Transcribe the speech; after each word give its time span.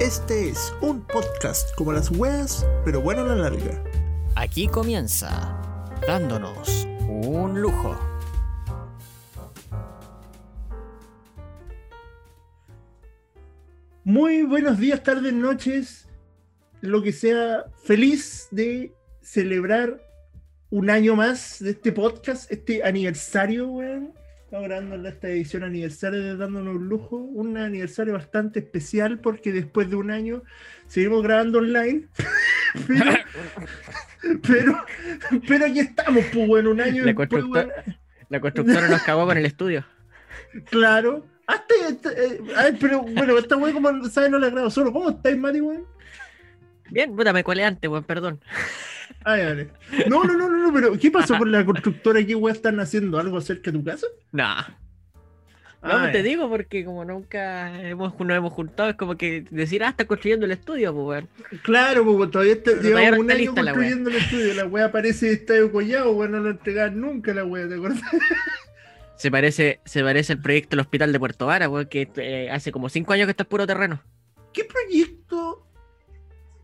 Este 0.00 0.50
es 0.50 0.72
un 0.80 1.02
podcast 1.02 1.74
como 1.74 1.92
las 1.92 2.08
weas, 2.12 2.64
pero 2.84 3.00
bueno 3.00 3.22
a 3.22 3.24
la 3.24 3.34
larga. 3.34 3.82
Aquí 4.36 4.68
comienza, 4.68 5.60
dándonos 6.06 6.86
un 7.08 7.60
lujo. 7.60 7.98
Muy 14.04 14.44
buenos 14.44 14.78
días, 14.78 15.02
tardes, 15.02 15.32
noches, 15.32 16.06
lo 16.80 17.02
que 17.02 17.10
sea. 17.12 17.64
Feliz 17.82 18.46
de 18.52 18.94
celebrar 19.20 20.00
un 20.70 20.90
año 20.90 21.16
más 21.16 21.58
de 21.58 21.70
este 21.70 21.90
podcast, 21.90 22.52
este 22.52 22.84
aniversario, 22.84 23.66
weón. 23.66 24.14
Estamos 24.48 24.66
grabando 24.66 25.06
esta 25.10 25.28
edición 25.28 25.62
aniversario 25.62 26.22
de 26.22 26.34
Dándonos 26.38 26.76
un 26.76 26.88
Lujo, 26.88 27.16
un 27.18 27.58
aniversario 27.58 28.14
bastante 28.14 28.60
especial 28.60 29.18
porque 29.18 29.52
después 29.52 29.90
de 29.90 29.96
un 29.96 30.10
año 30.10 30.42
seguimos 30.86 31.22
grabando 31.22 31.58
online. 31.58 32.06
pero, 32.88 33.12
pero, 34.48 34.84
pero 35.46 35.66
aquí 35.66 35.80
estamos, 35.80 36.24
pues, 36.32 36.48
bueno, 36.48 36.70
un 36.70 36.80
año 36.80 37.04
La, 37.04 37.12
constructor- 37.14 37.70
la 38.30 38.40
constructora 38.40 38.88
nos 38.88 39.02
cagó 39.02 39.26
con 39.26 39.36
el 39.36 39.44
estudio. 39.44 39.84
Claro. 40.70 41.26
Hasta, 41.46 41.74
hasta- 41.86 42.12
eh, 42.12 42.40
pero 42.80 43.02
bueno, 43.02 43.36
esta 43.36 43.54
weón, 43.58 43.74
como 43.74 44.04
sabes, 44.06 44.30
no 44.30 44.38
la 44.38 44.48
grabo 44.48 44.70
solo. 44.70 44.94
¿Cómo 44.94 45.10
estáis, 45.10 45.36
Mati, 45.36 45.60
weón? 45.60 45.84
Bien, 46.90 47.14
puta, 47.14 47.34
me 47.34 47.44
colé 47.44 47.64
antes, 47.64 47.90
weón, 47.90 48.04
perdón. 48.04 48.40
Ay, 49.24 49.44
vale. 49.44 49.68
No, 50.08 50.24
no, 50.24 50.34
no, 50.36 50.48
no, 50.48 50.58
no, 50.58 50.72
pero 50.72 50.98
¿qué 50.98 51.10
pasó 51.10 51.36
con 51.38 51.50
la 51.52 51.64
constructora? 51.64 52.24
¿Qué 52.24 52.34
weón 52.34 52.54
están 52.54 52.80
haciendo? 52.80 53.18
¿Algo 53.18 53.40
cerca 53.40 53.70
de 53.70 53.78
tu 53.78 53.84
casa? 53.84 54.06
Nah. 54.32 54.62
No, 55.80 55.90
Ah, 55.92 56.10
te 56.10 56.24
digo 56.24 56.48
porque 56.48 56.84
como 56.84 57.04
nunca 57.04 57.80
hemos, 57.88 58.18
nos 58.18 58.36
hemos 58.36 58.52
juntado, 58.52 58.90
es 58.90 58.96
como 58.96 59.16
que 59.16 59.44
decir, 59.50 59.84
ah, 59.84 59.90
está 59.90 60.06
construyendo 60.06 60.44
el 60.44 60.50
estudio, 60.52 60.92
pues, 60.92 61.06
weón. 61.06 61.28
Claro, 61.62 62.04
pues 62.04 62.30
todavía 62.32 62.54
está, 62.54 62.72
llevamos 62.72 63.12
no 63.12 63.20
un 63.20 63.30
año 63.30 63.54
construyendo 63.54 64.10
el 64.10 64.16
estudio. 64.16 64.54
La 64.54 64.66
weá 64.66 64.90
parece 64.90 65.30
estadio 65.32 65.70
collado, 65.70 66.10
weón, 66.12 66.32
no 66.32 66.40
lo 66.40 66.50
entregaban 66.50 67.00
nunca 67.00 67.32
la 67.32 67.44
weá, 67.44 67.68
¿te 67.68 67.74
acuerdas? 67.74 68.00
Se 69.14 69.32
parece, 69.32 69.80
se 69.84 70.04
parece 70.04 70.34
el 70.34 70.40
proyecto 70.40 70.76
del 70.76 70.80
hospital 70.80 71.12
de 71.12 71.18
Puerto 71.18 71.46
Vara, 71.46 71.68
weón, 71.68 71.86
que 71.86 72.08
eh, 72.18 72.50
hace 72.52 72.70
como 72.70 72.88
cinco 72.88 73.12
años 73.12 73.26
que 73.26 73.32
está 73.32 73.42
en 73.42 73.48
puro 73.48 73.66
terreno. 73.66 74.00
¿Qué 74.52 74.64
proyecto? 74.64 75.66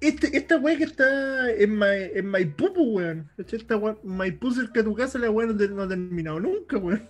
Este, 0.09 0.37
esta 0.37 0.57
weá 0.59 0.77
que 0.77 0.85
está 0.85 1.51
en, 1.51 1.77
Ma- 1.77 1.95
en 1.97 2.27
Maipú, 2.27 2.73
pues, 2.75 2.87
weón. 2.89 3.31
Esta 3.39 3.77
weá, 3.77 3.97
Maipú 4.03 4.53
cerca 4.53 4.81
de 4.81 4.85
tu 4.85 4.95
casa, 4.95 5.19
la 5.19 5.31
weá 5.31 5.47
no, 5.47 5.57
te- 5.57 5.69
no 5.69 5.83
ha 5.83 5.89
terminado 5.89 6.41
nunca, 6.41 6.77
weón. 6.77 7.09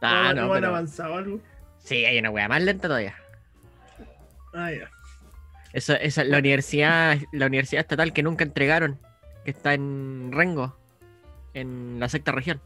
Ah, 0.00 0.32
no, 0.34 0.42
no, 0.42 0.46
no 0.48 0.54
han 0.54 0.60
pero- 0.60 0.68
avanzado 0.68 1.14
algo. 1.16 1.40
Sí, 1.78 2.04
hay 2.04 2.18
una 2.18 2.30
weá 2.30 2.48
más 2.48 2.62
lenta 2.62 2.88
todavía. 2.88 3.14
Ah, 4.54 4.70
ya. 4.72 4.90
Eso, 5.72 5.94
esa, 5.94 6.22
la 6.24 6.38
universidad, 6.38 7.16
la 7.32 7.46
universidad 7.46 7.80
estatal 7.80 8.12
que 8.12 8.22
nunca 8.22 8.44
entregaron, 8.44 8.98
que 9.44 9.50
está 9.52 9.72
en 9.74 10.30
Rengo, 10.32 10.76
en 11.54 12.00
la 12.00 12.08
sexta 12.08 12.32
región. 12.32 12.60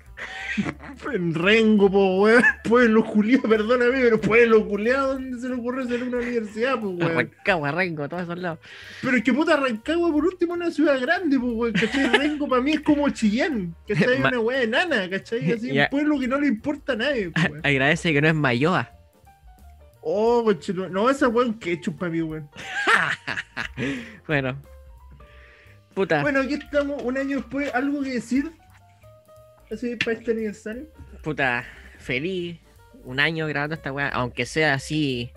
En 1.13 1.35
Rengo, 1.35 1.91
po, 1.91 2.23
weón. 2.23 2.43
Pueblo 2.65 3.03
Julián, 3.03 3.43
perdóname, 3.43 4.01
pero 4.01 4.21
Pueblo 4.21 4.63
Julián, 4.65 5.01
¿dónde 5.03 5.39
se 5.41 5.49
le 5.49 5.55
ocurre 5.57 5.83
hacer 5.83 6.03
una 6.03 6.17
universidad, 6.19 6.81
pues, 6.81 6.95
weón? 6.97 7.15
Rancagua, 7.17 7.71
Rengo, 7.73 8.09
todos 8.09 8.23
esos 8.23 8.39
lados. 8.39 8.59
Pero 9.03 9.17
es 9.17 9.23
que 9.23 9.33
puta 9.33 9.57
Rancagua, 9.57 10.11
por 10.11 10.25
último, 10.25 10.55
es 10.55 10.61
una 10.61 10.71
ciudad 10.71 11.01
grande, 11.01 11.39
pues, 11.39 11.53
weón. 11.55 11.73
¿Cachai? 11.75 12.09
Rengo 12.19 12.49
para 12.49 12.63
mí 12.63 12.73
es 12.73 12.81
como 12.81 13.09
Chillán, 13.11 13.75
¿cachai? 13.87 14.19
Ma- 14.21 14.29
Una 14.31 14.41
weá 14.41 14.63
enana, 14.63 15.09
¿cachai? 15.11 15.53
Así, 15.53 15.73
Ya. 15.73 15.85
un 15.85 15.91
pueblo 15.91 16.19
que 16.19 16.29
no 16.29 16.41
le 16.41 16.47
importa 16.49 16.95
a 16.95 16.97
nadie, 16.97 17.31
weón. 17.37 17.61
Agradece 17.65 18.13
que 18.13 18.21
no 18.23 18.29
es 18.29 18.35
Mayoa. 18.35 18.91
Oh, 20.01 20.43
conchito. 20.45 20.89
No, 20.89 21.11
esa 21.11 21.29
weón 21.29 21.59
ketchup 21.59 21.99
para 21.99 22.11
mí, 22.13 22.23
weón. 22.23 22.49
Bueno. 24.27 24.57
Puta, 25.95 26.21
Bueno, 26.23 26.41
aquí 26.41 26.55
estamos 26.55 27.03
un 27.03 27.17
año 27.19 27.37
después. 27.39 27.73
¿Algo 27.75 28.03
que 28.03 28.11
decir? 28.11 28.51
Así 29.71 29.97
para 29.97 30.13
este 30.13 30.31
aniversario. 30.31 30.87
puta, 31.23 31.65
feliz. 31.99 32.59
Un 33.05 33.21
año 33.21 33.47
grabando 33.47 33.75
esta 33.75 33.93
weá, 33.93 34.09
aunque 34.09 34.47
sea 34.47 34.75
así 34.75 35.31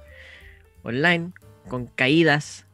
online, 0.81 1.31
con 1.67 1.85
caídas, 1.85 2.66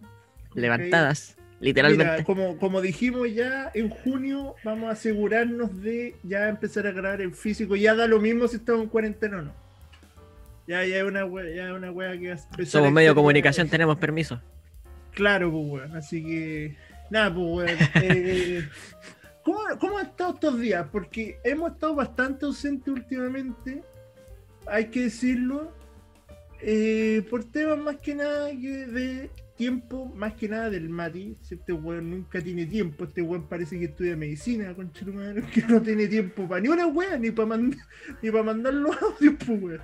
levantadas, 0.54 1.36
literalmente. 1.60 2.14
Mira, 2.14 2.24
como, 2.24 2.58
como 2.58 2.82
dijimos 2.82 3.34
ya, 3.34 3.72
en 3.74 3.90
junio 3.90 4.56
vamos 4.64 4.90
a 4.90 4.92
asegurarnos 4.92 5.82
de 5.82 6.16
ya 6.24 6.48
empezar 6.48 6.88
a 6.88 6.92
grabar 6.92 7.22
en 7.22 7.34
físico. 7.34 7.76
Ya 7.76 7.94
da 7.94 8.08
lo 8.08 8.20
mismo 8.22 8.48
si 8.48 8.58
estamos 8.58 8.84
en 8.84 8.90
cuarentena 8.90 9.40
o 9.40 9.42
no. 9.42 9.66
Ya, 10.68 10.84
ya 10.86 10.98
es 10.98 11.04
una 11.04 11.26
wea, 11.26 11.54
ya 11.54 11.74
una 11.74 11.92
wea 11.92 12.18
que 12.18 12.30
va 12.30 12.36
a 12.36 12.38
empezar 12.38 12.66
Somos 12.66 12.92
medio 12.92 13.10
de 13.10 13.16
comunicación, 13.16 13.70
tenemos 13.70 13.98
permiso. 13.98 14.42
Claro, 15.12 15.52
pues 15.52 15.66
weón. 15.68 15.96
Así 15.96 16.24
que. 16.24 16.76
Nada, 17.10 17.34
pues 17.34 17.46
weón. 17.46 17.78
Eh, 17.96 18.68
¿cómo, 19.46 19.60
¿Cómo 19.80 20.00
han 20.00 20.08
estado 20.08 20.34
estos 20.36 20.60
días? 20.60 20.88
Porque 20.92 21.40
hemos 21.46 21.74
estado 21.74 21.96
bastante 21.96 22.46
ausentes 22.46 22.88
últimamente. 22.94 23.84
Hay 24.68 24.88
que 24.92 25.04
decirlo. 25.04 25.74
eh, 26.62 27.26
por 27.30 27.46
temas 27.46 27.78
más 27.80 27.98
que 27.98 28.16
nada 28.16 28.50
que 28.52 28.88
de 28.88 29.32
tiempo, 29.58 30.08
más 30.16 30.34
que 30.36 30.50
nada 30.50 30.70
del 30.70 30.90
Mati. 30.90 31.38
Este 31.50 31.74
weón 31.74 32.10
nunca 32.12 32.42
tiene 32.42 32.66
tiempo. 32.66 33.06
Este 33.06 33.22
weón 33.22 33.48
parece 33.48 33.80
que 33.80 33.86
estudia 33.86 34.16
medicina, 34.18 34.74
concha 34.76 35.06
tu 35.06 35.14
madre, 35.14 35.44
que 35.54 35.62
no 35.64 35.82
tiene 35.82 36.08
tiempo 36.08 36.48
para 36.48 36.62
ni 36.62 36.70
una 36.70 36.88
wea, 36.88 37.18
ni 37.18 37.32
para 37.32 37.48
mandar, 37.50 37.80
ni 38.22 38.32
para 38.32 38.44
mandar 38.44 38.74
los 38.74 38.96
audios, 39.02 39.36
pues 39.46 39.62
weón. 39.62 39.82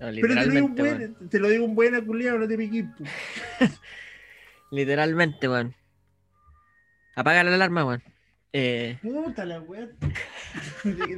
No, 0.00 0.06
Pero 0.20 0.36
te 0.36 0.46
lo 0.46 0.52
digo 0.52 0.66
un 0.66 0.74
buen, 0.76 1.28
te 1.28 1.38
lo 1.40 1.48
digo 1.48 1.64
un 1.66 1.74
buen 1.74 1.94
aculiado, 1.94 2.38
no 2.38 2.48
te 2.48 2.56
piques, 2.58 2.86
pues. 2.98 3.10
Literalmente, 4.70 5.48
weón. 5.48 5.74
Apaga 7.14 7.44
la 7.44 7.54
alarma, 7.54 7.84
weón. 7.84 8.02
Eh, 8.52 8.98
Puta 9.00 9.44
la 9.44 9.60
weá. 9.60 9.88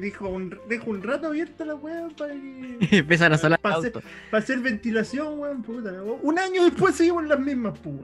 Dijo 0.00 0.28
un, 0.28 0.59
dejo 0.69 0.91
un 0.91 1.03
rato 1.03 1.28
abierta 1.28 1.65
la 1.65 1.75
weá 1.76 2.09
para 2.16 2.34
que. 2.34 2.76
empiezan 2.98 3.32
a 3.32 3.38
sonar 3.38 3.59
Pase- 3.60 3.87
autos. 3.87 4.03
Para 4.31 4.43
hacer 4.43 4.59
ventilación, 4.59 5.38
weón. 5.38 5.62
Puta 5.62 5.91
la 5.92 6.03
weá. 6.03 6.19
Un 6.22 6.38
año 6.38 6.65
después 6.65 6.94
seguimos 6.94 7.25
las 7.26 7.41
mismas, 7.41 7.78
pues. 7.78 7.97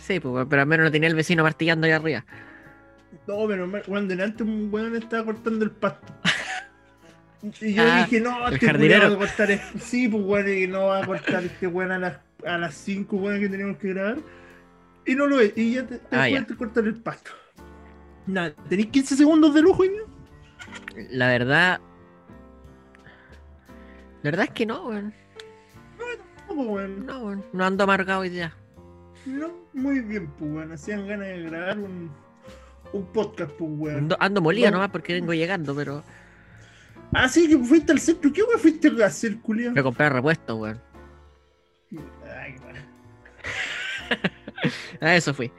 Sí, 0.00 0.18
pues, 0.20 0.46
pero 0.48 0.62
al 0.62 0.68
menos 0.68 0.84
no 0.84 0.90
tenía 0.90 1.08
el 1.08 1.14
vecino 1.14 1.42
martillando 1.42 1.86
ahí 1.86 1.92
arriba. 1.92 2.24
No, 3.26 3.46
pero 3.46 3.70
weón, 3.86 4.08
delante 4.08 4.42
un 4.42 4.68
weón 4.72 4.96
estaba 4.96 5.24
cortando 5.24 5.64
el 5.64 5.70
pasto. 5.70 6.12
Y 7.60 7.74
yo 7.74 7.82
Ah, 7.86 8.04
dije, 8.04 8.20
no, 8.20 8.48
este 8.48 8.66
jardinero. 8.66 9.08
va 9.10 9.14
a 9.14 9.18
cortar. 9.18 9.50
es- 9.50 9.62
Sí, 9.82 10.08
pues 10.08 10.24
weón, 10.24 10.48
y 10.48 10.66
no 10.66 10.86
va 10.86 11.02
a 11.02 11.06
cortar 11.06 11.44
este 11.44 11.66
weón 11.68 11.92
a 11.92 11.98
las, 11.98 12.16
a 12.44 12.58
las 12.58 12.74
5 12.74 13.16
weón 13.16 13.40
que 13.40 13.48
tenemos 13.48 13.76
que 13.78 13.88
grabar. 13.94 14.16
Y 15.06 15.14
no 15.14 15.26
lo 15.26 15.40
es. 15.40 15.56
Y 15.56 15.74
ya 15.74 15.86
te, 15.86 15.98
te 15.98 16.16
Ah, 16.16 16.28
ya. 16.28 16.44
cortar 16.56 16.84
el 16.84 16.96
pasto. 16.96 17.30
Nada, 18.30 18.54
tenéis 18.68 18.88
15 18.90 19.16
segundos 19.16 19.52
de 19.54 19.62
lujo, 19.62 19.84
Iño? 19.84 20.02
La 21.10 21.28
verdad. 21.28 21.80
La 24.22 24.30
verdad 24.30 24.44
es 24.46 24.50
que 24.52 24.66
no, 24.66 24.86
weón. 24.88 25.14
No, 25.98 26.54
pues, 26.54 26.68
weón. 26.68 27.06
No, 27.06 27.18
weón. 27.24 27.44
No 27.52 27.64
ando 27.64 27.84
amargado 27.84 28.20
hoy 28.20 28.28
día. 28.28 28.54
No, 29.26 29.50
muy 29.72 30.00
bien, 30.00 30.28
pues, 30.38 30.50
weón. 30.52 30.72
Hacían 30.72 31.06
ganas 31.08 31.28
de 31.28 31.42
grabar 31.42 31.78
un, 31.78 32.10
un 32.92 33.06
podcast, 33.06 33.50
pues, 33.52 33.70
weón. 33.74 33.96
Ando, 33.98 34.16
ando 34.20 34.40
molida 34.40 34.70
No. 34.70 34.76
nomás 34.76 34.90
porque 34.90 35.14
vengo 35.14 35.32
llegando, 35.34 35.74
pero. 35.74 36.04
Ah, 37.12 37.28
sí, 37.28 37.48
que 37.48 37.58
fuiste 37.58 37.90
al 37.92 37.98
centro. 37.98 38.32
¿Qué 38.32 38.42
weón 38.42 38.60
fuiste 38.60 38.90
a 39.02 39.06
hacer, 39.06 39.38
culiao? 39.40 39.72
Voy 39.72 39.80
a 39.80 39.82
comprar 39.82 40.12
repuestos, 40.12 40.56
weón. 40.58 40.80
Ay, 42.38 42.54
weón. 42.64 42.76
A 45.00 45.16
eso 45.16 45.32
fui. 45.32 45.50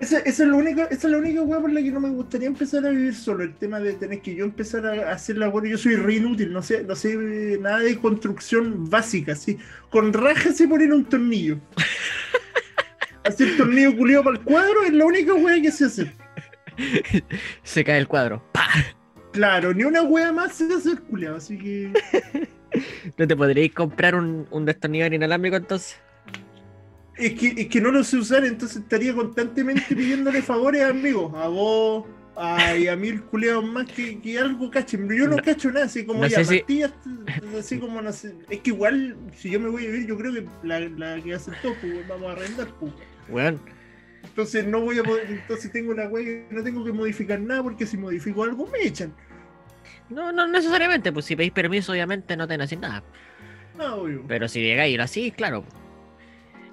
Esa, 0.00 0.18
esa 0.20 0.44
es 0.44 0.48
la 0.48 0.54
única, 0.54 0.84
esa 0.84 1.08
es 1.08 1.12
la 1.12 1.18
única 1.18 1.42
weá 1.42 1.60
por 1.60 1.70
la 1.70 1.82
que 1.82 1.90
no 1.90 2.00
me 2.00 2.08
gustaría 2.08 2.48
empezar 2.48 2.86
a 2.86 2.88
vivir 2.88 3.14
solo. 3.14 3.44
El 3.44 3.54
tema 3.54 3.78
de 3.80 3.92
tener 3.92 4.22
que 4.22 4.34
yo 4.34 4.46
empezar 4.46 4.86
a 4.86 5.12
hacer 5.12 5.36
la 5.36 5.50
weá. 5.50 5.70
Yo 5.70 5.76
soy 5.76 5.96
re 5.96 6.14
inútil, 6.14 6.52
no 6.52 6.62
sé, 6.62 6.82
no 6.84 6.96
sé 6.96 7.58
nada 7.60 7.80
de 7.80 7.98
construcción 7.98 8.88
básica, 8.88 9.32
así. 9.32 9.58
Con 9.90 10.12
raja 10.14 10.52
se 10.52 10.66
poner 10.66 10.92
un 10.92 11.04
tornillo. 11.04 11.58
Hacer 13.24 13.54
tornillo 13.58 13.94
culiado 13.94 14.24
para 14.24 14.38
el 14.38 14.42
cuadro 14.42 14.82
es 14.82 14.94
la 14.94 15.04
única 15.04 15.34
weá 15.34 15.60
que 15.60 15.70
se 15.70 15.84
hace. 15.84 16.10
Se 17.62 17.84
cae 17.84 17.98
el 17.98 18.08
cuadro. 18.08 18.42
¡Pah! 18.52 18.66
Claro, 19.32 19.74
ni 19.74 19.84
una 19.84 20.02
weá 20.02 20.32
más 20.32 20.54
se 20.54 20.72
hace 20.72 20.92
el 20.92 21.00
culiado, 21.00 21.36
así 21.36 21.58
que. 21.58 21.92
¿No 23.18 23.26
te 23.26 23.36
podríais 23.36 23.74
comprar 23.74 24.14
un, 24.14 24.46
un 24.50 24.64
destornillador 24.64 25.12
inalámbrico 25.12 25.56
entonces? 25.56 26.00
Es 27.20 27.34
que, 27.38 27.48
es 27.62 27.68
que 27.68 27.80
no 27.80 27.90
lo 27.92 28.02
sé 28.02 28.16
usar, 28.16 28.44
entonces 28.44 28.78
estaría 28.78 29.14
constantemente 29.14 29.94
pidiéndole 29.94 30.40
favores 30.42 30.82
a 30.82 30.88
amigos, 30.88 31.32
a 31.34 31.48
vos, 31.48 32.06
a, 32.36 32.74
y 32.76 32.88
a 32.88 32.96
mil 32.96 33.20
culeados 33.22 33.64
más 33.64 33.86
que, 33.86 34.18
que 34.20 34.38
algo 34.38 34.70
cachen. 34.70 35.06
Pero 35.06 35.24
yo 35.24 35.28
no, 35.28 35.36
No- 35.36 35.42
cacho 35.42 35.70
nada, 35.70 35.86
así 35.86 36.04
como 36.06 36.22
no 36.22 36.26
ya, 36.28 36.42
si- 36.44 36.58
pastillas, 36.58 36.92
así 37.58 37.78
como 37.78 38.00
no 38.00 38.12
sé. 38.12 38.34
Es 38.48 38.60
que 38.60 38.70
igual, 38.70 39.16
si 39.36 39.50
yo 39.50 39.60
me 39.60 39.68
voy 39.68 39.84
a 39.86 39.90
vivir, 39.90 40.06
yo 40.06 40.16
creo 40.16 40.32
que 40.32 40.46
la, 40.62 40.80
la 40.80 41.20
que 41.22 41.34
hace 41.34 41.52
todo, 41.62 41.74
pues 41.80 42.08
vamos 42.08 42.28
a 42.28 42.32
arrendar, 42.32 42.68
pues. 42.80 42.92
Weón. 43.28 43.60
Entonces 44.22 44.66
no 44.66 44.80
voy 44.80 44.98
a 44.98 45.02
poder, 45.02 45.26
entonces 45.30 45.70
tengo 45.72 45.92
una 45.92 46.06
wea 46.08 46.24
que 46.24 46.46
no 46.50 46.62
tengo 46.62 46.84
que 46.84 46.92
modificar 46.92 47.40
nada 47.40 47.62
porque 47.62 47.86
si 47.86 47.96
modifico 47.96 48.44
algo 48.44 48.66
me 48.66 48.82
echan. 48.82 49.12
No, 50.08 50.30
no 50.32 50.46
necesariamente, 50.46 51.12
pues 51.12 51.24
si 51.26 51.36
pedís 51.36 51.52
permiso, 51.52 51.92
obviamente 51.92 52.36
no 52.36 52.46
te 52.48 52.54
hacen 52.54 52.80
nada. 52.80 53.02
No, 53.78 53.94
obvio. 53.96 54.24
Pero 54.28 54.48
si 54.48 54.60
llegáis 54.60 54.94
y 54.94 54.96
lo 54.96 55.04
así, 55.04 55.30
claro. 55.30 55.64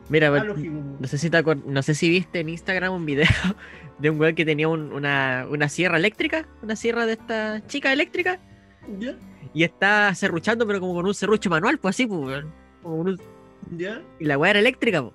Mira, 0.09 0.30
no 0.30 1.07
sé 1.07 1.18
si 1.18 1.30
te 1.30 1.44
no 1.44 1.83
sé 1.83 1.94
si 1.94 2.09
viste 2.09 2.39
en 2.39 2.50
Instagram 2.50 2.94
un 2.94 3.06
video 3.06 3.27
de 4.00 4.09
un 4.09 4.19
weón 4.19 4.36
que 4.36 4.45
tenía 4.45 4.68
un- 4.69 4.94
una, 4.94 5.45
una 5.50 5.68
sierra 5.69 5.98
eléctrica, 5.98 6.48
una 6.62 6.75
sierra 6.75 7.06
de 7.06 7.13
esta 7.13 7.65
chica 7.68 7.92
eléctrica, 7.92 8.39
¿Ya? 9.00 9.15
y 9.54 9.63
está 9.63 10.13
serruchando, 10.15 10.65
pero 10.65 10.80
como 10.80 10.94
con 10.94 11.06
un 11.06 11.13
serrucho 11.13 11.50
manual, 11.50 11.77
pues 11.80 11.95
así, 11.95 12.07
pues, 12.07 12.19
weón. 12.21 12.54
Como 12.83 12.98
con 12.98 13.07
un- 13.09 13.21
¿Ya? 13.77 14.01
Y 14.19 14.25
la 14.25 14.38
weá 14.38 14.51
era 14.51 14.59
eléctrica, 14.59 15.01
pues. 15.01 15.13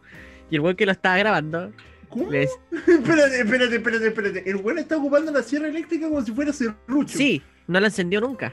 Y 0.50 0.56
el 0.56 0.60
weón 0.60 0.76
que 0.76 0.84
lo 0.84 0.92
estaba 0.92 1.16
grabando, 1.16 1.72
¿Cómo? 2.10 2.30
le 2.30 2.46
dec- 2.46 2.58
espérate, 2.86 3.40
espérate, 3.40 3.76
espérate, 3.76 4.06
espérate. 4.08 4.50
El 4.50 4.56
weón 4.56 4.78
está 4.78 4.98
ocupando 4.98 5.32
la 5.32 5.42
sierra 5.42 5.68
eléctrica 5.68 6.06
como 6.08 6.20
si 6.22 6.32
fuera 6.32 6.52
serrucho. 6.52 7.16
sí, 7.16 7.40
no 7.66 7.80
la 7.80 7.86
encendió 7.86 8.20
nunca. 8.20 8.52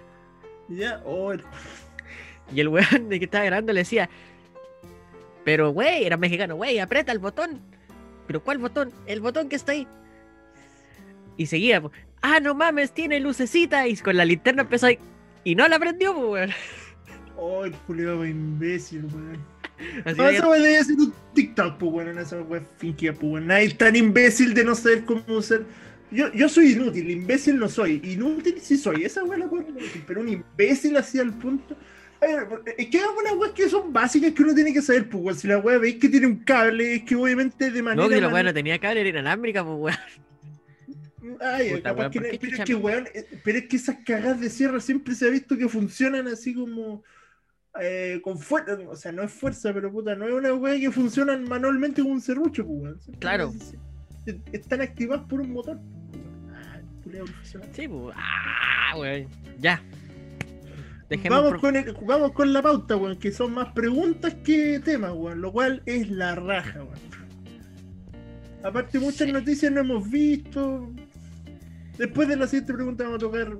Ya, 0.69 1.01
oh, 1.05 1.33
Y 2.53 2.59
el 2.61 2.69
weón 2.69 3.09
de 3.09 3.19
que 3.19 3.25
estaba 3.25 3.43
grabando 3.43 3.73
le 3.73 3.81
decía, 3.81 4.09
pero 5.49 5.71
güey, 5.71 6.05
era 6.05 6.15
mexicano, 6.15 6.55
güey, 6.57 6.77
aprieta 6.77 7.11
el 7.11 7.17
botón. 7.17 7.59
¿Pero 8.27 8.43
cuál 8.43 8.59
botón? 8.59 8.91
El 9.07 9.19
botón 9.19 9.49
que 9.49 9.55
está 9.55 9.71
ahí. 9.71 9.87
Y 11.37 11.47
seguía, 11.47 11.81
ah, 12.21 12.39
no 12.39 12.53
mames, 12.53 12.91
tiene 12.91 13.19
lucecita. 13.19 13.87
Y 13.87 13.97
con 13.97 14.15
la 14.15 14.25
linterna 14.25 14.61
empezó 14.61 14.85
ahí. 14.85 14.99
Y 15.43 15.55
no 15.55 15.67
la 15.67 15.79
prendió, 15.79 16.13
pues, 16.13 16.27
weón. 16.27 16.49
oh, 17.35 17.65
el 17.65 17.71
culiao 17.71 18.23
imbécil, 18.23 19.05
weón. 19.05 19.39
Esa 20.05 20.47
weá 20.47 20.61
debe 20.61 20.83
ser 20.83 20.97
un 20.97 21.11
TikTok, 21.33 21.79
pues 21.79 21.91
bueno, 21.93 22.21
esa 22.21 22.39
weá 22.43 22.61
finquía, 22.77 23.11
pues 23.11 23.27
bueno. 23.27 23.47
Nadie 23.47 23.65
es 23.65 23.77
tan 23.79 23.95
imbécil 23.95 24.53
de 24.53 24.65
no 24.65 24.75
saber 24.75 25.03
cómo 25.03 25.23
usar. 25.29 25.61
Yo, 26.11 26.31
yo 26.31 26.47
soy 26.47 26.73
inútil, 26.73 27.09
imbécil 27.09 27.57
no 27.57 27.67
soy. 27.67 27.99
Inútil 28.03 28.61
sí 28.61 28.77
soy, 28.77 29.03
esa 29.03 29.23
weá 29.23 29.39
la 29.39 29.45
reconocer, 29.45 30.03
pero 30.05 30.21
un 30.21 30.29
imbécil 30.29 30.95
así 30.95 31.17
al 31.17 31.33
punto. 31.33 31.75
A 32.21 32.25
ver, 32.25 32.47
es 32.77 32.87
que 32.87 32.97
hay 32.97 33.03
algunas 33.03 33.33
weas 33.37 33.53
que 33.53 33.69
son 33.69 33.93
básicas 33.93 34.33
que 34.33 34.43
uno 34.43 34.53
tiene 34.53 34.73
que 34.73 34.81
saber, 34.81 35.07
pues 35.09 35.23
weón. 35.23 35.37
Si 35.37 35.47
la 35.47 35.57
weá 35.59 35.77
veis 35.77 35.95
que 35.95 36.09
tiene 36.09 36.27
un 36.27 36.37
cable, 36.43 36.95
es 36.95 37.03
que 37.03 37.15
obviamente 37.15 37.71
de 37.71 37.81
manera. 37.81 38.03
no, 38.03 38.09
que 38.13 38.19
la 38.21 38.27
weá 38.29 38.43
no 38.43 38.53
tenía 38.53 38.77
cable, 38.79 38.99
era 39.01 39.09
inalámbrica, 39.09 39.63
pues, 39.63 39.77
weón. 39.79 39.97
Ay, 41.41 41.69
Puta, 41.75 41.89
capaz 41.89 41.99
weón, 42.01 42.11
que 42.11 42.19
¿por 42.19 42.27
no- 42.27 42.31
qué 42.31 42.39
pero 42.39 42.55
es 42.57 42.63
que 42.65 42.75
weón, 42.75 43.07
eh, 43.13 43.25
pero 43.43 43.57
es 43.59 43.67
que 43.67 43.75
esas 43.75 43.97
cagadas 44.05 44.39
de 44.39 44.49
sierra 44.49 44.79
siempre 44.79 45.15
se 45.15 45.27
ha 45.27 45.29
visto 45.29 45.57
que 45.57 45.67
funcionan 45.69 46.27
así 46.27 46.53
como 46.53 47.03
eh, 47.79 48.19
con 48.23 48.37
fuerza, 48.39 48.77
o 48.89 48.95
sea, 48.95 49.11
no 49.11 49.23
es 49.23 49.31
fuerza, 49.31 49.73
pero 49.73 49.91
puta, 49.91 50.15
no 50.15 50.27
es 50.27 50.33
una 50.33 50.53
weá 50.53 50.77
que 50.79 50.91
funcionan 50.91 51.43
manualmente 51.47 52.01
con 52.01 52.11
un 52.11 52.21
serrucho, 52.21 52.65
pues 52.65 52.81
weón. 52.81 52.99
Claro. 53.19 53.53
es- 53.55 53.75
es- 54.25 54.35
Están 54.53 54.81
activadas 54.81 55.25
por 55.27 55.39
un 55.39 55.51
motor. 55.53 55.79
Ah, 56.53 56.79
culiao 57.03 57.25
profesional. 57.25 57.69
Sí, 57.73 57.87
pues. 57.87 58.15
Ah, 58.17 58.95
weón. 58.97 59.27
Ya. 59.59 59.81
Vamos 61.29 61.49
pro- 61.51 61.59
con, 61.61 61.75
el- 61.75 61.95
vamos 62.05 62.31
con 62.33 62.53
la 62.53 62.61
pauta, 62.61 62.95
weón, 62.95 63.17
que 63.17 63.31
son 63.31 63.53
más 63.53 63.71
preguntas 63.73 64.35
que 64.43 64.79
temas, 64.79 65.11
weón, 65.15 65.41
lo 65.41 65.51
cual 65.51 65.81
es 65.85 66.09
la 66.11 66.35
raja, 66.35 66.83
weón. 66.83 67.09
Aparte, 68.63 68.99
muchas 68.99 69.27
Sí. 69.27 69.31
noticias 69.31 69.71
no 69.71 69.79
hemos 69.81 70.09
visto. 70.09 70.89
Después 71.97 72.27
de 72.27 72.35
la 72.35 72.47
siguiente 72.47 72.73
pregunta 72.73 73.03
vamos 73.05 73.17
a 73.17 73.19
tocar 73.19 73.57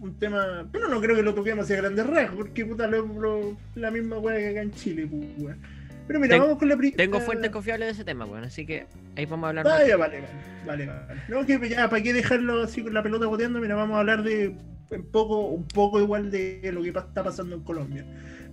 un 0.00 0.18
tema, 0.18 0.66
pero 0.70 0.88
no 0.88 1.00
creo 1.00 1.16
que 1.16 1.22
lo 1.22 1.34
toquemos 1.34 1.64
hacia 1.64 1.76
grandes 1.76 2.06
rasgos, 2.06 2.36
porque 2.38 2.64
puta, 2.64 2.86
lo, 2.86 3.04
lo- 3.06 3.56
la 3.74 3.90
misma 3.90 4.18
weá 4.18 4.36
que 4.38 4.48
acá 4.50 4.62
en 4.62 4.70
Chile, 4.72 5.06
pues, 5.10 5.22
weón. 5.38 5.58
Pero 6.06 6.20
mira, 6.20 6.34
Ten- 6.36 6.42
vamos 6.42 6.58
con 6.58 6.68
la 6.68 6.76
primera. 6.76 6.96
Tengo 6.96 7.20
fuentes 7.20 7.50
confiables 7.50 7.88
de 7.88 7.92
ese 7.92 8.04
tema, 8.04 8.24
weón. 8.24 8.44
Así 8.44 8.64
que 8.64 8.86
ahí 9.16 9.26
vamos 9.26 9.44
a 9.46 9.48
hablar 9.50 9.64
vale, 9.66 9.94
vale, 9.96 10.22
vale, 10.66 10.86
vale. 10.86 11.20
No, 11.28 11.44
que 11.44 11.68
ya, 11.68 11.90
¿para 11.90 12.02
qué 12.02 12.12
dejarlo 12.14 12.62
así 12.62 12.82
con 12.82 12.94
la 12.94 13.02
pelota 13.02 13.26
boteando? 13.26 13.60
Mira, 13.60 13.74
vamos 13.74 13.96
a 13.96 14.00
hablar 14.00 14.22
de 14.22 14.54
un 14.90 15.04
poco, 15.10 15.40
un 15.48 15.66
poco 15.66 16.00
igual 16.00 16.30
de 16.30 16.70
lo 16.72 16.82
que 16.82 16.88
está 16.88 17.22
pasando 17.22 17.56
en 17.56 17.62
Colombia. 17.62 18.04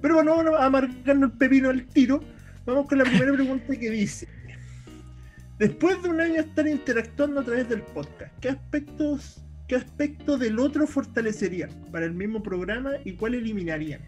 Pero 0.02 0.16
bueno, 0.16 0.36
vamos 0.36 0.60
a 0.60 0.70
marcarnos 0.70 1.32
el 1.32 1.38
pepino 1.38 1.70
al 1.70 1.86
tiro. 1.88 2.22
Vamos 2.66 2.88
con 2.88 2.98
la 2.98 3.04
primera 3.06 3.34
pregunta 3.34 3.76
que 3.76 3.90
dice. 3.90 4.28
Después 5.58 6.02
de 6.04 6.10
un 6.10 6.20
año 6.20 6.42
estar 6.42 6.68
interactuando 6.68 7.40
a 7.40 7.44
través 7.44 7.70
del 7.70 7.82
podcast, 7.82 8.34
¿qué 8.42 8.50
aspectos, 8.50 9.42
qué 9.68 9.76
aspecto 9.76 10.38
del 10.38 10.60
otro 10.60 10.86
fortalecerían 10.86 11.70
para 11.92 12.06
el 12.06 12.14
mismo 12.14 12.44
programa 12.44 12.92
y 13.06 13.14
cuál 13.14 13.36
eliminarían? 13.36 14.02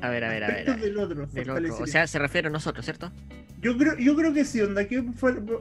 A 0.00 0.08
ver, 0.08 0.24
a 0.24 0.28
ver, 0.28 0.44
a 0.44 0.46
ver. 0.48 0.56
a 0.56 0.60
Aspectos 0.60 0.76
ver. 0.76 0.84
del 0.84 0.98
otro 0.98 1.26
Del 1.26 1.50
otro. 1.50 1.84
O 1.84 1.86
sea, 1.86 2.06
se 2.06 2.18
refiere 2.18 2.48
a 2.48 2.50
nosotros, 2.50 2.84
¿cierto? 2.84 3.12
Yo 3.66 3.76
creo, 3.76 3.98
yo 3.98 4.14
creo 4.14 4.32
que 4.32 4.44
sí, 4.44 4.60
onda, 4.60 4.86
que 4.86 5.02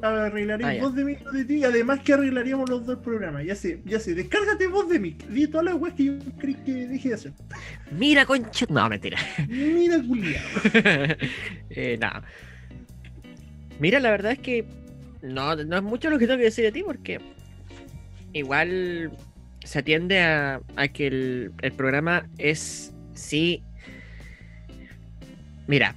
arreglaríamos 0.03 0.77
Ah, 0.77 0.79
voz 0.79 0.93
de 0.93 1.03
mí 1.03 1.17
de 1.33 1.43
ti, 1.43 1.55
y 1.55 1.63
además 1.63 2.01
que 2.01 2.13
arreglaríamos 2.13 2.69
los 2.69 2.85
dos 2.85 2.99
programas. 2.99 3.43
Ya 3.43 3.55
sé, 3.55 3.81
ya 3.83 3.99
sé, 3.99 4.13
descárgate 4.13 4.67
voz 4.67 4.87
de 4.87 4.99
mí. 4.99 5.17
Di 5.27 5.47
todas 5.47 5.65
las 5.65 5.73
weas 5.73 5.95
que 5.95 6.05
yo 6.05 6.13
creí 6.37 6.53
que 6.53 6.85
dejé 6.85 7.09
de 7.09 7.15
hacer. 7.15 7.33
Mira, 7.89 8.23
concha. 8.27 8.67
No, 8.69 8.87
mentira. 8.89 9.17
Mira, 9.47 9.99
culiado. 10.03 10.47
eh, 11.71 11.97
no. 11.99 12.11
Mira, 13.79 13.99
la 13.99 14.11
verdad 14.11 14.33
es 14.33 14.39
que 14.39 14.65
no, 15.23 15.55
no 15.55 15.75
es 15.75 15.83
mucho 15.83 16.11
lo 16.11 16.19
que 16.19 16.27
tengo 16.27 16.37
que 16.37 16.43
decir 16.45 16.63
de 16.63 16.71
ti 16.71 16.83
porque 16.83 17.19
igual 18.33 19.13
se 19.63 19.79
atiende 19.79 20.19
a, 20.21 20.61
a 20.75 20.87
que 20.89 21.07
el, 21.07 21.53
el 21.59 21.71
programa 21.71 22.29
es 22.37 22.93
sí. 23.15 23.63
Mira, 25.65 25.95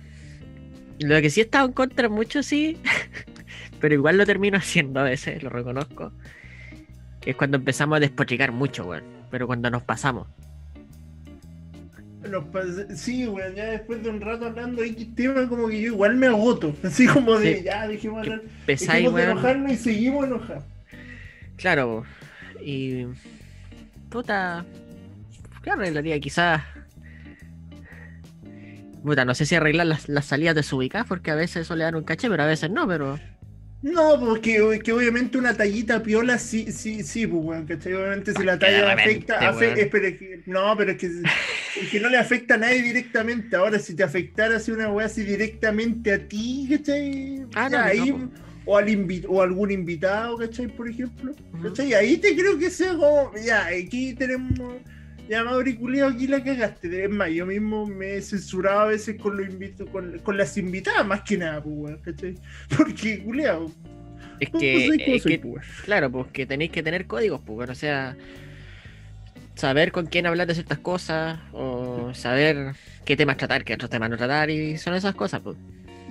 lo 1.01 1.21
que 1.21 1.31
sí 1.31 1.41
he 1.41 1.45
estado 1.45 1.67
en 1.67 1.73
contra 1.73 2.09
mucho, 2.09 2.43
sí, 2.43 2.79
pero 3.81 3.95
igual 3.95 4.17
lo 4.19 4.27
termino 4.27 4.57
haciendo 4.59 5.01
a 5.01 5.05
veces, 5.05 5.43
lo 5.43 5.51
reconozco. 5.51 6.13
Es 7.25 7.37
cuando 7.37 7.57
empezamos 7.59 7.97
a 7.97 8.01
despotricar 8.01 8.53
mucho, 8.53 8.87
weón. 8.87 9.05
Pero 9.31 9.47
cuando 9.47 9.71
nos 9.71 9.83
pasamos. 9.83 10.27
Sí, 12.95 13.27
weón, 13.27 13.55
ya 13.55 13.67
después 13.67 14.03
de 14.03 14.11
un 14.11 14.21
rato 14.21 14.47
hablando 14.47 14.83
de 14.83 14.89
X 14.89 15.15
tema, 15.15 15.49
como 15.49 15.69
que 15.69 15.81
yo 15.81 15.89
igual 15.89 16.17
me 16.17 16.27
agoto. 16.27 16.75
Así 16.83 17.07
como 17.07 17.39
de, 17.39 17.59
Sí. 17.59 17.65
ya, 17.65 17.87
dejemos, 17.87 18.21
hablar, 18.21 18.43
Pesáis, 18.67 19.05
dejemos 19.05 19.15
de 19.21 19.23
enojarnos 19.25 19.73
y 19.73 19.77
seguimos 19.77 20.27
enojados. 20.27 20.65
Claro, 21.57 22.05
y. 22.65 23.07
Puta. 24.11 24.65
¿Qué 25.63 25.71
arreglaría? 25.71 26.19
Quizás. 26.21 26.63
Puta, 29.09 29.25
no 29.25 29.35
sé 29.35 29.47
si 29.47 29.55
arreglar 29.55 29.87
las, 29.87 30.07
las 30.09 30.27
salidas 30.27 30.55
desubicadas, 30.55 31.07
porque 31.09 31.31
a 31.31 31.35
veces 31.35 31.63
eso 31.63 31.75
le 31.75 31.85
dan 31.85 31.95
un 31.95 32.05
caché, 32.05 32.29
pero 32.29 32.43
a 32.43 32.47
veces 32.47 32.71
no, 32.71 32.87
pero. 32.87 33.19
No, 33.81 34.19
porque 34.21 34.81
que 34.85 34.93
obviamente 34.93 35.39
una 35.39 35.55
tallita 35.55 36.03
piola 36.03 36.37
sí, 36.39 36.73
sí, 36.73 37.03
sí, 37.05 37.27
pues, 37.27 37.43
weón, 37.43 37.65
¿cachai? 37.67 37.95
Obviamente 37.95 38.35
si 38.35 38.43
la 38.43 38.59
talla 38.59 38.93
afecta, 38.93 39.41
afe- 39.41 39.69
weón. 39.69 39.79
es, 39.79 39.87
pero 39.87 40.07
es 40.09 40.19
que- 40.19 40.43
no, 40.47 40.77
pero 40.77 40.91
es 40.91 40.99
que, 40.99 41.07
es 41.83 41.89
que 41.91 42.01
no 42.01 42.09
le 42.11 42.19
afecta 42.19 42.55
a 42.55 42.59
nadie 42.59 42.83
directamente. 42.83 43.57
Ahora, 43.57 43.79
si 43.79 43.95
te 43.95 44.03
afectara 44.03 44.57
así 44.57 44.73
una 44.73 44.91
weá 44.91 45.07
así 45.07 45.23
directamente 45.23 46.13
a 46.13 46.19
ti, 46.29 46.67
¿cachai? 46.71 47.47
Ah, 47.55 47.69
no, 47.71 47.79
ahí, 47.79 48.11
no, 48.11 48.31
o, 48.67 48.77
al 48.77 48.89
invi- 48.89 49.25
o 49.27 49.41
algún 49.41 49.71
invitado, 49.71 50.37
¿cachai? 50.37 50.67
Por 50.67 50.89
ejemplo. 50.89 51.33
¿cachai? 51.63 51.95
Ahí 51.95 52.19
te 52.19 52.37
creo 52.37 52.59
que 52.59 52.69
sea 52.71 52.93
como, 52.95 53.31
ya, 53.43 53.67
aquí 53.69 54.13
tenemos, 54.13 54.75
ya 55.29 55.45
Mauri 55.45 55.75
culiao, 55.75 56.09
aquí 56.09 56.27
la 56.27 56.43
cagaste. 56.43 57.05
Es 57.05 57.11
más, 57.11 57.31
yo 57.31 57.47
mismo 57.47 57.87
me 57.87 58.17
he 58.17 58.23
censurado 58.23 58.81
a 58.81 58.87
veces 58.87 59.21
con, 59.21 59.37
los 59.37 59.49
invito, 59.49 59.87
con, 59.87 60.19
con 60.21 60.37
las 60.37 60.57
invitadas, 60.57 61.07
más 61.07 61.23
que 61.23 61.37
nada, 61.37 61.63
pues, 61.63 61.97
¿cachai? 62.03 62.35
Porque, 62.77 63.23
culiao, 63.23 63.71
Es 64.41 64.51
que. 64.51 64.87
es 64.87 65.23
soy, 65.23 65.33
que 65.33 65.39
pues, 65.39 65.67
claro, 65.85 66.11
pues 66.11 66.29
que 66.29 66.47
tenéis 66.47 66.71
que 66.71 66.83
tener 66.83 67.07
códigos, 67.07 67.41
pues, 67.45 67.57
bueno, 67.57 67.73
o 67.73 67.77
sea. 67.77 68.17
Saber 69.55 69.91
con 69.91 70.07
quién 70.07 70.25
hablar 70.27 70.47
de 70.47 70.55
ciertas 70.55 70.79
cosas, 70.79 71.41
o 71.53 72.15
saber 72.15 72.75
qué 73.05 73.17
temas 73.17 73.37
tratar, 73.37 73.65
qué 73.65 73.75
otros 73.75 73.91
temas 73.91 74.09
no 74.09 74.17
tratar, 74.17 74.51
y 74.51 74.79
son 74.79 74.95
esas 74.95 75.15
cosas, 75.17 75.41
pues. 75.41 75.57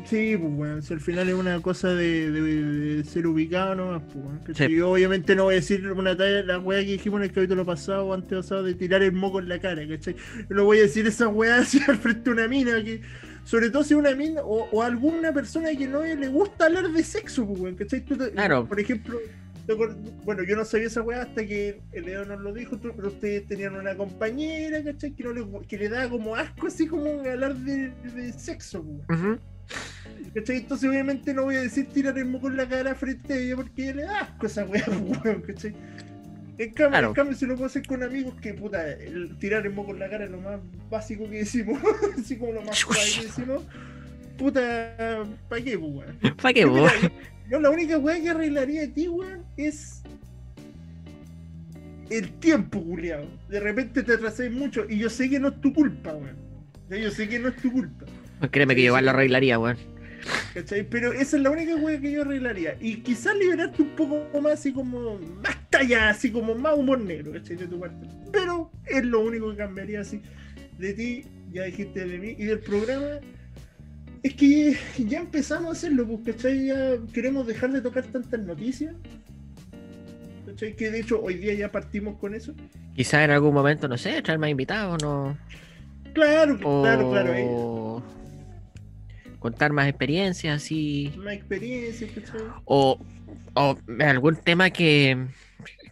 Sí, 0.10 0.38
pues 0.38 0.54
bueno, 0.54 0.82
si 0.82 0.94
al 0.94 1.02
final 1.02 1.28
es 1.28 1.36
una 1.36 1.62
cosa 1.62 1.94
de, 1.94 2.32
de- 2.32 2.42
de 2.42 3.04
ser 3.04 3.28
ubicado 3.28 3.76
nomás, 3.76 4.02
pues. 4.14 4.56
Yo 4.70 4.92
obviamente 4.92 5.36
no 5.36 5.44
voy 5.46 5.56
a 5.56 5.58
decir 5.58 5.86
una 5.92 6.16
talla, 6.16 6.44
la 6.44 6.60
weá 6.60 6.80
que 6.82 6.92
dijimos 6.94 7.20
en 7.20 7.26
el 7.26 7.32
capítulo 7.34 7.66
pasado 7.66 8.06
o 8.06 8.14
antepasado 8.14 8.64
de 8.64 8.74
tirar 8.74 9.04
el 9.04 9.12
moco 9.12 9.40
en 9.40 9.50
la 9.50 9.60
cara, 9.60 9.86
¿cachai? 9.88 10.16
No 10.50 10.64
voy 10.64 10.78
a 10.80 10.82
decir 10.84 11.06
esa 11.08 11.28
weá 11.28 11.58
así 11.60 11.82
al 11.88 11.98
frente 11.98 12.22
de 12.22 12.30
una 12.32 12.48
mina 12.48 12.82
que, 12.84 13.02
sobre 13.44 13.70
todo 13.70 13.84
si 13.84 13.96
una 13.96 14.16
mina 14.16 14.42
o, 14.44 14.70
o 14.72 14.82
alguna 14.82 15.34
persona 15.34 15.70
que 15.78 15.88
no 15.88 16.02
le 16.04 16.28
gusta 16.30 16.68
hablar 16.68 16.90
de 16.90 17.04
sexo, 17.04 17.46
pues 17.46 17.60
weón, 17.60 17.76
¿cachai? 17.76 18.02
Tú 18.06 18.16
te- 18.18 18.32
Claro. 18.32 18.66
Por 18.66 18.80
ejemplo, 18.80 19.20
bueno, 20.24 20.44
yo 20.44 20.56
no 20.56 20.64
sabía 20.64 20.88
esa 20.88 21.02
weá 21.02 21.24
hasta 21.24 21.46
que 21.46 21.82
el 21.92 22.06
Leo 22.06 22.24
nos 22.24 22.40
lo 22.40 22.54
dijo, 22.54 22.80
pero 22.80 23.10
ustedes 23.10 23.46
tenían 23.48 23.76
una 23.76 23.96
compañera, 23.98 24.82
¿cachai? 24.82 25.12
Que, 25.12 25.24
no 25.26 25.34
le, 25.34 25.46
que 25.68 25.78
le 25.78 25.90
daba 25.90 26.10
como 26.10 26.34
asco 26.38 26.68
así 26.68 26.88
como 26.88 27.10
hablar 27.30 27.56
de, 27.58 27.92
de 28.16 28.32
sexo, 28.32 28.82
pues 28.82 29.02
weón. 29.10 29.32
Ujú. 29.34 29.42
¿Cachai? 30.34 30.58
Entonces 30.58 30.90
obviamente 30.90 31.34
no 31.34 31.44
voy 31.44 31.56
a 31.56 31.62
decir 31.62 31.88
tirar 31.88 32.18
el 32.18 32.26
moco 32.26 32.48
en 32.48 32.58
la 32.58 32.68
cara 32.68 32.94
frente 32.96 33.34
a 33.34 33.38
ella 33.38 33.56
porque 33.56 33.84
ella 33.84 33.94
le 33.96 34.04
da 34.04 34.20
asco 34.22 34.46
esa 34.46 34.66
weá, 34.66 34.84
pues, 34.86 34.98
weón, 35.26 35.42
¿cachai? 35.42 35.76
En 36.60 36.70
cambio, 36.74 36.90
Claro. 36.90 37.08
en 37.10 37.14
cambio, 37.14 37.38
si 37.38 37.46
lo 37.46 37.54
puedo 37.56 37.68
hacer 37.68 37.86
con 37.86 38.02
amigos 38.04 38.34
que 38.42 38.54
puta, 38.54 38.92
el 38.92 39.38
tirar 39.40 39.66
el 39.66 39.74
moco 39.74 39.92
en 39.92 40.00
la 40.00 40.10
cara 40.10 40.26
es 40.26 40.32
lo 40.32 40.42
más 40.42 40.60
básico 40.90 41.30
que 41.30 41.38
decimos, 41.40 41.80
así 42.20 42.36
como 42.38 42.54
lo 42.54 42.62
más 42.64 42.84
que 42.86 43.22
decimos, 43.24 43.64
puta, 44.38 45.24
¿para 45.50 45.62
qué, 45.64 45.78
pues, 45.78 45.92
weón? 45.94 46.18
¿Para 46.42 46.54
qué, 46.54 46.66
vos? 46.66 46.92
mira, 47.02 47.12
yo- 47.50 47.60
la 47.60 47.70
única 47.70 47.98
weá 47.98 48.20
que 48.22 48.30
arreglaría 48.30 48.82
de 48.82 48.88
ti, 48.90 49.08
weón, 49.08 49.44
es 49.56 50.02
el 52.10 52.32
tiempo, 52.40 52.82
culiado. 52.84 53.28
De 53.50 53.60
repente 53.60 54.02
te 54.04 54.14
atrasáis 54.14 54.52
mucho 54.52 54.86
y 54.90 54.98
yo 54.98 55.10
sé 55.10 55.30
que 55.30 55.40
no 55.40 55.50
es 55.50 55.62
tu 55.62 55.74
culpa, 55.74 56.14
weón. 56.14 56.38
Yo 56.90 57.12
sé 57.12 57.28
que 57.28 57.38
no 57.40 57.50
es 57.50 57.56
tu 57.58 57.72
culpa. 57.72 58.06
Créeme 58.52 58.76
que 58.76 58.82
yo 58.82 58.88
igual 58.88 59.06
lo 59.06 59.12
arreglaría, 59.12 59.60
weón. 59.60 59.78
¿cachai? 60.54 60.84
Pero 60.84 61.14
esa 61.14 61.38
es 61.38 61.44
la 61.44 61.52
única 61.52 61.76
weá 61.76 62.00
que 62.00 62.12
yo 62.12 62.22
arreglaría. 62.22 62.78
Y 62.80 62.98
quizás 62.98 63.36
liberarte 63.36 63.82
un 63.82 63.90
poco 63.90 64.42
más 64.42 64.54
así 64.54 64.74
como 64.74 65.20
más 65.42 65.58
talla, 65.70 66.10
así 66.10 66.32
como 66.32 66.56
más 66.56 66.76
humor 66.76 67.00
negro, 67.00 67.34
¿cachai? 67.34 67.56
De 67.56 67.68
tu 67.68 67.80
parte. 67.80 68.08
Pero 68.32 68.72
es 68.86 69.04
lo 69.06 69.22
único 69.22 69.52
que 69.52 69.58
cambiaría 69.58 70.02
así 70.02 70.22
de 70.78 70.94
ti, 70.94 71.26
ya 71.52 71.64
dijiste 71.64 72.06
de 72.06 72.18
mí, 72.18 72.36
y 72.38 72.46
del 72.46 72.60
programa. 72.60 73.20
Es 74.24 74.34
que 74.34 74.76
ya 74.98 75.20
empezamos 75.20 75.70
a 75.70 75.72
hacerlo, 75.72 76.08
pues, 76.08 76.36
¿cachai? 76.36 76.68
Ya 76.68 76.98
queremos 77.14 77.48
dejar 77.48 77.72
de 77.72 77.82
tocar 77.82 78.04
tantas 78.06 78.40
noticias. 78.40 78.96
¿Cachai? 80.46 80.76
Que 80.76 80.92
de 80.92 81.02
hecho 81.02 81.22
hoy 81.22 81.36
día 81.36 81.54
ya 81.54 81.72
partimos 81.72 82.18
con 82.18 82.34
eso. 82.34 82.54
Quizás 82.96 83.26
en 83.26 83.32
algún 83.32 83.54
momento, 83.54 83.88
no 83.88 83.98
sé, 83.98 84.22
traer 84.22 84.40
más 84.40 84.50
invitados, 84.50 85.02
no. 85.04 85.38
Claro, 86.14 86.58
claro, 86.58 87.12
claro. 87.12 87.34
eh, 87.36 88.02
contar 89.40 89.72
más 89.74 89.88
experiencias, 89.88 90.56
así. 90.64 91.14
Más 91.18 91.34
experiencia, 91.34 92.08
¿cachai? 92.14 92.42
O, 92.66 93.00
o 93.54 93.78
algún 94.00 94.36
tema 94.38 94.70
que, 94.70 95.28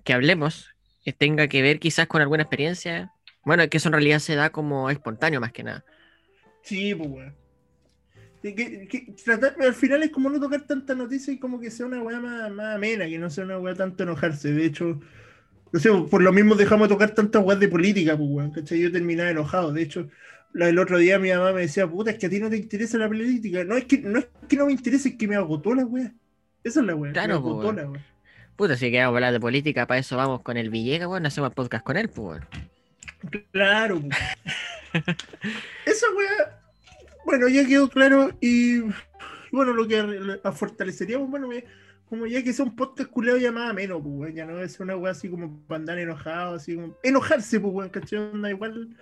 que 0.04 0.14
hablemos 0.14 0.70
que 1.04 1.14
tenga 1.14 1.48
que 1.48 1.62
ver 1.62 1.80
quizás 1.80 2.08
con 2.08 2.22
alguna 2.22 2.44
experiencia. 2.44 3.12
Bueno, 3.44 3.68
que 3.70 3.78
eso 3.78 3.90
en 3.90 3.94
realidad 3.94 4.20
se 4.20 4.36
da 4.36 4.50
como 4.50 4.90
espontáneo 4.90 5.40
más 5.40 5.52
que 5.52 5.64
nada. 5.64 5.86
Sí, 6.64 6.96
pues, 6.96 7.10
weón. 7.10 7.36
Que- 8.42 8.54
que- 8.56 8.88
que 8.88 9.16
tratar- 9.24 9.56
al 9.60 9.74
final 9.74 10.04
es 10.04 10.12
como 10.12 10.30
no 10.30 10.40
tocar 10.40 10.62
tanta 10.68 10.94
noticia 10.94 11.34
y 11.34 11.40
como 11.40 11.60
que 11.60 11.72
sea 11.72 11.86
una 11.88 12.02
weá 12.02 12.20
más, 12.20 12.52
más 12.52 12.76
amena, 12.76 13.06
que 13.08 13.18
no 13.18 13.30
sea 13.30 13.44
una 13.44 13.58
weá 13.60 13.74
tanto 13.76 14.04
enojarse. 14.04 14.52
De 14.52 14.66
hecho, 14.66 15.00
no 15.72 15.80
sé, 15.80 15.90
por 16.10 16.22
lo 16.22 16.32
mismo 16.32 16.56
dejamos 16.56 16.88
de 16.88 16.94
tocar 16.96 17.12
tantas 17.12 17.44
weas 17.44 17.60
de 17.60 17.68
política, 17.68 18.16
pues, 18.18 18.30
weón. 18.30 18.52
¿cachai? 18.52 18.80
Yo 18.82 18.92
terminaba 18.92 19.30
enojado. 19.32 19.74
De 19.74 19.82
hecho, 19.84 20.10
la 20.56 20.68
del 20.68 20.80
otro 20.80 20.98
día 20.98 21.20
mi 21.20 21.32
mamá 21.32 21.52
me 21.52 21.62
decía, 21.62 21.86
puta, 21.86 22.12
es 22.12 22.18
que 22.18 22.28
a 22.28 22.30
ti 22.30 22.40
no 22.40 22.50
te 22.50 22.56
interesa 22.56 22.98
la 22.98 23.08
política. 23.08 23.64
No 23.66 23.76
es 23.76 23.84
que 23.86 23.98
no, 24.00 24.20
es 24.20 24.28
que 24.48 24.56
no 24.56 24.66
me 24.68 24.72
interese, 24.72 25.10
es 25.10 25.16
que 25.16 25.28
me 25.28 25.36
agotó 25.36 25.76
la 25.76 25.86
weá. 25.86 26.14
Esa 26.64 26.80
es 26.80 26.86
la 26.86 26.96
weá. 26.96 27.12
Claro, 27.12 27.36
me 27.36 27.42
pues, 27.42 27.52
agotó 27.52 27.68
weón. 27.68 27.76
la 27.76 27.90
weá. 27.90 28.06
Puta, 28.56 28.78
si 28.78 28.90
queremos 28.90 29.14
hablar 29.14 29.34
de 29.34 29.40
política, 29.42 29.86
para 29.86 30.00
eso 30.00 30.16
vamos 30.16 30.42
con 30.42 30.56
el 30.56 30.70
Villegas, 30.70 31.10
bueno, 31.10 31.28
hacemos 31.28 31.54
podcast 31.54 31.84
con 31.86 31.98
él, 31.98 32.08
pues. 32.10 32.42
weón. 32.42 33.46
Claro. 33.52 34.00
po. 34.00 34.08
Esa 35.86 36.06
weá, 36.16 36.62
bueno, 37.26 37.50
ya 37.50 37.66
quedó 37.68 37.90
claro 37.90 38.32
y 38.40 38.80
bueno, 39.52 39.74
lo 39.74 39.86
que 39.88 40.40
fortaleceríamos, 40.54 41.30
bueno, 41.30 41.50
me- 41.50 41.66
como 42.08 42.28
ya 42.28 42.42
que 42.44 42.54
sea 42.54 42.64
un 42.64 42.76
podcast 42.78 43.10
culeado 43.10 43.38
ya 43.38 43.52
más 43.52 43.72
ameno, 43.72 44.02
pues, 44.02 44.16
weón, 44.16 44.36
ya 44.36 44.46
no 44.46 44.62
es 44.62 44.80
una 44.80 44.96
weá 44.96 45.12
así 45.12 45.28
como 45.28 45.60
para 45.68 45.80
andar 45.80 46.00
enojado, 46.00 46.56
así 46.56 46.76
como 46.76 46.96
enojarse, 47.04 47.60
pues, 47.60 47.74
weón, 47.74 47.90
¿cachai? 47.90 48.20
Onda 48.20 48.50
igual. 48.50 48.96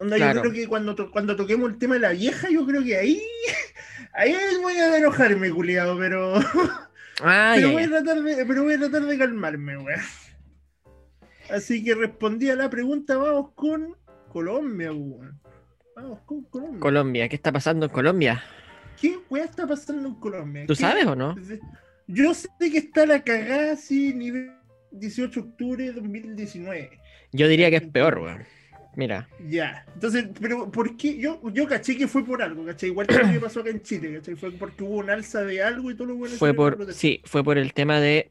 Onda, 0.00 0.16
Claro. 0.16 0.34
yo 0.36 0.40
creo 0.40 0.52
que 0.54 0.66
cuando, 0.66 0.94
to- 0.94 1.10
cuando 1.10 1.36
toquemos 1.36 1.70
el 1.70 1.78
tema 1.78 1.94
de 1.94 2.00
la 2.00 2.10
vieja, 2.10 2.48
yo 2.50 2.66
creo 2.66 2.82
que 2.82 2.96
ahí, 2.96 3.22
ahí 4.14 4.34
voy 4.62 4.74
a 4.74 4.96
enojarme, 4.96 5.50
culiado, 5.50 5.96
pero, 5.98 6.34
Ah, 7.22 7.52
pero, 7.54 7.68
ya, 7.68 7.72
voy 7.74 7.82
a 7.82 7.88
tratar 7.88 8.22
de, 8.22 8.46
pero 8.46 8.64
voy 8.64 8.74
a 8.74 8.78
tratar 8.78 9.02
de 9.02 9.18
calmarme, 9.18 9.76
weón. 9.76 10.00
Así 11.50 11.82
que 11.84 11.94
respondí 11.94 12.48
a 12.48 12.56
la 12.56 12.70
pregunta, 12.70 13.16
vamos 13.16 13.50
con 13.54 13.96
Colombia, 14.32 14.92
weón. 14.92 15.38
Vamos 15.96 16.20
con 16.24 16.44
Colombia. 16.44 16.80
Colombia, 16.80 17.28
¿qué 17.28 17.36
está 17.36 17.52
pasando 17.52 17.86
en 17.86 17.92
Colombia? 17.92 18.42
¿Qué 19.00 19.18
weá 19.28 19.44
está 19.44 19.66
pasando 19.66 20.08
en 20.08 20.14
Colombia? 20.14 20.64
¿Tú 20.66 20.74
¿Qué- 20.74 20.80
sabes 20.80 21.06
o 21.06 21.14
no? 21.16 21.34
Yo 22.06 22.32
sé 22.34 22.48
que 22.58 22.78
está 22.78 23.04
la 23.06 23.22
cagada 23.22 23.72
así, 23.72 24.14
nivel 24.14 24.50
18 24.92 25.40
de 25.42 25.46
octubre 25.48 25.84
de 25.84 25.92
2019. 25.92 26.90
Yo 27.32 27.48
diría 27.48 27.70
que 27.70 27.76
es 27.76 27.86
peor, 27.86 28.18
weón. 28.18 28.44
Mira, 29.00 29.26
Ya. 29.48 29.86
Entonces, 29.94 30.26
pero 30.38 30.70
¿por 30.70 30.94
qué? 30.94 31.16
Yo, 31.16 31.40
yo 31.54 31.66
caché 31.66 31.96
que 31.96 32.06
fue 32.06 32.22
por 32.22 32.42
algo, 32.42 32.66
¿cachai? 32.66 32.90
Igual 32.90 33.06
que 33.06 33.16
lo 33.16 33.30
que 33.32 33.40
pasó 33.40 33.60
acá 33.60 33.70
en 33.70 33.80
Chile, 33.80 34.16
¿cachai? 34.16 34.36
Fue 34.36 34.50
porque 34.50 34.84
hubo 34.84 34.96
un 34.98 35.08
alza 35.08 35.42
de 35.42 35.62
algo 35.62 35.90
y 35.90 35.94
todo 35.94 36.08
lo 36.08 36.16
bueno. 36.16 36.34
fue 36.36 36.52
por, 36.52 36.92
sí, 36.92 37.22
fue 37.24 37.42
por 37.42 37.56
el 37.56 37.72
tema 37.72 37.98
de 37.98 38.30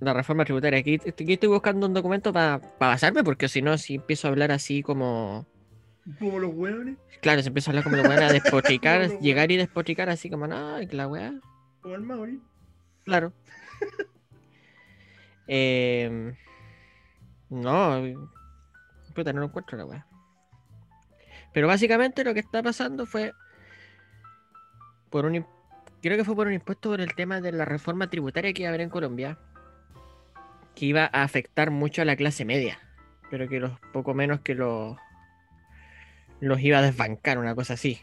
la 0.00 0.12
reforma 0.12 0.44
tributaria. 0.44 0.80
Aquí, 0.80 0.96
aquí 0.96 1.32
estoy 1.32 1.48
buscando 1.48 1.86
un 1.86 1.94
documento 1.94 2.30
para 2.30 2.60
basarme, 2.78 3.24
porque 3.24 3.48
si 3.48 3.62
no, 3.62 3.78
si 3.78 3.94
empiezo 3.94 4.28
a 4.28 4.32
hablar 4.32 4.52
así 4.52 4.82
como. 4.82 5.46
Como 6.18 6.38
los 6.40 6.52
hueones, 6.54 6.98
Claro, 7.22 7.40
si 7.40 7.48
empiezo 7.48 7.70
a 7.70 7.72
hablar 7.72 7.84
como 7.84 7.96
lo 7.96 8.02
van 8.02 8.22
a 8.22 8.30
despotricar, 8.30 9.00
los 9.08 9.20
llegar 9.22 9.50
y 9.50 9.56
despotricar 9.56 10.10
así 10.10 10.28
como, 10.28 10.46
no, 10.46 10.76
que 10.86 10.94
la 10.94 11.08
weá. 11.08 11.32
como 11.80 11.94
el 11.94 12.02
Mauri. 12.02 12.38
Claro. 13.06 13.32
Em, 15.52 16.34
no, 17.48 18.30
puta, 19.20 19.32
no 19.32 19.40
lo 19.40 19.46
encuentro 19.46 19.78
la 19.78 19.84
weá. 19.84 20.06
Pero 21.52 21.66
básicamente 21.66 22.24
lo 22.24 22.34
que 22.34 22.40
está 22.40 22.62
pasando 22.62 23.06
fue 23.06 23.32
por 25.10 25.24
un 25.24 25.44
creo 26.02 26.16
que 26.16 26.24
fue 26.24 26.34
por 26.34 26.46
un 26.46 26.54
impuesto 26.54 26.90
por 26.90 27.00
el 27.00 27.14
tema 27.14 27.40
de 27.40 27.52
la 27.52 27.64
reforma 27.64 28.08
tributaria 28.08 28.52
que 28.52 28.62
iba 28.62 28.68
a 28.68 28.70
haber 28.70 28.80
en 28.80 28.90
Colombia, 28.90 29.38
que 30.74 30.86
iba 30.86 31.04
a 31.04 31.22
afectar 31.22 31.70
mucho 31.70 32.02
a 32.02 32.04
la 32.04 32.16
clase 32.16 32.44
media, 32.44 32.78
pero 33.30 33.48
que 33.48 33.60
los 33.60 33.78
poco 33.92 34.14
menos 34.14 34.40
que 34.40 34.54
los 34.54 34.96
los 36.40 36.60
iba 36.60 36.78
a 36.78 36.82
desbancar, 36.82 37.38
una 37.38 37.54
cosa 37.54 37.74
así. 37.74 38.00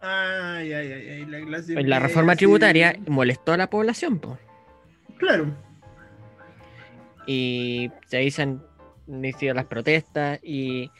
Ay, 0.00 0.72
ay, 0.72 0.92
ay, 0.92 1.26
la 1.26 1.40
clase. 1.44 1.74
La 1.74 1.82
media, 1.82 1.98
reforma 1.98 2.32
sí. 2.32 2.38
tributaria 2.38 2.96
molestó 3.08 3.52
a 3.52 3.56
la 3.56 3.68
población, 3.68 4.18
pues. 4.18 4.38
Claro. 5.18 5.54
y 7.26 7.90
se 8.06 8.30
se 8.30 8.58
han 9.08 9.14
iniciado 9.24 9.54
las 9.54 9.66
protestas 9.66 10.38
y, 10.42 10.90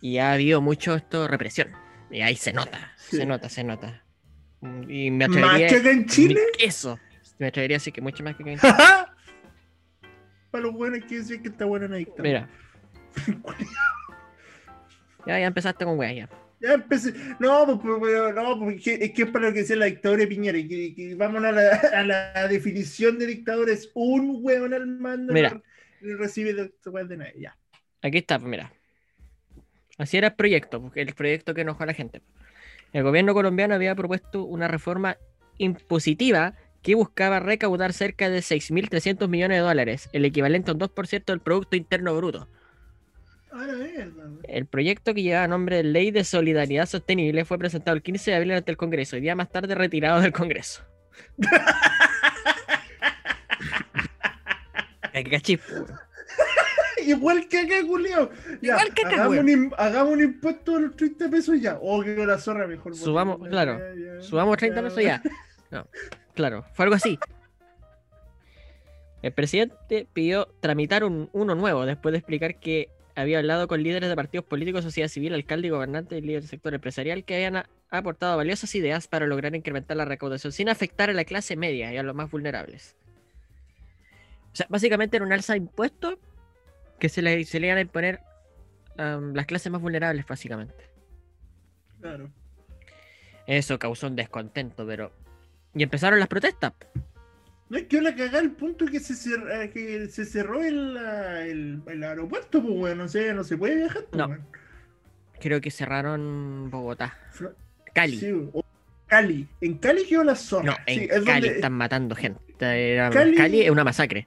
y 0.00 0.18
ha 0.18 0.32
habido 0.32 0.60
mucho 0.60 0.94
esto 0.94 1.28
represión. 1.28 1.68
Y 2.10 2.22
ahí 2.22 2.36
se 2.36 2.52
nota, 2.52 2.92
Sí. 2.96 3.18
se 3.18 3.26
nota, 3.26 3.48
se 3.48 3.64
nota. 3.64 4.04
Y 4.88 5.10
me 5.10 5.28
Más 5.28 5.36
atrevería 5.36 5.68
que 5.68 5.76
acá 5.76 5.90
en 5.90 6.06
Chile. 6.06 6.40
Eso. 6.58 6.98
Me 7.38 7.46
atrevería 7.46 7.76
a 7.76 7.78
decir 7.78 7.92
que 7.92 8.00
mucho 8.00 8.22
más 8.24 8.36
que 8.36 8.42
en 8.42 8.58
Chile. 8.58 8.72
Para 10.50 10.64
los 10.64 10.72
buenos 10.74 11.00
hay 11.00 11.06
que 11.06 11.18
decir 11.18 11.40
que 11.40 11.48
está 11.48 11.64
bueno 11.64 11.86
en 11.86 11.92
la 11.92 11.98
dictadura. 11.98 12.24
Mira. 12.24 12.48
Ya, 15.26 15.38
ya 15.38 15.46
empezaste 15.46 15.84
con 15.84 15.98
weas 15.98 16.16
ya. 16.16 16.28
Ya 16.60 16.72
empecé. 16.74 17.12
No, 17.38 17.66
pues, 17.66 17.78
pues, 17.82 17.98
pero 18.02 18.32
no, 18.32 18.58
porque 18.58 18.98
es 19.00 19.12
que 19.12 19.22
es 19.22 19.28
para 19.30 19.48
lo 19.48 19.52
que 19.52 19.60
decía 19.60 19.76
la 19.76 19.86
dictadura 19.86 20.20
de 20.20 20.26
Piñera. 20.26 20.58
Y 20.58 20.66
que, 20.68 20.94
que 20.94 21.14
vámonos 21.14 21.50
a 21.50 21.52
la, 21.52 21.76
a 21.94 22.02
la 22.04 22.48
definición 22.48 23.18
de 23.18 23.26
dictadura: 23.26 23.72
es 23.72 23.90
un 23.94 24.38
hueón 24.42 24.74
al 24.74 24.86
mando. 24.86 25.32
Mira. 25.32 25.60
Recibe 26.00 26.54
de, 26.54 26.72
de 27.04 27.16
nadie. 27.16 27.34
Ya. 27.38 27.56
Aquí 28.02 28.18
está, 28.18 28.38
pues 28.38 28.50
mira. 28.50 28.72
Así 29.98 30.16
era 30.16 30.28
el 30.28 30.34
proyecto, 30.34 30.80
porque 30.80 31.02
el 31.02 31.14
proyecto 31.14 31.52
que 31.52 31.60
enojó 31.60 31.82
a 31.82 31.86
la 31.86 31.94
gente. 31.94 32.22
El 32.92 33.02
gobierno 33.02 33.34
colombiano 33.34 33.74
había 33.74 33.94
propuesto 33.94 34.44
una 34.44 34.66
reforma 34.66 35.18
impositiva 35.58 36.54
que 36.82 36.94
buscaba 36.94 37.40
recaudar 37.40 37.92
cerca 37.92 38.30
de 38.30 38.38
6.300 38.38 39.28
millones 39.28 39.58
de 39.58 39.62
dólares, 39.62 40.08
el 40.12 40.24
equivalente 40.24 40.70
a 40.70 40.74
un 40.74 40.80
2% 40.80 41.24
del 41.26 41.40
Producto 41.40 41.76
Interno 41.76 42.16
Bruto. 42.16 42.48
El 44.44 44.66
proyecto 44.66 45.12
que 45.12 45.22
llevaba 45.22 45.48
nombre 45.48 45.76
de 45.76 45.82
Ley 45.82 46.10
de 46.12 46.24
Solidaridad 46.24 46.86
Sostenible 46.86 47.44
fue 47.44 47.58
presentado 47.58 47.96
el 47.96 48.02
15 48.02 48.30
de 48.30 48.36
abril 48.36 48.52
ante 48.52 48.70
el 48.70 48.76
Congreso 48.76 49.16
y 49.16 49.20
día 49.20 49.34
más 49.34 49.50
tarde 49.50 49.74
retirado 49.74 50.20
del 50.20 50.32
Congreso. 50.32 50.82
Weón. 55.70 55.86
Igual 57.06 57.48
que 57.48 57.58
acá, 57.58 57.82
Julio. 57.86 58.30
Ya, 58.60 58.74
Igual 58.74 58.94
que 58.94 59.06
acá, 59.06 59.24
hagamos, 59.24 59.38
un, 59.38 59.74
hagamos 59.76 60.12
un 60.14 60.22
impuesto 60.22 60.74
de 60.74 60.80
los 60.82 60.96
30 60.96 61.30
pesos 61.30 61.60
ya. 61.60 61.78
O 61.80 62.02
que 62.02 62.14
la 62.14 62.38
zorra 62.38 62.66
mejor. 62.66 62.94
Subamos, 62.94 63.48
claro, 63.48 63.78
ya, 63.96 64.22
Subamos 64.22 64.56
30 64.56 64.82
pesos 64.82 65.02
ya. 65.02 65.22
No, 65.70 65.86
claro, 66.34 66.64
fue 66.72 66.86
algo 66.86 66.96
así. 66.96 67.16
El 69.22 69.32
presidente 69.32 70.08
pidió 70.12 70.48
tramitar 70.58 71.04
un, 71.04 71.30
uno 71.32 71.54
nuevo 71.54 71.86
después 71.86 72.10
de 72.10 72.18
explicar 72.18 72.58
que 72.58 72.88
había 73.14 73.38
hablado 73.38 73.68
con 73.68 73.80
líderes 73.80 74.08
de 74.08 74.16
partidos 74.16 74.44
políticos, 74.46 74.82
sociedad 74.82 75.06
civil, 75.06 75.32
alcalde 75.32 75.68
y 75.68 75.70
gobernante 75.70 76.18
y 76.18 76.22
líderes 76.22 76.44
del 76.44 76.50
sector 76.50 76.74
empresarial 76.74 77.22
que 77.22 77.36
habían 77.36 77.62
aportado 77.90 78.36
valiosas 78.36 78.74
ideas 78.74 79.06
para 79.06 79.26
lograr 79.26 79.54
incrementar 79.54 79.96
la 79.96 80.04
recaudación 80.04 80.52
sin 80.52 80.68
afectar 80.68 81.08
a 81.08 81.12
la 81.12 81.24
clase 81.24 81.54
media 81.54 81.92
y 81.92 81.98
a 81.98 82.02
los 82.02 82.16
más 82.16 82.30
vulnerables. 82.30 82.96
O 84.60 84.62
sea, 84.62 84.66
básicamente 84.68 85.16
era 85.16 85.24
un 85.24 85.32
alza 85.32 85.54
de 85.54 85.58
impuestos 85.60 86.16
que 86.98 87.08
se 87.08 87.22
le, 87.22 87.44
se 87.46 87.58
le 87.60 87.68
iban 87.68 87.78
a 87.78 87.80
imponer 87.80 88.20
a 88.98 89.18
las 89.32 89.46
clases 89.46 89.72
más 89.72 89.80
vulnerables, 89.80 90.26
básicamente. 90.26 90.74
Claro. 92.02 92.28
Eso 93.46 93.78
causó 93.78 94.06
un 94.08 94.16
descontento, 94.16 94.86
pero... 94.86 95.12
Y 95.74 95.82
empezaron 95.82 96.18
las 96.18 96.28
protestas. 96.28 96.74
No 97.70 97.78
es 97.78 97.84
que 97.84 97.96
yo 97.96 98.02
la 98.02 98.14
cagada 98.14 98.40
el 98.40 98.50
punto 98.50 98.84
que 98.84 99.00
se, 99.00 99.14
cerra- 99.14 99.62
eh, 99.64 99.70
que 99.70 100.08
se 100.08 100.26
cerró 100.26 100.62
el, 100.62 100.96
el, 100.96 101.82
el 101.86 102.04
aeropuerto, 102.04 102.60
pues, 102.60 102.74
weón. 102.74 102.98
No 102.98 103.08
sé, 103.08 103.32
no 103.32 103.44
se 103.44 103.56
puede 103.56 103.76
viajar, 103.76 104.04
pues, 104.10 104.18
No. 104.28 104.36
Creo 105.40 105.60
que 105.62 105.70
cerraron 105.70 106.68
Bogotá. 106.70 107.16
Fra- 107.30 107.52
Cali. 107.94 108.18
Sí, 108.18 108.30
o- 108.52 108.64
Cali. 109.06 109.48
En 109.62 109.78
Cali 109.78 110.04
quedó 110.06 110.22
la 110.24 110.34
zona. 110.34 110.72
No, 110.72 110.76
en 110.86 110.98
Sí, 110.98 111.04
es 111.10 111.22
Cali 111.24 111.24
donde- 111.24 111.48
están 111.54 111.72
matando 111.72 112.14
gente. 112.14 112.40
Cali... 112.58 113.62
es 113.62 113.70
una 113.70 113.84
masacre. 113.84 114.26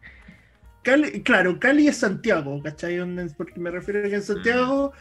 Cali- 0.84 1.22
claro, 1.24 1.60
Cali 1.60 1.88
es 1.88 1.98
Santiago, 1.98 2.62
¿cachai? 2.62 3.00
Porque 3.38 3.60
me 3.60 3.72
refiero 3.72 4.00
a 4.06 4.10
que 4.10 4.16
en 4.16 4.22
Santiago 4.24 4.94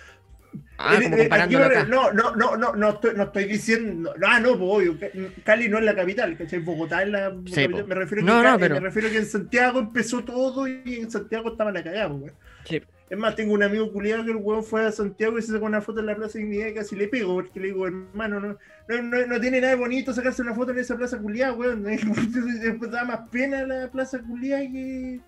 Ah, 0.76 0.98
Eh, 1.00 1.06
eh, 1.10 1.28
aquí, 1.30 1.54
acá. 1.56 1.84
No, 1.84 2.12
no, 2.12 2.36
no, 2.36 2.58
no, 2.58 2.74
no 2.76 2.90
estoy, 2.90 3.14
no 3.16 3.22
estoy 3.22 3.44
diciendo. 3.44 4.12
Ah, 4.22 4.38
no, 4.38 4.50
pues 4.58 4.70
obvio. 4.70 4.98
Cali 5.44 5.66
no 5.68 5.78
es 5.78 5.84
la 5.84 5.94
capital, 5.94 6.36
¿cachai? 6.36 6.58
Bogotá 6.58 7.02
es 7.02 7.08
la 7.08 7.30
Sí, 7.46 7.54
capital. 7.62 7.82
po. 7.82 7.86
Me 7.88 7.94
refiero, 7.94 8.22
No, 8.22 8.32
que, 8.32 8.36
no, 8.36 8.42
Cali- 8.50 8.60
pero- 8.60 8.74
me 8.74 8.80
refiero 8.80 9.08
que 9.10 9.16
en 9.16 9.24
Santiago 9.26 9.78
empezó 9.80 10.22
todo 10.22 10.68
y 10.68 10.82
en 11.00 11.10
Santiago 11.10 11.52
estaba 11.52 11.72
la 11.72 11.82
cagada, 11.82 12.10
pues. 12.10 12.32
Sí. 12.66 12.82
Es 13.08 13.18
más, 13.18 13.34
tengo 13.34 13.54
un 13.54 13.62
amigo 13.62 13.90
culiado 13.92 14.24
que 14.26 14.30
el 14.32 14.36
weón 14.38 14.62
fue 14.62 14.84
a 14.84 14.92
Santiago 14.92 15.38
y 15.38 15.42
se 15.42 15.52
sacó 15.52 15.64
una 15.66 15.80
foto 15.80 16.00
en 16.00 16.06
la 16.06 16.16
Plaza 16.16 16.38
Dignidad 16.38 16.66
y 16.68 16.74
casi 16.74 16.96
le 16.96 17.08
pego, 17.08 17.34
porque 17.34 17.58
le 17.60 17.66
digo, 17.68 17.86
hermano, 17.86 18.38
no, 18.40 18.58
no, 18.88 19.02
no, 19.02 19.26
no 19.26 19.40
tiene 19.40 19.58
nada 19.60 19.72
de 19.74 19.78
bonito 19.78 20.12
sacarse 20.12 20.42
una 20.42 20.54
foto 20.54 20.72
en 20.72 20.78
esa 20.80 20.96
plaza 20.98 21.18
culiada, 21.18 21.54
weón. 21.54 21.82
Después 22.62 22.90
da 22.90 23.04
más 23.06 23.20
pena 23.30 23.66
la 23.66 23.90
plaza 23.90 24.18
culiada 24.20 24.62
que, 24.62 25.20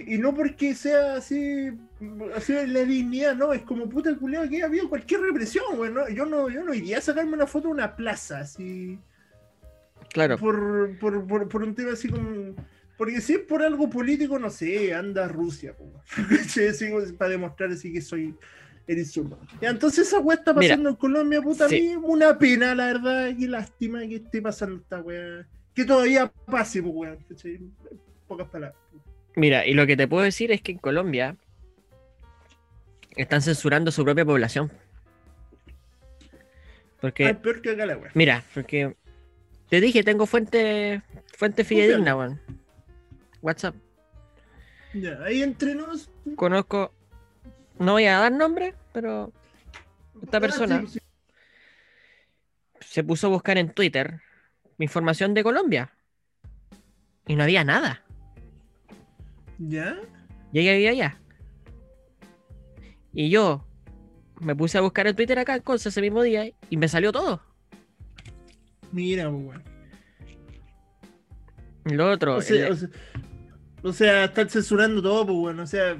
Y 0.00 0.18
no 0.18 0.34
porque 0.34 0.74
sea 0.74 1.16
así, 1.16 1.70
así 2.34 2.52
la 2.66 2.80
dignidad, 2.84 3.34
no, 3.36 3.52
es 3.52 3.62
como 3.62 3.88
puta 3.88 4.14
culiada 4.16 4.48
que 4.48 4.62
ha 4.62 4.66
habido 4.66 4.88
cualquier 4.88 5.20
represión, 5.20 5.64
weón. 5.78 5.94
¿no? 5.94 6.08
Yo, 6.08 6.26
no, 6.26 6.48
yo 6.48 6.64
no 6.64 6.74
iría 6.74 6.98
a 6.98 7.02
sacarme 7.02 7.34
una 7.34 7.46
foto 7.46 7.68
en 7.68 7.74
una 7.74 7.94
plaza, 7.96 8.40
así 8.40 8.98
Claro. 10.12 10.38
por, 10.38 10.98
por, 10.98 11.26
por, 11.26 11.48
por 11.48 11.62
un 11.62 11.74
tema 11.74 11.92
así 11.92 12.08
como. 12.08 12.54
Porque 12.96 13.20
si 13.20 13.34
es 13.34 13.40
por 13.40 13.62
algo 13.62 13.90
político, 13.90 14.38
no 14.38 14.50
sé, 14.50 14.94
anda 14.94 15.26
Rusia, 15.26 15.74
para 17.18 17.30
demostrar 17.30 17.70
así 17.72 17.92
que 17.92 18.00
soy 18.00 18.36
insulto. 18.86 19.38
Ya, 19.60 19.70
entonces 19.70 20.06
esa 20.06 20.20
weá 20.20 20.36
está 20.36 20.52
Mira, 20.52 20.74
pasando 20.74 20.90
en 20.90 20.96
Colombia, 20.96 21.42
puta, 21.42 21.68
sí. 21.68 21.76
a 21.76 21.98
mí 21.98 22.04
una 22.04 22.38
pena, 22.38 22.74
la 22.74 22.86
verdad, 22.86 23.30
qué 23.36 23.48
lástima 23.48 24.00
que 24.00 24.16
esté 24.16 24.40
pasando 24.42 24.76
esta 24.76 25.00
weá. 25.00 25.46
Que 25.74 25.84
todavía 25.84 26.30
pase, 26.46 26.80
pues 26.82 26.94
weón, 26.94 27.18
Pocas 28.28 28.48
palabras. 28.48 28.80
Mira, 29.36 29.66
y 29.66 29.74
lo 29.74 29.86
que 29.86 29.96
te 29.96 30.06
puedo 30.08 30.22
decir 30.22 30.52
es 30.52 30.62
que 30.62 30.72
en 30.72 30.78
Colombia 30.78 31.36
están 33.16 33.42
censurando 33.42 33.90
su 33.90 34.04
propia 34.04 34.24
población. 34.24 34.70
Porque, 37.00 37.26
Ah, 37.26 37.34
peor 37.34 37.60
que 37.60 37.70
acá 37.70 37.84
la 37.86 37.98
mira, 38.14 38.42
porque 38.54 38.96
te 39.68 39.80
dije, 39.80 40.02
tengo 40.02 40.26
fuente, 40.26 41.02
fuente 41.36 41.64
fidedigna, 41.64 42.16
weón. 42.16 42.40
WhatsApp. 43.42 43.74
Ya, 44.94 45.18
ahí 45.24 45.42
entre 45.42 45.74
nos. 45.74 46.08
Conozco, 46.36 46.94
no 47.78 47.92
voy 47.92 48.06
a 48.06 48.18
dar 48.20 48.32
nombre, 48.32 48.74
pero 48.92 49.32
esta 50.22 50.40
persona 50.40 50.76
Ah, 50.76 50.86
sí, 50.86 51.00
sí. 51.00 51.00
se 52.80 53.04
puso 53.04 53.26
a 53.26 53.30
buscar 53.30 53.58
en 53.58 53.70
Twitter 53.70 54.20
información 54.78 55.34
de 55.34 55.42
Colombia. 55.42 55.92
Y 57.26 57.36
no 57.36 57.42
había 57.42 57.64
nada. 57.64 58.02
¿Ya? 59.58 59.96
Y 60.52 60.60
ella 60.60 60.72
vivía 60.72 60.90
allá. 60.90 61.20
Y 63.12 63.30
yo 63.30 63.64
me 64.40 64.54
puse 64.56 64.78
a 64.78 64.80
buscar 64.80 65.06
en 65.06 65.14
Twitter 65.16 65.38
acá 65.38 65.60
cosas 65.60 65.86
ese 65.88 66.00
mismo 66.00 66.22
día 66.22 66.50
y 66.70 66.76
me 66.76 66.88
salió 66.88 67.12
todo. 67.12 67.40
Mira, 68.92 69.30
pues 69.30 69.44
weón. 69.46 69.62
Lo 71.84 72.10
otro, 72.10 72.36
O 72.36 72.40
sea, 72.40 72.66
el- 72.68 72.72
o 72.72 72.76
sea, 72.76 72.88
o 73.82 73.92
sea, 73.92 74.24
están 74.24 74.48
censurando 74.48 75.02
todo, 75.02 75.26
pues 75.26 75.38
bueno, 75.38 75.62
o 75.62 75.66
sea. 75.66 75.96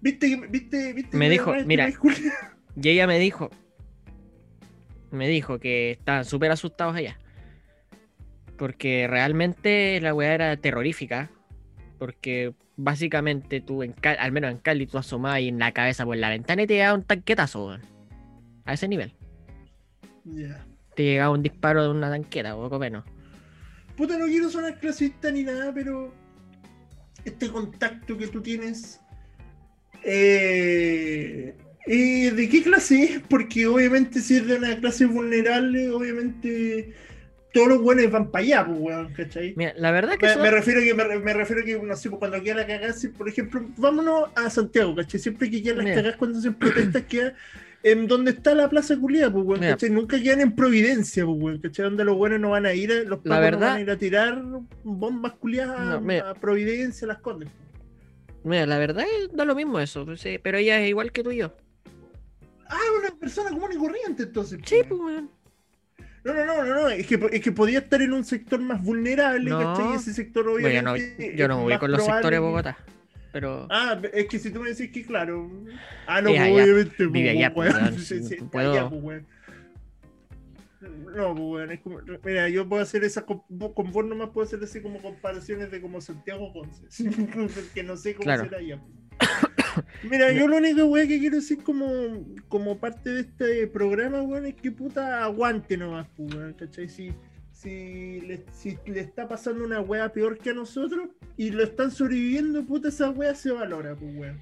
¿Viste 0.00 0.28
que 0.28 0.46
viste, 0.48 0.92
viste 0.92 1.16
Me 1.16 1.30
dijo, 1.30 1.54
mira. 1.64 1.88
y 2.74 2.88
ella 2.88 3.06
me 3.06 3.18
dijo, 3.20 3.50
me 5.12 5.28
dijo 5.28 5.60
que 5.60 5.92
estaban 5.92 6.24
súper 6.24 6.50
asustados 6.50 6.96
allá. 6.96 7.18
Porque 8.58 9.06
realmente 9.08 10.00
la 10.00 10.12
weá 10.14 10.34
era 10.34 10.56
terrorífica. 10.56 11.30
Porque 12.02 12.52
básicamente 12.76 13.60
tú, 13.60 13.84
en 13.84 13.92
Cali- 13.92 14.18
al 14.18 14.32
menos 14.32 14.50
en 14.50 14.58
Cali, 14.58 14.88
tú 14.88 14.98
asomabas 14.98 15.36
ahí 15.36 15.46
en 15.46 15.60
la 15.60 15.70
cabeza 15.70 16.04
por 16.04 16.16
la 16.16 16.30
ventana 16.30 16.62
y 16.62 16.66
te 16.66 16.74
llegaba 16.74 16.94
un 16.98 17.04
tanquetazo, 17.04 17.64
weón. 17.64 17.80
A 18.64 18.72
ese 18.72 18.88
nivel. 18.88 19.14
Ya. 20.24 20.66
Te 20.96 21.04
llegaba 21.04 21.32
un 21.32 21.44
disparo 21.44 21.84
de 21.84 21.90
una 21.90 22.10
tanqueta, 22.10 22.56
poco 22.56 22.80
menos. 22.80 23.04
Puta, 23.96 24.18
no 24.18 24.26
quiero 24.26 24.50
sonar 24.50 24.80
clasista 24.80 25.30
ni 25.30 25.44
nada, 25.44 25.72
pero 25.72 26.12
este 27.24 27.48
contacto 27.48 28.18
que 28.18 28.26
tú 28.26 28.42
tienes, 28.42 29.00
eh, 30.02 31.54
eh, 31.86 32.30
¿de 32.32 32.48
qué 32.48 32.64
clase 32.64 33.00
es? 33.04 33.20
Porque 33.28 33.68
obviamente 33.68 34.18
si 34.18 34.38
es 34.38 34.46
de 34.48 34.56
una 34.56 34.76
clase 34.80 35.06
vulnerable, 35.06 35.88
obviamente 35.90 36.94
todos 37.52 37.68
los 37.68 37.82
buenos 37.82 38.10
van 38.10 38.30
para 38.30 38.44
allá, 38.44 38.66
pues, 38.66 38.78
weón, 38.80 39.12
¿cachai? 39.12 39.54
Mira, 39.56 39.74
la 39.76 39.90
verdad 39.90 40.16
que 40.16 40.26
Me, 40.26 40.32
son- 40.34 40.42
me 40.42 40.50
refiero 40.50 40.80
que 40.80 40.94
me, 40.94 41.18
me 41.18 41.32
refiero 41.34 41.64
que 41.64 41.78
no 41.80 41.96
sé, 41.96 42.08
pues, 42.10 42.18
cuando 42.18 42.42
queda 42.42 42.54
la 42.56 42.66
cagada, 42.66 42.92
si, 42.92 43.08
por 43.08 43.28
ejemplo, 43.28 43.64
vámonos 43.76 44.30
a 44.34 44.48
Santiago, 44.50 44.94
¿cachai? 44.94 45.20
Siempre 45.20 45.50
que 45.50 45.62
quedan 45.62 45.78
las 45.84 45.94
cagadas 45.96 46.16
cuando 46.16 46.38
hacen 46.38 46.54
protestas 46.54 47.02
quedan 47.04 47.34
en 47.84 48.06
donde 48.06 48.30
está 48.30 48.54
la 48.54 48.70
plaza 48.70 48.96
culiada, 48.96 49.32
pues 49.32 49.44
weón. 49.44 49.60
¿cachai? 49.60 49.90
Nunca 49.90 50.20
quedan 50.22 50.40
en 50.40 50.54
Providencia, 50.54 51.24
pues 51.26 51.36
weón, 51.40 51.58
¿cachai? 51.58 51.84
Donde 51.84 52.04
los 52.04 52.16
buenos 52.16 52.38
no 52.40 52.50
van 52.50 52.64
a 52.66 52.72
ir, 52.74 52.90
a- 52.92 53.02
los 53.02 53.10
La 53.10 53.16
pacos 53.16 53.28
no 53.36 53.40
verdad- 53.40 53.68
van 53.68 53.76
a 53.76 53.80
ir 53.80 53.90
a 53.90 53.96
tirar 53.98 54.42
bombas 54.84 55.32
culiadas 55.32 55.78
a, 55.80 56.00
No, 56.00 56.34
Providencia, 56.40 57.06
las 57.08 57.18
condes. 57.18 57.48
Mira, 58.44 58.66
la 58.66 58.78
verdad 58.78 59.04
es- 59.04 59.30
da 59.36 59.44
lo 59.44 59.54
mismo 59.54 59.78
eso, 59.78 60.16
sí, 60.16 60.38
pero 60.42 60.58
ella 60.58 60.80
es 60.80 60.88
igual 60.88 61.12
que 61.12 61.22
tú 61.22 61.30
y 61.32 61.36
yo. 61.38 61.54
Ah, 62.68 62.78
una 62.98 63.10
persona 63.18 63.50
común 63.50 63.70
y 63.74 63.76
corriente 63.76 64.22
entonces. 64.22 64.58
Sí, 64.64 64.76
pues. 64.76 64.88
pues, 64.88 65.00
weón. 65.00 65.30
No, 66.24 66.32
no, 66.34 66.44
no, 66.44 66.62
no, 66.64 66.74
no, 66.82 66.88
es 66.88 67.06
que, 67.06 67.20
es 67.32 67.40
que 67.40 67.50
podía 67.52 67.80
estar 67.80 68.00
en 68.00 68.12
un 68.12 68.24
sector 68.24 68.60
más 68.60 68.82
vulnerable, 68.82 69.50
No. 69.50 69.58
¿cachai? 69.58 69.96
Ese 69.96 70.14
sector 70.14 70.44
Bueno, 70.48 70.68
yo 70.68 70.82
no, 70.82 70.92
obviamente. 70.92 71.36
yo 71.36 71.48
no 71.48 71.60
voy 71.62 71.78
con 71.78 71.90
los 71.90 71.98
probable 72.00 72.18
sectores 72.20 72.36
de 72.36 72.40
Bogotá. 72.40 72.76
Pero 73.32 73.66
Ah, 73.70 73.98
es 74.12 74.26
que 74.26 74.38
si 74.38 74.50
tú 74.50 74.60
me 74.60 74.68
decís 74.70 74.90
que 74.92 75.04
claro. 75.04 75.50
Ah, 76.06 76.20
no, 76.20 76.28
pues, 76.28 76.40
allá, 76.40 76.52
obviamente. 76.64 77.06
vive 77.06 77.50
pues, 77.54 77.74
allá, 77.74 77.90
pues, 77.90 78.14
puedo- 78.52 78.70
allá, 78.72 78.88
pues. 78.90 79.22
No, 80.88 81.34
pues, 81.34 81.40
weón, 81.40 81.70
es 81.72 81.80
como. 81.80 81.98
Mira, 82.24 82.48
yo 82.48 82.68
puedo 82.68 82.82
hacer 82.82 83.04
esas. 83.04 83.24
Con, 83.24 83.40
con 83.74 83.92
vos 83.92 84.04
nomás 84.04 84.30
puedo 84.30 84.46
hacer 84.46 84.62
así 84.62 84.80
como 84.80 85.00
comparaciones 85.00 85.70
de 85.70 85.80
como 85.80 86.00
Santiago 86.00 86.52
Conce. 86.52 86.86
que 87.74 87.82
no 87.82 87.96
sé 87.96 88.14
cómo 88.14 88.24
Claro. 88.24 88.44
será 88.44 88.58
pues. 88.58 88.80
Mira, 90.10 90.32
yo 90.32 90.48
lo 90.48 90.56
único, 90.56 90.84
weón, 90.86 91.08
que 91.08 91.18
quiero 91.18 91.36
decir 91.36 91.62
como, 91.62 91.86
como 92.48 92.78
parte 92.78 93.10
de 93.10 93.20
este 93.20 93.66
programa, 93.68 94.22
weón, 94.22 94.46
es 94.46 94.54
que 94.54 94.70
puta 94.72 95.22
aguante 95.24 95.76
nomás, 95.76 96.08
pues, 96.16 96.34
weón, 96.34 96.52
¿cachai? 96.54 96.88
Si, 96.88 97.12
si, 97.52 98.20
le, 98.22 98.44
si 98.52 98.76
le 98.86 99.00
está 99.00 99.28
pasando 99.28 99.64
una 99.64 99.80
wea 99.80 100.12
peor 100.12 100.38
que 100.38 100.50
a 100.50 100.54
nosotros 100.54 101.08
y 101.36 101.50
lo 101.50 101.62
están 101.62 101.90
sobreviviendo, 101.90 102.64
puta, 102.64 102.88
esa 102.88 103.10
wea 103.10 103.34
se 103.34 103.52
valora, 103.52 103.94
pues, 103.94 104.14
weón. 104.16 104.40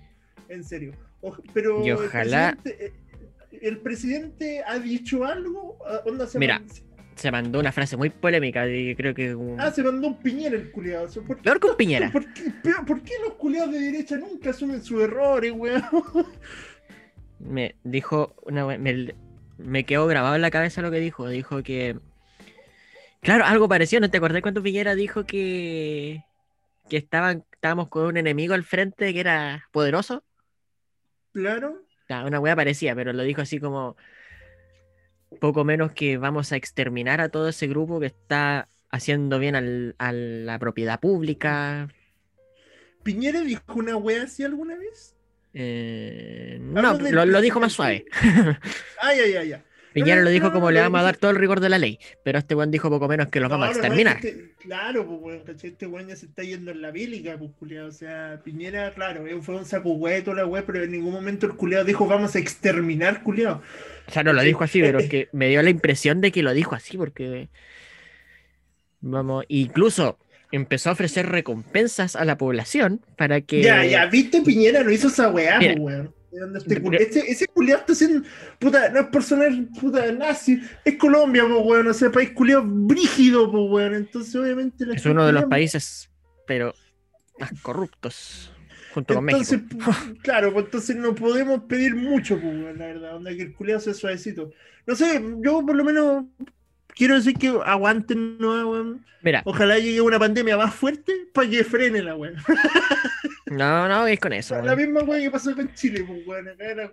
En 0.48 0.64
serio. 0.64 0.94
O- 1.20 1.37
pero 1.53 1.85
Y 1.87 1.92
ojalá- 1.92 2.50
El 2.50 2.57
presidente, 2.57 2.92
el 3.53 3.79
presidente 3.79 4.63
ha 4.67 4.79
dicho 4.79 5.25
algo. 5.25 5.79
Ah, 5.87 6.01
Onda, 6.07 6.27
se 6.27 6.39
Mira, 6.39 6.59
man- 6.61 6.69
se 7.17 7.31
mandó 7.31 7.59
una 7.61 7.71
frase 7.73 7.97
muy 7.97 8.09
polémica 8.11 8.67
y 8.69 8.95
creo 8.97 9.15
que 9.15 9.35
un- 9.35 9.61
Ah, 9.61 9.71
se 9.71 9.83
mandó 9.83 10.09
un 10.09 10.19
piñera 10.19 10.57
el 10.57 10.71
culiado. 10.71 11.07
¿Por, 11.27 11.37
qué- 11.37 11.43
peor 11.43 11.61
que 11.61 11.67
un 11.67 11.77
Piñera. 11.77 12.11
¿por, 12.11 12.33
qué, 12.33 12.43
peor- 12.63 12.87
por 12.87 13.03
qué 13.03 13.13
los 13.23 13.35
culiados 13.35 13.73
de 13.73 13.81
derecha 13.81 14.17
nunca 14.17 14.51
asumen 14.51 14.83
sus 14.83 15.03
errores, 15.03 15.53
weón? 15.53 15.83
Me 17.39 17.75
dijo 17.85 18.35
una 18.43 18.67
me, 18.67 19.15
me 19.59 19.85
quedó 19.85 20.07
grabado 20.07 20.35
en 20.35 20.43
la 20.43 20.51
cabeza 20.51 20.83
lo 20.83 20.91
que 20.91 20.99
dijo. 21.01 21.29
Dijo 21.29 21.63
que. 21.63 21.99
Claro, 23.21 23.45
algo 23.45 23.69
parecido, 23.69 24.01
¿no 24.01 24.11
te 24.11 24.17
acordás 24.19 24.43
cuando 24.43 24.63
Piñera 24.63 24.95
dijo 24.95 25.25
que. 25.25 26.23
que 26.89 26.97
estaban, 26.99 27.45
estábamos 27.53 27.89
con 27.89 28.05
un 28.07 28.17
enemigo 28.17 28.55
al 28.55 28.65
frente 28.65 29.13
que 29.13 29.21
era 29.21 29.67
poderoso? 29.73 30.23
Claro. 31.33 31.83
Ah, 32.11 32.25
Una 32.27 32.40
wea 32.40 32.57
parecía, 32.57 32.94
pero 32.94 33.12
lo 33.12 33.23
dijo 33.23 33.40
así 33.42 33.59
como. 33.61 33.96
Poco 35.40 35.64
menos 35.64 35.92
que 35.92 36.18
vamos 36.18 36.51
a 36.53 36.57
exterminar 36.57 37.20
a 37.20 37.29
todo 37.29 37.49
ese 37.49 37.68
grupo 37.68 38.01
que 38.01 38.07
está 38.07 38.68
haciendo 38.90 39.38
bien 39.38 39.55
al- 39.55 39.94
a 39.99 40.12
la 40.12 40.59
propiedad 40.59 40.99
pública. 40.99 41.88
¿Piñera 43.05 43.40
dijo 43.40 43.62
una 43.77 43.96
wea 43.96 44.25
así 44.25 44.42
alguna 44.42 44.77
vez? 44.77 45.14
Eh, 45.55 46.59
no, 46.61 46.83
lo, 46.99 47.25
lo 47.25 47.40
dijo 47.40 47.61
más 47.61 47.73
suave. 47.73 48.05
Ay, 49.01 49.20
ay, 49.20 49.35
ay, 49.37 49.53
ay. 49.53 49.62
Piñera 49.92 50.22
lo 50.22 50.31
dijo 50.31 50.53
como 50.53 50.70
le 50.70 50.81
vamos 50.81 51.00
a 51.00 51.05
dar 51.05 51.16
todo 51.16 51.31
el 51.33 51.37
rigor 51.37 51.61
de 51.61 51.68
la 51.68 51.79
ley, 51.79 51.98
pero 52.24 52.38
este 52.38 52.55
weón 52.55 52.70
dijo 52.70 52.88
poco 52.90 53.09
menos 53.09 53.29
que 53.29 53.40
los 53.40 53.50
vamos 53.50 53.68
a 53.68 53.70
exterminar. 53.72 54.16
este- 54.16 54.53
claro, 54.61 55.07
pues, 55.07 55.20
weón. 55.20 55.42
Este 55.62 55.87
weón 55.87 56.09
ya 56.09 56.16
se 56.16 56.26
está 56.26 56.42
yendo 56.42 56.70
en 56.70 56.81
la 56.81 56.90
bélica, 56.90 57.37
pues, 57.38 57.50
culiado. 57.59 57.88
O 57.88 57.92
sea, 57.92 58.40
Piñera, 58.44 58.92
claro, 58.94 59.24
fue 59.42 59.57
un 59.57 59.64
saco 59.64 59.92
hueá 59.92 60.18
y 60.18 60.22
toda 60.22 60.38
la 60.38 60.46
weá, 60.46 60.64
pero 60.64 60.83
en 60.85 60.92
ningún 60.92 61.12
momento 61.12 61.46
el 61.46 61.55
culiado 61.55 61.85
dijo 61.85 62.07
vamos 62.07 62.37
a 62.37 62.38
exterminar, 62.38 63.22
culiado. 63.22 63.62
O 64.07 64.12
sea, 64.12 64.22
no 64.22 64.33
lo 64.33 64.42
dijo 64.42 64.62
así, 64.64 64.81
pero 64.81 65.00
es 65.00 65.09
que 65.11 65.29
me 65.33 65.48
dio 65.48 65.62
la 65.62 65.70
impresión 65.70 66.20
de 66.20 66.31
que 66.33 66.42
lo 66.42 66.53
dijo 66.53 66.74
así, 66.74 66.96
porque. 66.96 67.48
Vamos, 69.00 69.44
incluso 69.48 70.18
empezó 70.53 70.90
a 70.90 70.92
ofrecer 70.92 71.26
recompensas 71.26 72.16
a 72.16 72.24
la 72.24 72.37
población 72.37 73.00
para 73.16 73.40
que. 73.40 73.62
Ya, 73.62 73.85
ya, 73.85 74.07
viste, 74.07 74.42
Piñera 74.42 74.83
no 74.83 74.90
hizo 74.90 75.09
esa 75.09 75.31
weá, 75.31 75.59
pues, 75.59 75.76
weón. 75.79 76.14
¿De 76.31 76.40
dónde 76.40 76.59
este 76.61 77.03
ese, 77.03 77.31
ese 77.31 77.47
culiado 77.49 77.81
está 77.81 77.93
haciendo, 77.93 78.29
puta, 78.59 78.88
no 78.90 79.01
es 79.01 79.07
por 79.07 79.23
sonar, 79.23 79.53
puta, 79.81 80.12
nazi, 80.12 80.61
es 80.85 80.97
Colombia, 80.97 81.45
pues, 81.49 81.61
weón, 81.64 81.88
o 81.88 81.95
sea, 81.95 82.11
país 82.11 82.31
culiado 82.31 82.62
brígido, 82.64 83.51
pues, 83.51 83.64
weón, 83.69 83.95
entonces 83.95 84.35
obviamente 84.37 84.87
la 84.87 84.95
Es 84.95 85.05
uno 85.07 85.27
de 85.27 85.33
los 85.33 85.45
países, 85.47 86.09
pero 86.47 86.75
más 87.38 87.53
corruptos. 87.62 88.53
Junto 88.95 89.14
con 89.14 89.29
Entonces, 89.29 89.62
México. 89.62 89.93
claro, 90.23 90.53
pues 90.53 90.64
entonces 90.66 90.97
no 90.97 91.14
podemos 91.14 91.62
pedir 91.64 91.97
mucho, 91.97 92.40
pues, 92.40 92.55
weón, 92.55 92.79
la 92.79 92.87
verdad, 92.87 93.16
onda 93.16 93.35
que 93.35 93.43
el 93.43 93.55
culiado 93.55 93.81
sea 93.81 93.95
suavecito. 93.95 94.53
No 94.87 94.95
sé, 94.95 95.23
yo 95.45 95.64
por 95.64 95.75
lo 95.75 95.85
menos 95.85 96.25
quiero 96.95 97.14
decir 97.16 97.35
que 97.35 97.49
aguanten, 97.64 98.38
¿no, 98.38 98.71
weón? 98.71 99.05
Mira, 99.23 99.43
Ojalá 99.45 99.79
llegue 99.79 100.01
una 100.01 100.19
pandemia 100.19 100.57
más 100.57 100.75
fuerte 100.75 101.12
para 101.33 101.49
que 101.49 101.64
frene 101.64 102.03
la 102.03 102.14
weón. 102.16 102.37
no, 103.51 103.89
no, 103.89 104.07
es 104.07 104.19
con 104.21 104.33
eso. 104.33 104.61
La 104.63 104.75
misma 104.77 105.03
weón 105.03 105.23
que 105.23 105.31
pasó 105.31 105.55
con 105.55 105.73
Chile, 105.75 106.05
pues, 106.07 106.27
weón. 106.27 106.49
Acá, 106.49 106.93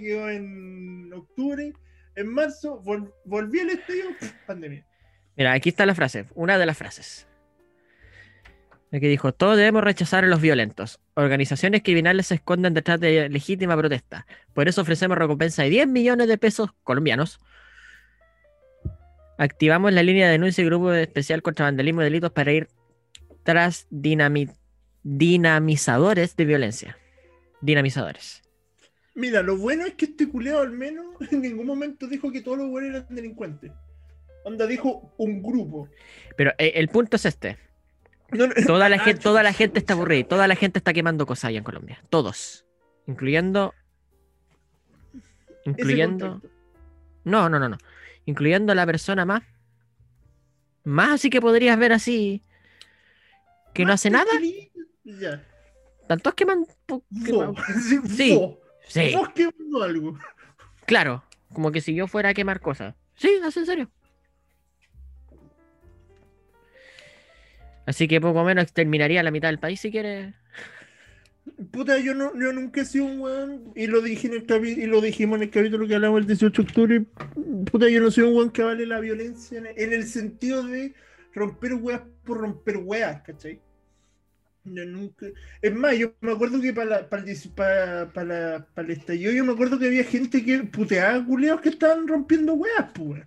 quedó 0.00 0.28
en 0.28 1.12
octubre, 1.14 1.72
en 2.14 2.26
marzo, 2.28 2.82
vol- 2.82 3.12
volví 3.24 3.60
al 3.60 3.70
estadio, 3.70 4.04
pandemia. 4.46 4.84
Mira, 5.36 5.52
aquí 5.52 5.68
está 5.70 5.86
la 5.86 5.94
frase, 5.94 6.26
una 6.34 6.58
de 6.58 6.66
las 6.66 6.76
frases. 6.76 7.26
Aquí 8.92 9.08
dijo, 9.08 9.32
todos 9.32 9.56
debemos 9.56 9.82
rechazar 9.84 10.24
a 10.24 10.28
los 10.28 10.40
violentos. 10.40 11.00
Organizaciones 11.14 11.82
criminales 11.82 12.28
se 12.28 12.36
esconden 12.36 12.72
detrás 12.72 12.98
de 13.00 13.28
legítima 13.28 13.76
protesta. 13.76 14.26
Por 14.54 14.68
eso 14.68 14.80
ofrecemos 14.80 15.18
recompensa 15.18 15.64
de 15.64 15.70
10 15.70 15.88
millones 15.88 16.28
de 16.28 16.38
pesos 16.38 16.70
colombianos. 16.84 17.38
Activamos 19.38 19.92
la 19.92 20.02
línea 20.02 20.26
de 20.26 20.32
denuncia 20.32 20.62
y 20.62 20.66
grupo 20.66 20.92
especial 20.92 21.42
contra 21.42 21.66
vandalismo 21.66 22.00
y 22.00 22.04
delitos 22.04 22.30
para 22.32 22.52
ir 22.52 22.68
tras 23.42 23.86
dinami- 23.90 24.50
dinamizadores 25.08 26.34
de 26.36 26.44
violencia. 26.44 26.98
Dinamizadores. 27.60 28.42
Mira, 29.14 29.40
lo 29.42 29.56
bueno 29.56 29.86
es 29.86 29.94
que 29.94 30.06
este 30.06 30.28
culeado 30.28 30.60
al 30.62 30.72
menos 30.72 31.06
en 31.30 31.42
ningún 31.42 31.64
momento 31.66 32.08
dijo 32.08 32.32
que 32.32 32.40
todos 32.40 32.58
los 32.58 32.68
buenos 32.68 32.90
eran 32.90 33.06
delincuentes. 33.14 33.70
Onda 34.44 34.66
dijo 34.66 35.14
un 35.16 35.42
grupo. 35.42 35.88
Pero 36.36 36.50
eh, 36.58 36.72
el 36.74 36.88
punto 36.88 37.16
es 37.16 37.24
este. 37.24 37.56
No, 38.32 38.48
no- 38.48 38.54
Toda 38.66 38.88
la, 38.88 38.96
Ah, 39.00 39.04
gente, 39.04 39.22
toda 39.22 39.42
la 39.44 39.52
gente 39.52 39.78
está 39.78 39.92
aburrida 39.92 40.26
toda 40.28 40.48
la 40.48 40.56
gente 40.56 40.78
está 40.80 40.92
quemando 40.92 41.24
cosas 41.24 41.46
allá 41.50 41.58
en 41.58 41.64
Colombia. 41.64 42.02
Todos. 42.10 42.66
Incluyendo. 43.06 43.74
Incluyendo. 45.64 46.42
No, 47.24 47.48
no, 47.48 47.58
no, 47.60 47.68
no. 47.68 47.78
Incluyendo 48.24 48.72
a 48.72 48.74
la 48.74 48.86
persona 48.86 49.24
más. 49.24 49.42
Más 50.82 51.10
así 51.14 51.30
que 51.30 51.40
podrías 51.40 51.78
ver 51.78 51.92
así. 51.92 52.42
Que 53.72 53.84
no 53.84 53.92
hace 53.92 54.10
nada. 54.10 54.30
Ya. 55.20 55.42
Tantos 56.08 56.34
queman. 56.34 56.66
sí, 57.88 57.98
Sí. 58.08 58.34
vos. 58.36 58.58
Sí, 58.88 59.12
Vos 59.14 59.28
quemando 59.30 59.82
algo. 59.82 60.18
claro. 60.84 61.24
Como 61.52 61.72
que 61.72 61.80
si 61.80 61.94
yo 61.94 62.06
fuera 62.06 62.28
a 62.30 62.34
quemar 62.34 62.60
cosas. 62.60 62.94
Sí, 63.14 63.30
así 63.44 63.60
en 63.60 63.66
serio. 63.66 63.90
Así 67.86 68.08
que 68.08 68.20
poco 68.20 68.42
menos 68.44 68.64
exterminaría 68.64 69.22
la 69.22 69.30
mitad 69.30 69.48
del 69.48 69.58
país 69.58 69.80
si 69.80 69.90
quieres. 69.90 70.34
Puta, 71.70 71.98
yo, 71.98 72.14
no, 72.14 72.32
yo 72.38 72.52
nunca 72.52 72.80
he 72.80 72.84
sido 72.84 73.04
un 73.04 73.20
weón, 73.20 73.72
y 73.76 73.86
lo 73.86 74.00
dije 74.00 74.26
en 74.26 74.34
el 74.34 74.46
capi- 74.46 74.76
y 74.76 74.86
lo 74.86 75.00
dijimos 75.00 75.36
en 75.36 75.44
el 75.44 75.50
capítulo 75.50 75.86
que 75.86 75.94
hablamos 75.94 76.20
el 76.20 76.26
18 76.26 76.62
de 76.62 76.68
octubre. 76.68 77.04
Puta, 77.70 77.88
yo 77.88 78.00
no 78.00 78.10
soy 78.10 78.24
un 78.24 78.34
weón 78.36 78.50
que 78.50 78.64
vale 78.64 78.84
la 78.86 78.98
violencia 78.98 79.58
en, 79.58 79.66
en 79.76 79.92
el 79.92 80.04
sentido 80.06 80.64
de 80.64 80.94
romper 81.32 81.74
weas 81.74 82.02
por 82.24 82.38
romper 82.38 82.78
weas, 82.78 83.22
¿cachai? 83.22 83.60
Nunca. 84.66 85.26
Es 85.62 85.74
más, 85.74 85.96
yo 85.96 86.12
me 86.20 86.32
acuerdo 86.32 86.60
que 86.60 86.72
para 86.72 87.08
para 87.08 87.24
para, 87.54 88.12
para 88.12 88.66
para 88.74 88.88
el 88.88 88.92
estallido, 88.92 89.32
yo 89.32 89.44
me 89.44 89.52
acuerdo 89.52 89.78
que 89.78 89.86
había 89.86 90.04
gente 90.04 90.44
que 90.44 90.58
puteaba 90.64 91.24
culeados 91.24 91.60
que 91.60 91.68
estaban 91.68 92.06
rompiendo 92.06 92.54
weas, 92.54 92.86
pues. 92.92 93.22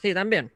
Sí, 0.00 0.14
también. 0.14 0.50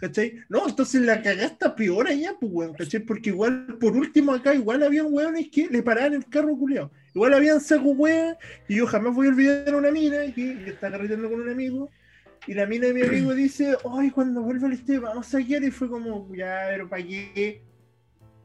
¿Cachai? 0.00 0.40
No, 0.48 0.68
entonces 0.68 1.00
la 1.02 1.22
cagaste 1.22 1.70
peor 1.70 2.08
allá, 2.08 2.34
pues, 2.38 2.52
weón, 2.52 2.74
¿cachai? 2.74 3.00
Porque 3.00 3.30
igual, 3.30 3.78
por 3.80 3.96
último, 3.96 4.32
acá 4.32 4.54
igual 4.54 4.82
habían 4.82 5.06
weones 5.10 5.48
que 5.50 5.68
le 5.68 5.82
paraban 5.82 6.14
el 6.14 6.26
carro 6.26 6.56
culiado. 6.56 6.90
Igual 7.14 7.32
habían 7.32 7.60
saco 7.60 7.90
weas, 7.90 8.36
y 8.68 8.76
yo 8.76 8.86
jamás 8.86 9.14
voy 9.14 9.28
a 9.28 9.30
olvidar 9.30 9.72
a 9.72 9.76
una 9.76 9.90
mina 9.90 10.18
que, 10.34 10.58
que 10.64 10.70
está 10.70 10.90
carreteando 10.90 11.30
con 11.30 11.40
un 11.40 11.48
amigo, 11.48 11.88
y 12.46 12.52
la 12.52 12.66
mina 12.66 12.88
de 12.88 12.94
mi 12.94 13.02
amigo 13.02 13.32
dice, 13.34 13.76
ay, 13.90 14.10
cuando 14.10 14.42
vuelva 14.42 14.66
el 14.66 14.74
este 14.74 14.98
vamos 14.98 15.28
a 15.28 15.30
saquear, 15.30 15.62
y 15.62 15.70
fue 15.70 15.88
como, 15.88 16.28
ya, 16.34 16.66
pero 16.68 16.88
¿para 16.88 17.02
qué? 17.02 17.62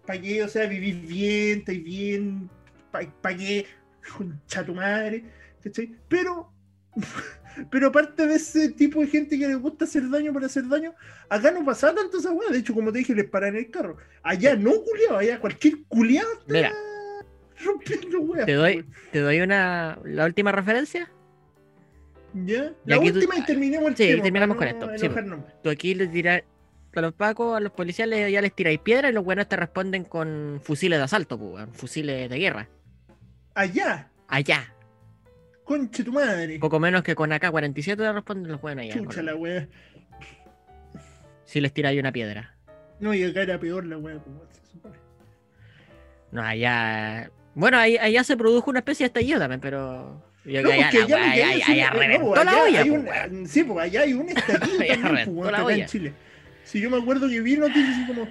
¿Para 0.06 0.22
qué? 0.22 0.44
O 0.44 0.48
sea, 0.48 0.66
vivís 0.68 1.02
bien, 1.08 1.60
estáis 1.60 1.84
bien, 1.84 2.50
¿para 2.92 3.38
qué? 3.38 3.66
Concha 4.18 4.66
tu 4.66 4.74
madre, 4.76 5.24
¿cachai? 5.64 5.96
Pero... 6.08 6.52
Pero 7.70 7.88
aparte 7.88 8.26
de 8.28 8.36
ese 8.36 8.70
tipo 8.70 9.02
de 9.02 9.08
gente 9.08 9.38
que 9.38 9.46
les 9.46 9.58
gusta 9.60 9.84
hacer 9.84 10.10
daño 10.10 10.32
para 10.32 10.46
hacer 10.46 10.66
daño, 10.70 10.94
acá 11.28 11.52
no 11.52 11.66
pasaba 11.66 11.96
tanto 11.96 12.18
esa 12.20 12.32
weá. 12.32 12.50
De 12.50 12.60
hecho, 12.60 12.74
como 12.74 12.94
te 12.94 13.00
dije, 13.00 13.14
les 13.14 13.30
paran 13.30 13.58
el 13.58 13.70
carro. 13.70 13.98
Allá 14.24 14.56
no 14.56 14.72
culiado, 14.82 15.18
allá 15.18 15.38
cualquier 15.38 15.84
culiado 15.90 16.30
está 16.32 16.54
Mira. 16.54 16.72
rompiendo 17.62 18.22
weas. 18.22 18.46
Te 18.46 18.54
doy, 18.54 18.86
te 19.12 19.20
doy 19.20 19.42
una. 19.42 20.00
La 20.06 20.26
última 20.26 20.54
referencia. 20.54 21.12
¿Ya? 22.46 22.72
La 22.86 22.96
aquí 22.96 23.10
tú- 23.10 23.16
última 23.16 23.38
y 23.38 23.44
terminemos 23.46 23.90
el 23.90 23.98
Sí, 23.98 24.08
tema. 24.08 24.24
terminamos 24.24 24.56
con 24.58 24.68
esto, 24.70 24.90
sí. 24.98 25.10
Tú 25.62 25.70
aquí 25.70 25.94
le 25.94 26.08
tiras. 26.08 26.44
A 26.94 27.02
los 27.02 27.14
pacos, 27.14 27.56
a 27.56 27.60
los 27.60 27.72
policías 27.72 28.08
le- 28.08 28.32
ya 28.32 28.42
les 28.42 28.54
tiráis 28.54 28.80
piedra 28.80 29.10
y 29.10 29.14
los 29.14 29.24
buenos 29.24 29.48
te 29.48 29.56
responden 29.56 30.04
con 30.04 30.60
fusiles 30.64 31.00
de 31.00 31.04
asalto, 31.06 31.38
pues, 31.40 31.66
fusiles 31.74 32.30
de 32.30 32.38
guerra. 32.38 32.68
Allá, 33.56 34.10
Allá. 34.28 34.74
conche 35.64 36.04
tu 36.04 36.12
madre. 36.12 36.60
Poco 36.60 36.80
menos 36.80 37.02
que 37.04 37.16
con 37.16 37.32
AK-47 37.32 37.96
te 37.98 38.12
responden 38.12 38.52
los 38.52 38.60
buenos 38.62 38.84
allá. 38.84 38.94
Chucha 38.94 39.22
la 39.22 39.36
wea. 39.36 39.68
Si 41.46 41.62
les 41.62 41.74
tiráis 41.74 42.00
una 42.00 42.12
piedra. 42.12 42.56
No, 43.00 43.14
y 43.14 43.24
acá 43.24 43.42
era 43.42 43.60
peor 43.60 43.86
la 43.86 43.98
wea. 43.98 44.20
pues, 44.20 44.36
se 44.62 44.72
supone. 44.74 44.96
No, 46.32 46.42
allá. 46.44 47.30
Bueno, 47.56 47.78
ahí, 47.78 47.98
allá 47.98 48.24
se 48.24 48.38
produjo 48.38 48.70
una 48.70 48.80
especie 48.80 49.06
de 49.06 49.08
estallido 49.08 49.40
también, 49.40 49.60
pero. 49.62 50.24
Yo 50.46 50.62
No, 50.62 50.70
porque 50.70 50.84
allá, 50.84 51.04
allá 51.04 51.16
allá, 51.50 51.66
allá 51.68 51.92
no, 51.94 52.34
allá 52.34 52.44
la 52.44 52.64
olla, 52.64 52.82
hay 52.82 52.90
un- 52.90 53.06
weón. 53.08 53.48
Sí, 53.48 53.64
pues 53.64 53.80
allá 53.86 54.02
hay 54.02 54.14
un 54.14 54.30
estallido 54.30 54.64
Allá 54.64 54.70
también, 54.70 55.02
reventó 55.04 55.26
pues, 55.34 55.38
weón, 55.38 55.52
la 55.52 55.60
acá 55.62 55.74
en. 55.74 55.86
Chile. 55.86 56.14
Si 56.72 56.80
yo 56.80 56.90
me 56.90 56.98
acuerdo 56.98 57.28
que 57.28 57.42
vi 57.42 57.58
noticias 57.58 57.90
así 57.98 58.08
como 58.08 58.28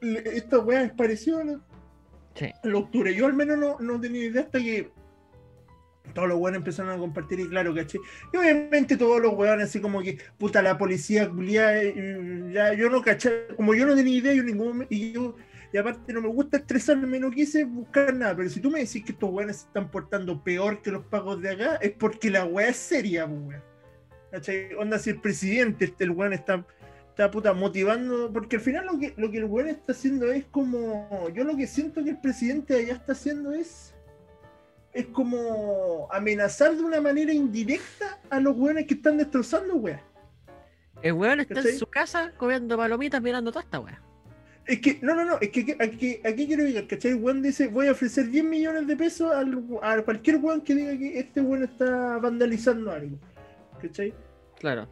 esta 0.00 0.60
weá 0.60 0.82
es 0.84 0.92
parecida 0.92 1.40
a 1.40 1.44
lo- 1.44 1.60
Sí. 2.36 2.46
a 2.62 2.68
lo 2.68 2.78
octubre. 2.78 3.12
Yo 3.12 3.26
al 3.26 3.32
menos 3.34 3.58
no, 3.58 3.80
no 3.80 4.00
tenía 4.00 4.26
idea 4.26 4.42
hasta 4.42 4.60
que 4.60 4.92
todos 6.14 6.28
los 6.28 6.38
weones 6.38 6.58
empezaron 6.58 6.92
a 6.92 6.96
compartir 6.98 7.40
y 7.40 7.48
claro, 7.48 7.74
caché. 7.74 7.98
Y 8.32 8.36
obviamente 8.36 8.96
todos 8.96 9.20
los 9.20 9.34
weones 9.34 9.70
así 9.70 9.80
como 9.80 10.00
que, 10.02 10.18
puta, 10.38 10.62
la 10.62 10.78
policía 10.78 11.28
culiada, 11.28 11.82
eh, 11.82 12.50
ya 12.52 12.74
yo 12.74 12.88
no 12.90 13.02
caché, 13.02 13.48
como 13.56 13.74
yo 13.74 13.86
no 13.86 13.96
tenía 13.96 14.16
idea, 14.18 14.32
yo 14.34 14.44
ningún 14.44 14.86
y 14.88 15.10
yo, 15.12 15.34
y 15.72 15.78
aparte 15.78 16.12
no 16.12 16.20
me 16.20 16.28
gusta 16.28 16.58
estresarme, 16.58 17.18
no 17.18 17.28
quise 17.32 17.64
buscar 17.64 18.14
nada, 18.14 18.36
pero 18.36 18.48
si 18.48 18.60
tú 18.60 18.70
me 18.70 18.78
decís 18.78 19.04
que 19.04 19.10
estos 19.12 19.30
weones 19.30 19.56
se 19.56 19.66
están 19.66 19.90
portando 19.90 20.42
peor 20.44 20.80
que 20.80 20.92
los 20.92 21.04
pagos 21.06 21.42
de 21.42 21.50
acá, 21.50 21.74
es 21.82 21.90
porque 21.90 22.30
la 22.30 22.44
weá 22.44 22.68
es 22.68 22.76
seria, 22.76 23.26
pues, 23.26 23.40
weón. 23.40 23.62
¿Cachai? 24.30 24.74
Onda, 24.74 24.98
si 25.00 25.10
el 25.10 25.20
presidente, 25.20 25.86
este, 25.86 26.04
el 26.04 26.10
weón 26.12 26.32
está, 26.34 26.64
está 27.18 27.32
puta 27.32 27.52
motivando, 27.52 28.32
porque 28.32 28.56
al 28.56 28.62
final 28.62 28.86
lo 28.86 28.96
que, 28.96 29.12
lo 29.16 29.28
que 29.32 29.38
el 29.38 29.44
weón 29.46 29.66
está 29.68 29.90
haciendo 29.90 30.30
es 30.30 30.44
como, 30.52 31.28
yo 31.34 31.42
lo 31.42 31.56
que 31.56 31.66
siento 31.66 32.04
que 32.04 32.10
el 32.10 32.20
presidente 32.20 32.76
allá 32.76 32.92
está 32.92 33.10
haciendo 33.10 33.52
es, 33.52 33.92
es 34.92 35.06
como 35.06 36.06
amenazar 36.12 36.76
de 36.76 36.82
una 36.84 37.00
manera 37.00 37.32
indirecta 37.32 38.20
a 38.30 38.38
los 38.38 38.56
weones 38.56 38.86
que 38.86 38.94
están 38.94 39.16
destrozando, 39.16 39.74
weón. 39.74 39.98
El 41.02 41.14
weón 41.14 41.40
está 41.40 41.54
¿Cachai? 41.56 41.72
en 41.72 41.78
su 41.78 41.86
casa 41.88 42.32
comiendo 42.36 42.76
palomitas 42.76 43.20
mirando 43.20 43.50
toda 43.50 43.64
esta 43.64 43.80
weá. 43.80 44.00
Es 44.64 44.80
que, 44.80 45.00
no, 45.02 45.16
no, 45.16 45.24
no, 45.24 45.38
es 45.40 45.48
que 45.48 45.60
aquí, 45.62 45.74
aquí, 45.80 46.20
aquí 46.24 46.46
quiero 46.46 46.62
llegar, 46.62 46.86
¿cachai? 46.86 47.12
El 47.12 47.16
weón 47.16 47.42
dice, 47.42 47.66
voy 47.66 47.88
a 47.88 47.92
ofrecer 47.92 48.28
10 48.28 48.44
millones 48.44 48.86
de 48.86 48.96
pesos 48.96 49.32
al- 49.32 49.64
a 49.82 50.00
cualquier 50.02 50.36
weón 50.36 50.60
que 50.60 50.72
diga 50.72 50.96
que 50.96 51.18
este 51.18 51.40
weón 51.40 51.64
está 51.64 52.18
vandalizando 52.18 52.92
algo, 52.92 53.18
¿cachai? 53.82 54.14
Claro. 54.60 54.88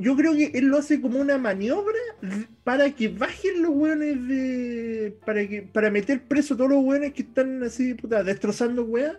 Yo 0.00 0.16
creo 0.16 0.32
que 0.34 0.50
él 0.54 0.66
lo 0.66 0.78
hace 0.78 1.00
como 1.00 1.18
una 1.20 1.36
maniobra 1.38 1.98
para 2.64 2.90
que 2.90 3.08
bajen 3.08 3.62
los 3.62 3.70
weones 3.72 4.26
de. 4.28 5.16
para 5.24 5.46
que 5.46 5.62
para 5.62 5.90
meter 5.90 6.22
preso 6.22 6.54
a 6.54 6.56
todos 6.56 6.70
los 6.70 6.82
weones 6.84 7.12
que 7.12 7.22
están 7.22 7.62
así, 7.62 7.94
puta, 7.94 8.22
destrozando 8.24 8.84
weas. 8.84 9.16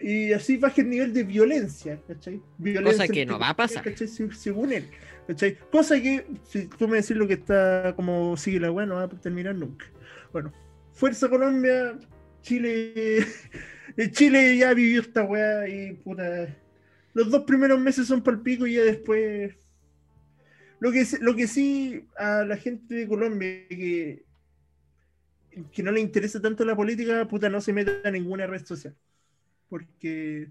Y 0.00 0.32
así 0.32 0.56
baje 0.56 0.80
el 0.82 0.90
nivel 0.90 1.12
de 1.14 1.22
violencia, 1.22 1.98
¿cachai? 2.06 2.40
Violencia 2.58 3.06
que 3.08 3.24
no 3.26 3.38
va 3.38 3.50
a 3.50 3.56
pasar. 3.56 3.82
¿cachai? 3.84 4.08
Se- 4.08 4.32
Según 4.32 4.72
él, 4.72 4.84
¿cachai? 5.26 5.56
Cosa 5.70 6.00
que, 6.00 6.26
si 6.44 6.66
tú 6.66 6.88
me 6.88 6.96
decís 6.96 7.16
lo 7.16 7.26
que 7.28 7.34
está 7.34 7.94
como 7.96 8.36
sigue 8.36 8.60
la 8.60 8.70
wea, 8.72 8.86
no 8.86 8.96
va 8.96 9.04
a 9.04 9.08
terminar 9.08 9.54
nunca. 9.54 9.86
Bueno, 10.32 10.52
Fuerza 10.92 11.28
Colombia, 11.28 11.98
Chile. 12.42 13.24
Chile 14.12 14.56
ya 14.56 14.74
vivió 14.74 15.00
esta 15.00 15.22
wea 15.24 15.68
y 15.68 15.92
puta. 15.94 16.48
Los 17.14 17.30
dos 17.30 17.44
primeros 17.44 17.78
meses 17.80 18.06
son 18.08 18.22
palpico 18.22 18.66
y 18.66 18.74
ya 18.74 18.82
después. 18.82 19.54
Lo 20.84 20.92
que, 20.92 21.06
lo 21.22 21.34
que 21.34 21.46
sí 21.46 22.04
a 22.18 22.44
la 22.44 22.58
gente 22.58 22.94
de 22.94 23.08
Colombia 23.08 23.66
que, 23.70 24.22
que 25.72 25.82
no 25.82 25.90
le 25.90 26.00
interesa 26.00 26.42
tanto 26.42 26.62
la 26.66 26.76
política, 26.76 27.26
puta, 27.26 27.48
no 27.48 27.62
se 27.62 27.72
meta 27.72 27.92
a 28.04 28.10
ninguna 28.10 28.46
red 28.46 28.66
social. 28.66 28.94
Porque 29.70 30.50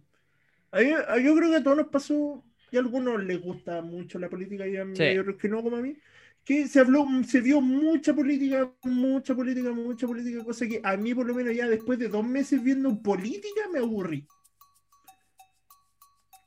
a 0.71 0.79
mí- 0.79 0.91
a- 1.07 1.19
yo 1.19 1.35
creo 1.35 1.51
que 1.51 1.57
a 1.57 1.63
todos 1.63 1.77
nos 1.77 1.87
pasó, 1.89 2.43
y 2.71 2.77
a 2.77 2.79
algunos 2.79 3.23
les 3.23 3.39
gusta 3.39 3.83
mucho 3.83 4.17
la 4.17 4.27
política 4.27 4.65
y 4.67 4.75
a, 4.75 4.85
mí- 4.85 4.95
Sí. 4.95 5.03
y 5.03 5.17
a 5.17 5.21
otros 5.21 5.37
que 5.37 5.49
no, 5.49 5.61
como 5.61 5.77
a 5.77 5.81
mí, 5.81 5.95
que 6.43 6.67
se 6.67 6.79
habló, 6.79 7.05
se 7.27 7.39
vio 7.39 7.61
mucha 7.61 8.15
política, 8.15 8.73
mucha 8.85 9.35
política, 9.35 9.71
mucha 9.71 10.07
política, 10.07 10.43
cosa 10.43 10.67
que 10.67 10.81
a 10.83 10.97
mí 10.97 11.13
por 11.13 11.27
lo 11.27 11.35
menos 11.35 11.55
ya 11.55 11.67
después 11.69 11.99
de 11.99 12.07
dos 12.09 12.25
meses 12.25 12.63
viendo 12.63 12.99
política 13.03 13.61
me 13.71 13.77
aburrí. 13.77 14.25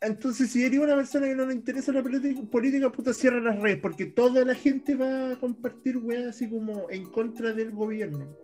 Entonces, 0.00 0.50
si 0.50 0.62
eres 0.62 0.78
una 0.78 0.94
persona 0.94 1.26
que 1.26 1.34
no 1.34 1.46
le 1.46 1.54
interesa 1.54 1.90
la 1.92 2.02
política, 2.02 2.92
puta, 2.92 3.14
cierra 3.14 3.40
las 3.40 3.58
redes, 3.60 3.78
porque 3.80 4.06
toda 4.06 4.44
la 4.44 4.54
gente 4.54 4.94
va 4.94 5.32
a 5.32 5.36
compartir 5.36 5.96
weas 5.96 6.26
así 6.26 6.50
como 6.50 6.90
en 6.90 7.06
contra 7.06 7.52
del 7.52 7.70
gobierno. 7.70 8.36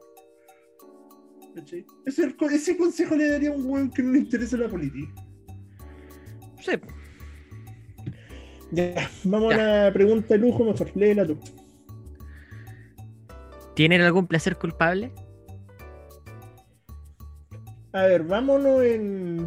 Ese 2.06 2.76
consejo 2.78 3.14
le 3.14 3.28
daría 3.28 3.50
a 3.50 3.52
un 3.52 3.66
weón 3.66 3.90
que 3.90 4.02
no 4.02 4.12
le 4.12 4.20
interesa 4.20 4.56
la 4.56 4.68
política. 4.68 5.12
Sí. 6.60 6.72
Ya, 8.70 9.10
vamos 9.24 9.52
a 9.52 9.84
la 9.84 9.92
pregunta 9.92 10.28
de 10.28 10.38
lujo, 10.38 10.64
mejor, 10.64 10.90
léela 10.96 11.26
tú. 11.26 11.38
¿Tienen 13.74 14.00
algún 14.00 14.26
placer 14.26 14.56
culpable? 14.56 15.12
A 17.92 18.06
ver, 18.06 18.22
vámonos 18.22 18.82
en. 18.82 19.46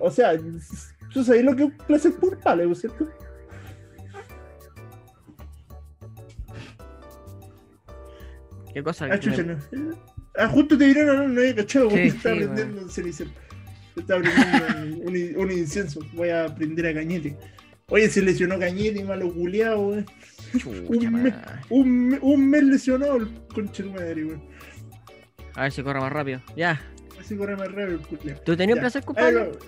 O 0.00 0.10
sea, 0.10 0.32
tú 1.12 1.24
sabes 1.24 1.44
lo 1.44 1.54
que 1.56 1.64
es 1.64 1.68
un 1.70 1.76
placer 1.86 2.12
culpable, 2.14 2.66
¿no 2.66 2.72
es 2.72 2.80
cierto? 2.80 3.08
¿Qué 8.72 8.82
cosa? 8.82 9.06
Ah, 9.10 9.18
chucha, 9.18 9.42
no. 9.42 9.56
Ah, 10.36 10.48
justo 10.48 10.78
te 10.78 10.86
vieron, 10.86 11.06
no, 11.16 11.28
no 11.28 11.40
había 11.40 11.54
cachado, 11.56 11.90
Sí, 11.90 11.96
porque 11.96 12.10
sí, 12.10 12.16
estaba 12.16 12.34
bueno. 12.36 12.54
prendiendo 12.54 12.82
un 12.84 12.90
cenicero. 12.90 13.30
Estaba 13.96 14.22
prendiendo 14.22 15.02
un, 15.04 15.08
un- 15.08 15.36
un 15.44 15.50
incienso. 15.52 16.00
Voy 16.14 16.30
a 16.30 16.46
prender 16.54 16.86
a 16.86 16.94
Cañete. 16.94 17.36
Oye, 17.88 18.08
se 18.08 18.22
lesionó 18.22 18.58
Cañete, 18.58 19.04
malo 19.04 19.30
culiao, 19.32 19.88
weón. 19.88 20.06
Chucha, 20.52 20.68
un 20.70 21.22
mes. 21.22 21.34
Un, 21.68 22.08
me- 22.08 22.18
un 22.20 22.48
mes 22.48 22.62
lesionado 22.64 23.16
el 23.16 23.28
conche 23.54 23.82
de 23.82 23.88
tu 23.90 23.94
madre, 23.94 24.24
weón. 24.24 24.42
A 25.54 25.62
ver 25.64 25.72
si 25.72 25.82
corre 25.82 26.00
más 26.00 26.12
rápido. 26.12 26.40
Ya. 26.56 26.80
Así 27.22 27.36
corre 27.36 27.56
más 27.56 27.68
rápido 27.68 27.98
el 27.98 28.00
culiao. 28.00 28.40
¿Tú 28.40 28.56
tenías 28.56 28.78
placer 28.78 29.02
A 29.02 29.06
culpable? 29.06 29.40
ver, 29.40 29.58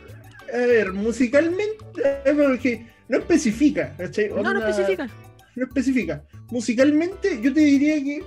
a 0.53 0.67
ver, 0.67 0.93
musicalmente, 0.93 1.79
porque 2.25 2.87
no 3.09 3.19
especifica, 3.19 3.95
¿cachai? 3.97 4.29
No, 4.31 4.43
no 4.43 4.59
especifica. 4.67 5.09
no 5.55 5.64
especifica. 5.64 6.25
Musicalmente, 6.51 7.40
yo 7.40 7.55
te 7.55 7.61
diría 7.61 7.95
que 8.03 8.25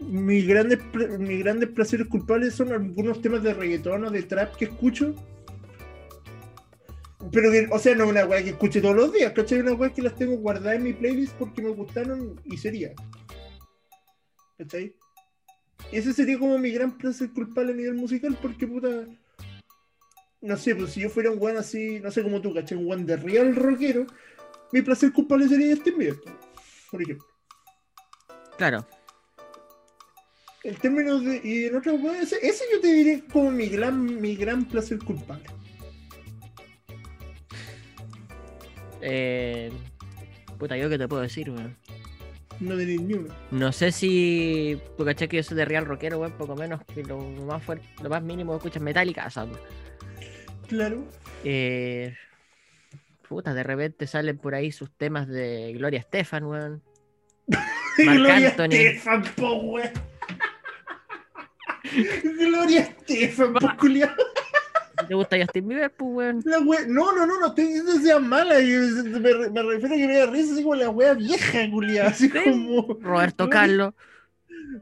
mis 0.00 0.46
grandes, 0.46 0.78
mis 1.18 1.38
grandes 1.40 1.68
placeres 1.68 2.06
culpables 2.08 2.54
son 2.54 2.72
algunos 2.72 3.20
temas 3.20 3.42
de 3.42 3.52
reggaetón 3.52 4.06
o 4.06 4.10
de 4.10 4.22
trap 4.22 4.56
que 4.56 4.64
escucho. 4.66 5.14
Pero 7.30 7.52
que, 7.52 7.68
o 7.70 7.78
sea, 7.78 7.94
no 7.94 8.04
es 8.04 8.10
una 8.10 8.24
weá 8.24 8.42
que 8.42 8.50
escuche 8.50 8.80
todos 8.80 8.96
los 8.96 9.12
días, 9.12 9.32
¿cachai? 9.32 9.60
Una 9.60 9.74
weá 9.74 9.92
que 9.92 10.02
las 10.02 10.16
tengo 10.16 10.36
guardadas 10.38 10.76
en 10.76 10.82
mi 10.84 10.92
playlist 10.94 11.34
porque 11.34 11.62
me 11.62 11.70
gustaron 11.70 12.40
y 12.44 12.56
sería. 12.56 12.92
¿cachai? 14.58 14.94
Ese 15.90 16.12
sería 16.12 16.38
como 16.38 16.58
mi 16.58 16.70
gran 16.70 16.96
placer 16.96 17.30
culpable 17.32 17.72
a 17.72 17.76
nivel 17.76 17.94
musical 17.94 18.36
porque 18.40 18.66
puta. 18.66 19.06
No 20.40 20.56
sé, 20.56 20.74
pues 20.74 20.92
si 20.92 21.00
yo 21.00 21.10
fuera 21.10 21.30
un 21.30 21.38
weón 21.40 21.56
así, 21.56 22.00
no 22.00 22.10
sé 22.10 22.22
como 22.22 22.40
tú, 22.40 22.52
¿cachai? 22.52 22.78
Un 22.78 22.86
weón 22.86 23.06
de 23.06 23.16
real 23.16 23.54
rockero, 23.54 24.06
mi 24.72 24.82
placer 24.82 25.12
culpable 25.12 25.48
sería 25.48 25.74
Justin 25.74 25.98
Bieber, 25.98 26.20
por 26.90 27.02
ejemplo. 27.02 27.26
Claro. 28.56 28.86
En 30.64 30.76
términos 30.76 31.24
de. 31.24 31.40
Y 31.42 31.64
en 31.66 31.76
otras 31.76 32.00
weas, 32.00 32.32
ese, 32.32 32.46
ese 32.46 32.64
yo 32.72 32.80
te 32.80 32.92
diré 32.92 33.24
como 33.32 33.50
mi 33.50 33.68
gran, 33.68 34.20
mi 34.20 34.36
gran 34.36 34.64
placer 34.64 34.98
culpable. 34.98 35.44
Eh... 39.00 39.70
Puta, 40.58 40.76
yo 40.76 40.88
qué 40.88 40.96
te 40.96 41.08
puedo 41.08 41.22
decir, 41.22 41.50
weón. 41.50 41.76
No 42.62 42.76
tenéis 42.76 43.00
ni 43.02 43.14
uno. 43.14 43.34
No 43.50 43.72
sé 43.72 43.90
si. 43.90 44.80
Tú 44.96 45.04
caché 45.04 45.28
que 45.28 45.38
yo 45.38 45.42
soy 45.42 45.56
de 45.56 45.64
real 45.64 45.84
rockero, 45.84 46.18
weón, 46.18 46.32
poco 46.32 46.54
menos 46.54 46.80
que 46.84 47.02
lo 47.02 47.18
más 47.18 47.62
fuerte, 47.62 47.86
lo 48.02 48.08
más 48.08 48.22
mínimo 48.22 48.52
que 48.52 48.58
escuchas 48.58 48.82
Metallica, 48.82 49.28
¿sabes? 49.30 49.58
Claro. 50.68 51.04
Eh. 51.44 52.14
Puta, 53.28 53.52
de 53.52 53.62
repente 53.62 54.06
salen 54.06 54.38
por 54.38 54.54
ahí 54.54 54.70
sus 54.70 54.90
temas 54.92 55.26
de 55.26 55.72
Gloria 55.74 55.98
Estefan, 55.98 56.44
weón. 56.44 56.82
Gloria. 57.98 58.48
Estefan, 58.48 59.22
po, 59.36 59.54
wea. 59.54 59.92
Gloria 62.38 62.80
Estefan, 62.80 63.54
po, 63.54 63.68
culiao. 63.78 64.14
¿Te 65.08 65.14
gusta 65.14 65.36
Justin 65.40 65.68
Bieber, 65.68 65.92
pues, 65.94 66.10
weón? 66.12 66.42
La 66.44 66.58
wea. 66.60 66.80
No, 66.86 67.14
no, 67.14 67.26
no, 67.26 67.40
no 67.40 67.46
estoy 67.48 67.64
diciendo 67.66 67.92
que 67.94 68.00
sea 68.00 68.18
mala. 68.18 68.54
Me, 68.58 69.50
me 69.50 69.62
refiero 69.62 69.94
a 69.94 69.98
que 69.98 70.06
me 70.06 70.16
da 70.18 70.26
risa 70.26 70.52
así 70.54 70.62
como 70.62 70.74
la 70.74 70.90
wea 70.90 71.14
vieja, 71.14 71.70
culiao. 71.70 72.08
Así 72.08 72.28
Sí. 72.28 72.38
como. 72.44 72.94
Roberto 73.00 73.48
Carlos. 73.48 73.94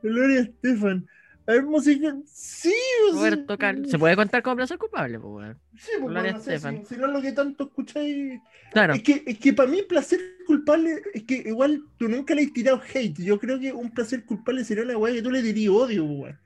Gloria 0.02 0.40
Estefan. 0.40 1.06
A 1.46 1.52
ver, 1.52 1.64
música. 1.64 2.14
Sí, 2.26 2.72
o 3.09 3.12
sea, 3.12 3.16
Roberto 3.30 3.59
Carlos. 3.59 3.90
¿Se 3.90 3.98
puede 3.98 4.14
contar 4.14 4.42
como 4.42 4.56
placer 4.56 4.78
culpable, 4.78 5.18
pues, 5.18 5.33
weón? 5.33 5.59
Sí, 5.76 5.90
pues, 5.98 6.11
Gloria 6.12 6.33
no 6.33 6.40
sé, 6.40 6.54
Estefan. 6.54 6.87
si, 6.87 6.94
si 6.94 7.00
no 7.00 7.06
es 7.06 7.12
lo 7.12 7.22
que 7.22 7.33
tanto 7.33 7.64
escucháis. 7.64 8.40
Claro. 8.72 8.94
Es 8.94 9.02
que, 9.02 9.24
es 9.26 9.38
que 9.38 9.52
para 9.52 9.68
mí 9.68 9.83
placer 9.83 10.20
culpable 10.46 11.02
es 11.12 11.24
que 11.24 11.42
igual 11.46 11.83
tú 11.96 12.09
nunca 12.09 12.35
le 12.35 12.42
has 12.44 12.52
tirado 12.52 12.80
hate. 12.94 13.18
Yo 13.18 13.38
creo 13.40 13.59
que 13.59 13.72
un 13.72 13.90
placer 13.90 14.24
culpable 14.24 14.64
sería 14.64 14.85
una 14.85 14.96
weá 14.96 15.12
que 15.12 15.22
tú 15.22 15.30
le 15.30 15.42
dirías 15.42 15.70
odio, 15.74 16.04
weón. 16.04 16.38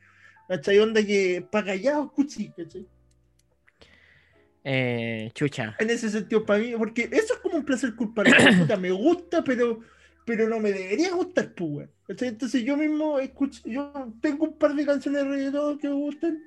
¿Cachai? 0.49 0.79
Onda 0.79 1.05
que 1.05 1.47
pa' 1.51 1.65
callado 1.65 2.05
escuchí, 2.05 2.51
¿cachai? 2.57 2.87
Eh, 4.65 5.31
chucha. 5.35 5.77
En 5.79 5.91
ese 5.91 6.09
sentido, 6.09 6.45
para 6.45 6.59
mí, 6.59 6.73
porque 6.77 7.03
eso 7.13 7.35
es 7.35 7.41
como 7.41 7.57
un 7.57 7.65
placer 7.65 7.95
culpable. 7.95 8.33
puta, 8.59 8.77
me 8.79 8.91
gusta, 8.91 9.45
pero, 9.45 9.81
pero 10.25 10.49
no 10.49 10.59
me 10.59 10.73
debería 10.73 11.13
gustar, 11.13 11.53
pues. 11.55 11.89
Entonces 12.09 12.65
yo 12.65 12.77
mismo 12.77 13.19
escucho, 13.19 13.61
yo 13.67 13.93
tengo 14.21 14.47
un 14.47 14.59
par 14.59 14.75
de 14.75 14.87
canciones 14.87 15.23
de 15.23 15.29
reggaetón 15.29 15.79
que 15.79 15.89
me 15.89 15.95
gustan. 15.95 16.43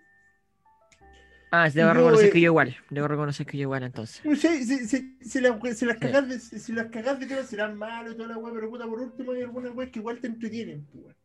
Ah, 1.51 1.69
debo 1.69 1.87
Yo, 1.89 1.93
reconocer 1.93 2.27
eh, 2.27 2.31
que 2.31 2.41
yo 2.41 2.45
igual. 2.47 2.75
Debo 2.89 3.07
reconocer 3.07 3.45
que 3.45 3.57
yo 3.57 3.61
igual, 3.63 3.83
entonces. 3.83 4.21
Sé, 4.39 4.63
si, 4.65 4.85
si, 4.87 5.17
si, 5.21 5.39
la- 5.39 5.57
si 5.73 5.85
las 5.85 5.95
Sí. 5.95 6.01
cagás 6.01 6.27
de, 6.27 6.39
si 6.39 6.73
las 6.73 6.87
cagás 6.87 7.19
de 7.19 7.25
tema 7.25 7.43
serán 7.43 7.77
malos 7.77 8.13
y 8.13 8.17
toda 8.17 8.29
la 8.29 8.37
weá, 8.37 8.53
pero 8.53 8.69
puta, 8.69 8.85
por 8.85 8.99
último 8.99 9.31
hay 9.31 9.43
algunas 9.43 9.73
weas 9.73 9.89
que 9.91 9.99
igual 9.99 10.19
te 10.19 10.27
entretienen, 10.27 10.85
pues. 10.87 11.15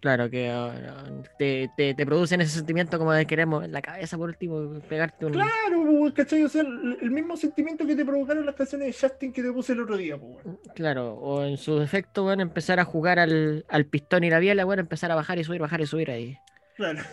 Claro 0.00 0.30
que 0.30 0.48
uh, 0.50 1.22
te, 1.38 1.70
te, 1.76 1.92
te 1.94 2.06
producen 2.06 2.40
ese 2.40 2.56
sentimiento 2.56 2.98
como 2.98 3.12
de 3.12 3.26
queremos 3.26 3.64
en 3.64 3.72
la 3.72 3.82
cabeza, 3.82 4.16
por 4.16 4.30
último, 4.30 4.80
pegarte 4.88 5.26
un. 5.26 5.32
Claro, 5.32 5.50
pues, 5.68 5.84
weón, 5.88 6.12
¿cachai? 6.12 6.42
O 6.42 6.48
sea, 6.48 6.62
el, 6.62 6.96
el 7.02 7.10
mismo 7.10 7.36
sentimiento 7.36 7.86
que 7.86 7.94
te 7.94 8.04
provocaron 8.06 8.46
las 8.46 8.54
canciones 8.54 8.88
de 9.00 9.08
Justin 9.08 9.30
que 9.32 9.42
te 9.42 9.52
puse 9.52 9.74
el 9.74 9.80
otro 9.80 9.98
día, 9.98 10.16
pues, 10.16 10.42
weón. 10.44 10.58
Claro, 10.74 11.12
o 11.14 11.44
en 11.44 11.58
su 11.58 11.78
defecto, 11.78 12.22
bueno, 12.22 12.40
empezar 12.42 12.80
a 12.80 12.84
jugar 12.84 13.18
al, 13.18 13.66
al 13.68 13.84
pistón 13.84 14.24
y 14.24 14.30
la 14.30 14.38
biela, 14.38 14.64
bueno, 14.64 14.80
empezar 14.80 15.10
a 15.12 15.16
bajar 15.16 15.38
y 15.38 15.44
subir, 15.44 15.60
bajar 15.60 15.82
y 15.82 15.86
subir 15.86 16.10
ahí. 16.10 16.38
Claro. 16.76 17.00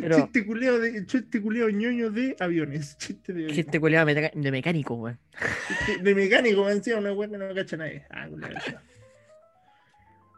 Pero, 0.00 0.16
Chiste 0.16 0.46
culiao 0.46 0.78
de, 0.78 1.04
chiste 1.06 1.42
culiao 1.42 1.68
ñoño 1.70 2.10
de 2.12 2.36
aviones. 2.38 2.96
Chiste 2.98 3.32
de, 3.32 3.48
chiste 3.48 3.80
culiado 3.80 4.06
meca- 4.06 4.30
de 4.32 4.50
mecánico, 4.52 4.94
weón. 4.94 5.18
chiste 5.86 6.02
de 6.02 6.14
mecánico, 6.14 6.64
me 6.64 6.74
decía 6.74 6.96
una 6.96 7.12
wea 7.12 7.28
que 7.28 7.36
no 7.36 7.52
cacha 7.54 7.76
nadie. 7.76 8.04
Ah, 8.10 8.28
culiao, 8.28 8.52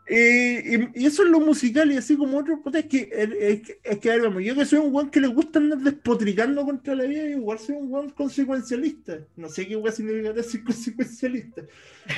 Eh, 0.06 0.90
y, 0.94 1.06
eso 1.06 1.22
es 1.22 1.30
lo 1.30 1.40
musical 1.40 1.92
y 1.92 1.96
así 1.96 2.16
como 2.16 2.38
otro, 2.38 2.60
puta, 2.60 2.80
es 2.80 2.86
que, 2.86 3.08
es, 3.12 3.62
que, 3.62 3.80
es 3.84 3.98
que, 3.98 4.10
a 4.10 4.14
ver, 4.14 4.22
vamos, 4.22 4.42
yo 4.42 4.54
que 4.54 4.64
soy 4.64 4.80
un 4.80 4.92
weón 4.92 5.10
que 5.10 5.20
le 5.20 5.28
gusta 5.28 5.60
andar 5.60 5.78
despotricando 5.78 6.64
contra 6.64 6.94
la 6.94 7.04
vida, 7.04 7.24
igual 7.24 7.58
soy 7.58 7.76
un 7.76 7.92
weón 7.92 8.10
consecuencialista. 8.10 9.18
No 9.36 9.48
sé 9.48 9.66
qué 9.66 9.76
weón 9.76 9.94
significará 9.94 10.42
ser 10.42 10.64
consecuencialista. 10.64 11.62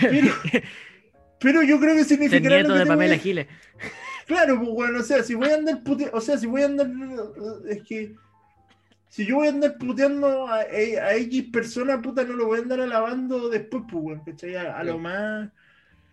Pero, 0.00 0.28
pero 1.40 1.62
yo 1.62 1.78
creo 1.78 1.94
que 1.94 2.04
significará 2.04 2.56
nieto 2.56 2.68
lo 2.70 2.74
que 2.74 2.78
de 2.78 2.84
a- 2.84 2.88
Pamela 2.88 3.18
Giles. 3.18 3.46
Claro, 4.26 4.56
pues 4.58 4.70
bueno, 4.70 5.00
o 5.00 5.02
sea, 5.02 5.22
si 5.22 5.34
voy 5.34 5.50
a 5.50 5.56
andar 5.56 5.82
puteando, 5.82 6.16
o 6.16 6.20
sea, 6.22 6.38
si 6.38 6.46
voy 6.46 6.62
a 6.62 6.64
andar, 6.64 6.90
es 7.68 7.82
que, 7.82 8.14
si 9.10 9.26
yo 9.26 9.36
voy 9.36 9.48
a 9.48 9.50
andar 9.50 9.76
puteando 9.76 10.46
a, 10.46 10.60
a 10.60 11.14
X 11.16 11.44
persona, 11.52 12.00
puta, 12.00 12.24
no 12.24 12.32
lo 12.32 12.46
voy 12.46 12.58
a 12.58 12.62
andar 12.62 12.80
alabando 12.80 13.50
después, 13.50 13.82
pues, 13.90 14.02
weón, 14.02 14.24
¿cachai? 14.24 14.56
A, 14.56 14.78
a 14.78 14.82
lo 14.82 14.98
más, 14.98 15.50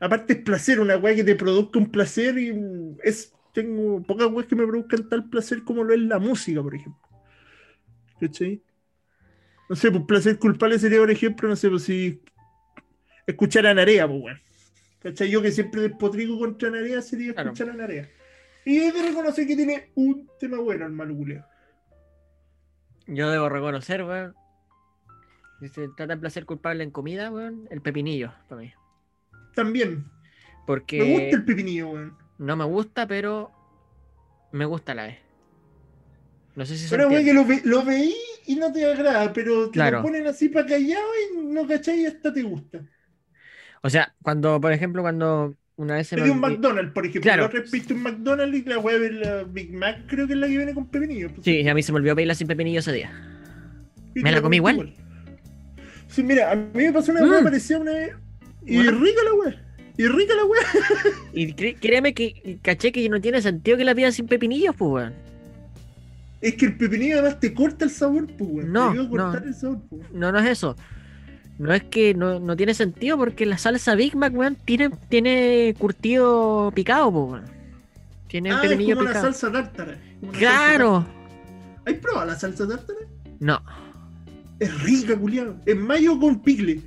aparte 0.02 0.34
es 0.34 0.40
placer, 0.40 0.80
una 0.80 0.98
weá 0.98 1.16
que 1.16 1.24
te 1.24 1.36
produzca 1.36 1.80
un 1.80 1.92
placer 1.92 2.38
y 2.38 2.54
mm, 2.54 2.98
es, 3.04 3.34
tengo 3.54 4.02
pocas 4.04 4.28
weas 4.32 4.48
que 4.48 4.56
me 4.56 4.68
produzcan 4.68 5.08
tal 5.10 5.30
placer 5.30 5.64
como 5.64 5.84
lo 5.84 5.94
es 5.94 6.02
la 6.02 6.20
música, 6.20 6.62
por 6.62 6.76
ejemplo, 6.76 7.10
¿cachai? 8.20 8.62
No 9.70 9.76
sé, 9.76 9.90
pues 9.92 10.04
placer 10.06 10.38
culpable 10.38 10.78
sería, 10.80 11.00
por 11.00 11.12
ejemplo, 11.12 11.48
no 11.48 11.56
sé, 11.56 11.70
pues 11.70 11.84
si 11.84 12.22
escuchar 13.26 13.66
a 13.68 13.74
Narea, 13.74 14.08
pues, 14.08 14.22
weón. 14.22 14.42
¿Cachai? 15.02 15.30
Yo 15.32 15.42
que 15.42 15.52
siempre 15.52 15.82
despotrico 15.82 16.38
contra 16.38 16.70
Narea 16.70 17.02
sería 17.02 17.34
Claro. 17.34 17.52
escuchar 17.52 17.74
a 17.74 17.78
Narea. 17.78 18.10
Y 18.66 18.80
he 18.80 18.92
de 18.92 19.02
reconocer 19.02 19.48
que 19.48 19.56
tiene 19.56 19.92
un 19.96 20.30
tema 20.40 20.60
bueno 20.60 20.86
el 20.86 20.92
malo 20.92 21.16
culeo. 21.16 21.46
Yo 23.08 23.30
debo 23.32 23.50
reconocer, 23.50 24.04
weón. 24.04 24.36
Si 25.60 25.70
se 25.70 25.88
trata 25.90 26.16
de 26.16 26.22
placer 26.22 26.46
culpable 26.46 26.84
en 26.84 26.92
comida, 26.92 27.32
weón, 27.32 27.68
el 27.72 27.82
pepinillo, 27.82 28.34
para 28.48 28.62
mí. 28.62 28.74
También. 29.56 30.06
Porque 30.66 31.00
Me 31.00 31.12
gusta 31.14 31.36
el 31.38 31.46
pepinillo, 31.46 31.90
weón. 31.90 32.18
no 32.38 32.56
me 32.56 32.66
gusta, 32.66 33.08
pero 33.08 33.52
me 34.52 34.66
gusta 34.66 34.92
a 34.94 34.96
la 34.96 35.04
vez. 35.04 35.18
No 36.56 36.66
sé 36.66 36.78
si 36.78 36.90
Pero 36.90 37.08
weón, 37.10 37.24
que 37.24 37.34
lo, 37.34 37.46
ve- 37.46 37.62
lo 37.64 37.84
veí 37.84 38.14
y 38.46 38.56
no 38.56 38.72
te 38.72 38.86
agrada, 38.86 39.32
pero 39.34 39.66
te 39.68 39.72
Claro. 39.74 39.98
lo 39.98 40.04
ponen 40.04 40.28
así 40.28 40.50
para 40.50 40.66
callado 40.68 41.06
y 41.34 41.38
no 41.46 41.66
cachai 41.68 42.02
y 42.02 42.06
hasta 42.06 42.34
te 42.34 42.44
gusta. 42.44 42.82
O 43.82 43.90
sea, 43.90 44.14
cuando, 44.22 44.60
por 44.62 44.72
ejemplo, 44.72 45.02
cuando 45.02 45.56
una 45.78 45.96
vez 45.96 46.08
se 46.08 46.16
me 46.16 46.22
Pedí 46.24 46.32
un 46.32 46.40
McDonald's, 46.40 46.92
por 46.94 47.06
ejemplo. 47.06 47.22
Claro. 47.24 47.50
Yo 47.52 47.96
un 47.96 48.04
McDonald's 48.04 48.58
y 48.58 48.64
la 48.66 48.78
weá 48.80 49.00
de 49.00 49.12
la 49.12 49.44
Big 49.44 49.74
Mac 49.74 50.04
creo 50.08 50.28
que 50.28 50.34
es 50.34 50.40
la 50.40 50.48
que 50.48 50.58
viene 50.58 50.74
con 50.74 50.88
pepinillo. 50.88 51.30
pues. 51.30 51.44
Sí, 51.44 51.68
a 51.68 51.74
mí 51.74 51.82
se 51.82 51.92
me 51.92 51.98
olvidó 51.98 52.16
pedirla 52.16 52.36
sin 52.36 52.48
pepinillo 52.48 52.80
ese 52.80 52.92
día. 52.92 53.12
Y 54.14 54.20
me 54.22 54.32
la 54.32 54.42
comí 54.42 54.58
igual. 54.58 54.94
Sí, 56.08 56.22
mira, 56.24 56.52
a 56.52 56.56
mí 56.56 56.68
me 56.74 56.92
pasó 56.94 57.12
una 57.14 57.24
weá 57.24 57.42
Mm. 57.42 57.44
parecida 57.46 57.80
una 57.80 57.94
vez. 57.94 58.14
Y 58.66 58.76
Bueno. 58.78 58.92
rica 59.00 59.22
la 59.24 59.34
weá. 59.34 59.62
Y 59.98 60.08
rica 60.08 60.34
la 60.36 60.46
weá. 60.46 60.62
Y 61.34 61.54
créeme 61.74 62.14
que 62.14 62.60
caché 62.62 62.92
que 62.92 63.08
no 63.10 63.20
tiene 63.22 63.42
sentido 63.42 63.78
que 63.78 63.84
la 63.86 63.96
pidan 63.96 64.14
sin 64.14 64.28
pepinillos, 64.28 64.76
pues, 64.76 64.92
weón. 64.92 65.14
Es 66.42 66.56
que 66.56 66.66
el 66.66 66.78
pepinillo 66.78 67.20
además 67.20 67.40
te 67.40 67.54
corta 67.54 67.86
el 67.86 67.92
sabor, 67.92 68.28
pues, 68.38 68.50
weón. 68.52 68.72
No, 68.72 68.92
Te 68.92 68.98
no. 69.18 69.34
el 69.38 69.54
sabor, 69.54 69.80
pues. 69.90 70.02
No, 70.12 70.32
no 70.32 70.40
es 70.40 70.48
eso. 70.50 70.76
No 71.60 71.74
es 71.74 71.84
que 71.84 72.14
no, 72.16 72.40
no 72.40 72.56
tiene 72.56 72.74
sentido 72.74 73.18
porque 73.18 73.46
la 73.46 73.58
salsa 73.60 73.94
Big 73.96 74.16
Mac, 74.16 74.34
weón, 74.36 74.56
tiene, 74.66 74.90
tiene 75.10 75.76
curtido 75.78 76.72
picado, 76.74 77.12
pues, 77.12 77.32
weón. 77.44 77.62
Tiene 78.28 78.52
Ah, 78.52 78.56
es 78.64 78.70
pepinillo 78.70 78.96
como 78.96 79.10
la 79.10 79.22
salsa 79.22 79.52
tártara. 79.52 79.98
¡Claro! 80.32 81.06
¿Has 81.86 81.94
probado 81.96 82.28
la 82.28 82.40
salsa 82.40 82.68
tártara? 82.68 83.00
No. 83.40 83.62
Es 84.60 84.82
rica, 84.84 85.18
culiado. 85.18 85.58
Es 85.66 85.76
mayo 85.76 86.20
con 86.20 86.42
picle. 86.42 86.80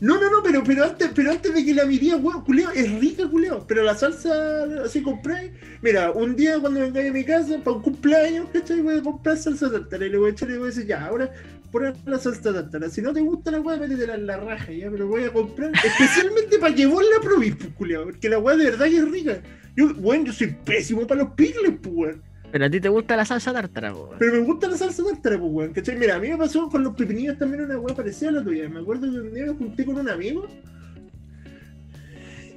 No, 0.00 0.18
no, 0.18 0.30
no, 0.30 0.42
pero, 0.42 0.64
pero, 0.64 0.84
antes, 0.84 1.10
pero 1.14 1.30
antes 1.30 1.54
de 1.54 1.62
que 1.62 1.74
la 1.74 1.84
miría, 1.84 2.16
weón, 2.16 2.42
culiao, 2.42 2.70
es 2.70 2.90
rica, 2.98 3.28
culiao. 3.28 3.66
Pero 3.66 3.82
la 3.82 3.94
salsa 3.94 4.64
así 4.82 5.02
compré. 5.02 5.52
Mira, 5.82 6.10
un 6.12 6.34
día 6.34 6.58
cuando 6.58 6.80
vengáis 6.80 7.10
a 7.10 7.12
mi 7.12 7.22
casa 7.24 7.58
para 7.62 7.76
un 7.76 7.82
cumpleaños, 7.82 8.48
¿cachai? 8.50 8.80
Voy 8.80 8.98
a 8.98 9.02
comprar 9.02 9.36
salsa 9.36 9.70
tártara 9.70 10.06
y 10.06 10.10
le 10.10 10.16
voy 10.16 10.30
a 10.30 10.32
echar 10.32 10.50
y 10.50 10.54
voy 10.54 10.64
a 10.64 10.66
decir, 10.66 10.86
ya, 10.86 11.04
ahora 11.04 11.30
pon 11.70 11.92
la 12.06 12.18
salsa 12.18 12.52
tártara. 12.52 12.88
Si 12.88 13.02
no 13.02 13.12
te 13.12 13.20
gusta 13.20 13.50
la 13.50 13.60
weá, 13.60 13.76
métetela 13.76 14.14
en 14.14 14.26
la 14.26 14.38
raja, 14.38 14.72
ya, 14.72 14.90
pero 14.90 15.06
voy 15.06 15.24
a 15.24 15.32
comprar 15.32 15.70
especialmente 15.84 16.58
para 16.58 16.74
que 16.74 16.86
vos 16.86 17.04
la 17.14 17.20
probís, 17.20 17.56
pues, 17.56 17.74
culiao. 17.74 18.04
Porque 18.04 18.30
la 18.30 18.38
weá 18.38 18.56
de 18.56 18.64
verdad 18.64 18.86
que 18.86 18.96
es 18.96 19.10
rica. 19.10 19.42
Yo, 19.76 19.92
weón, 19.98 20.24
yo 20.24 20.32
soy 20.32 20.56
pésimo 20.64 21.06
para 21.06 21.24
los 21.24 21.34
picles, 21.34 21.74
pues, 21.82 21.94
weón. 21.94 22.29
Pero 22.52 22.64
a 22.64 22.70
ti 22.70 22.80
te 22.80 22.88
gusta 22.88 23.16
la 23.16 23.24
salsa 23.24 23.52
tártara, 23.52 23.92
po. 23.92 24.14
Pero 24.18 24.32
me 24.32 24.40
gusta 24.40 24.68
la 24.68 24.76
salsa 24.76 25.04
tártara, 25.04 25.38
pues, 25.38 25.52
weón. 25.52 25.72
¿Cachai? 25.72 25.96
Mira, 25.96 26.16
a 26.16 26.18
mí 26.18 26.28
me 26.28 26.36
pasó 26.36 26.68
con 26.68 26.82
los 26.82 26.94
pepinillos 26.94 27.38
también 27.38 27.64
una 27.64 27.78
weá 27.78 27.94
parecida 27.94 28.30
a 28.30 28.32
la 28.32 28.44
tuya. 28.44 28.68
Me 28.68 28.80
acuerdo 28.80 29.10
que 29.10 29.18
un 29.20 29.32
día 29.32 29.46
me 29.46 29.54
junté 29.54 29.84
con 29.84 29.98
un 29.98 30.08
amigo. 30.08 30.48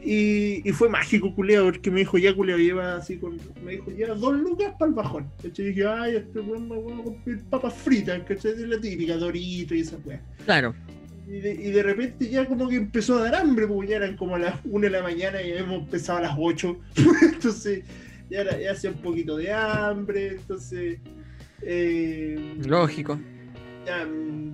Y, 0.06 0.68
y 0.68 0.72
fue 0.74 0.90
mágico, 0.90 1.34
culeado, 1.34 1.66
porque 1.66 1.90
me 1.90 2.00
dijo, 2.00 2.18
ya, 2.18 2.36
culeado, 2.36 2.60
lleva 2.60 2.96
así 2.96 3.18
con. 3.18 3.38
Me 3.64 3.74
dijo, 3.74 3.92
lleva 3.92 4.16
dos 4.16 4.34
lucas 4.34 4.74
para 4.78 4.90
el 4.90 4.96
bajón. 4.96 5.30
¿Cachai? 5.42 5.66
Y 5.66 5.70
dije, 5.70 5.88
ay, 5.88 6.16
este 6.18 6.40
weón 6.40 6.68
me 6.68 6.76
voy 6.76 6.94
a 6.94 7.04
comprar 7.04 7.40
papas 7.50 7.74
fritas, 7.76 8.22
¿cachai? 8.24 8.56
De 8.56 8.68
la 8.68 8.82
típica, 8.82 9.16
dorito 9.16 9.76
y 9.76 9.82
esa 9.82 9.98
weá. 10.04 10.22
Claro. 10.46 10.74
Y 11.28 11.40
de, 11.40 11.54
y 11.54 11.72
de 11.72 11.84
repente 11.84 12.28
ya 12.28 12.46
como 12.46 12.68
que 12.68 12.76
empezó 12.76 13.18
a 13.18 13.24
dar 13.24 13.36
hambre, 13.36 13.66
porque 13.68 13.92
ya 13.92 13.98
eran 13.98 14.18
como 14.18 14.38
las 14.38 14.56
1 14.66 14.80
de 14.82 14.90
la 14.90 15.02
mañana 15.04 15.42
y 15.42 15.52
hemos 15.54 15.84
empezado 15.84 16.18
a 16.18 16.22
las 16.24 16.36
8. 16.38 16.78
entonces 17.22 17.84
ya, 18.30 18.58
ya 18.60 18.72
hacía 18.72 18.92
un 18.92 18.98
poquito 19.02 19.38
de 19.38 19.52
hambre, 19.52 20.36
entonces... 20.36 21.00
eh, 21.62 22.56
Lógico. 22.66 23.20
ya, 23.86 24.08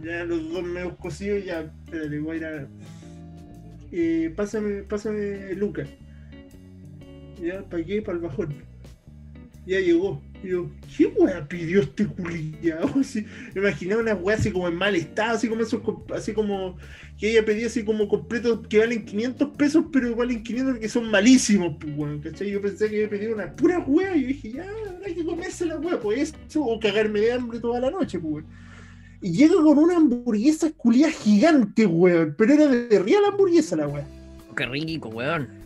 ya 0.03 0.23
los 0.25 0.51
dos 0.51 0.63
medios 0.63 0.95
cocidos, 0.97 1.45
ya, 1.45 1.71
espérate, 1.85 2.19
voy 2.19 2.35
a 2.35 2.37
ir 2.37 2.45
a... 2.45 2.67
Eh, 3.91 4.33
pásame, 4.35 4.83
pásame 4.83 5.53
Lucas. 5.55 5.89
Ya, 7.41 7.63
¿para 7.63 7.83
qué? 7.83 8.01
Para 8.01 8.17
el 8.17 8.23
bajón. 8.23 8.53
Ya 9.65 9.79
llegó. 9.79 10.21
Yo, 10.43 10.67
¿qué 10.95 11.07
wea 11.07 11.45
pidió 11.47 11.81
este 11.81 12.05
culiao? 12.05 12.89
Así, 12.99 13.25
me 13.53 13.61
imaginaba 13.61 14.01
una 14.01 14.15
wea 14.15 14.37
así 14.37 14.51
como 14.51 14.67
en 14.69 14.75
mal 14.75 14.95
estado, 14.95 15.35
así 15.35 15.49
como 15.49 15.61
esos, 15.61 15.81
así 16.15 16.33
como 16.33 16.77
que 17.19 17.31
ella 17.31 17.43
pedía 17.43 17.67
así 17.67 17.83
como 17.83 18.07
completos 18.07 18.65
que 18.69 18.79
valen 18.79 19.03
500 19.03 19.49
pesos, 19.57 19.85
pero 19.91 20.15
valen 20.15 20.41
500 20.41 20.73
porque 20.73 20.87
son 20.89 21.11
malísimos, 21.11 21.75
pues 21.79 21.93
weón, 21.97 22.21
¿cachai? 22.21 22.51
Yo 22.51 22.61
pensé 22.61 22.89
que 22.89 22.95
había 22.95 23.09
pedido 23.09 23.35
una 23.35 23.53
pura 23.53 23.79
wea 23.79 24.15
y 24.15 24.21
yo 24.21 24.27
dije, 24.27 24.51
ya, 24.53 24.65
hay 25.05 25.13
que 25.13 25.25
comerse 25.25 25.65
la 25.65 25.77
wea, 25.77 25.99
pues 25.99 26.33
eso, 26.47 26.63
o 26.63 26.79
cagarme 26.79 27.19
de 27.19 27.33
hambre 27.33 27.59
toda 27.59 27.81
la 27.81 27.91
noche, 27.91 28.17
pues 28.19 28.35
weón. 28.35 28.45
Y 29.21 29.33
llega 29.33 29.55
con 29.55 29.77
una 29.77 29.97
hamburguesa 29.97 30.71
culia 30.71 31.11
gigante, 31.11 31.85
weón. 31.85 32.35
Pero 32.37 32.53
era 32.53 32.67
de, 32.67 32.87
de 32.87 32.99
real 32.99 33.25
hamburguesa 33.25 33.75
la 33.75 33.87
weón. 33.87 34.05
Qué 34.55 34.65
rico, 34.65 35.09
weón. 35.09 35.58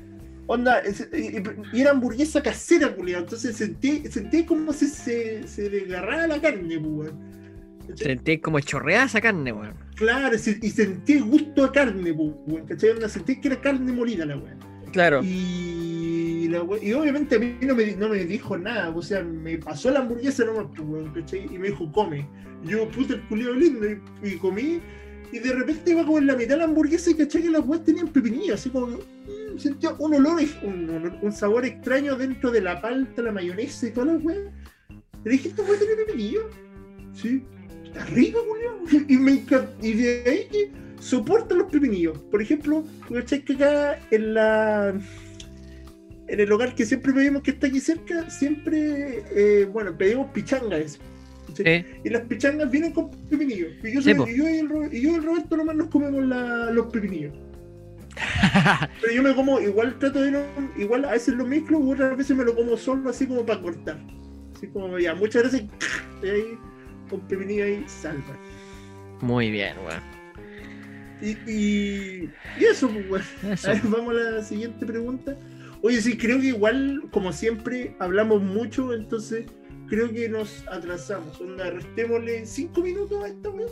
Onda, 0.54 0.80
es- 0.80 1.10
y, 1.12 1.80
era 1.82 1.92
hamburguesa 1.92 2.42
casera, 2.44 2.94
culia. 2.96 3.18
Entonces 3.20 3.56
sentí, 3.56 4.04
sentí 4.10 4.44
como 4.46 4.72
si 4.74 4.88
se, 4.88 5.48
se 5.48 5.70
desgarraba 5.70 6.28
la 6.28 6.40
carne, 6.42 6.80
pues, 6.80 6.92
weón. 7.12 7.34
Sentí 7.96 8.38
como 8.38 8.60
chorreada 8.60 9.06
esa 9.06 9.20
carne, 9.20 9.52
weón. 9.52 9.74
Claro, 9.96 10.36
y 10.36 10.70
sentí 10.70 11.20
gusto 11.20 11.66
a 11.66 11.72
carne, 11.72 12.14
pues, 12.14 12.32
weón. 12.48 12.66
¿Cachai? 12.68 12.92
Sentí 13.10 13.42
que 13.42 13.48
era 13.50 13.62
carne 13.62 13.92
molida 13.92 14.26
la 14.26 14.38
weón. 14.38 14.60
Claro. 14.92 15.22
Y, 15.24 16.48
la 16.50 16.62
we- 16.62 16.86
y 16.86 16.94
obviamente 16.94 17.36
a 17.36 17.40
mí 17.40 17.56
no 17.62 17.74
me, 17.74 17.96
no 17.96 18.10
me 18.10 18.26
dijo 18.26 18.56
nada, 18.58 18.90
o 18.90 19.02
sea, 19.02 19.24
me 19.24 19.58
pasó 19.58 19.90
la 19.90 20.00
hamburguesa 20.02 20.46
nomás, 20.46 20.68
pues, 20.76 20.88
weón, 20.88 21.14
¿cachai? 21.14 21.46
Y 21.52 21.58
me 21.58 21.70
dijo, 21.70 21.92
come. 21.92 22.28
Y 22.64 22.70
yo 22.70 22.88
puse 22.92 23.14
el 23.16 23.22
culiado 23.24 23.56
lindo 23.56 23.86
y, 23.90 24.00
y 24.24 24.38
comí. 24.38 24.80
Y 25.34 25.40
de 25.40 25.52
repente 25.52 25.90
iba 25.90 26.06
como 26.06 26.20
en 26.20 26.28
la 26.28 26.36
mitad 26.36 26.52
de 26.52 26.58
la 26.58 26.64
hamburguesa 26.66 27.10
y 27.10 27.16
caché 27.16 27.42
que 27.42 27.50
las 27.50 27.66
weas 27.66 27.84
tenían 27.84 28.08
pepinillo, 28.10 28.54
así 28.54 28.70
como 28.70 28.88
que, 28.88 28.96
mm, 28.98 29.58
sentía 29.58 29.94
un 29.98 30.14
olor, 30.14 30.40
un, 30.62 31.32
sabor 31.32 31.66
extraño 31.66 32.16
dentro 32.16 32.52
de 32.52 32.62
la 32.62 32.80
palta, 32.80 33.24
la 33.24 33.32
mayonesa 33.32 33.88
y 33.88 33.92
todas 33.92 34.14
las 34.14 34.24
weas. 34.24 34.54
Le 35.24 35.32
dije, 35.32 35.50
¿esta 35.50 35.64
wea 35.64 35.80
tiene 35.80 35.96
pepinillo? 35.96 36.50
Sí. 37.14 37.44
Está 37.84 38.06
rico, 38.06 38.40
culiado. 38.48 39.06
Y 39.10 39.18
me. 39.18 39.44
Y 39.82 39.94
de 39.94 40.24
ahí 40.28 40.48
que 40.52 40.72
soporta 41.00 41.56
los 41.56 41.72
pepinillos. 41.72 42.16
Por 42.30 42.40
ejemplo, 42.40 42.84
¿cachai 43.12 43.44
que 43.44 43.54
acá 43.54 44.00
en 44.12 44.36
la 44.36 44.94
en 46.28 46.40
el 46.40 46.52
hogar 46.52 46.76
que 46.76 46.86
siempre 46.86 47.14
pedimos 47.14 47.44
que 47.44 47.52
está 47.52 47.68
aquí 47.68 47.80
cerca, 47.80 48.30
siempre, 48.30 49.24
eh, 49.36 49.66
bueno, 49.66 49.98
pedimos 49.98 50.32
pichangas. 50.32 51.00
Sí. 51.54 51.64
Y 52.04 52.10
las 52.10 52.22
pichangas 52.24 52.70
vienen 52.72 52.92
con 52.94 53.12
pepinillos. 53.30 53.74
Y 53.84 53.94
yo, 53.94 54.02
Sí, 54.02 54.10
soy- 54.12 54.16
po. 54.16 54.28
y 54.28 54.38
yo 54.38 54.50
y, 54.50 54.58
el, 54.60 54.94
y 54.94 55.02
yo 55.02 55.12
y 55.12 55.16
el 55.16 55.24
Roberto 55.24 55.58
nomás 55.58 55.76
nos 55.76 55.88
comemos 55.88 56.24
la- 56.26 56.72
los 56.72 56.88
pepinillos. 56.88 57.34
Pero 59.02 59.14
yo 59.14 59.24
me 59.24 59.34
como, 59.36 59.60
igual 59.60 59.98
trato 60.00 60.22
de 60.22 60.32
no, 60.32 60.40
igual 60.78 61.06
a 61.06 61.12
veces 61.12 61.34
lo 61.36 61.46
mezclo, 61.46 61.80
u 61.80 61.94
otras 61.94 62.16
veces 62.18 62.36
me 62.38 62.44
lo 62.44 62.54
como 62.56 62.78
solo 62.78 63.10
así 63.10 63.26
como 63.26 63.46
para 63.46 63.62
cortar. 63.62 63.98
Así 64.56 64.68
como 64.68 64.98
ya, 65.00 65.16
muchas 65.16 65.44
veces 65.44 65.64
y 66.24 66.28
ahí 66.28 66.58
con 67.10 67.20
pepinillo 67.22 67.64
ahí 67.66 67.84
salva. 67.88 68.38
Muy 69.22 69.50
bien, 69.52 69.76
weón. 69.86 70.02
Y, 71.22 71.32
y, 71.50 72.30
y 72.60 72.66
eso, 72.66 72.90
pues, 72.90 73.26
weón. 73.42 73.54
Eso. 73.54 73.70
A 73.70 73.74
ver, 73.74 73.82
vamos 73.86 74.10
a 74.16 74.20
la 74.20 74.44
siguiente 74.44 74.86
pregunta. 74.86 75.36
Oye, 75.82 76.02
sí, 76.02 76.18
creo 76.18 76.40
que 76.40 76.48
igual, 76.48 77.04
como 77.12 77.32
siempre, 77.34 77.96
hablamos 78.00 78.42
mucho, 78.42 78.94
entonces 78.94 79.46
creo 79.90 80.12
que 80.12 80.30
nos 80.30 80.64
atrasamos. 80.68 81.40
Onda, 81.42 81.70
restémosle 81.72 82.46
5 82.46 82.82
minutos 82.82 83.24
a 83.24 83.28
esta 83.28 83.50
weón. 83.50 83.72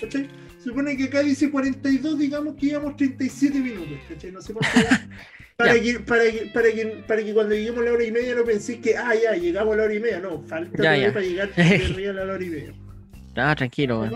¿Cachai? 0.00 0.28
Se 0.58 0.64
supone 0.68 0.96
que 0.96 1.04
acá 1.04 1.22
dice 1.22 1.50
42, 1.50 2.18
digamos 2.18 2.54
que 2.56 2.66
llevamos 2.66 2.96
37 2.96 3.58
minutos, 3.58 3.98
¿cachai? 4.08 4.32
No 4.32 4.40
sé 4.40 4.52
qué. 4.54 4.58
Para 5.56 5.74
que, 5.78 6.00
para, 6.00 6.24
que, 6.24 6.50
para, 6.52 6.72
que, 6.72 6.86
para 7.06 7.22
que 7.22 7.34
cuando 7.34 7.54
lleguemos 7.54 7.82
a 7.82 7.84
la 7.84 7.92
hora 7.92 8.04
y 8.04 8.10
media 8.10 8.34
no 8.34 8.42
penséis 8.42 8.80
que, 8.80 8.96
ah, 8.96 9.14
ya, 9.14 9.36
llegamos 9.36 9.74
a 9.74 9.76
la 9.76 9.82
hora 9.84 9.94
y 9.94 10.00
media. 10.00 10.18
No, 10.18 10.42
falta 10.42 10.70
Ya, 10.72 10.76
todavía 10.78 11.06
ya. 11.06 11.12
para 11.12 11.24
llegar 11.26 11.50
a 12.18 12.24
la 12.24 12.32
hora 12.32 12.44
y 12.44 12.48
media. 12.48 12.74
Ah, 13.36 13.54
tranquilo, 13.54 14.00
weón. 14.00 14.14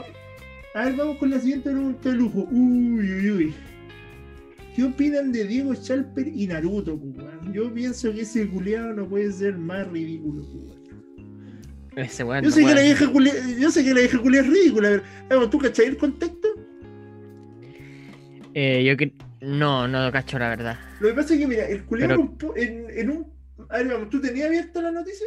A 0.75 0.85
ver, 0.87 0.95
vamos 0.97 1.19
con 1.19 1.31
la 1.31 1.39
siguiente 1.39 1.71
pregunta 1.71 2.09
de 2.09 2.17
lujo. 2.17 2.49
Uy, 2.51 3.13
uy, 3.13 3.31
uy. 3.31 3.55
¿Qué 4.75 4.83
opinan 4.85 5.31
de 5.31 5.47
Diego 5.47 5.75
Schalper 5.75 6.27
y 6.27 6.47
Naruto, 6.49 6.99
pues, 6.99 7.17
weón? 7.17 7.53
Yo 7.53 7.73
pienso 7.73 8.13
que 8.13 8.23
ese 8.23 8.49
culiado 8.49 8.93
no 8.95 9.07
puede 9.09 9.31
ser 9.31 9.57
más 9.57 9.87
ridículo, 9.89 10.43
pues, 10.43 10.55
weón. 10.65 10.76
Ese 11.97 12.25
weón. 12.25 12.45
Yo 12.45 12.51
no 12.51 12.55
sé, 12.55 12.61
que 12.65 12.75
la 12.75 12.83
vieja 12.83 13.11
culia, 13.11 13.33
yo 13.59 13.71
sé 13.71 13.83
que 13.83 13.95
la 13.95 14.01
vieja 14.01 14.19
culia 14.21 14.41
es 14.43 14.47
ridícula, 14.47 15.03
pero 15.29 15.49
¿tú 15.51 15.59
cachai 15.59 15.87
el 15.87 15.97
contexto? 15.97 16.49
Eh, 18.55 18.85
yo 18.85 18.97
que. 18.97 19.13
No, 19.41 19.87
no 19.89 20.05
lo 20.05 20.13
cacho, 20.13 20.39
la 20.39 20.49
verdad. 20.49 20.79
Lo 21.01 21.09
que 21.09 21.15
pasa 21.15 21.35
es 21.35 21.41
que, 21.41 21.47
mira, 21.47 21.67
el 21.67 21.85
culiado 21.85 22.35
Pero- 22.39 22.57
en, 22.57 23.11
un 23.11 23.17
en. 23.17 23.27
A 23.71 23.79
ver, 23.79 23.89
vamos, 23.89 24.11
¿tú 24.11 24.21
tenías 24.21 24.47
abierta 24.49 24.81
la 24.83 24.91
noticia? 24.93 25.27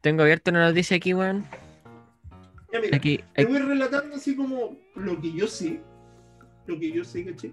Tengo 0.00 0.22
abierto 0.22 0.50
una 0.50 0.68
noticia 0.68 0.96
aquí, 0.96 1.12
weón. 1.14 1.44
Ya, 2.72 2.80
mira, 2.80 2.96
Aquí. 2.96 3.18
te 3.34 3.42
aquí- 3.42 3.50
voy 3.50 3.58
relatando 3.60 4.16
así 4.16 4.36
como 4.36 4.76
lo 4.96 5.20
que 5.20 5.32
yo 5.32 5.46
sé. 5.46 5.80
Lo 6.68 6.78
que 6.78 6.92
yo 6.92 7.02
sé, 7.02 7.24
¿cachai? 7.24 7.50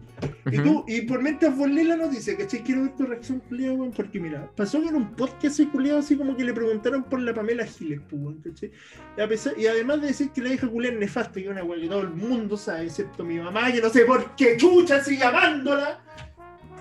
Y, 0.51 0.59
Ujú. 0.59 0.63
tú, 0.63 0.85
y 0.89 1.01
por 1.03 1.21
mientras 1.21 1.55
vos 1.55 1.69
lees 1.69 1.87
la 1.87 1.95
noticia, 1.95 2.35
¿cachai? 2.35 2.61
Quiero 2.63 2.81
ver 2.81 2.95
tu 2.97 3.05
reacción, 3.05 3.39
culiado, 3.39 3.75
weón, 3.75 3.91
porque 3.93 4.19
mira, 4.19 4.51
pasó 4.57 4.81
que 4.81 4.89
en 4.89 4.95
un 4.95 5.15
podcast 5.15 5.57
culiado 5.71 5.99
así 5.99 6.17
como 6.17 6.35
que 6.35 6.43
le 6.43 6.53
preguntaron 6.53 7.03
por 7.05 7.21
la 7.21 7.33
Pamela 7.33 7.65
Giles, 7.65 8.01
pues, 8.09 8.21
weón, 8.21 8.41
¿cachai? 8.41 8.71
Y, 9.17 9.21
a 9.21 9.27
pesar- 9.29 9.53
y 9.57 9.67
además 9.67 10.01
de 10.01 10.07
decir 10.07 10.31
que 10.31 10.41
la 10.41 10.53
hija 10.53 10.67
culiada 10.67 10.95
es 10.95 10.99
nefasta, 10.99 11.33
que 11.35 11.43
es 11.45 11.47
una 11.47 11.63
weá 11.63 11.79
que 11.79 11.87
todo 11.87 12.01
el 12.01 12.09
mundo 12.09 12.57
sabe, 12.57 12.83
excepto 12.87 13.23
mi 13.23 13.39
mamá, 13.39 13.71
que 13.71 13.81
no 13.81 13.89
sé 13.89 14.03
por 14.03 14.35
qué 14.35 14.57
chucha 14.57 15.01
sigue 15.01 15.19
llamándola. 15.19 16.03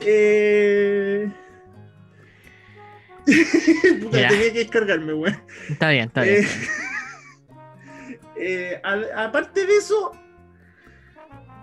Eh... 0.01 1.31
Puta, 4.03 4.29
tenía 4.29 4.53
que 4.53 4.59
descargarme, 4.59 5.15
weón. 5.15 5.37
Está 5.71 5.91
bien, 5.91 6.05
está 6.09 6.23
bien. 6.23 6.45
Eh, 6.45 6.49
eh, 8.37 8.81
a- 8.83 9.25
aparte 9.27 9.67
de 9.67 9.77
eso, 9.77 10.13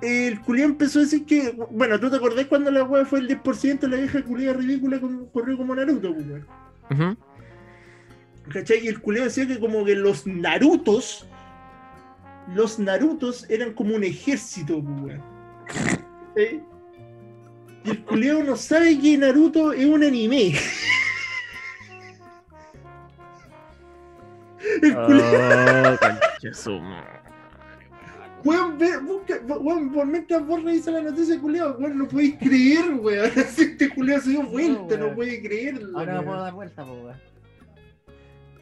el 0.01 0.41
culiao 0.41 0.69
empezó 0.69 0.99
a 0.99 1.03
decir 1.03 1.25
que. 1.25 1.55
Bueno, 1.71 1.99
¿tú 1.99 2.09
te 2.09 2.17
acordás 2.17 2.45
cuando 2.47 2.71
la 2.71 2.83
weá 2.83 3.05
fue 3.05 3.19
el 3.19 3.27
10%? 3.27 3.87
La 3.87 3.97
vieja 3.97 4.21
culia 4.23 4.53
ridícula 4.53 4.99
con- 4.99 5.27
corrió 5.27 5.57
como 5.57 5.75
Naruto, 5.75 6.13
pues, 6.13 6.25
weón. 6.27 6.47
¿Cachai? 8.51 8.83
Y 8.83 8.87
el 8.87 8.99
culiao 9.01 9.25
decía 9.25 9.47
que 9.47 9.59
como 9.59 9.85
que 9.85 9.95
los 9.95 10.25
Narutos. 10.27 11.27
Los 12.55 12.79
Narutos 12.79 13.47
eran 13.49 13.73
como 13.73 13.95
un 13.95 14.03
ejército, 14.03 14.81
pues, 14.83 15.01
weón. 15.01 15.23
¿Cachai? 15.67 16.63
Y 17.83 17.89
el 17.89 18.03
culiao 18.03 18.43
no 18.43 18.55
sabe 18.55 18.99
que 18.99 19.17
Naruto 19.17 19.73
es 19.73 19.85
un 19.85 20.03
anime. 20.03 20.53
El 24.81 24.95
culiao. 24.95 25.97
Oh, 26.67 27.20
Weón, 28.43 28.77
ve, 28.77 28.97
busca, 28.97 29.39
weón, 29.45 29.91
por 29.91 30.05
mientras 30.07 30.45
vos 30.45 30.63
revisas 30.63 30.93
la 30.93 31.01
noticia, 31.01 31.39
culiao, 31.39 31.77
weón, 31.77 31.97
no 31.97 32.07
podéis 32.07 32.35
creer, 32.37 32.93
weón. 32.93 33.31
Así 33.37 33.63
Este 33.63 33.89
culiao 33.89 34.19
se 34.21 34.31
dio 34.31 34.43
vuelta, 34.43 34.97
no, 34.97 35.05
weón. 35.05 35.15
puede 35.15 35.41
creerlo. 35.41 35.97
Ahora 35.97 36.13
weón. 36.13 36.25
puedo 36.25 36.41
dar 36.41 36.53
vuelta, 36.53 36.85
po, 36.85 36.93
weón. 36.93 37.17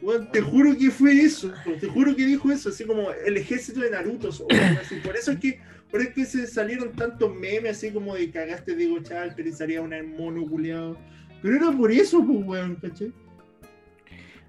Weón, 0.02 0.32
te 0.32 0.40
juro 0.40 0.76
que 0.78 0.90
fue 0.90 1.20
eso, 1.20 1.52
te 1.78 1.86
juro 1.86 2.16
que 2.16 2.24
dijo 2.24 2.50
eso, 2.50 2.70
así 2.70 2.84
como 2.84 3.10
el 3.10 3.36
ejército 3.36 3.80
de 3.80 3.90
Naruto. 3.90 4.30
weón, 4.48 4.78
así. 4.80 4.96
Por 4.96 5.16
eso 5.16 5.32
es 5.32 5.38
que, 5.38 5.60
por 5.90 6.00
eso 6.00 6.08
es 6.10 6.14
que 6.14 6.24
se 6.24 6.46
salieron 6.46 6.92
tantos 6.92 7.34
memes 7.34 7.76
así 7.76 7.90
como 7.90 8.14
de 8.14 8.30
cagaste 8.30 8.74
Diego 8.74 8.98
Chaval, 9.00 9.34
pero 9.36 9.52
salía 9.52 9.82
un 9.82 9.90
mono 10.16 10.46
culiao. 10.46 10.96
Pero 11.42 11.56
era 11.56 11.72
por 11.72 11.90
eso, 11.90 12.24
pues, 12.24 12.38
weón, 12.46 12.76
¿cachai? 12.76 13.12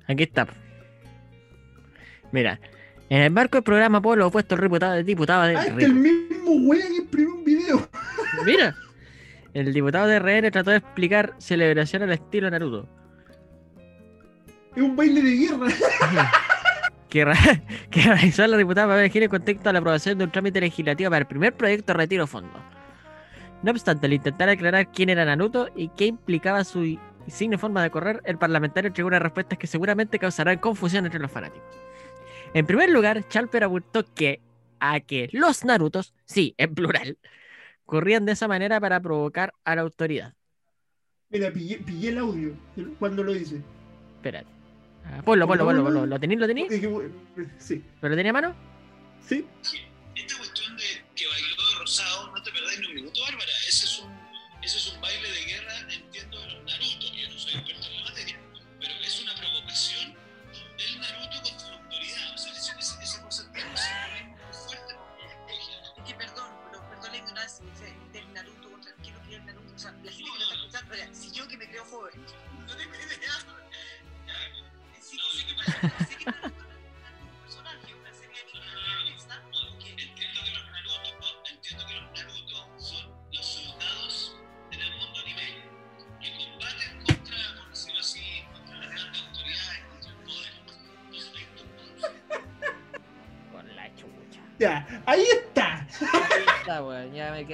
Aquí 0.08 0.24
está. 0.24 0.48
Mira, 2.32 2.60
en 3.12 3.24
el 3.24 3.32
marco 3.32 3.58
del 3.58 3.64
programa 3.64 4.02
Polo 4.02 4.28
opuesto 4.28 4.56
el 4.56 4.62
diputado, 4.62 4.94
el 4.94 5.06
diputado 5.06 5.44
de 5.44 5.58
Ah, 5.58 5.66
este 5.66 5.84
el 5.84 5.96
mismo 5.96 6.52
weón 6.66 6.88
que 6.88 6.96
imprimió 6.96 7.36
un 7.36 7.44
video. 7.44 7.90
Mira, 8.46 8.74
el 9.54 9.74
diputado 9.74 10.08
de 10.08 10.18
RN 10.18 10.50
trató 10.50 10.72
de 10.72 10.78
explicar 10.78 11.34
celebración 11.38 12.04
al 12.04 12.14
estilo 12.14 12.50
Naruto. 12.50 12.88
Es 14.78 14.82
un 14.82 14.96
baile 14.96 15.22
de 15.22 15.36
guerra. 15.36 15.68
que, 17.10 17.26
que 17.90 18.02
realizó 18.02 18.48
la 18.48 18.56
diputada 18.56 18.88
Pamela 18.88 19.10
Giles 19.10 19.26
en 19.26 19.30
contexto 19.30 19.70
a 19.70 19.74
la 19.74 19.80
aprobación 19.80 20.18
de 20.18 20.24
un 20.24 20.32
trámite 20.32 20.62
legislativo 20.62 21.10
para 21.10 21.20
el 21.20 21.28
primer 21.28 21.54
proyecto 21.54 21.92
de 21.92 21.98
retiro 21.98 22.26
fondo. 22.28 22.64
No 23.62 23.72
obstante, 23.72 24.06
al 24.06 24.14
intentar 24.14 24.48
aclarar 24.48 24.90
quién 24.90 25.10
era 25.10 25.26
Naruto 25.26 25.68
y 25.76 25.90
qué 25.90 26.06
implicaba 26.06 26.64
su 26.64 26.98
insignia 27.28 27.58
forma 27.58 27.84
de 27.84 27.90
correr, 27.90 28.22
el 28.24 28.38
parlamentario 28.38 28.88
entregó 28.88 29.08
unas 29.08 29.22
respuestas 29.22 29.60
que 29.60 29.68
seguramente 29.68 30.18
causarán 30.18 30.60
confusión 30.60 31.06
entre 31.06 31.20
los 31.20 31.30
fanáticos. 31.30 31.91
En 32.54 32.66
primer 32.66 32.90
lugar, 32.90 33.28
Chalper 33.30 33.64
apuntó 33.64 34.04
que 34.14 34.42
a 34.80 35.00
que 35.00 35.30
los 35.32 35.64
Narutos, 35.64 36.14
sí, 36.26 36.54
en 36.58 36.74
plural, 36.74 37.18
corrían 37.86 38.26
de 38.26 38.34
esa 38.34 38.48
manera 38.48 38.80
para 38.80 39.00
provocar 39.00 39.54
a 39.64 39.76
la 39.76 39.82
autoridad. 39.84 40.34
Mira, 41.30 41.52
pillé, 41.52 41.78
pillé 41.78 42.10
el 42.10 42.18
audio 42.18 42.54
cuando 43.00 43.24
lo 43.24 43.32
dice. 43.32 43.62
Espérate. 44.18 44.48
Ah, 45.06 45.22
ponlo, 45.24 45.48
ponlo, 45.48 45.66
ponlo, 45.66 45.84
ponlo. 45.84 46.06
¿Lo 46.06 46.20
tenéis? 46.20 46.40
¿Lo 46.42 46.48
tenéis? 46.48 46.72
Sí, 47.58 47.84
¿Lo 48.02 48.16
tenía 48.16 48.32
a 48.32 48.34
mano? 48.34 48.56
sí. 49.26 49.46
Esta 50.14 50.38
cuestión 50.38 50.76
de 50.76 50.84
que 51.16 51.24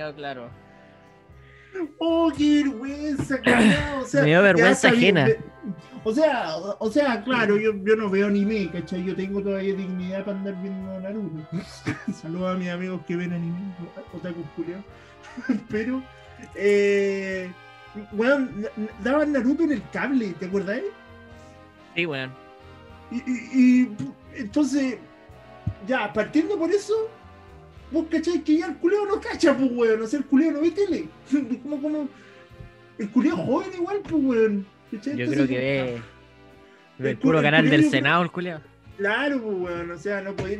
quedó 0.08 0.16
claro. 0.16 0.49
Oh, 1.99 2.32
qué 2.36 2.64
vergüenza, 2.64 3.39
O 4.01 4.05
sea, 4.05 4.22
Me 4.22 4.28
dio 4.30 4.41
vergüenza 4.41 4.88
ajena. 4.89 5.26
de- 5.26 5.39
O 6.03 6.14
sea, 6.14 6.55
o, 6.80 6.89
sea, 6.89 7.24
claro, 7.24 7.58
yo, 7.58 7.72
yo 7.84 7.95
no 7.95 8.10
veo 8.10 8.28
anime, 8.28 8.70
¿cachai? 8.72 9.03
Yo 9.03 9.16
tengo 9.16 9.41
todavía 9.41 9.76
dignidad 9.76 10.24
para 10.26 10.38
andar 10.38 10.62
viendo 10.62 10.99
Naruto. 11.01 11.47
Saludos 12.22 12.55
a 12.55 12.58
mis 12.58 12.70
amigos 12.70 13.01
que 13.08 13.16
ven 13.16 13.34
anime, 13.34 13.60
otaku 14.14 14.43
culiao. 14.55 14.82
Pero, 15.70 16.01
eh, 16.55 17.51
n- 18.14 18.70
daban 19.03 19.34
Naruto 19.34 19.64
en 19.64 19.74
el 19.74 19.84
cable, 19.91 20.34
¿te 20.39 20.45
acuerdas? 20.45 20.80
Sí, 21.95 22.05
weón. 22.05 22.32
Y, 23.12 23.18
y- 23.18 23.49
y, 23.53 23.97
entonces, 24.36 24.97
ya, 25.86 26.12
partiendo 26.14 26.58
por 26.58 26.72
eso, 26.72 26.93
vos 27.92 28.06
cachai 28.10 28.44
que 28.44 28.58
ya 28.58 28.68
el 28.68 28.76
culeo 28.78 29.06
no 29.06 29.20
cacha, 29.22 29.56
pues 29.58 29.72
weón, 29.74 30.02
o 30.02 30.08
sea, 30.08 30.20
el 30.20 30.26
culeo 30.26 30.52
no 30.52 30.62
ve 30.62 30.72
tele. 30.72 31.06
como, 31.64 31.82
como, 31.82 32.10
el 32.98 33.10
culeo 33.10 33.38
joven 33.38 33.70
igual, 33.76 34.00
pues 34.04 34.24
weón. 34.24 34.66
¿cachai? 34.92 35.18
Yo 35.18 35.24
Entonces, 35.26 35.36
creo 35.36 35.48
que 35.48 35.58
ve, 35.58 36.02
ve 37.00 37.10
el 37.12 37.18
puro 37.18 37.42
canal 37.42 37.70
del 37.70 37.82
culeo- 37.82 37.92
Senado, 37.92 38.24
el 38.24 38.32
culiao. 38.32 38.62
Claro, 38.98 39.42
pues 39.42 39.58
weón, 39.58 39.92
o 39.92 39.98
sea, 39.98 40.22
no 40.22 40.36
podéis. 40.36 40.60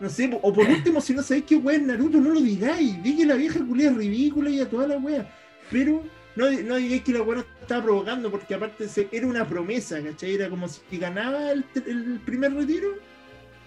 No 0.00 0.08
sé, 0.10 0.28
o 0.42 0.52
por 0.52 0.66
último, 0.68 1.00
si 1.00 1.14
no 1.14 1.22
sabéis 1.22 1.44
qué 1.46 1.56
weón 1.56 1.86
Naruto, 1.86 2.18
no 2.20 2.30
lo 2.30 2.40
digáis. 2.40 3.00
Di 3.02 3.16
que 3.16 3.24
la 3.26 3.34
vieja 3.36 3.60
culea 3.64 3.90
es 3.90 3.96
ridícula 3.96 4.50
y 4.50 4.60
a 4.60 4.68
toda 4.68 4.86
la 4.88 4.96
wea. 4.98 5.30
Pero 5.70 6.02
no, 6.36 6.50
no 6.50 6.76
digáis 6.76 7.02
que 7.02 7.12
la 7.12 7.22
wea 7.22 7.36
no 7.38 7.44
estaba 7.60 7.84
provocando, 7.84 8.30
porque 8.30 8.54
aparte 8.54 8.88
se- 8.88 9.08
era 9.12 9.26
una 9.26 9.46
promesa, 9.46 10.02
¿cachai? 10.02 10.34
Era 10.34 10.50
como 10.50 10.66
si 10.68 10.98
ganaba 10.98 11.52
el, 11.52 11.64
el 11.86 12.20
primer 12.24 12.52
retiro, 12.54 12.88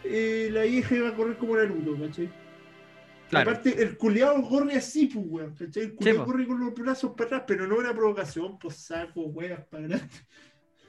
eh, 0.09 0.49
la 0.51 0.63
vieja 0.63 0.95
iba 0.95 1.09
a 1.09 1.15
correr 1.15 1.37
como 1.37 1.55
Naruto, 1.55 1.97
¿cachai? 1.99 2.29
Claro. 3.29 3.51
Aparte, 3.51 3.81
el 3.81 3.97
culeado 3.97 4.41
corre 4.47 4.75
así, 4.75 5.07
pues, 5.07 5.25
weón, 5.27 5.53
¿cachai? 5.55 5.83
El 5.83 5.95
culeado 5.95 6.25
corre 6.25 6.47
con 6.47 6.59
los 6.59 6.73
brazos 6.73 7.11
para 7.11 7.25
atrás, 7.27 7.43
pero 7.47 7.67
no 7.67 7.75
una 7.77 7.93
provocación, 7.93 8.57
pues 8.57 8.75
saco, 8.77 9.21
weas, 9.23 9.65
para 9.67 9.83
adelante. 9.85 10.15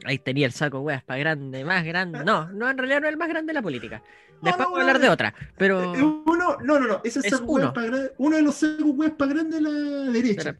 Ahí 0.05 0.19
tenía 0.19 0.47
el 0.47 0.53
saco, 0.53 0.79
weas, 0.81 1.03
para 1.03 1.19
grande, 1.19 1.64
más 1.64 1.85
grande. 1.85 2.25
No, 2.25 2.49
no, 2.53 2.71
en 2.71 2.79
realidad 2.79 3.01
no 3.01 3.07
es 3.09 3.12
el 3.12 3.19
más 3.19 3.29
grande 3.29 3.51
de 3.51 3.55
la 3.55 3.62
política. 3.62 4.03
Después 4.43 4.66
no, 4.69 4.71
voy 4.71 4.79
a 4.79 4.83
hablar 4.83 5.01
de 5.01 5.09
otra, 5.09 5.35
pero. 5.57 5.95
Eh, 5.97 6.01
Uno, 6.03 6.57
no, 6.62 6.79
no, 6.79 6.87
no, 6.87 7.01
ese 7.03 7.19
Es 7.19 7.31
saco 7.31 7.45
uno. 7.53 7.73
para 7.73 7.89
grande, 7.89 8.12
uno 8.19 8.37
de 8.37 8.43
los 8.43 8.55
sacos 8.55 8.93
weas 8.95 9.12
para 9.14 9.33
grande 9.35 9.57
de 9.57 9.62
la 9.62 10.12
derecha. 10.12 10.57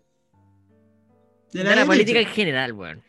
De 1.53 1.63
la, 1.65 1.71
de 1.71 1.77
la 1.77 1.87
política 1.87 2.19
en 2.19 2.27
general, 2.27 2.73
weón. 2.73 3.03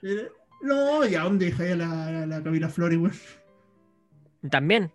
La- 0.00 0.22
No, 0.62 1.04
ya, 1.06 1.22
¿dónde 1.22 1.46
dejáis 1.46 1.72
a 1.72 1.76
la, 1.76 2.06
a 2.24 2.26
la 2.26 2.42
Camila 2.42 2.68
Flores, 2.68 2.98
weón? 2.98 3.12
También. 4.50 4.92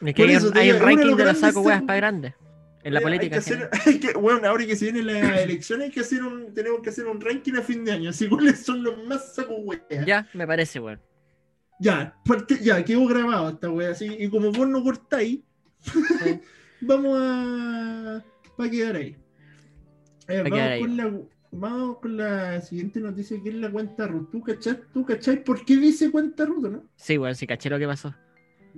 Es 0.00 0.14
que 0.14 0.22
hay, 0.24 0.36
hay 0.54 0.70
un 0.72 0.80
ranking 0.80 0.96
de 0.98 1.04
los 1.06 1.16
grandes 1.16 1.40
sacos 1.40 1.64
weas 1.64 1.82
para 1.82 1.96
grandes. 1.96 2.34
En 2.84 2.94
la 2.94 3.00
política 3.00 3.36
Hay 3.38 3.42
que 3.42 3.50
en 3.54 3.56
hacer, 3.62 3.70
general. 3.70 3.80
hay 3.86 3.98
que, 4.00 4.12
bueno, 4.18 4.48
ahora 4.48 4.66
que 4.66 4.76
se 4.76 4.84
vienen 4.92 5.06
las 5.06 5.38
elecciones, 5.42 5.86
hay 5.86 5.92
que 5.92 6.00
hacer 6.00 6.22
un, 6.22 6.52
tenemos 6.54 6.80
que 6.82 6.90
hacer 6.90 7.06
un 7.06 7.20
ranking 7.20 7.54
a 7.54 7.62
fin 7.62 7.84
de 7.84 7.92
año. 7.92 8.10
Así 8.10 8.28
cuáles 8.28 8.64
son 8.64 8.82
los 8.82 9.02
más 9.06 9.34
sacos 9.34 9.56
weas. 9.64 9.82
Ya, 10.06 10.28
me 10.34 10.46
parece, 10.46 10.78
weón. 10.80 11.00
Ya, 11.80 12.16
parte- 12.24 12.58
ya, 12.62 12.84
quedó 12.84 13.06
grabado 13.06 13.50
esta 13.50 13.70
wea. 13.70 13.90
Así, 13.90 14.06
y 14.18 14.28
como 14.30 14.52
vos 14.52 14.68
no 14.68 14.82
cortáis, 14.82 15.40
Sí. 15.80 16.40
vamos 16.80 17.18
a. 17.20 18.24
Va 18.60 18.64
a 18.64 18.70
quedar 18.70 18.96
ahí. 18.96 19.16
Eh, 20.28 20.42
vamos, 20.42 20.50
quedar 20.58 20.72
ahí. 20.72 20.80
Con 20.80 20.96
la, 20.96 21.12
vamos 21.52 21.98
con 21.98 22.16
la 22.16 22.60
siguiente 22.60 23.00
noticia 23.00 23.36
que 23.42 23.48
es 23.50 23.54
la 23.56 23.70
cuenta 23.70 24.06
Ruth. 24.06 24.30
¿Tú 24.30 24.40
cachai, 24.42 24.80
¿Tú 24.92 25.04
cachai 25.04 25.44
por 25.44 25.64
qué 25.64 25.76
dice 25.76 26.10
cuenta 26.10 26.44
Ruth, 26.46 26.64
no? 26.68 26.84
Sí, 26.96 27.18
weón, 27.18 27.34
sí, 27.34 27.46
caché 27.46 27.68
lo 27.68 27.78
que 27.78 27.86
pasó. 27.86 28.14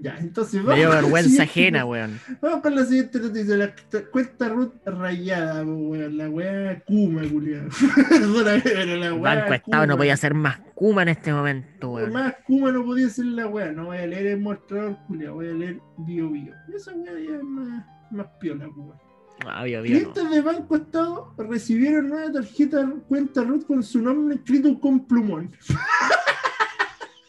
Ya, 0.00 0.16
entonces 0.18 0.62
Me 0.62 0.76
dio 0.76 0.90
vergüenza 0.90 1.42
ajena, 1.42 1.84
weón. 1.84 2.20
Vamos 2.40 2.60
con 2.60 2.74
la 2.74 2.84
siguiente 2.84 3.18
noticia. 3.18 3.56
La 3.56 3.74
cuenta 4.10 4.48
Ruth 4.48 4.74
rayada, 4.86 5.64
weón. 5.64 6.16
La 6.16 6.28
wea 6.30 6.82
Kuma, 6.86 7.22
culiado. 7.28 7.68
Pero 8.08 8.96
la 8.96 9.14
wea. 9.14 9.34
Banco 9.34 9.54
Estado 9.54 9.86
no 9.86 9.96
podía 9.96 10.16
ser 10.16 10.34
más 10.34 10.60
Kuma 10.74 11.02
en 11.02 11.08
este 11.08 11.32
momento, 11.32 11.90
weón. 11.90 12.12
Más 12.12 12.34
Kuma 12.46 12.70
no 12.70 12.84
podía 12.84 13.08
ser 13.08 13.26
la 13.26 13.46
wea. 13.46 13.72
No 13.72 13.86
voy 13.86 13.98
a 13.98 14.06
leer 14.06 14.26
el 14.26 14.40
mostrador, 14.40 14.96
culiado. 15.06 15.34
Voy 15.34 15.48
a 15.48 15.52
leer 15.52 15.80
Bio 15.98 16.30
Bio. 16.30 16.54
Esa 16.74 16.92
wea 16.92 17.12
ya 17.12 17.36
es 17.36 17.42
más, 17.42 17.84
más 18.10 18.26
piola, 18.38 18.68
weón. 18.68 19.08
Ah, 19.46 19.62
obvio, 19.62 19.78
no. 19.78 19.84
Clientes 19.84 20.30
de 20.30 20.40
Banco 20.40 20.76
Estado 20.76 21.34
recibieron 21.38 22.08
nueva 22.08 22.32
tarjeta 22.32 22.92
cuenta 23.08 23.42
Ruth 23.42 23.66
con 23.66 23.82
su 23.82 24.00
nombre 24.02 24.36
escrito 24.36 24.78
con 24.80 25.06
plumón. 25.06 25.50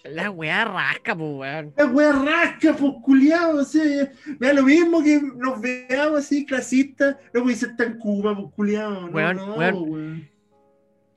La 0.09 0.29
weá 0.31 0.65
rasca, 0.65 1.15
pues, 1.15 1.29
weón. 1.31 1.73
La 1.77 1.85
wea 1.85 2.11
rasca, 2.11 2.73
pues 2.73 2.93
culiado, 3.03 3.61
o 3.61 3.63
sea, 3.63 4.11
me 4.39 4.47
da 4.47 4.53
lo 4.53 4.63
mismo 4.63 5.03
que 5.03 5.21
nos 5.21 5.61
veamos 5.61 6.19
así 6.19 6.45
clasistas, 6.45 7.15
no 7.33 7.43
puede 7.43 7.55
ser 7.55 7.75
tan 7.75 7.97
cuba, 7.97 8.35
pues 8.35 8.53
culiado, 8.55 9.01
no, 9.01 9.07
Weón, 9.07 9.37
no, 9.37 9.55
weón. 9.55 9.89
weón. 9.89 10.29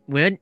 Weón. 0.06 0.40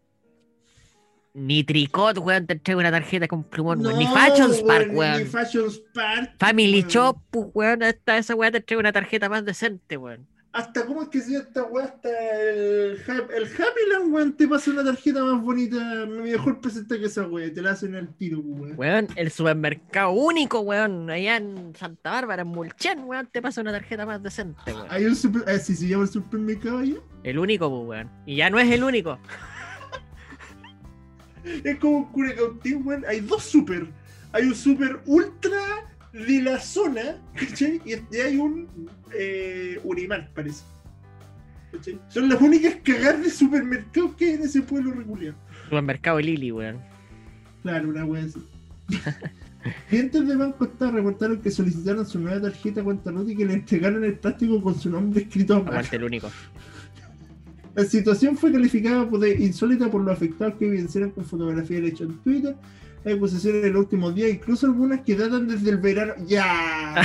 Ni 1.33 1.63
Tricot, 1.63 2.19
weón, 2.19 2.47
te 2.47 2.55
entrega 2.55 2.81
una 2.81 2.91
tarjeta 2.91 3.29
con 3.29 3.45
plumón, 3.45 3.85
weón. 3.87 3.99
Ni 3.99 4.07
Fashion 4.07 4.53
Spark, 4.53 4.89
Ni 4.89 4.97
weón. 4.97 5.27
Fashion 5.27 5.71
Spark. 5.71 6.33
Family 6.39 6.81
weón. 6.81 6.89
Shop, 6.89 7.19
pues, 7.31 7.47
weón. 7.55 7.83
Hasta 7.85 8.19
esa 8.19 8.35
weá 8.35 8.51
te 8.51 8.59
entrega 8.59 8.81
una 8.81 8.93
tarjeta 8.93 9.29
más 9.29 9.45
decente, 9.45 9.97
weón. 9.97 10.27
Hasta, 10.53 10.85
¿cómo 10.85 11.03
es 11.03 11.09
que 11.09 11.21
se 11.21 11.37
esta 11.37 11.63
weá? 11.63 11.85
Hasta 11.85 12.09
el, 12.09 13.01
el 13.07 13.45
Happyland, 13.45 14.13
weón, 14.13 14.33
te 14.37 14.49
pasa 14.49 14.73
una 14.73 14.83
tarjeta 14.83 15.23
más 15.23 15.41
bonita, 15.41 16.07
mejor 16.07 16.61
presenta 16.61 16.99
que 16.99 17.05
esa 17.05 17.23
weá, 17.29 17.53
te 17.55 17.63
la 17.63 17.71
hacen 17.71 17.95
al 17.95 18.13
tiro, 18.17 18.41
weón. 18.41 18.75
Weón, 18.77 19.07
el 19.15 19.31
supermercado 19.31 20.11
único, 20.11 20.61
weón. 20.61 21.09
Allá 21.09 21.37
en 21.37 21.73
Santa 21.77 22.11
Bárbara, 22.11 22.43
en 22.43 22.49
Mulchen, 22.49 23.05
weón, 23.05 23.29
te 23.31 23.41
pasa 23.41 23.61
una 23.61 23.71
tarjeta 23.71 24.05
más 24.05 24.21
decente, 24.25 24.73
weón. 24.73 24.87
Hay 24.91 25.05
un 25.05 25.15
super, 25.15 25.45
ah, 25.47 25.57
sí, 25.59 25.77
se 25.77 25.87
llama 25.87 26.03
el 26.03 26.11
supermercado 26.11 26.79
allá. 26.79 26.97
El 27.23 27.39
único, 27.39 27.71
pues, 27.71 27.89
weón. 27.89 28.11
Y 28.27 28.37
ya 28.37 28.51
no 28.51 28.59
es 28.59 28.71
el 28.71 28.83
único. 28.83 29.19
Es 31.65 31.79
como 31.79 31.99
un 31.99 32.13
Curecautín, 32.13 32.87
weón. 32.87 33.05
Hay 33.09 33.21
dos 33.21 33.45
super. 33.45 33.87
Hay 34.33 34.45
un 34.45 34.55
super 34.55 35.01
ultra 35.07 35.90
de 36.13 36.43
la 36.43 36.59
zona, 36.59 37.19
¿cachai? 37.35 37.81
Y 37.85 38.17
hay 38.17 38.37
un 38.37 38.69
eh, 39.13 39.81
Unimar, 39.85 40.31
parece. 40.35 40.65
¿Cachai? 41.73 41.99
Son 42.09 42.29
las 42.29 42.41
únicas 42.41 42.77
cagar 42.83 43.21
de 43.21 43.31
supermercados 43.31 44.15
que 44.17 44.27
hay 44.27 44.33
en 44.33 44.43
ese 44.43 44.63
pueblo 44.63 44.93
regular. 44.93 45.35
Supermercado 45.65 46.21
Lili, 46.21 46.51
weón. 46.51 46.79
Claro, 47.63 47.89
una 47.89 48.05
wea 48.05 48.25
así. 48.25 48.43
Clientes 49.89 50.27
de 50.27 50.37
Banco 50.37 50.65
Estado 50.65 50.93
reportaron 50.93 51.41
que 51.43 51.51
solicitaron 51.51 52.07
su 52.07 52.19
nueva 52.19 52.41
tarjeta 52.41 52.83
cuenta 52.83 53.13
y 53.27 53.37
que 53.37 53.45
le 53.45 53.55
entregaron 53.55 54.03
el 54.05 54.15
plástico 54.15 54.63
con 54.63 54.79
su 54.79 54.89
nombre 54.89 55.23
escrito 55.23 55.55
a 55.55 55.59
mano. 55.59 55.71
Aguante 55.71 55.97
el 55.97 56.05
único. 56.05 56.31
La 57.75 57.85
situación 57.85 58.37
fue 58.37 58.51
calificada 58.53 59.05
de 59.05 59.35
insólita 59.37 59.91
por 59.91 60.01
los 60.01 60.13
afectados 60.13 60.55
que 60.55 60.67
evidenciaron 60.67 61.11
con 61.11 61.25
fotografías 61.25 61.83
hechas 61.83 62.09
en 62.09 62.19
Twitter. 62.19 62.57
Hay 63.05 63.15
acusaciones 63.15 63.65
en 63.65 63.73
los 63.73 63.83
últimos 63.83 64.15
días, 64.15 64.31
incluso 64.31 64.67
algunas 64.67 65.01
que 65.01 65.17
datan 65.17 65.49
desde 65.49 65.71
el 65.71 65.79
verano. 65.79 66.15
¡Ya! 66.27 66.95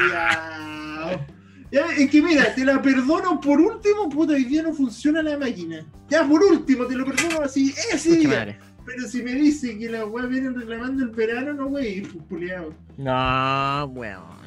culiao. 0.00 1.26
Ya, 1.72 1.86
es 1.98 2.10
que 2.10 2.22
mira, 2.22 2.54
te 2.54 2.64
la 2.64 2.80
perdono 2.80 3.40
por 3.40 3.60
último, 3.60 4.08
puta, 4.08 4.34
hoy 4.34 4.44
día 4.44 4.62
no 4.62 4.72
funciona 4.72 5.22
la 5.22 5.36
máquina. 5.38 5.84
Ya, 6.08 6.28
por 6.28 6.42
último, 6.42 6.86
te 6.86 6.94
lo 6.94 7.04
perdono 7.04 7.40
así, 7.42 7.74
ese 7.92 8.16
día. 8.16 8.28
madre. 8.28 8.58
Pero 8.86 9.08
si 9.08 9.22
me 9.22 9.32
dice 9.32 9.78
que 9.78 9.88
la 9.88 10.04
weá 10.04 10.26
vienen 10.26 10.54
reclamando 10.54 11.04
el 11.04 11.10
verano, 11.10 11.54
no, 11.54 11.66
wey, 11.66 12.02
pues, 12.02 12.24
culiao. 12.28 12.74
No, 12.98 13.86
weón. 13.86 14.43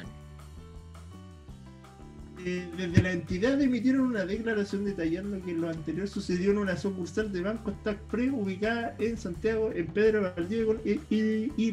Eh, 2.44 2.68
desde 2.76 3.02
la 3.02 3.10
entidad 3.12 3.60
emitieron 3.60 4.02
una 4.02 4.24
declaración 4.24 4.84
detallando 4.84 5.44
que 5.44 5.52
lo 5.52 5.68
anterior 5.68 6.06
sucedió 6.08 6.52
en 6.52 6.58
una 6.58 6.76
sucursal 6.76 7.32
de 7.32 7.40
Banco 7.42 7.72
Stack 7.80 7.98
Pre 8.10 8.30
ubicada 8.30 8.94
en 8.98 9.16
Santiago, 9.18 9.72
en 9.74 9.86
Pedro 9.88 10.32
Valdivia 10.36 10.76
y, 10.84 11.52
y. 11.56 11.72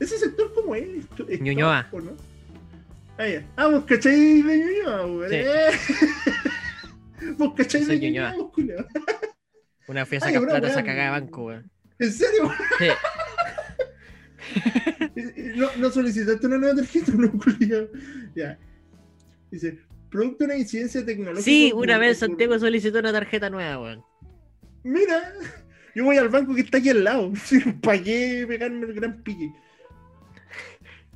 ¿Ese 0.00 0.18
sector 0.18 0.52
cómo 0.54 0.74
es? 0.74 0.88
¿Esto- 0.88 1.26
es 1.28 1.40
Ñuñoa. 1.40 1.88
¿no? 1.92 2.12
Ah, 3.18 3.28
ya. 3.28 3.44
Ah, 3.56 3.66
vos 3.68 3.84
cachai 3.84 4.42
de 4.42 4.56
Ñuñoa, 4.58 5.06
weón. 5.06 5.30
Sí. 5.30 5.36
eh. 5.36 5.70
Vos 7.38 7.54
cachai 7.54 7.84
Soy 7.84 7.98
de 8.00 8.06
Ñuñoa, 8.08 8.34
Ñuñoa. 8.56 8.86
Una 9.86 10.04
fui 10.06 10.16
a 10.16 10.20
Ay, 10.24 10.32
sacar 10.32 10.42
una 10.42 10.50
plata 10.52 10.68
esa 10.68 10.82
cagada 10.82 11.14
de 11.14 11.20
banco, 11.20 11.44
weón. 11.44 11.70
¿En 11.98 12.12
serio? 12.12 12.50
Sí. 12.78 12.86
No, 15.54 15.68
no 15.78 15.90
solicitaste 15.90 16.46
una 16.46 16.58
nueva 16.58 16.74
tarjeta, 16.76 17.12
no, 17.16 17.30
culiao. 17.32 17.86
Ya. 18.34 18.58
Dice, 19.52 19.78
producto 20.10 20.38
de 20.38 20.44
una 20.46 20.56
incidencia 20.56 21.04
tecnológica. 21.04 21.42
Sí, 21.44 21.72
una 21.74 21.98
vez 21.98 22.18
Santiago 22.18 22.58
solicitó 22.58 22.98
una 22.98 23.12
tarjeta 23.12 23.50
nueva, 23.50 23.78
weón. 23.80 24.02
Mira, 24.82 25.32
yo 25.94 26.04
voy 26.04 26.16
al 26.16 26.28
banco 26.30 26.54
que 26.54 26.62
está 26.62 26.78
aquí 26.78 26.88
al 26.88 27.04
lado. 27.04 27.32
¿Para 27.82 28.02
qué 28.02 28.44
pegarme 28.48 28.86
el 28.86 28.94
gran 28.94 29.22
pique? 29.22 29.52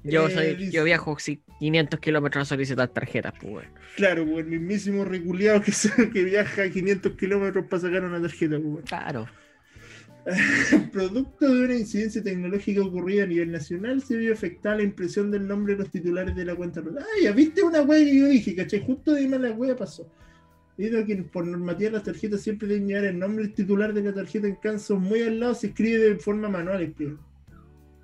Yo 0.04 0.28
Eh, 0.28 0.30
soy, 0.30 0.70
yo 0.70 0.84
viajo 0.84 1.18
sí, 1.18 1.42
500 1.58 1.98
kilómetros 1.98 2.42
a 2.42 2.44
solicitar 2.44 2.88
tarjetas, 2.88 3.32
pues, 3.40 3.52
weón. 3.54 3.66
Claro, 3.96 4.24
pues 4.24 4.44
el 4.44 4.50
mismísimo 4.52 5.04
reculeado 5.04 5.60
que, 5.62 5.72
que 6.12 6.22
viaja 6.24 6.62
a 6.62 6.70
500 6.70 7.12
kilómetros 7.16 7.64
para 7.66 7.82
sacar 7.82 8.04
una 8.04 8.20
tarjeta. 8.20 8.58
Pues. 8.60 8.84
Claro. 8.84 9.26
Producto 10.92 11.48
de 11.48 11.64
una 11.64 11.74
incidencia 11.76 12.22
tecnológica 12.22 12.82
ocurrida 12.82 13.24
a 13.24 13.26
nivel 13.26 13.52
nacional, 13.52 14.02
se 14.02 14.16
vio 14.16 14.32
afectada 14.32 14.76
la 14.76 14.82
impresión 14.82 15.30
del 15.30 15.46
nombre 15.46 15.74
de 15.74 15.80
los 15.80 15.90
titulares 15.90 16.34
de 16.34 16.44
la 16.44 16.56
cuenta. 16.56 16.82
Ah, 16.98 17.04
ya 17.22 17.32
viste 17.32 17.62
una 17.62 17.82
wea 17.82 18.04
que 18.04 18.18
yo 18.18 18.26
dije, 18.26 18.56
¿cachai? 18.56 18.84
Justo 18.84 19.12
de 19.12 19.28
mala 19.28 19.52
wea 19.52 19.76
pasó. 19.76 20.10
A 20.78 21.06
que 21.06 21.16
por 21.32 21.46
normativa 21.46 21.92
las 21.92 22.02
tarjetas 22.02 22.42
siempre 22.42 22.68
deben 22.68 22.88
llevar 22.88 23.04
el 23.04 23.18
nombre 23.18 23.44
del 23.44 23.54
titular 23.54 23.94
de 23.94 24.02
la 24.02 24.12
tarjeta 24.12 24.46
en 24.46 24.56
casos 24.56 25.00
muy 25.00 25.22
al 25.22 25.40
lado, 25.40 25.54
se 25.54 25.68
escribe 25.68 25.98
de 25.98 26.16
forma 26.16 26.48
manual. 26.48 26.82
explica. 26.82 27.16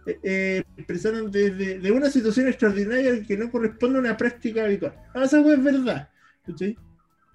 Eh, 0.06 0.18
eh, 0.22 0.62
expresaron 0.76 1.30
desde 1.30 1.78
de 1.78 1.90
una 1.92 2.08
situación 2.10 2.48
extraordinaria 2.48 3.22
que 3.22 3.36
no 3.36 3.50
corresponde 3.50 3.98
a 3.98 4.00
una 4.00 4.16
práctica 4.16 4.64
habitual. 4.64 4.94
Ah, 5.12 5.24
esa 5.24 5.40
wea 5.40 5.56
es 5.56 5.64
verdad. 5.64 6.08
¿cachai? 6.46 6.76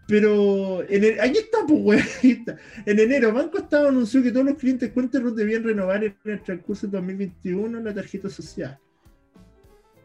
Pero 0.08 0.84
en 0.90 1.04
el- 1.04 1.20
aquí 1.20 1.38
está, 1.40 1.60
pues, 1.68 2.02
ahí 2.24 2.32
está. 2.32 2.56
En 2.86 3.00
enero, 3.00 3.34
Banco 3.34 3.58
Estado 3.58 3.90
anunció 3.90 4.24
que 4.24 4.32
todos 4.32 4.46
los 4.46 4.56
clientes 4.58 4.92
cuentas 4.92 5.22
RUT 5.22 5.36
debían 5.36 5.64
renovar 5.64 6.04
en 6.04 6.16
el 6.26 6.42
transcurso 6.42 6.88
de 6.88 6.98
2021 6.98 7.80
la 7.82 7.94
tarjeta 7.94 8.30
social. 8.30 8.78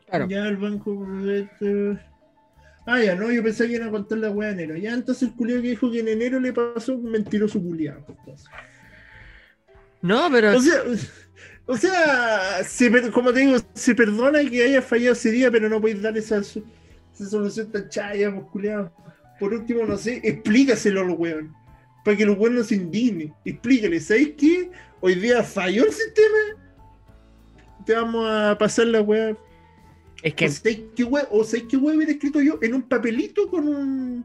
Claro. 0.09 0.29
Ya 0.29 0.47
el 0.49 0.57
banco. 0.57 1.07
este, 1.31 1.99
Ah, 2.85 3.01
ya, 3.01 3.15
no, 3.15 3.31
yo 3.31 3.45
pensé 3.45 3.69
que 3.69 3.75
iban 3.75 3.89
a 3.89 3.91
contar 3.93 4.19
la 4.19 4.31
weá 4.31 4.51
enero. 4.51 4.77
Ya, 4.77 4.93
entonces 4.93 5.29
el 5.29 5.35
culiao 5.37 5.63
que 5.63 5.69
dijo 5.69 5.89
que 5.91 6.01
en 6.01 6.09
enero 6.09 6.41
le 6.41 6.53
pasó 6.53 6.97
un 6.97 7.13
mentiroso 7.13 7.63
culiado. 7.63 8.05
No, 10.01 10.29
pero 10.33 10.57
O 10.57 10.61
sea, 10.61 10.83
o 11.67 11.77
sea 11.77 12.65
se 12.65 13.11
como 13.13 13.33
te 13.33 13.41
digo, 13.41 13.57
se 13.73 13.95
perdona 13.95 14.41
que 14.51 14.65
haya 14.65 14.83
fallado 14.83 15.13
ese 15.13 15.31
día, 15.31 15.49
pero 15.51 15.69
no 15.69 15.81
podéis 15.81 16.03
dar 16.03 16.19
esa, 16.19 16.39
esa 16.39 16.61
solución 17.31 17.71
tan 17.71 17.89
chaya, 17.89 18.35
pues, 18.35 18.47
culiao. 18.51 18.93
Por 19.43 19.55
último, 19.55 19.85
no 19.85 19.97
sé, 19.97 20.21
explícaselo 20.23 21.01
al 21.01 21.17
weón. 21.19 21.53
Para 22.05 22.17
que 22.17 22.23
el 22.23 22.31
weón 22.31 22.55
no 22.55 22.63
se 22.63 22.77
indigne. 22.77 23.35
Explícale, 23.45 23.99
¿sabéis 23.99 24.35
qué? 24.39 24.71
Hoy 25.01 25.17
día 25.17 25.43
falló 25.43 25.85
el 25.85 25.91
sistema. 25.91 26.63
Te 27.85 27.93
vamos 27.93 28.25
a 28.31 28.57
pasar 28.57 28.87
la 28.87 29.03
weá. 29.03 29.37
es 30.23 30.35
que 30.35 30.47
O 30.47 30.49
sabéis 30.49 30.83
qué 30.95 31.03
weá, 31.03 31.27
o 31.29 31.43
sabéis 31.43 31.65
qué 31.69 31.77
weá 31.77 31.97
hubiera 31.97 32.13
escrito 32.13 32.41
yo 32.41 32.61
en 32.63 32.73
un 32.73 32.83
papelito 32.83 33.51
con 33.51 33.67
un 33.67 34.25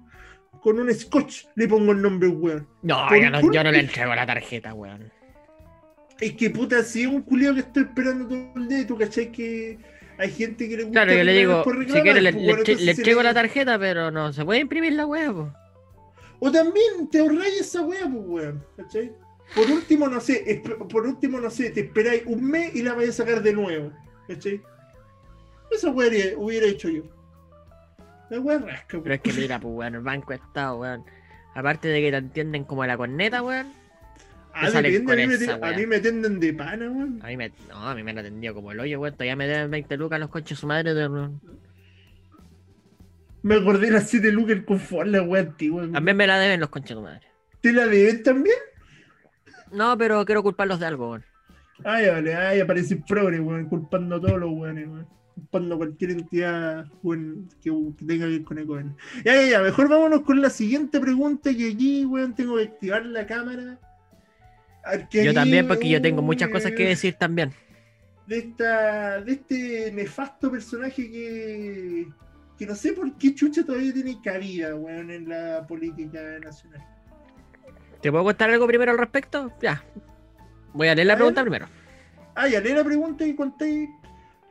con 0.61 0.80
un 0.80 0.93
scotch. 0.93 1.45
Le 1.55 1.68
pongo 1.68 1.93
el 1.93 2.01
nombre 2.03 2.28
weón. 2.28 2.68
no, 2.84 3.09
yo 3.09 3.32
no, 3.32 3.51
yo 3.51 3.63
no 3.63 3.72
le 3.72 3.80
entrego 3.80 4.13
la 4.13 4.28
tarjeta, 4.28 4.76
weón. 4.76 5.11
Es 6.20 6.34
que 6.34 6.51
puta, 6.51 6.84
si 6.84 7.01
es 7.01 7.07
un 7.07 7.24
culiao 7.24 7.55
que 7.55 7.61
estoy 7.61 7.86
esperando 7.86 8.28
todo 8.28 8.51
el 8.55 8.68
día, 8.68 8.86
tú 8.86 8.95
cachai 8.95 9.32
que 9.32 9.80
hay 10.18 10.32
gente 10.32 10.68
que 10.70 10.78
le 10.78 10.84
gusta. 10.84 11.03
Claro, 11.03 11.18
yo 11.18 11.24
le 11.24 11.34
digo, 11.34 11.63
si 11.63 12.01
quiere 12.01 12.22
le, 12.22 12.32
pues, 12.34 12.43
le 12.43 12.53
bueno, 12.53 12.63
le 12.80 12.91
entrego 12.91 13.20
le- 13.22 13.24
la 13.28 13.34
tarjeta, 13.34 13.80
pero 13.80 14.11
no 14.11 14.34
se 14.34 14.43
puede 14.45 14.59
imprimir 14.61 14.93
la 14.93 15.05
weá, 15.05 15.32
po. 15.32 15.51
O 16.39 16.51
también 16.51 17.07
te 17.11 17.20
ahorráis 17.20 17.61
esa 17.61 17.82
weá, 17.82 18.01
pues 18.03 18.24
weón, 18.26 18.63
¿cachai? 18.78 19.11
Por 19.55 19.70
último, 19.72 20.07
no 20.07 20.20
sé, 20.20 20.61
por 20.89 21.05
último, 21.07 21.39
no 21.39 21.49
sé, 21.49 21.70
te 21.72 21.82
esperáis 21.82 22.24
un 22.26 22.43
mes 22.43 22.76
y 22.76 22.84
la 22.84 22.93
vais 22.93 23.09
a 23.09 23.13
sacar 23.13 23.41
de 23.41 23.53
nuevo, 23.53 23.91
¿cachai? 24.28 24.61
Esa 25.72 25.89
haría- 25.89 26.38
hubiera 26.38 26.68
hecho 26.68 26.89
yo. 26.89 27.03
La 28.30 28.39
weá 28.39 28.57
rasca, 28.59 28.99
Pero 29.01 29.15
es 29.15 29.22
que 29.22 29.34
mira, 29.34 29.59
pues, 29.59 29.74
weón, 29.74 29.95
el 29.95 30.01
banco 30.01 30.34
estado, 30.34 30.78
weón. 30.80 31.03
Aparte 31.55 31.88
de 31.88 32.01
que 32.01 32.11
te 32.11 32.18
entienden 32.18 32.65
como 32.65 32.86
la 32.86 32.97
corneta, 32.97 33.41
weón. 33.41 33.72
Ah, 34.60 34.66
a 34.66 34.82
mí, 34.82 34.89
me, 34.99 35.51
a 35.51 35.58
weá. 35.58 35.78
mí 35.78 35.86
me 35.86 35.99
tienden 35.99 36.39
de 36.39 36.51
pana, 36.53 36.89
weón. 36.89 37.20
A 37.22 37.28
mí 37.28 37.38
me, 37.38 37.51
no, 37.70 37.76
a 37.89 37.93
mí 37.93 38.01
me 38.01 38.10
han 38.12 38.18
atendido 38.18 38.55
como 38.55 38.72
el 38.72 38.80
hoyo, 38.80 38.99
weón. 38.99 39.14
Todavía 39.14 39.36
me 39.36 39.47
deben 39.47 39.70
20 39.70 39.97
lucas 39.97 40.20
los 40.20 40.30
coches 40.30 40.58
su 40.58 40.66
madre. 40.66 40.95
De... 40.95 41.08
Me 43.43 43.55
acordé 43.55 43.88
de 43.88 43.93
las 43.93 44.10
7 44.10 44.32
lucas 44.32 44.55
con 44.58 44.78
confort, 44.78 45.08
la 45.08 45.22
weá 45.22 45.41
antigua. 45.43 45.82
weón. 45.82 45.93
También 45.93 46.18
me 46.18 46.26
la 46.28 46.39
deben 46.39 46.60
los 46.60 46.70
conches 46.70 46.95
su 46.97 47.01
madre. 47.03 47.22
¿Te 47.62 47.72
la 47.72 47.86
deben 47.88 48.24
también? 48.24 48.58
No, 49.72 49.97
pero 49.97 50.26
quiero 50.26 50.41
culparlos 50.43 50.80
de 50.80 50.86
algo, 50.88 51.12
weón. 51.12 51.24
Ay, 51.84 52.08
vale, 52.08 52.34
ay, 52.36 52.60
aparece 52.60 52.95
progre, 53.08 53.39
weón, 53.39 53.66
culpando 53.70 54.16
a 54.16 54.22
todos 54.22 54.39
los 54.39 54.49
weones, 54.51 54.88
weón. 54.88 55.08
Culpando 55.36 55.76
a 55.76 55.78
cualquier 55.78 56.12
entidad 56.12 56.88
weón, 57.03 57.47
que, 57.62 57.70
que 57.99 58.05
tenga 58.05 58.26
que 58.26 58.32
ver 58.32 58.43
con 58.43 58.58
Ecoen. 58.58 58.95
Ya, 59.24 59.36
ya, 59.36 59.47
ya, 59.47 59.62
mejor 59.62 59.88
vámonos 59.88 60.22
con 60.22 60.41
la 60.41 60.49
siguiente 60.49 60.99
pregunta 60.99 61.53
que 61.53 61.72
aquí, 61.72 62.05
weón, 62.05 62.34
tengo 62.34 62.58
que 62.58 62.64
activar 62.64 63.05
la 63.05 63.28
cámara. 63.28 63.80
Yo 65.12 65.34
también, 65.34 65.68
porque 65.68 65.90
yo 65.90 66.02
tengo 66.02 66.22
muchas 66.22 66.50
cosas 66.50 66.72
que 66.72 66.88
decir 66.88 67.16
también. 67.16 67.54
De, 68.26 68.40
esta, 68.40 69.22
de 69.22 69.32
este 69.32 69.92
nefasto 69.94 70.52
personaje 70.52 71.10
que, 71.10 72.08
que 72.58 72.66
no 72.66 72.76
sé 72.76 72.94
por 72.94 73.18
qué 73.18 73.34
chucha 73.34 73.64
todavía 73.66 73.94
tiene 73.94 74.20
cabida, 74.22 74.76
weón, 74.76 75.12
en 75.12 75.30
la 75.30 75.66
política 75.66 76.20
nacional. 76.44 76.84
¿Te 78.02 78.12
puedo 78.12 78.24
contar 78.26 78.50
algo 78.50 78.68
primero 78.68 78.92
al 78.92 78.98
respecto? 78.98 79.52
Ya. 79.62 79.84
Voy 80.74 80.88
a 80.88 80.96
leer 80.96 81.08
la 81.08 81.14
A 81.14 81.18
pregunta 81.18 81.42
ver. 81.44 81.52
primero. 81.52 81.72
Ah, 82.36 82.48
ya, 82.48 82.60
lee 82.60 82.74
la 82.74 82.84
pregunta 82.84 83.26
y 83.26 83.34
contéis 83.36 83.90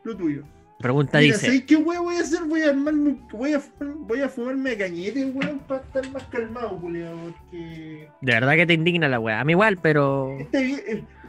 lo 0.02 0.16
tuyo. 0.16 0.44
Pregunta 0.78 1.18
Mira, 1.18 1.34
dice. 1.34 1.46
¿sabes 1.46 1.64
qué 1.64 1.76
weón 1.76 2.04
voy 2.04 2.16
a 2.16 2.20
hacer? 2.20 2.42
Voy 2.44 2.60
a 2.62 2.68
armarme, 2.68 3.16
voy 3.32 3.54
a, 3.54 3.62
voy 3.80 4.20
a 4.20 4.28
fumarme 4.28 4.76
cañete, 4.76 5.24
weón, 5.24 5.58
para 5.60 5.82
estar 5.82 6.10
más 6.12 6.24
calmado, 6.24 6.78
culiao, 6.78 7.16
porque... 7.16 8.08
De 8.20 8.32
verdad 8.32 8.54
que 8.56 8.66
te 8.66 8.74
indigna 8.74 9.08
la 9.08 9.18
weá. 9.18 9.40
A 9.40 9.44
mí 9.44 9.52
igual, 9.52 9.78
pero. 9.80 10.36
Este 10.38 10.62
vi- 10.62 10.80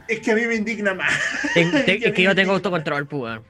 es- 0.08 0.20
que 0.20 0.30
a 0.32 0.34
mí 0.34 0.42
me 0.46 0.54
indigna 0.56 0.92
más. 0.94 1.12
ten- 1.54 1.70
que 1.70 1.94
es 2.08 2.12
que 2.12 2.22
yo 2.22 2.34
tengo 2.34 2.52
autocontrol, 2.52 3.06
pues. 3.06 3.22
weón. 3.22 3.42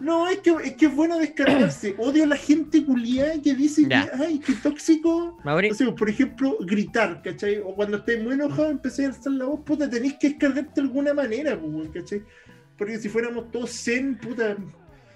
No, 0.00 0.28
es 0.28 0.38
que, 0.38 0.50
es 0.64 0.72
que 0.74 0.86
es 0.86 0.94
bueno 0.96 1.18
descargarse. 1.18 1.94
Odio 1.98 2.24
a 2.24 2.26
la 2.26 2.36
gente 2.36 2.84
culiada 2.84 3.40
que 3.42 3.54
dice 3.54 3.84
Ya. 3.88 4.10
que, 4.10 4.22
ay, 4.24 4.40
qué 4.40 4.52
tóxico. 4.54 5.38
Mauri, 5.44 5.70
O 5.70 5.74
sea, 5.74 5.94
por 5.94 6.10
ejemplo, 6.10 6.56
gritar, 6.60 7.22
¿cachai? 7.22 7.58
O 7.58 7.74
cuando 7.74 7.98
estés 7.98 8.22
muy 8.22 8.34
enojado, 8.34 8.68
empecé 8.70 9.04
a 9.06 9.08
alzar 9.08 9.32
la 9.32 9.44
voz, 9.46 9.60
puta, 9.60 9.88
tenés 9.88 10.14
que 10.14 10.30
descargarte 10.30 10.72
de 10.74 10.86
alguna 10.88 11.14
manera, 11.14 11.58
pues, 11.58 11.72
weón, 11.72 11.92
¿cachai? 11.92 12.22
Porque 12.76 12.98
si 12.98 13.08
fuéramos 13.08 13.50
todos 13.52 13.70
zen, 13.70 14.18
puta, 14.18 14.56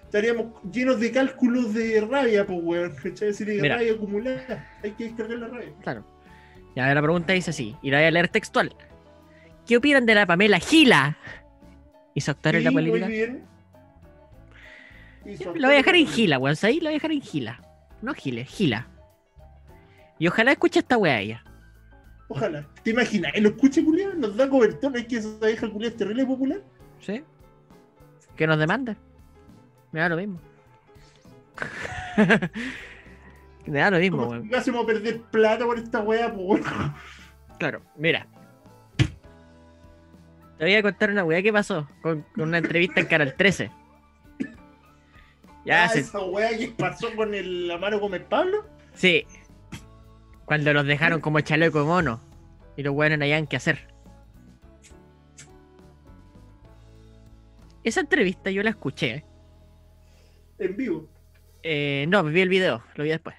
estaríamos 0.06 0.46
llenos 0.72 0.98
de 1.00 1.10
cálculos 1.12 1.74
de 1.74 2.00
rabia, 2.08 2.46
pues, 2.46 2.58
weón, 2.62 2.94
¿cachai? 3.02 3.28
Así 3.30 3.44
de 3.44 3.68
rabia 3.68 3.92
acumulada. 3.92 4.66
Hay 4.82 4.92
que 4.92 5.04
descargar 5.04 5.38
la 5.38 5.48
rabia. 5.48 5.72
claro. 5.82 6.04
Ya, 6.74 6.92
la 6.92 7.00
pregunta 7.00 7.32
dice 7.32 7.50
así, 7.50 7.74
y 7.82 7.90
la 7.90 7.98
voy 7.98 8.06
a 8.06 8.10
leer 8.10 8.28
textual. 8.28 8.74
¿Qué 9.66 9.78
opinan 9.78 10.04
de 10.04 10.14
la 10.14 10.26
Pamela 10.26 10.58
Gila? 10.58 11.16
¿Y 12.14 12.20
su 12.20 12.30
actor 12.30 12.54
en 12.54 12.64
la 12.64 12.70
Sí, 12.70 12.74
muy 12.76 12.84
política? 12.90 13.08
bien. 13.08 13.44
Y 15.24 15.42
Lo 15.42 15.52
voy 15.54 15.64
a 15.64 15.68
dejar 15.78 15.96
en 15.96 16.06
Gila, 16.06 16.38
weón. 16.38 16.54
¿sabes? 16.56 16.76
Lo 16.76 16.82
voy 16.82 16.88
a 16.88 16.92
dejar 16.92 17.12
en 17.12 17.22
Gila. 17.22 17.62
No 18.02 18.12
Giles, 18.14 18.48
Gila. 18.48 18.86
Y 20.18 20.28
ojalá 20.28 20.52
escuche 20.52 20.80
esta 20.80 20.98
weá 20.98 21.18
ella. 21.20 21.42
Ojalá. 22.28 22.66
¿Te 22.82 22.90
imaginas? 22.90 23.32
¿Lo 23.40 23.48
escuche 23.48 23.82
culiado? 23.84 24.14
Nos 24.14 24.36
da 24.36 24.48
cobertor. 24.48 24.94
Es 24.96 25.06
que 25.06 25.16
esa 25.16 25.46
vieja 25.46 25.70
culiada 25.70 25.92
es 25.92 25.96
terrible 25.96 26.26
popular. 26.26 26.60
¿Sí? 27.00 27.22
Que 28.36 28.46
nos 28.46 28.58
demande. 28.58 28.96
Me 29.96 30.02
da 30.02 30.08
lo 30.10 30.16
mismo. 30.18 30.38
Me 33.66 33.78
da 33.78 33.90
lo 33.90 33.98
mismo, 33.98 34.26
weón. 34.26 34.54
hacemos 34.54 34.84
perder 34.84 35.22
plata 35.22 35.64
por 35.64 35.78
esta 35.78 36.00
weá. 36.02 36.30
Claro, 37.58 37.80
mira. 37.96 38.26
Te 40.58 40.64
voy 40.66 40.74
a 40.74 40.82
contar 40.82 41.08
una 41.10 41.24
weá 41.24 41.40
que 41.40 41.50
pasó 41.54 41.88
con, 42.02 42.26
con 42.34 42.48
una 42.48 42.58
entrevista 42.58 43.00
en 43.00 43.06
Canal 43.06 43.34
13. 43.38 43.70
Ya, 45.64 45.84
Ah, 45.84 45.88
se- 45.88 46.00
esa 46.00 46.20
weá 46.22 46.50
que 46.58 46.68
pasó 46.76 47.08
con 47.16 47.32
el 47.34 47.70
Amaro 47.70 47.98
Gómez 47.98 48.22
Pablo. 48.28 48.66
sí. 48.92 49.26
Cuando 50.44 50.74
los 50.74 50.84
dejaron 50.86 51.22
como 51.22 51.40
chaleco 51.40 51.78
de 51.80 51.86
mono. 51.86 52.20
Y 52.76 52.82
los 52.82 52.94
weones 52.94 53.18
no 53.18 53.24
hayan 53.24 53.46
que 53.46 53.56
hacer. 53.56 53.88
Esa 57.82 58.00
entrevista 58.00 58.50
yo 58.50 58.62
la 58.62 58.68
escuché. 58.70 59.24
En 60.58 60.76
vivo. 60.76 61.08
Eh, 61.62 62.06
no, 62.08 62.22
vi 62.24 62.40
el 62.40 62.48
video, 62.48 62.82
lo 62.94 63.04
vi 63.04 63.10
después. 63.10 63.36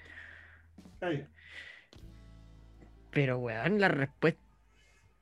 Ya. 1.01 1.28
Pero, 3.11 3.39
weón, 3.39 3.80
la 3.80 3.88
respuesta. 3.88 4.41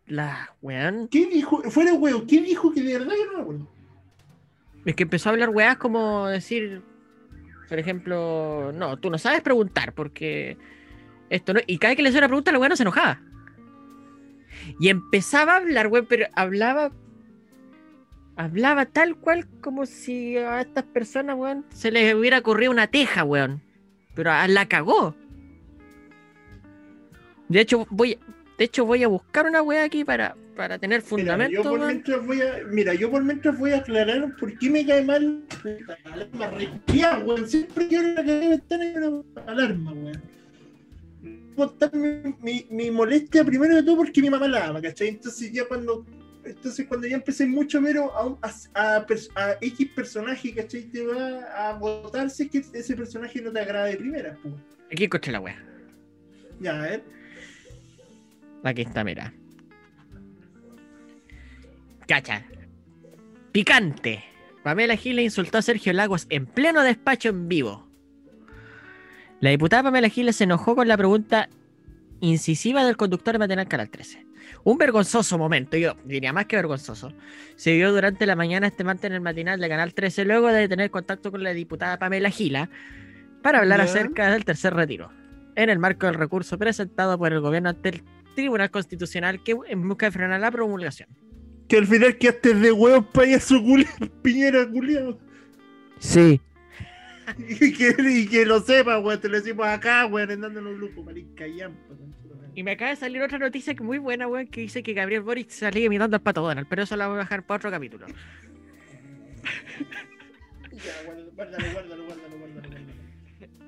La, 0.07 0.55
weón. 0.61 1.07
¿Qué 1.09 1.25
dijo? 1.27 1.61
Fuera 1.69 1.93
weón, 1.93 2.27
¿qué 2.27 2.41
dijo 2.41 2.71
que 2.73 2.81
de 2.81 2.97
verdad 2.97 3.13
yo 3.17 3.25
no 3.25 3.33
me 3.37 3.41
acuerdo? 3.41 3.67
Es 4.85 4.95
que 4.95 5.03
empezó 5.03 5.29
a 5.29 5.31
hablar 5.31 5.49
weás 5.49 5.77
como 5.77 6.27
decir. 6.27 6.81
Por 7.67 7.79
ejemplo, 7.79 8.71
no, 8.73 8.97
tú 8.97 9.09
no 9.09 9.17
sabes 9.17 9.41
preguntar 9.41 9.93
porque. 9.93 10.57
Esto 11.29 11.53
no. 11.53 11.59
Y 11.65 11.79
cada 11.79 11.91
vez 11.91 11.97
que 11.97 12.03
le 12.03 12.09
hacía 12.09 12.19
una 12.19 12.27
pregunta, 12.27 12.51
la 12.51 12.59
weá 12.59 12.69
no 12.69 12.75
se 12.75 12.83
enojaba. 12.83 13.21
Y 14.79 14.89
empezaba 14.89 15.53
a 15.53 15.57
hablar, 15.57 15.87
weón, 15.87 16.05
pero 16.07 16.27
hablaba. 16.35 16.91
Hablaba 18.37 18.85
tal 18.85 19.15
cual 19.15 19.47
como 19.61 19.85
si 19.85 20.37
a 20.37 20.61
estas 20.61 20.83
personas, 20.83 21.37
weón, 21.37 21.65
se 21.73 21.89
les 21.91 22.13
hubiera 22.15 22.41
corrido 22.41 22.71
una 22.71 22.87
teja, 22.87 23.23
weón. 23.23 23.61
Pero 24.13 24.31
a- 24.31 24.47
la 24.47 24.65
cagó. 24.67 25.15
De 27.47 27.61
hecho, 27.61 27.85
voy, 27.89 28.17
de 28.57 28.63
hecho, 28.65 28.85
voy 28.85 29.03
a 29.03 29.07
buscar 29.07 29.45
una 29.45 29.61
weá 29.61 29.83
aquí 29.83 30.03
para, 30.03 30.35
para 30.55 30.79
tener 30.79 30.99
Mira, 31.01 31.07
fundamento, 31.09 31.53
yo 31.53 31.63
por 31.63 31.71
weón. 31.79 31.87
mientras 31.87 32.25
voy 32.25 32.41
a, 32.41 32.55
mira, 32.71 32.93
yo 32.93 33.11
por 33.11 33.23
mientras 33.23 33.57
voy 33.57 33.71
a 33.71 33.77
aclarar 33.77 34.35
por 34.37 34.57
qué 34.57 34.69
me 34.69 34.85
cae 34.85 35.03
mal 35.03 35.43
la 35.63 35.97
alarma 36.11 37.19
weón. 37.19 37.47
Siempre 37.47 37.87
quiero 37.87 38.15
cadena 38.15 38.39
de 38.39 38.47
ventana 38.49 38.85
y 38.85 38.95
una 38.97 39.21
alarma, 39.47 39.93
weón. 39.93 40.21
Mi, 42.41 42.65
mi 42.69 42.91
molestia 42.91 43.45
primero 43.45 43.75
de 43.75 43.83
todo 43.83 43.95
porque 43.97 44.21
mi 44.21 44.29
mamá 44.29 44.45
la 44.47 44.67
ama, 44.67 44.81
¿cachai? 44.81 45.07
Entonces 45.09 45.53
ya 45.53 45.65
cuando 45.65 46.05
entonces 46.45 46.85
cuando 46.87 47.07
ya 47.07 47.15
empecé 47.15 47.45
mucho 47.45 47.79
a 47.79 47.81
ver 47.81 47.97
a, 47.97 48.03
a, 48.73 48.95
a 48.97 49.05
a 49.35 49.57
X 49.61 49.89
personaje, 49.95 50.53
¿cachai? 50.53 50.83
Te 50.83 51.05
va 51.05 51.69
a 51.69 51.73
votar 51.73 52.29
si 52.29 52.43
es 52.43 52.49
que 52.49 52.77
ese 52.77 52.95
personaje 52.95 53.41
no 53.41 53.51
te 53.51 53.59
agrada 53.59 53.85
de 53.85 53.97
primera, 53.97 54.37
pues. 54.41 54.53
Aquí 54.91 55.05
encontré 55.05 55.31
la 55.31 55.39
weá. 55.39 55.57
Ya, 56.59 56.77
a 56.77 56.81
ver. 56.81 57.03
Aquí 58.63 58.81
está, 58.81 59.03
mira. 59.03 59.33
Cacha. 62.07 62.45
Picante. 63.51 64.23
Pamela 64.63 64.95
Giles 64.95 65.25
insultó 65.25 65.59
a 65.59 65.61
Sergio 65.61 65.93
Lagos 65.93 66.27
en 66.29 66.45
pleno 66.45 66.81
despacho 66.81 67.29
en 67.29 67.47
vivo. 67.47 67.87
La 69.39 69.49
diputada 69.51 69.83
Pamela 69.83 70.09
Giles 70.09 70.37
se 70.37 70.45
enojó 70.45 70.75
con 70.75 70.87
la 70.87 70.97
pregunta 70.97 71.49
incisiva 72.19 72.83
del 72.83 72.97
conductor 72.97 73.37
matinal 73.37 73.67
Canal 73.67 73.89
13. 73.89 74.24
Un 74.65 74.79
vergonzoso 74.79 75.37
momento, 75.37 75.77
yo 75.77 75.95
diría 76.05 76.33
más 76.33 76.47
que 76.47 76.55
vergonzoso, 76.55 77.13
se 77.55 77.75
vio 77.75 77.93
durante 77.93 78.25
la 78.25 78.35
mañana 78.35 78.65
este 78.65 78.83
martes 78.83 79.05
en 79.05 79.13
el 79.13 79.21
matinal 79.21 79.59
de 79.59 79.69
Canal 79.69 79.93
13 79.93 80.25
luego 80.25 80.47
de 80.47 80.67
tener 80.67 80.89
contacto 80.89 81.29
con 81.29 81.43
la 81.43 81.53
diputada 81.53 81.99
Pamela 81.99 82.31
Gila 82.31 82.71
para 83.43 83.59
hablar 83.59 83.79
acerca 83.79 84.31
del 84.31 84.43
tercer 84.43 84.73
retiro, 84.73 85.11
en 85.55 85.69
el 85.69 85.77
marco 85.77 86.07
del 86.07 86.15
recurso 86.15 86.57
presentado 86.57 87.15
por 87.15 87.31
el 87.31 87.41
gobierno 87.41 87.69
ante 87.69 87.89
el 87.89 88.03
Tribunal 88.35 88.71
Constitucional 88.71 89.43
que 89.43 89.55
en 89.67 89.87
busca 89.87 90.07
de 90.07 90.11
frenar 90.11 90.39
la 90.41 90.49
promulgación. 90.49 91.09
Que 91.67 91.77
al 91.77 91.85
final 91.85 92.17
quedaste 92.17 92.55
de 92.55 92.71
huevos 92.71 93.05
payaso 93.13 93.61
culiado, 93.61 94.09
piñera 94.23 94.67
culiado. 94.67 95.19
Sí. 95.99 96.41
Y 97.37 97.73
que, 97.73 97.95
y 97.99 98.27
que 98.27 98.45
lo 98.45 98.61
sepa, 98.61 98.99
weón, 98.99 99.19
te 99.19 99.29
lo 99.29 99.37
decimos 99.37 99.65
acá, 99.65 100.05
weón, 100.05 100.27
dándonos 100.41 100.73
un 100.73 100.79
lujo, 100.79 101.01
marica, 101.01 101.47
yampa, 101.47 101.87
conchetumare. 101.87 102.24
Y 102.55 102.63
me 102.63 102.71
acaba 102.71 102.91
de 102.91 102.95
salir 102.95 103.21
otra 103.21 103.37
noticia 103.37 103.75
que 103.75 103.83
muy 103.83 103.97
buena, 103.97 104.27
weón, 104.27 104.47
que 104.47 104.61
dice 104.61 104.81
que 104.81 104.93
Gabriel 104.93 105.21
Boric 105.21 105.49
salía 105.49 105.85
imitando 105.85 106.15
al 106.15 106.21
Pato 106.21 106.41
Donald, 106.41 106.67
pero 106.69 106.83
eso 106.83 106.95
la 106.95 107.07
voy 107.07 107.17
a 107.17 107.19
dejar 107.19 107.45
para 107.45 107.57
otro 107.57 107.69
capítulo. 107.71 108.07
Ya, 110.75 110.91
guárdalo, 111.05 111.31
guárdalo, 111.31 111.71
guárdalo, 111.71 112.05
guárdalo, 112.05 112.37
guárdalo. 112.37 112.77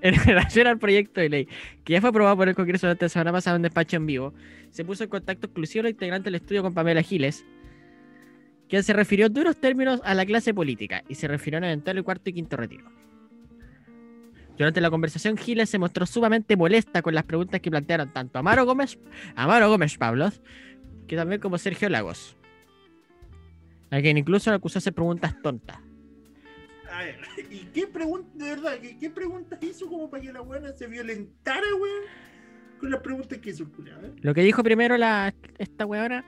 En 0.01 0.15
relación 0.25 0.67
al 0.67 0.77
proyecto 0.77 1.21
de 1.21 1.29
ley, 1.29 1.47
que 1.85 1.93
ya 1.93 2.01
fue 2.01 2.09
aprobado 2.09 2.35
por 2.35 2.49
el 2.49 2.53
Congreso 2.53 2.85
durante 2.85 3.05
la 3.05 3.09
semana 3.09 3.31
pasada 3.31 3.55
en 3.55 3.59
un 3.59 3.63
despacho 3.63 3.95
en 3.95 4.05
vivo, 4.05 4.33
se 4.71 4.83
puso 4.83 5.05
en 5.05 5.09
contacto 5.09 5.47
exclusivo 5.47 5.83
la 5.83 5.89
integrante 5.89 6.25
del 6.25 6.35
estudio 6.35 6.63
con 6.63 6.73
Pamela 6.73 7.01
Giles, 7.01 7.45
quien 8.67 8.83
se 8.83 8.91
refirió 8.91 9.27
en 9.27 9.33
duros 9.33 9.55
términos 9.55 10.01
a 10.03 10.13
la 10.13 10.25
clase 10.25 10.53
política 10.53 11.03
y 11.07 11.15
se 11.15 11.29
refirió 11.29 11.57
a 11.57 11.61
un 11.61 11.65
eventual 11.65 12.03
cuarto 12.03 12.29
y 12.29 12.33
quinto 12.33 12.57
retiro. 12.57 12.91
Durante 14.57 14.81
la 14.81 14.89
conversación, 14.89 15.37
Giles 15.37 15.69
se 15.69 15.77
mostró 15.77 16.05
sumamente 16.05 16.57
molesta 16.57 17.01
con 17.01 17.13
las 17.13 17.25
preguntas 17.25 17.61
que 17.61 17.69
plantearon 17.69 18.11
tanto 18.11 18.39
Amaro 18.39 18.65
Gómez, 18.65 18.97
Amaro 19.35 19.69
Gómez 19.69 19.97
Pablos, 19.97 20.41
que 21.07 21.15
también 21.15 21.39
como 21.39 21.57
Sergio 21.57 21.89
Lagos, 21.89 22.35
a 23.91 24.01
quien 24.01 24.17
incluso 24.17 24.49
le 24.49 24.57
acusó 24.57 24.75
de 24.75 24.79
hacer 24.79 24.93
preguntas 24.93 25.35
tontas. 25.43 25.77
A 26.91 27.03
ver, 27.03 27.19
¿y 27.51 27.65
qué 27.73 27.85
pregunta, 27.87 28.29
de 28.33 28.49
verdad, 28.49 28.79
qué, 28.81 28.97
qué 28.97 29.09
preguntas 29.09 29.59
hizo 29.61 29.87
como 29.87 30.09
para 30.09 30.23
que 30.23 30.33
la 30.33 30.41
buena 30.41 30.71
se 30.73 30.87
violentara, 30.87 31.67
weón? 31.79 32.03
Con 32.79 32.91
las 32.91 33.01
preguntas 33.01 33.37
que 33.39 33.49
hizo 33.51 33.63
¿eh? 33.63 34.13
Lo 34.21 34.33
que 34.33 34.41
dijo 34.41 34.63
primero 34.63 34.97
la, 34.97 35.33
esta 35.57 35.85
weona, 35.85 36.23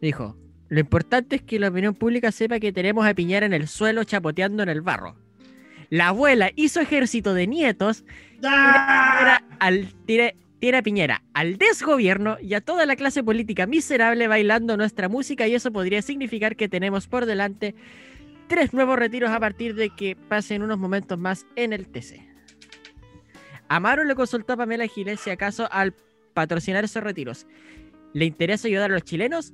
dijo, 0.00 0.36
lo 0.68 0.80
importante 0.80 1.36
es 1.36 1.42
que 1.42 1.58
la 1.58 1.68
opinión 1.68 1.94
pública 1.94 2.30
sepa 2.30 2.60
que 2.60 2.72
tenemos 2.72 3.04
a 3.06 3.14
Piñera 3.14 3.46
en 3.46 3.52
el 3.52 3.66
suelo 3.66 4.04
chapoteando 4.04 4.62
en 4.62 4.68
el 4.68 4.80
barro. 4.80 5.16
La 5.90 6.08
abuela 6.08 6.50
hizo 6.56 6.80
ejército 6.80 7.34
de 7.34 7.46
nietos 7.46 8.04
¡Ah! 8.44 9.42
al, 9.58 9.88
Piñera 10.84 11.22
al 11.34 11.56
desgobierno 11.56 12.36
y 12.40 12.54
a 12.54 12.60
toda 12.60 12.86
la 12.86 12.96
clase 12.96 13.22
política 13.24 13.66
miserable 13.66 14.28
bailando 14.28 14.76
nuestra 14.76 15.08
música 15.08 15.46
y 15.48 15.54
eso 15.54 15.72
podría 15.72 16.00
significar 16.00 16.54
que 16.54 16.68
tenemos 16.68 17.08
por 17.08 17.26
delante 17.26 17.74
tres 18.46 18.72
nuevos 18.72 18.98
retiros 18.98 19.30
a 19.30 19.40
partir 19.40 19.74
de 19.74 19.90
que 19.90 20.16
pasen 20.16 20.62
unos 20.62 20.78
momentos 20.78 21.18
más 21.18 21.46
en 21.56 21.72
el 21.72 21.88
TC. 21.88 22.20
Amaro 23.68 24.04
le 24.04 24.14
consultó 24.14 24.52
a 24.52 24.56
Pamela 24.56 24.86
Giles 24.86 25.20
si 25.20 25.30
acaso 25.30 25.68
al 25.72 25.94
patrocinar 26.34 26.84
esos 26.84 27.02
retiros 27.02 27.46
le 28.12 28.24
interesa 28.24 28.68
ayudar 28.68 28.90
a 28.90 28.94
los 28.94 29.04
chilenos 29.04 29.52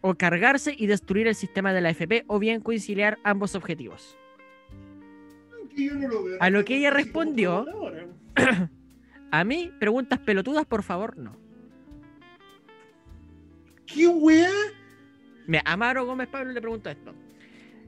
o 0.00 0.14
cargarse 0.14 0.74
y 0.76 0.86
destruir 0.86 1.28
el 1.28 1.34
sistema 1.34 1.72
de 1.72 1.80
la 1.80 1.90
AFP 1.90 2.24
o 2.26 2.38
bien 2.38 2.60
conciliar 2.60 3.18
ambos 3.24 3.54
objetivos. 3.54 4.16
Que 5.74 5.86
yo 5.86 5.94
no 5.94 6.08
lo 6.08 6.24
veo, 6.24 6.36
A 6.40 6.50
lo 6.50 6.64
que 6.64 6.76
ella 6.76 6.90
respondió-. 6.90 7.66
A 9.30 9.42
mí, 9.42 9.72
preguntas 9.80 10.20
pelotudas, 10.20 10.64
por 10.64 10.84
favor, 10.84 11.18
no. 11.18 11.36
¿Qué 13.86 14.06
weá? 14.06 14.50
Mira, 15.46 15.62
Amaro 15.64 16.06
Gómez 16.06 16.28
Pablo 16.28 16.52
le 16.52 16.60
pregunto 16.60 16.88
esto. 16.88 17.14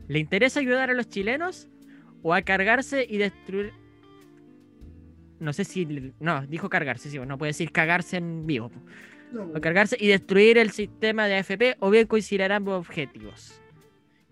¿Le 0.09 0.19
interesa 0.19 0.61
ayudar 0.61 0.91
a 0.91 0.95
los 0.95 1.09
chilenos 1.09 1.69
o 2.23 2.35
a 2.35 2.43
cargarse 2.43 3.07
y 3.09 3.19
destruir? 3.19 3.73
No 5.39 5.53
sé 5.53 5.65
si... 5.65 6.13
No, 6.21 6.47
dijo 6.47 6.69
cargarse, 6.69 7.11
sí, 7.11 7.19
no 7.19 7.39
puede 7.39 7.51
decir 7.51 7.73
cagarse 7.73 8.17
en 8.17 8.47
vivo. 8.47 8.71
No, 9.33 9.45
O 9.55 9.61
cargarse 9.61 9.97
y 9.99 10.09
destruir 10.09 10.59
el 10.59 10.71
sistema 10.71 11.27
de 11.27 11.37
AFP 11.37 11.77
o 11.81 11.91
bien 11.91 12.07
coincidirán 12.07 12.53
ambos 12.53 12.79
objetivos. 12.79 13.61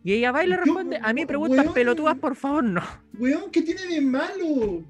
Y 0.05 0.13
ella 0.13 0.31
va 0.33 0.45
y 0.45 0.49
le 0.49 0.57
responde, 0.59 0.99
a 1.03 1.13
mí 1.15 1.25
preguntas 1.25 1.65
weón. 1.65 1.75
pelotudas, 1.75 2.19
por 2.19 2.37
favor, 2.37 2.63
no. 2.63 2.83
Weón, 3.19 3.51
¿qué 3.51 3.63
tiene 3.63 3.87
de 3.87 4.01
malo? 4.03 4.85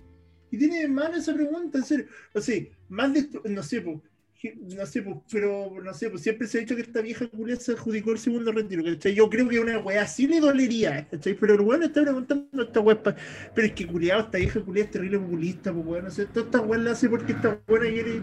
¿Qué 0.51 0.59
tiene 0.59 0.81
de 0.81 0.89
malo 0.89 1.15
esa 1.15 1.33
pregunta? 1.33 1.79
En 1.79 1.85
serio. 1.85 2.07
O 2.35 2.41
sea, 2.41 2.61
más 2.89 3.13
de. 3.15 3.29
No 3.49 3.63
sé, 3.63 3.81
po, 3.81 4.03
que- 4.41 4.57
No 4.77 4.85
sé, 4.87 5.03
po, 5.03 5.25
pero 5.31 5.71
no 5.83 5.95
sé, 5.95 6.11
pues 6.11 6.23
siempre 6.23 6.49
se 6.49 6.59
ha 6.59 6.61
dicho 6.63 6.75
que 6.75 6.83
esta 6.83 7.01
vieja 7.01 7.29
culia 7.29 7.55
se 7.57 7.73
adjudicó 7.73 8.11
el 8.11 8.19
segundo 8.19 8.51
retiro. 8.51 8.83
¿cachai? 8.83 9.15
Yo 9.15 9.31
creo 9.31 9.49
que 9.49 9.61
una 9.61 9.79
weá 9.79 10.03
así 10.03 10.27
le 10.27 10.41
dolería, 10.41 11.07
¿cachai? 11.09 11.35
Pero 11.35 11.55
el 11.55 11.61
weón 11.61 11.85
está 11.85 12.03
preguntando 12.03 12.63
esta 12.65 12.81
weá. 12.81 13.01
Pero 13.03 13.67
es 13.69 13.73
que 13.73 13.87
culiado, 13.87 14.23
esta 14.23 14.39
vieja 14.39 14.61
culia 14.65 14.83
es 14.85 14.91
terrible 14.91 15.21
populista, 15.21 15.73
pues 15.73 15.87
weón. 15.87 16.05
No 16.07 16.11
sé, 16.11 16.27
toda 16.27 16.47
esta 16.47 16.61
weá 16.61 16.79
la 16.81 16.91
hace 16.91 17.09
porque 17.09 17.33
esta 17.33 17.61
weona 17.69 17.89
quiere. 17.89 18.21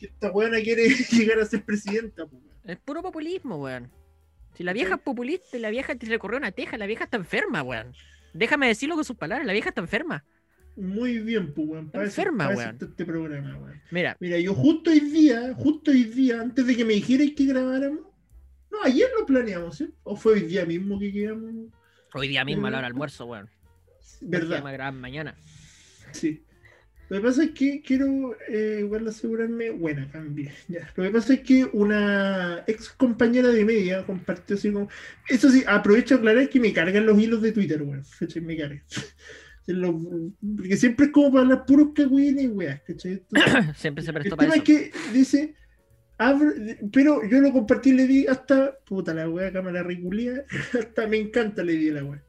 esta 0.00 0.30
weona 0.30 0.60
quiere 0.60 0.88
llegar 1.12 1.38
a 1.40 1.46
ser 1.46 1.64
presidenta, 1.64 2.26
pues. 2.26 2.42
Es 2.64 2.76
puro 2.78 3.02
populismo, 3.02 3.56
weón. 3.62 3.90
Si 4.56 4.64
la 4.64 4.72
vieja 4.72 4.94
es 4.94 5.00
populista 5.00 5.56
y 5.56 5.60
la 5.60 5.70
vieja 5.70 5.94
te 5.94 6.06
le 6.06 6.18
corrió 6.18 6.38
una 6.38 6.50
teja, 6.50 6.78
la 6.78 6.86
vieja 6.86 7.04
está 7.04 7.16
enferma, 7.18 7.62
weón. 7.62 7.92
Déjame 8.32 8.68
decirlo 8.68 8.94
con 8.94 9.04
sus 9.04 9.16
palabras, 9.16 9.46
la 9.46 9.52
vieja 9.52 9.68
está 9.68 9.80
enferma. 9.82 10.24
Muy 10.76 11.18
bien, 11.20 11.52
pues 11.52 11.68
weón. 11.68 11.90
Para 11.90 12.04
Enferma, 12.04 12.46
para 12.46 12.56
weón. 12.56 12.78
este 12.80 13.04
programa, 13.04 13.58
weón. 13.58 13.82
Mira, 13.90 14.16
Mira, 14.18 14.38
yo 14.38 14.54
justo 14.54 14.90
hoy 14.90 15.00
día, 15.00 15.54
justo 15.56 15.90
hoy 15.90 16.04
día, 16.04 16.40
antes 16.40 16.66
de 16.66 16.76
que 16.76 16.84
me 16.84 16.94
dijerais 16.94 17.34
que 17.34 17.44
grabáramos, 17.44 18.00
no, 18.70 18.82
ayer 18.82 19.08
lo 19.18 19.26
planeamos, 19.26 19.76
¿sí? 19.76 19.90
O 20.02 20.16
fue 20.16 20.34
hoy 20.34 20.42
día 20.42 20.64
mismo 20.64 20.98
que 20.98 21.12
quedamos, 21.12 21.72
hoy 22.14 22.28
día 22.28 22.44
mismo 22.44 22.66
a 22.66 22.70
la 22.70 22.78
hora 22.78 22.86
del 22.86 22.92
almuerzo, 22.94 23.26
weón. 23.26 23.50
¿verdad? 24.20 24.62
Graban 24.72 25.00
mañana. 25.00 25.34
Sí. 26.12 26.42
Lo 27.08 27.16
que 27.18 27.22
pasa 27.22 27.44
es 27.44 27.50
que 27.52 27.82
quiero 27.82 28.36
eh, 28.48 28.78
igual 28.80 29.06
asegurarme, 29.06 29.70
buena, 29.70 30.10
cambié. 30.10 30.50
Ya. 30.68 30.90
Lo 30.96 31.04
que 31.04 31.10
pasa 31.10 31.34
es 31.34 31.40
que 31.40 31.68
una 31.72 32.64
ex 32.66 32.90
compañera 32.90 33.48
de 33.48 33.64
media 33.64 34.04
compartió 34.04 34.56
así 34.56 34.72
como. 34.72 34.88
Eso 35.28 35.48
sí, 35.50 35.62
aprovecho 35.66 36.14
a 36.14 36.18
aclarar 36.18 36.48
que 36.48 36.58
me 36.60 36.72
cargan 36.72 37.06
los 37.06 37.18
hilos 37.20 37.42
de 37.42 37.52
Twitter, 37.52 37.82
weón. 37.82 38.02
¿cachai? 38.18 38.42
Me 38.42 38.56
cargan. 38.56 38.82
Los- 39.68 39.94
Porque 40.56 40.76
siempre 40.76 41.06
es 41.06 41.12
como 41.12 41.30
para 41.32 41.42
hablar 41.42 41.64
puros 41.66 41.88
cagüines 41.94 42.44
y 42.44 42.48
weas, 42.48 42.80
¿cachai? 42.82 43.22
Entonces, 43.32 43.76
Siempre 43.76 44.04
se 44.04 44.10
El 44.10 44.14
prestó 44.14 44.36
para 44.36 44.52
tema 44.52 44.62
eso. 44.62 44.72
es 44.72 44.90
que 44.90 44.92
dice, 45.12 45.54
abre- 46.18 46.78
pero 46.92 47.20
yo 47.28 47.40
lo 47.40 47.52
compartí 47.52 47.92
le 47.92 48.06
di 48.06 48.26
hasta, 48.28 48.78
puta 48.86 49.12
la 49.12 49.28
wea, 49.28 49.52
cámara 49.52 49.82
riculía, 49.82 50.44
hasta 50.78 51.06
me 51.08 51.16
encanta 51.18 51.64
le 51.64 51.72
di 51.72 51.90
la 51.90 52.04
wea. 52.04 52.22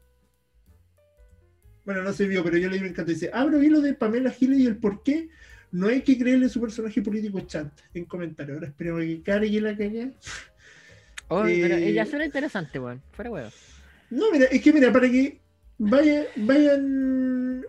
Bueno, 1.88 2.04
no 2.04 2.12
se 2.12 2.28
vio, 2.28 2.44
pero 2.44 2.58
yo 2.58 2.70
le 2.70 2.76
di 2.76 2.82
me 2.82 2.90
encanta. 2.90 3.14
Dice, 3.14 3.30
abro 3.34 3.64
hilo 3.64 3.80
de 3.80 3.94
Pamela 3.94 4.30
Giles 4.30 4.60
y 4.60 4.66
el 4.68 4.76
por 4.76 5.04
qué 5.04 5.30
no 5.72 5.88
hay 5.88 6.02
que 6.02 6.18
creerle 6.18 6.50
su 6.50 6.60
personaje 6.60 7.02
político 7.02 7.40
chanta. 7.40 7.82
En 7.94 8.04
comentario, 8.04 8.56
ahora 8.56 8.68
esperemos 8.68 9.04
que 9.04 9.22
cargue 9.22 9.62
la 9.62 9.76
caña. 9.76 10.12
Oh, 11.30 11.42
pero 11.44 11.76
eh, 11.76 11.90
ella 11.90 12.06
suena 12.06 12.24
interesante, 12.24 12.80
weón. 12.80 13.02
Fuera 13.12 13.30
weón. 13.30 13.52
No, 14.10 14.32
mira, 14.32 14.46
es 14.46 14.62
que 14.62 14.72
mira, 14.72 14.94
para 14.94 15.10
que 15.10 15.42
vaya, 15.78 16.26
vayan, 16.38 17.66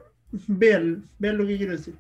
vean, 0.47 1.09
vean 1.19 1.39
lo 1.39 1.45
que 1.45 1.57
quiero 1.57 1.73
decir. 1.73 1.95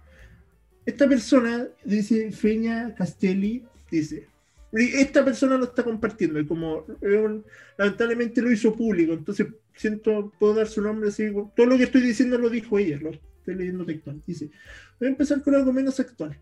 Esta 0.87 1.09
persona, 1.09 1.67
dice 1.85 2.31
Feña 2.31 2.95
Castelli, 2.95 3.65
dice, 3.91 4.29
esta 4.71 5.25
persona 5.25 5.57
lo 5.57 5.65
está 5.65 5.83
compartiendo, 5.83 6.39
y 6.39 6.47
como 6.47 6.85
eh, 7.01 7.43
lamentablemente 7.77 8.41
lo 8.41 8.53
hizo 8.53 8.77
público, 8.77 9.13
entonces 9.15 9.49
siento, 9.79 10.33
puedo 10.39 10.55
dar 10.55 10.67
su 10.67 10.83
nombre 10.83 11.09
así, 11.09 11.31
todo 11.57 11.67
lo 11.67 11.77
que 11.77 11.85
estoy 11.85 12.03
diciendo 12.03 12.37
lo 12.37 12.51
dijo 12.51 12.79
ella, 12.79 12.99
lo 13.01 13.11
estoy 13.11 13.55
leyendo 13.55 13.87
textual. 13.87 14.21
Dice, 14.27 14.51
voy 14.99 15.09
a 15.09 15.11
empezar 15.13 15.43
con 15.43 15.55
algo 15.55 15.73
menos 15.73 15.99
actual. 16.01 16.39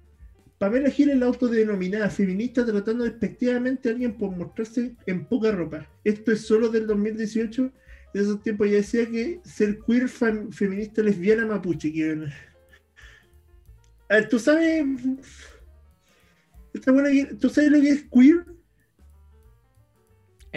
Pamela 0.59 0.91
Gil 0.91 1.11
es 1.11 1.18
la 1.18 1.26
autodenominada 1.26 2.09
feminista 2.09 2.64
tratando 2.64 3.05
despectivamente 3.05 3.89
a 3.89 3.93
alguien 3.93 4.16
por 4.16 4.34
mostrarse 4.34 4.97
en 5.05 5.26
poca 5.26 5.53
ropa. 5.53 5.87
Esto 6.03 6.32
es 6.32 6.47
solo 6.47 6.70
del 6.70 6.87
2018. 6.87 7.72
En 8.14 8.20
esos 8.22 8.43
tiempos 8.43 8.70
ya 8.70 8.76
decía 8.76 9.07
que 9.07 9.41
ser 9.45 9.78
queer 9.87 10.09
feminista 10.09 11.03
lesbiana 11.03 11.45
mapuche. 11.45 11.93
Que... 11.93 12.26
A 14.09 14.14
ver, 14.14 14.28
¿tú 14.30 14.39
sabes? 14.39 14.82
¿Tú 16.72 17.51
sabes 17.51 17.70
lo 17.70 17.80
que 17.80 17.91
es 17.91 18.05
queer? 18.11 18.55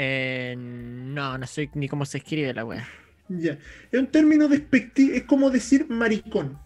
Eh, 0.02 0.56
no, 0.58 1.38
no 1.38 1.46
sé 1.46 1.70
ni 1.74 1.90
cómo 1.90 2.06
se 2.06 2.20
escribe 2.20 2.54
la 2.54 2.64
weá. 2.64 2.88
Ya. 3.28 3.58
Es 3.92 4.00
un 4.00 4.08
término 4.08 4.48
despectivo, 4.48 5.14
es 5.14 5.24
como 5.24 5.50
decir 5.50 5.88
maricón. 5.90 6.58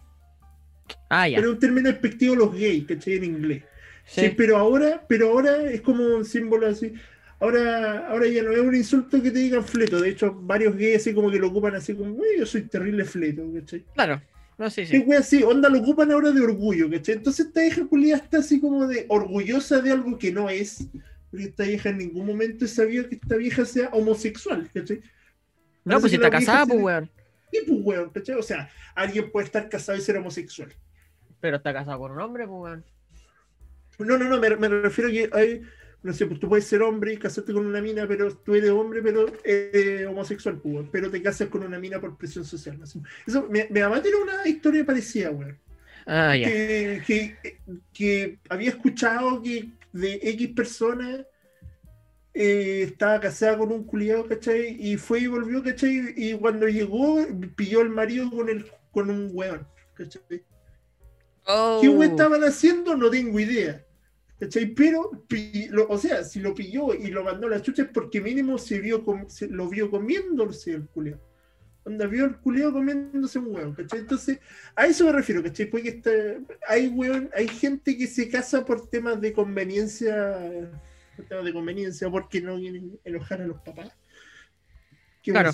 Ah, 1.10 1.28
ya. 1.28 1.38
Pero 1.38 1.48
es 1.48 1.54
un 1.54 1.58
término 1.60 1.88
despectivo 1.88 2.36
los 2.36 2.52
gays, 2.54 2.84
¿cachai? 2.86 3.14
En 3.16 3.24
inglés. 3.24 3.62
Sí. 4.06 4.20
Sí, 4.20 4.34
pero 4.36 4.56
ahora, 4.56 5.04
pero 5.08 5.30
ahora 5.30 5.64
es 5.64 5.80
como 5.80 6.04
un 6.04 6.24
símbolo 6.24 6.68
así. 6.68 6.92
Ahora, 7.40 8.06
ahora 8.08 8.28
ya 8.28 8.44
no 8.44 8.52
es 8.52 8.60
un 8.60 8.74
insulto 8.76 9.20
que 9.20 9.32
te 9.32 9.38
digan 9.40 9.64
fleto. 9.64 10.00
De 10.00 10.10
hecho, 10.10 10.32
varios 10.32 10.76
gays 10.76 10.98
así 10.98 11.12
como 11.12 11.28
que 11.28 11.38
lo 11.40 11.48
ocupan 11.48 11.74
así 11.74 11.92
como, 11.94 12.12
"Uy, 12.14 12.26
yo 12.38 12.46
soy 12.46 12.62
terrible 12.62 13.04
fleto, 13.04 13.42
¿cachai? 13.52 13.84
Claro. 13.94 14.22
No, 14.56 14.70
sí, 14.70 14.86
Sí. 14.86 14.98
sí. 14.98 15.04
wea 15.04 15.18
así, 15.18 15.42
onda 15.42 15.68
lo 15.68 15.80
ocupan 15.80 16.12
ahora 16.12 16.30
de 16.30 16.40
orgullo, 16.40 16.88
¿cachai? 16.88 17.16
Entonces 17.16 17.46
esta 17.46 17.86
culiada 17.86 18.22
está 18.22 18.38
así 18.38 18.60
como 18.60 18.86
de 18.86 19.06
orgullosa 19.08 19.80
de 19.80 19.90
algo 19.90 20.16
que 20.16 20.30
no 20.30 20.48
es. 20.48 20.86
Porque 21.34 21.48
esta 21.48 21.64
vieja 21.64 21.88
en 21.88 21.98
ningún 21.98 22.26
momento 22.26 22.64
he 22.64 22.68
sabido 22.68 23.08
que 23.08 23.16
esta 23.16 23.34
vieja 23.34 23.64
sea 23.64 23.88
homosexual, 23.88 24.70
¿cachai? 24.72 25.02
No, 25.84 25.98
pues 25.98 26.10
si 26.10 26.14
está 26.14 26.30
casada, 26.30 26.64
pues 26.64 26.80
weón. 26.80 27.10
Y 27.50 27.66
pues 27.66 27.80
weón, 27.82 28.10
¿cachai? 28.10 28.36
O 28.36 28.42
sea, 28.42 28.70
alguien 28.94 29.32
puede 29.32 29.46
estar 29.46 29.68
casado 29.68 29.98
y 29.98 30.00
ser 30.00 30.16
homosexual. 30.16 30.72
Pero 31.40 31.56
está 31.56 31.72
casada 31.72 31.98
con 31.98 32.12
un 32.12 32.20
hombre, 32.20 32.46
pues 32.46 32.56
weón. 32.56 32.84
No, 33.98 34.16
no, 34.16 34.28
no, 34.28 34.38
me, 34.38 34.54
me 34.54 34.68
refiero 34.68 35.10
a 35.10 35.12
que 35.12 35.30
hay, 35.32 35.62
no 36.04 36.12
sé, 36.12 36.26
pues 36.26 36.38
tú 36.38 36.48
puedes 36.48 36.68
ser 36.68 36.82
hombre 36.82 37.14
y 37.14 37.16
casarte 37.16 37.52
con 37.52 37.66
una 37.66 37.80
mina, 37.80 38.06
pero 38.06 38.32
tú 38.32 38.54
eres 38.54 38.70
hombre, 38.70 39.02
pero 39.02 39.26
eres 39.42 40.06
homosexual, 40.06 40.60
pues, 40.62 40.72
weón, 40.72 40.88
pero 40.92 41.10
te 41.10 41.20
casas 41.20 41.48
con 41.48 41.64
una 41.64 41.80
mina 41.80 42.00
por 42.00 42.16
presión 42.16 42.44
social. 42.44 42.78
¿no? 42.78 42.84
Eso, 43.26 43.48
mi, 43.50 43.58
mi 43.70 43.80
mamá 43.80 44.00
tiene 44.00 44.18
una 44.18 44.46
historia 44.46 44.86
parecida, 44.86 45.32
weón. 45.32 45.58
Ah, 46.06 46.36
ya. 46.36 46.46
Que, 46.46 47.02
que, 47.04 47.58
que 47.92 48.38
había 48.48 48.68
escuchado 48.68 49.42
que 49.42 49.68
de 49.94 50.20
X 50.22 50.48
persona 50.54 51.24
eh, 52.34 52.82
estaba 52.88 53.20
casada 53.20 53.58
con 53.58 53.72
un 53.72 53.84
culiado, 53.84 54.26
¿cachai? 54.26 54.76
Y 54.78 54.96
fue 54.96 55.20
y 55.20 55.26
volvió, 55.28 55.62
¿cachai? 55.62 56.12
Y 56.16 56.34
cuando 56.34 56.66
llegó, 56.68 57.18
pilló 57.56 57.80
al 57.80 57.90
marido 57.90 58.30
con, 58.30 58.48
el, 58.48 58.66
con 58.90 59.08
un 59.08 59.30
weón, 59.32 59.66
¿cachai? 59.94 60.42
Oh. 61.46 61.78
¿Qué 61.80 61.88
weón 61.88 62.10
estaban 62.10 62.42
haciendo? 62.42 62.96
No 62.96 63.10
tengo 63.10 63.38
idea. 63.38 63.84
¿Cachai? 64.40 64.66
Pero, 64.74 65.24
lo- 65.70 65.88
o 65.88 65.96
sea, 65.96 66.24
si 66.24 66.40
lo 66.40 66.54
pilló 66.54 66.92
y 66.92 67.06
lo 67.08 67.22
mandó 67.22 67.46
a 67.46 67.50
la 67.50 67.62
chucha 67.62 67.82
es 67.82 67.88
porque 67.88 68.20
mínimo 68.20 68.58
se 68.58 68.80
vio 68.80 69.04
com- 69.04 69.28
se 69.28 69.46
lo 69.46 69.68
vio 69.68 69.90
comiéndose 69.90 70.72
el 70.72 70.88
culeo. 70.88 71.20
Onda 71.84 72.06
vio 72.06 72.24
el 72.24 72.36
culeo 72.36 72.72
comiéndose 72.72 73.38
un 73.38 73.54
hueón, 73.54 73.74
¿cachai? 73.74 74.00
Entonces, 74.00 74.38
a 74.74 74.86
eso 74.86 75.04
me 75.04 75.12
refiero, 75.12 75.42
¿cachai? 75.42 75.66
Porque 75.66 75.88
está, 75.90 76.10
hay 76.66 76.88
weón, 76.88 77.30
hay 77.34 77.46
gente 77.46 77.96
que 77.96 78.06
se 78.06 78.28
casa 78.30 78.64
por 78.64 78.88
temas 78.88 79.20
de 79.20 79.34
conveniencia, 79.34 80.70
por 81.14 81.26
temas 81.26 81.44
de 81.44 81.52
conveniencia, 81.52 82.10
porque 82.10 82.40
no 82.40 82.56
quieren 82.56 82.98
enojar 83.04 83.42
a 83.42 83.46
los 83.46 83.60
papás. 83.60 83.92
¿Qué 85.22 85.32
Claro. 85.32 85.52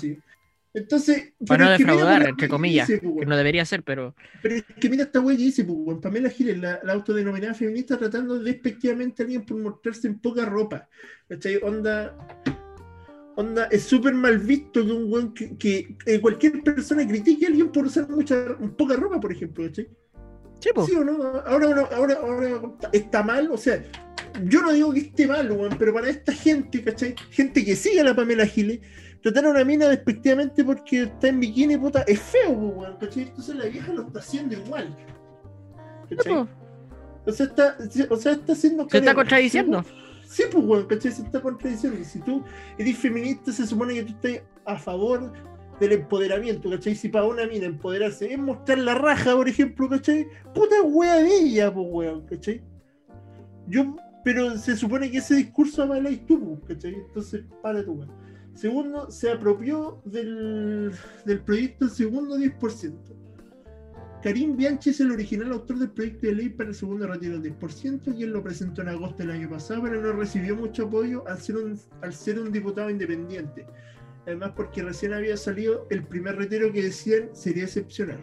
Entonces, 0.73 1.33
Para 1.45 1.65
no 1.65 1.71
defraudar, 1.71 2.25
entre 2.29 2.47
comillas. 2.47 2.87
dice, 2.87 3.01
pues, 3.01 3.19
Que 3.19 3.25
no 3.25 3.35
debería 3.35 3.65
ser, 3.65 3.83
pero. 3.83 4.15
Pero 4.41 4.55
es 4.55 4.63
que 4.63 4.89
mira 4.89 5.03
esta 5.03 5.19
wea 5.19 5.35
que 5.35 5.43
dice, 5.43 5.65
pues, 5.65 5.77
weón, 5.81 5.99
Pamela 5.99 6.29
Giles, 6.29 6.57
la, 6.59 6.79
la 6.83 6.93
autodenominada 6.93 7.53
feminista, 7.53 7.97
tratando 7.97 8.39
despectivamente 8.39 9.21
a 9.21 9.25
alguien 9.25 9.45
por 9.45 9.57
mostrarse 9.57 10.07
en 10.07 10.19
poca 10.19 10.45
ropa. 10.45 10.87
¿Cachai? 11.27 11.57
Onda. 11.61 12.15
Onda, 13.41 13.65
es 13.71 13.83
súper 13.83 14.13
mal 14.13 14.37
visto 14.37 14.85
que 14.85 14.91
un 14.91 15.11
weón 15.11 15.33
que, 15.33 15.57
que, 15.57 15.95
eh, 16.05 16.21
cualquier 16.21 16.61
persona 16.61 17.07
critique 17.07 17.45
a 17.45 17.49
alguien 17.49 17.71
por 17.71 17.85
usar 17.85 18.07
mucha, 18.07 18.35
poca 18.77 18.95
ropa, 18.95 19.19
por 19.19 19.31
ejemplo. 19.31 19.67
Sí. 19.73 19.87
¿Sí 20.59 20.95
o 20.95 21.03
no? 21.03 21.23
Ahora, 21.47 21.65
ahora, 21.67 21.89
ahora, 21.95 22.13
ahora 22.21 22.61
está 22.93 23.23
mal, 23.23 23.49
o 23.51 23.57
sea, 23.57 23.83
yo 24.43 24.61
no 24.61 24.71
digo 24.71 24.93
que 24.93 24.99
esté 24.99 25.25
mal, 25.25 25.51
weón, 25.51 25.75
pero 25.79 25.91
para 25.91 26.09
esta 26.09 26.31
gente, 26.31 26.83
¿cachai? 26.83 27.15
Gente 27.31 27.65
que 27.65 27.75
sigue 27.75 28.01
a 28.01 28.03
la 28.03 28.15
Pamela 28.15 28.45
Giles, 28.45 28.79
tratar 29.23 29.45
a 29.45 29.49
una 29.49 29.63
mina 29.63 29.87
despectivamente 29.89 30.63
porque 30.63 31.03
está 31.03 31.29
en 31.29 31.39
bikini, 31.39 31.77
puta, 31.77 32.03
es 32.03 32.19
feo, 32.21 32.51
weón, 32.51 32.95
¿cachai? 32.99 33.23
Entonces 33.23 33.55
la 33.55 33.65
vieja 33.65 33.91
lo 33.91 34.03
está 34.03 34.19
haciendo 34.19 34.53
igual. 34.55 34.95
¿cachai? 36.15 36.47
O 37.25 37.31
sea, 37.31 37.45
está, 37.47 37.77
o 38.09 38.15
sea, 38.17 38.31
está 38.33 38.53
haciendo... 38.53 38.87
Se 38.87 38.99
está 38.99 39.15
contradiciendo. 39.15 39.83
Sí, 39.83 40.00
pues, 40.51 40.65
weón, 40.65 40.85
¿cachai? 40.87 41.11
Se 41.11 41.23
está 41.23 41.41
contradiciendo. 41.41 42.03
Si 42.03 42.19
tú 42.19 42.43
eres 42.77 42.97
feminista, 42.97 43.51
se 43.51 43.65
supone 43.65 43.93
que 43.93 44.03
tú 44.03 44.13
estás 44.13 44.43
a 44.65 44.77
favor 44.77 45.31
del 45.79 45.93
empoderamiento, 45.93 46.69
¿cachai? 46.69 46.95
Si 46.95 47.09
para 47.09 47.25
una 47.25 47.47
mina 47.47 47.65
empoderarse 47.65 48.31
es 48.31 48.39
mostrar 48.39 48.79
la 48.79 48.95
raja, 48.95 49.35
por 49.35 49.49
ejemplo, 49.49 49.89
¿cachai? 49.89 50.27
Puta 50.53 50.81
wea 50.83 51.15
de 51.17 51.37
ella, 51.39 51.73
pues, 51.73 51.87
weón, 51.89 52.25
¿cachai? 52.25 52.61
Yo, 53.67 53.95
pero 54.23 54.57
se 54.57 54.75
supone 54.75 55.09
que 55.09 55.17
ese 55.17 55.35
discurso 55.35 55.83
avaláis 55.83 56.25
tú, 56.25 56.39
pues, 56.39 56.75
¿cachai? 56.75 56.93
Entonces, 56.93 57.43
para 57.61 57.83
tú, 57.83 57.93
weón. 57.93 58.11
Segundo, 58.53 59.09
se 59.09 59.31
apropió 59.31 60.01
del, 60.05 60.91
del 61.25 61.41
proyecto 61.41 61.85
el 61.85 61.91
segundo 61.91 62.37
10%. 62.37 62.93
Karim 64.23 64.55
Bianchi 64.55 64.91
es 64.91 64.99
el 64.99 65.11
original 65.11 65.51
autor 65.51 65.79
del 65.79 65.89
proyecto 65.89 66.27
de 66.27 66.35
ley 66.35 66.49
para 66.49 66.69
el 66.69 66.75
segundo 66.75 67.07
retiro 67.07 67.39
del 67.39 67.57
10%, 67.57 68.15
quien 68.15 68.31
lo 68.31 68.43
presentó 68.43 68.83
en 68.83 68.89
agosto 68.89 69.23
del 69.23 69.31
año 69.31 69.49
pasado, 69.49 69.81
pero 69.81 69.99
no 69.99 70.13
recibió 70.13 70.55
mucho 70.55 70.85
apoyo 70.85 71.23
al 71.27 71.41
ser 71.41 72.39
un, 72.39 72.51
diputado 72.51 72.91
independiente. 72.91 73.65
Además, 74.27 74.51
porque 74.55 74.83
recién 74.83 75.13
había 75.13 75.35
salido 75.37 75.87
el 75.89 76.03
primer 76.03 76.35
retiro 76.35 76.71
que 76.71 76.83
decían 76.83 77.29
sería 77.33 77.63
excepcional. 77.63 78.19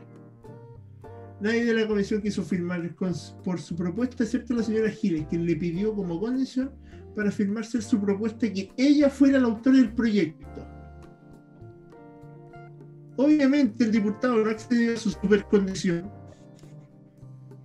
Nadie 1.41 1.65
de 1.65 1.75
la 1.75 1.89
comisión 1.89 2.23
quiso 2.23 2.45
firmar 2.45 2.95
por 3.43 3.61
su 3.61 3.75
propuesta, 3.75 4.23
excepto 4.23 4.55
la 4.55 4.63
señora 4.63 4.91
Giles, 4.91 5.27
quien 5.29 5.47
le 5.47 5.57
pidió 5.57 5.95
como 5.95 6.21
condición 6.21 6.71
para 7.17 7.33
firmarse 7.33 7.83
su 7.83 8.01
propuesta 8.01 8.53
que 8.53 8.71
ella 8.77 9.11
fuera 9.11 9.41
la 9.41 9.49
autora 9.49 9.79
del 9.79 9.93
proyecto. 9.93 10.78
Obviamente 13.21 13.83
el 13.83 13.91
diputado 13.91 14.37
no 14.37 14.49
accedió 14.49 14.95
a 14.95 14.97
su 14.97 15.11
supercondición, 15.11 16.09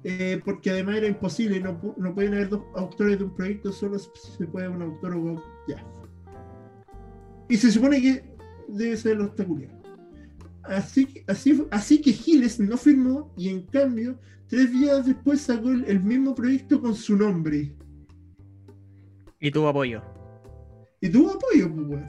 eh, 0.03 0.41
porque 0.43 0.71
además 0.71 0.95
era 0.97 1.07
imposible, 1.07 1.59
no, 1.59 1.79
pu- 1.79 1.95
no 1.95 2.11
pueden 2.15 2.33
haber 2.33 2.49
dos 2.49 2.63
autores 2.75 3.19
de 3.19 3.25
un 3.25 3.35
proyecto, 3.35 3.71
solo 3.71 3.99
se 3.99 4.47
puede 4.47 4.67
un 4.67 4.81
autor 4.81 5.13
o 5.15 5.43
ya. 5.67 5.85
Y 7.49 7.55
se 7.57 7.71
supone 7.71 8.01
que 8.01 8.23
debe 8.67 8.97
ser 8.97 9.11
el 9.13 9.21
obstacular. 9.21 9.69
Así, 10.63 11.05
que- 11.05 11.23
así, 11.27 11.63
así 11.69 12.01
que 12.01 12.13
Giles 12.13 12.59
no 12.59 12.75
firmó 12.75 13.31
y 13.37 13.49
en 13.49 13.61
cambio, 13.67 14.17
tres 14.47 14.71
días 14.71 15.05
después 15.05 15.39
sacó 15.41 15.69
el, 15.69 15.85
el 15.85 16.01
mismo 16.01 16.33
proyecto 16.33 16.81
con 16.81 16.95
su 16.95 17.15
nombre. 17.15 17.75
Y 19.39 19.51
tuvo 19.51 19.67
apoyo. 19.69 20.01
Y 20.99 21.09
tuvo 21.09 21.29
apoyo, 21.33 21.71
pues. 21.89 22.03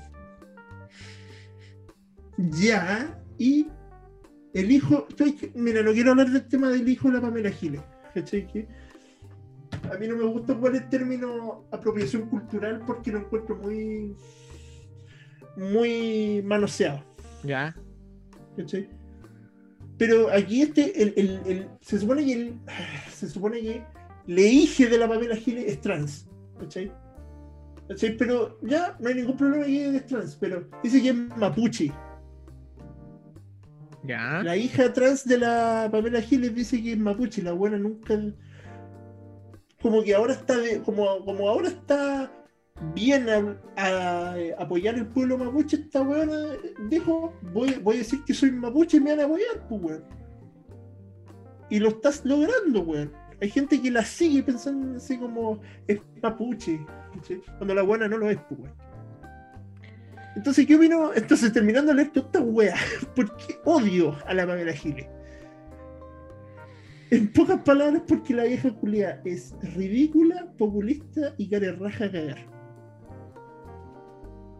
Ya, 2.39 3.21
y 3.39 3.67
el 4.53 4.71
hijo. 4.71 5.07
mira, 5.55 5.83
no 5.83 5.93
quiero 5.93 6.13
hablar 6.13 6.31
del 6.31 6.47
tema 6.47 6.69
del 6.71 6.89
hijo 6.89 7.09
de 7.09 7.15
la 7.15 7.21
Pamela 7.21 7.51
Giles. 7.51 7.83
¿cachai? 8.15 8.47
Que 8.47 8.69
a 9.93 9.99
mí 9.99 10.07
no 10.07 10.17
me 10.17 10.25
gusta 10.25 10.53
ocupar 10.53 10.75
el 10.77 10.89
término 10.89 11.65
apropiación 11.73 12.29
cultural 12.29 12.81
porque 12.87 13.11
lo 13.13 13.19
encuentro 13.19 13.57
muy. 13.57 14.15
muy 15.57 16.43
manoseado. 16.45 17.03
Ya. 17.43 17.75
¿cachai? 18.57 18.89
Pero 19.99 20.29
aquí 20.31 20.63
este, 20.63 21.03
el, 21.03 21.15
el- 21.17 21.41
el- 21.47 21.69
se 21.81 21.99
supone 21.99 22.25
que 22.25 22.33
el, 22.33 22.59
se 23.13 23.29
supone 23.29 23.61
que 23.61 23.85
le 24.27 24.47
hije 24.47 24.87
de 24.89 24.99
la 24.99 25.09
Pamela 25.09 25.37
Giles 25.37 25.65
es 25.67 25.81
trans, 25.81 26.29
¿cachai? 26.59 26.93
¿Cachai? 27.89 28.17
Pero 28.17 28.59
ya 28.63 28.97
no 29.01 29.09
hay 29.09 29.17
ningún 29.17 29.37
problema 29.37 29.67
que 29.67 29.97
es 29.97 30.07
trans, 30.07 30.37
pero 30.37 30.69
dice 30.83 31.03
que 31.03 31.11
es 31.11 31.15
mapuche. 31.37 31.93
La 34.43 34.57
hija 34.57 34.93
trans 34.93 35.27
de 35.27 35.39
la 35.39 35.89
Pamela 35.91 36.21
Giles 36.21 36.55
dice 36.55 36.83
que 36.83 36.93
es 36.93 36.99
mapuche, 36.99 37.43
la 37.43 37.53
buena 37.53 37.79
nunca 37.79 38.19
como 39.85 40.03
que 40.03 40.15
ahora 40.15 40.33
está 40.33 40.57
de, 40.57 40.81
como, 40.81 41.23
como 41.27 41.47
ahora 41.47 41.69
está 41.69 42.33
bien 42.95 43.29
a, 43.29 43.55
a 43.77 44.35
apoyar 44.59 44.95
el 44.95 45.07
pueblo 45.09 45.37
mapuche, 45.37 45.77
esta 45.77 46.01
weona 46.01 46.57
dijo, 46.89 47.35
voy, 47.53 47.75
voy 47.83 47.97
a 47.97 47.99
decir 47.99 48.25
que 48.25 48.33
soy 48.33 48.51
mapuche 48.51 48.97
y 48.97 49.01
me 49.01 49.11
van 49.11 49.21
a 49.21 49.25
apoyar, 49.25 49.69
pues 49.69 49.83
weón. 49.83 50.05
Y 51.69 51.81
lo 51.81 51.91
estás 51.91 52.25
logrando, 52.25 52.81
weón. 52.81 53.13
Hay 53.43 53.51
gente 53.51 53.79
que 53.83 53.91
la 53.91 54.03
sigue 54.03 54.43
pensando 54.43 54.97
así 54.97 55.19
como 55.19 55.61
es 55.87 56.01
mapuche, 56.23 56.81
cuando 57.59 57.75
la 57.75 57.83
buena 57.83 58.09
no 58.09 58.17
lo 58.17 58.31
es, 58.31 58.39
pues 58.49 58.61
weón. 58.61 58.84
Entonces, 60.37 60.67
¿qué 60.67 60.77
opino? 60.77 61.15
Entonces, 61.15 61.53
terminando 61.53 61.93
de 61.93 61.97
leer 61.97 62.11
toda 62.11 62.27
esta 62.27 62.41
wea, 62.41 62.75
porque 63.17 63.61
odio 63.65 64.17
a 64.27 64.35
la 64.35 64.47
Pamela 64.47 64.73
Giles. 64.73 65.07
En 67.11 67.33
pocas 67.33 67.61
palabras, 67.61 68.03
porque 68.09 68.35
la 68.35 68.45
vieja 68.45 68.73
culia 68.73 69.21
es 69.25 69.55
ridícula, 69.77 70.53
populista 70.59 71.35
y 71.39 71.49
care 71.49 71.71
raja 71.73 72.07
a 72.07 72.11
cagar. 72.11 72.39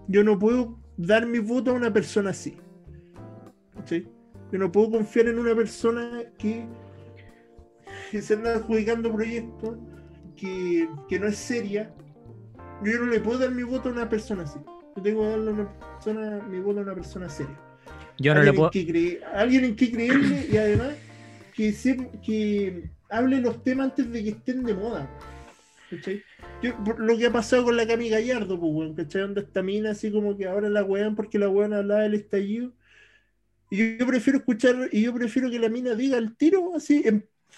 Yo 0.07 0.23
no 0.23 0.39
puedo 0.39 0.79
dar 0.97 1.27
mi 1.27 1.41
voto 1.41 1.73
a 1.73 1.75
una 1.75 1.93
persona 1.93 2.31
así. 2.31 2.57
¿Cachai? 3.75 4.07
Yo 4.53 4.59
no 4.59 4.71
puedo 4.71 4.93
confiar 4.93 5.27
en 5.27 5.39
una 5.39 5.55
persona 5.57 6.23
que, 6.39 6.69
que 8.13 8.23
se 8.23 8.35
anda 8.35 8.55
adjudicando 8.55 9.13
proyectos, 9.13 9.79
que, 10.37 10.89
que 11.09 11.19
no 11.19 11.27
es 11.27 11.37
seria. 11.37 11.93
Yo 12.85 13.01
no 13.01 13.07
le 13.07 13.19
puedo 13.19 13.41
dar 13.41 13.51
mi 13.51 13.65
voto 13.65 13.89
a 13.89 13.93
una 13.93 14.09
persona 14.09 14.45
así. 14.45 14.61
Yo 14.97 15.03
tengo 15.03 15.23
que 15.23 15.29
darle 15.29 15.51
a 15.51 15.55
una 15.55 15.69
persona, 15.95 16.47
mi 16.49 16.61
voto 16.61 16.79
a 16.81 16.83
una 16.83 16.95
persona 16.95 17.29
seria 17.29 17.59
Yo 18.19 18.35
no 18.35 18.43
le 18.43 18.49
alguien, 18.51 18.57
puedo. 18.57 18.71
en 18.75 18.87
creer, 18.87 19.25
alguien 19.35 19.65
en 19.65 19.77
que 19.77 19.91
creerle 19.93 20.49
y 20.51 20.57
además 20.57 20.95
que, 21.55 21.73
se- 21.73 22.11
que 22.25 22.91
hable 23.11 23.41
los 23.41 23.63
temas 23.63 23.87
antes 23.91 24.11
de 24.13 24.23
que 24.25 24.31
estén 24.31 24.65
de 24.65 24.75
moda. 24.75 25.09
¿cachai? 25.91 26.23
Yo- 26.63 26.73
lo 26.99 27.17
que 27.19 27.27
ha 27.27 27.33
pasado 27.33 27.65
con 27.65 27.77
la 27.77 27.87
Cami 27.87 28.09
Gallardo, 28.09 28.59
pues, 28.59 28.73
weón, 28.73 28.95
¿cachai? 28.95 29.29
Esta 29.37 29.63
mina 29.63 29.91
así 29.91 30.11
como 30.11 30.37
que 30.37 30.47
ahora 30.47 30.69
la 30.69 30.83
wean 30.83 31.15
porque 31.15 31.39
la 31.39 31.49
weón 31.49 31.73
hablaba 31.75 32.03
del 32.03 32.15
estallido. 32.15 32.73
Y 33.71 33.77
yo, 33.79 33.85
yo 33.99 34.07
prefiero 34.07 34.39
escuchar, 34.39 34.89
y 34.93 35.03
yo 35.03 35.13
prefiero 35.15 35.51
que 35.51 35.59
la 35.59 35.69
mina 35.69 35.95
diga 35.95 36.17
el 36.19 36.37
tiro 36.37 36.75
así, 36.77 37.05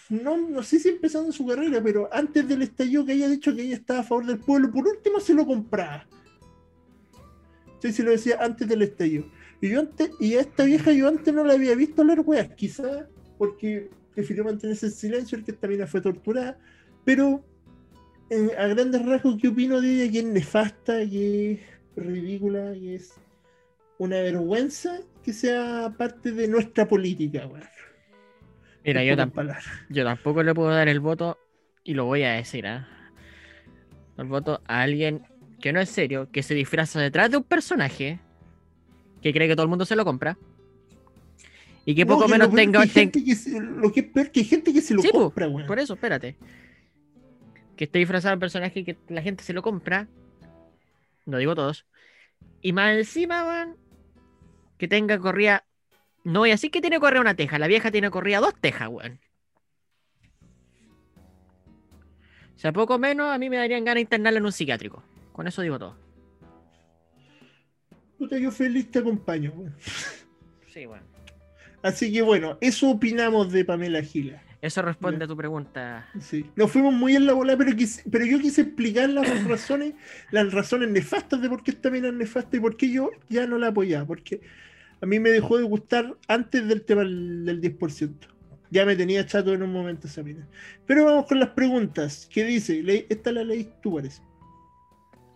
no, 0.08 0.36
no 0.36 0.62
sé 0.62 0.78
si 0.78 0.88
empezando 0.88 1.32
su 1.32 1.46
carrera, 1.46 1.82
pero 1.82 2.08
antes 2.12 2.46
del 2.48 2.62
estallido 2.62 3.04
que 3.04 3.12
haya 3.12 3.28
dicho 3.28 3.54
que 3.54 3.62
ella 3.62 3.74
estaba 3.76 4.00
a 4.00 4.04
favor 4.04 4.24
del 4.26 4.38
pueblo, 4.38 4.70
por 4.70 4.86
último 4.86 5.20
se 5.20 5.34
lo 5.34 5.46
compraba. 5.46 6.06
Sí, 7.80 7.92
se 7.92 8.02
lo 8.02 8.10
decía 8.10 8.38
antes 8.40 8.66
del 8.68 8.82
estallido. 8.82 9.26
Y 9.60 9.70
yo 9.70 9.80
antes, 9.80 10.10
y 10.20 10.34
a 10.34 10.40
esta 10.40 10.64
vieja 10.64 10.92
yo 10.92 11.08
antes 11.08 11.32
no 11.32 11.44
la 11.44 11.54
había 11.54 11.74
visto 11.74 12.02
hablar 12.02 12.20
weas, 12.24 12.48
quizás 12.54 13.06
porque 13.38 13.90
prefirió 14.14 14.44
mantenerse 14.44 14.86
en 14.86 14.92
silencio, 14.92 15.38
porque 15.38 15.52
esta 15.52 15.68
mina 15.68 15.86
fue 15.86 16.00
torturada, 16.00 16.58
pero 17.04 17.44
eh, 18.30 18.50
a 18.58 18.66
grandes 18.66 19.04
rasgos, 19.04 19.36
¿qué 19.40 19.48
opino 19.48 19.80
de 19.80 20.02
ella? 20.02 20.12
Que 20.12 20.18
es 20.20 20.24
nefasta, 20.24 20.98
que 21.08 21.52
es 21.52 21.60
ridícula, 21.96 22.72
que 22.72 22.94
es 22.96 23.14
una 23.98 24.16
vergüenza 24.20 25.00
que 25.22 25.32
sea 25.32 25.94
parte 25.96 26.32
de 26.32 26.48
nuestra 26.48 26.86
política, 26.88 27.46
weón. 27.46 27.64
Mira, 28.84 29.02
yo, 29.04 29.12
pocas 29.14 29.26
tam- 29.28 29.32
palabras. 29.32 29.64
yo 29.88 30.04
tampoco 30.04 30.42
le 30.42 30.54
puedo 30.54 30.70
dar 30.70 30.88
el 30.88 31.00
voto 31.00 31.38
y 31.82 31.94
lo 31.94 32.04
voy 32.04 32.22
a 32.22 32.32
decir, 32.32 32.66
¿ah? 32.66 32.88
El 34.16 34.26
voto 34.26 34.60
a 34.66 34.82
alguien 34.82 35.22
que 35.60 35.72
no 35.72 35.80
es 35.80 35.88
serio, 35.88 36.28
que 36.30 36.42
se 36.42 36.54
disfraza 36.54 37.00
detrás 37.00 37.30
de 37.30 37.36
un 37.38 37.42
personaje 37.44 38.20
que 39.22 39.32
cree 39.32 39.48
que 39.48 39.54
todo 39.56 39.64
el 39.64 39.70
mundo 39.70 39.84
se 39.84 39.96
lo 39.96 40.04
compra 40.04 40.36
y 41.84 41.94
que 41.94 42.04
No, 42.04 42.14
poco 42.14 42.26
que 42.26 42.32
menos 42.32 42.48
lo 42.50 42.54
tenga. 42.54 42.80
que 42.82 42.86
ten- 42.88 43.12
gente 43.12 43.24
que 43.24 43.34
se- 43.34 43.60
lo 43.60 43.92
que 43.92 44.00
es 44.00 44.06
peor 44.06 44.30
que 44.30 44.40
hay 44.40 44.46
gente 44.46 44.72
que 44.72 44.80
se 44.80 44.94
lo 44.94 45.02
Sí, 45.02 45.10
compra, 45.10 45.48
weón. 45.48 45.66
Por 45.66 45.78
eso, 45.78 45.94
espérate. 45.94 46.36
Que 47.76 47.84
esté 47.84 47.98
disfrazado 47.98 48.34
de 48.36 48.40
personaje 48.40 48.84
que 48.84 48.96
la 49.08 49.22
gente 49.22 49.44
se 49.44 49.52
lo 49.52 49.62
compra. 49.62 50.08
No 51.26 51.38
digo 51.38 51.54
todos. 51.54 51.86
Y 52.62 52.72
más 52.72 52.96
encima, 52.96 53.42
van. 53.44 53.76
Que 54.78 54.88
tenga 54.88 55.18
corrida. 55.18 55.64
No 56.24 56.40
voy 56.40 56.50
a 56.50 56.54
decir 56.54 56.70
que 56.70 56.80
tiene 56.80 56.98
corrida 57.00 57.20
una 57.20 57.34
teja. 57.36 57.58
La 57.58 57.66
vieja 57.68 57.90
tiene 57.90 58.10
corrida 58.10 58.40
dos 58.40 58.54
tejas, 58.60 58.88
weón. 58.88 59.20
O 62.54 62.58
sea, 62.58 62.72
poco 62.72 62.98
menos 62.98 63.32
a 63.32 63.38
mí 63.38 63.50
me 63.50 63.56
darían 63.56 63.84
ganas 63.84 63.96
de 63.96 64.00
internarla 64.02 64.38
en 64.38 64.46
un 64.46 64.52
psiquiátrico. 64.52 65.02
Con 65.36 65.46
eso 65.46 65.60
digo 65.60 65.78
todo. 65.78 65.94
Puta, 68.16 68.38
yo 68.38 68.50
feliz 68.50 68.90
te 68.90 69.00
acompaño. 69.00 69.52
Sí, 70.72 70.86
bueno. 70.86 71.04
Así 71.82 72.10
que 72.10 72.22
bueno, 72.22 72.56
eso 72.62 72.88
opinamos 72.88 73.52
de 73.52 73.62
Pamela 73.66 74.00
Gila. 74.00 74.42
Eso 74.62 74.80
responde 74.80 75.26
a 75.26 75.28
tu 75.28 75.36
pregunta. 75.36 76.08
Sí. 76.20 76.46
Nos 76.56 76.70
fuimos 76.72 76.94
muy 76.94 77.14
en 77.14 77.26
la 77.26 77.34
bola, 77.34 77.54
pero, 77.58 77.72
quise- 77.76 78.02
pero 78.10 78.24
yo 78.24 78.38
quise 78.38 78.62
explicar 78.62 79.10
las 79.10 79.44
razones, 79.44 79.92
las 80.30 80.50
razones 80.54 80.88
nefastas 80.90 81.42
de 81.42 81.50
por 81.50 81.62
qué 81.62 81.72
esta 81.72 81.90
mina 81.90 82.08
es 82.08 82.14
nefasta 82.14 82.56
y 82.56 82.60
por 82.60 82.78
qué 82.78 82.90
yo 82.90 83.10
ya 83.28 83.46
no 83.46 83.58
la 83.58 83.68
apoyaba. 83.68 84.06
Porque 84.06 84.40
a 85.02 85.04
mí 85.04 85.20
me 85.20 85.28
dejó 85.28 85.58
de 85.58 85.64
gustar 85.64 86.16
antes 86.28 86.66
del 86.66 86.80
tema 86.82 87.02
del, 87.02 87.44
del 87.44 87.60
10%. 87.60 88.10
Ya 88.70 88.86
me 88.86 88.96
tenía 88.96 89.26
chato 89.26 89.52
en 89.52 89.62
un 89.62 89.70
momento 89.70 90.06
esa 90.06 90.22
mina. 90.22 90.48
Pero 90.86 91.04
vamos 91.04 91.26
con 91.26 91.38
las 91.38 91.50
preguntas. 91.50 92.26
¿Qué 92.32 92.42
dice? 92.42 92.82
Esta 93.10 93.32
la 93.32 93.44
leí 93.44 93.68
tú, 93.82 93.96
parece. 93.96 94.22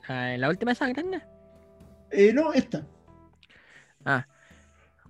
Ah, 0.08 0.34
¿La 0.38 0.48
última 0.48 0.72
esa 0.72 0.88
grande? 0.88 1.20
Eh, 2.10 2.32
no, 2.32 2.52
esta. 2.52 2.86
Ah. 4.04 4.26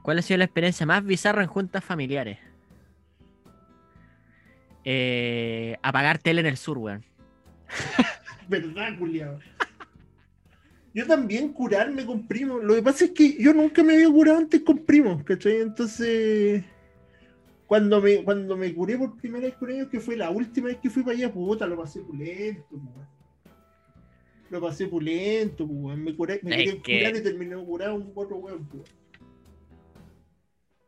¿Cuál 0.02 0.18
ha 0.18 0.22
sido 0.22 0.38
la 0.38 0.44
experiencia 0.44 0.86
más 0.86 1.04
bizarra 1.04 1.42
en 1.42 1.48
juntas 1.48 1.84
familiares? 1.84 2.38
Eh, 4.84 5.76
apagar 5.82 6.18
tele 6.18 6.40
en 6.40 6.46
el 6.46 6.56
sur, 6.56 6.78
weón. 6.78 7.04
¿Verdad, 8.48 8.98
culiado? 8.98 9.38
Yo 10.92 11.06
también 11.06 11.52
curarme 11.52 12.04
con 12.04 12.26
primos. 12.26 12.64
Lo 12.64 12.74
que 12.74 12.82
pasa 12.82 13.04
es 13.04 13.10
que 13.12 13.40
yo 13.40 13.52
nunca 13.52 13.82
me 13.82 13.94
había 13.94 14.08
curado 14.08 14.38
antes 14.38 14.62
con 14.62 14.78
primos, 14.78 15.22
¿cachai? 15.22 15.60
Entonces, 15.60 16.64
cuando 17.66 18.00
me, 18.00 18.24
cuando 18.24 18.56
me 18.56 18.74
curé 18.74 18.98
por 18.98 19.16
primera 19.16 19.46
vez 19.46 19.54
con 19.54 19.70
ellos, 19.70 19.88
que 19.88 20.00
fue 20.00 20.16
la 20.16 20.30
última 20.30 20.68
vez 20.68 20.78
que 20.78 20.90
fui 20.90 21.02
para 21.02 21.16
allá, 21.16 21.32
puta, 21.32 21.66
lo 21.66 21.76
pasé 21.76 22.00
pulento, 22.00 22.66
weón. 22.72 23.19
Lo 24.50 24.60
pasé 24.60 24.86
pulento, 24.86 25.66
pues, 25.66 25.78
weón. 25.80 26.04
Me, 26.04 26.14
curé, 26.14 26.40
me 26.42 26.50
quería 26.56 26.82
que- 26.82 26.98
curar 27.00 27.16
y 27.16 27.22
terminé 27.22 27.56
curado 27.56 27.94
un 27.94 28.12
otro 28.14 28.36
weón, 28.36 28.66
pues. 28.66 28.82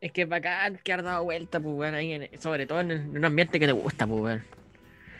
Es 0.00 0.10
que 0.12 0.22
es 0.22 0.28
bacán 0.28 0.80
que 0.82 0.92
has 0.92 1.02
dado 1.04 1.24
vuelta, 1.24 1.60
pues, 1.60 1.74
weón, 1.76 1.94
ahí, 1.94 2.12
en- 2.12 2.40
sobre 2.40 2.66
todo 2.66 2.80
en, 2.80 3.16
un 3.16 3.24
ambiente 3.24 3.58
que 3.60 3.66
te 3.66 3.72
gusta, 3.72 4.06
pues, 4.06 4.20
weón. 4.20 4.42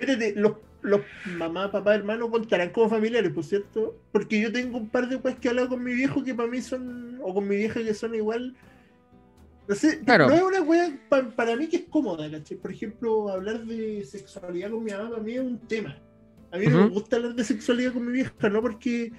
Espérate, 0.01 0.34
los, 0.34 0.55
los 0.82 1.01
mamá, 1.36 1.70
papá, 1.70 1.95
hermano 1.95 2.28
contarán 2.30 2.70
como 2.70 2.88
familiares, 2.88 3.30
por 3.32 3.45
cierto. 3.45 3.97
Porque 4.11 4.40
yo 4.40 4.53
tengo 4.53 4.78
un 4.78 4.88
par 4.88 5.09
de 5.09 5.20
cosas 5.20 5.38
que 5.38 5.47
he 5.47 5.51
hablado 5.51 5.68
con 5.68 5.84
mi 5.84 5.95
viejo 5.95 6.24
que 6.24 6.34
para 6.34 6.49
mí 6.49 6.61
son, 6.61 7.20
o 7.22 7.32
con 7.32 7.47
mi 7.47 7.55
vieja 7.57 7.80
que 7.82 7.95
son 7.95 8.14
igual. 8.16 8.57
No 9.68 9.76
sé, 9.76 10.01
Claro. 10.01 10.26
no 10.26 10.34
es 10.34 10.43
una 10.43 10.61
wea 10.62 10.90
pa- 11.09 11.30
para 11.30 11.55
mí 11.55 11.68
que 11.68 11.76
es 11.76 11.82
cómoda, 11.84 12.28
¿cachai? 12.28 12.57
Por 12.57 12.72
ejemplo, 12.72 13.28
hablar 13.28 13.61
de 13.64 14.05
sexualidad 14.05 14.72
con 14.72 14.82
mi 14.82 14.90
mamá 14.90 15.11
para 15.11 15.22
mí 15.22 15.34
es 15.34 15.40
un 15.40 15.57
tema. 15.68 15.97
A 16.53 16.59
mí 16.59 16.66
no 16.66 16.84
me 16.84 16.90
gusta 16.90 17.16
hablar 17.16 17.34
de 17.34 17.44
sexualidad 17.44 17.94
con 17.94 18.07
mi 18.07 18.12
vieja, 18.12 18.48
no 18.50 18.61
porque 18.61 19.11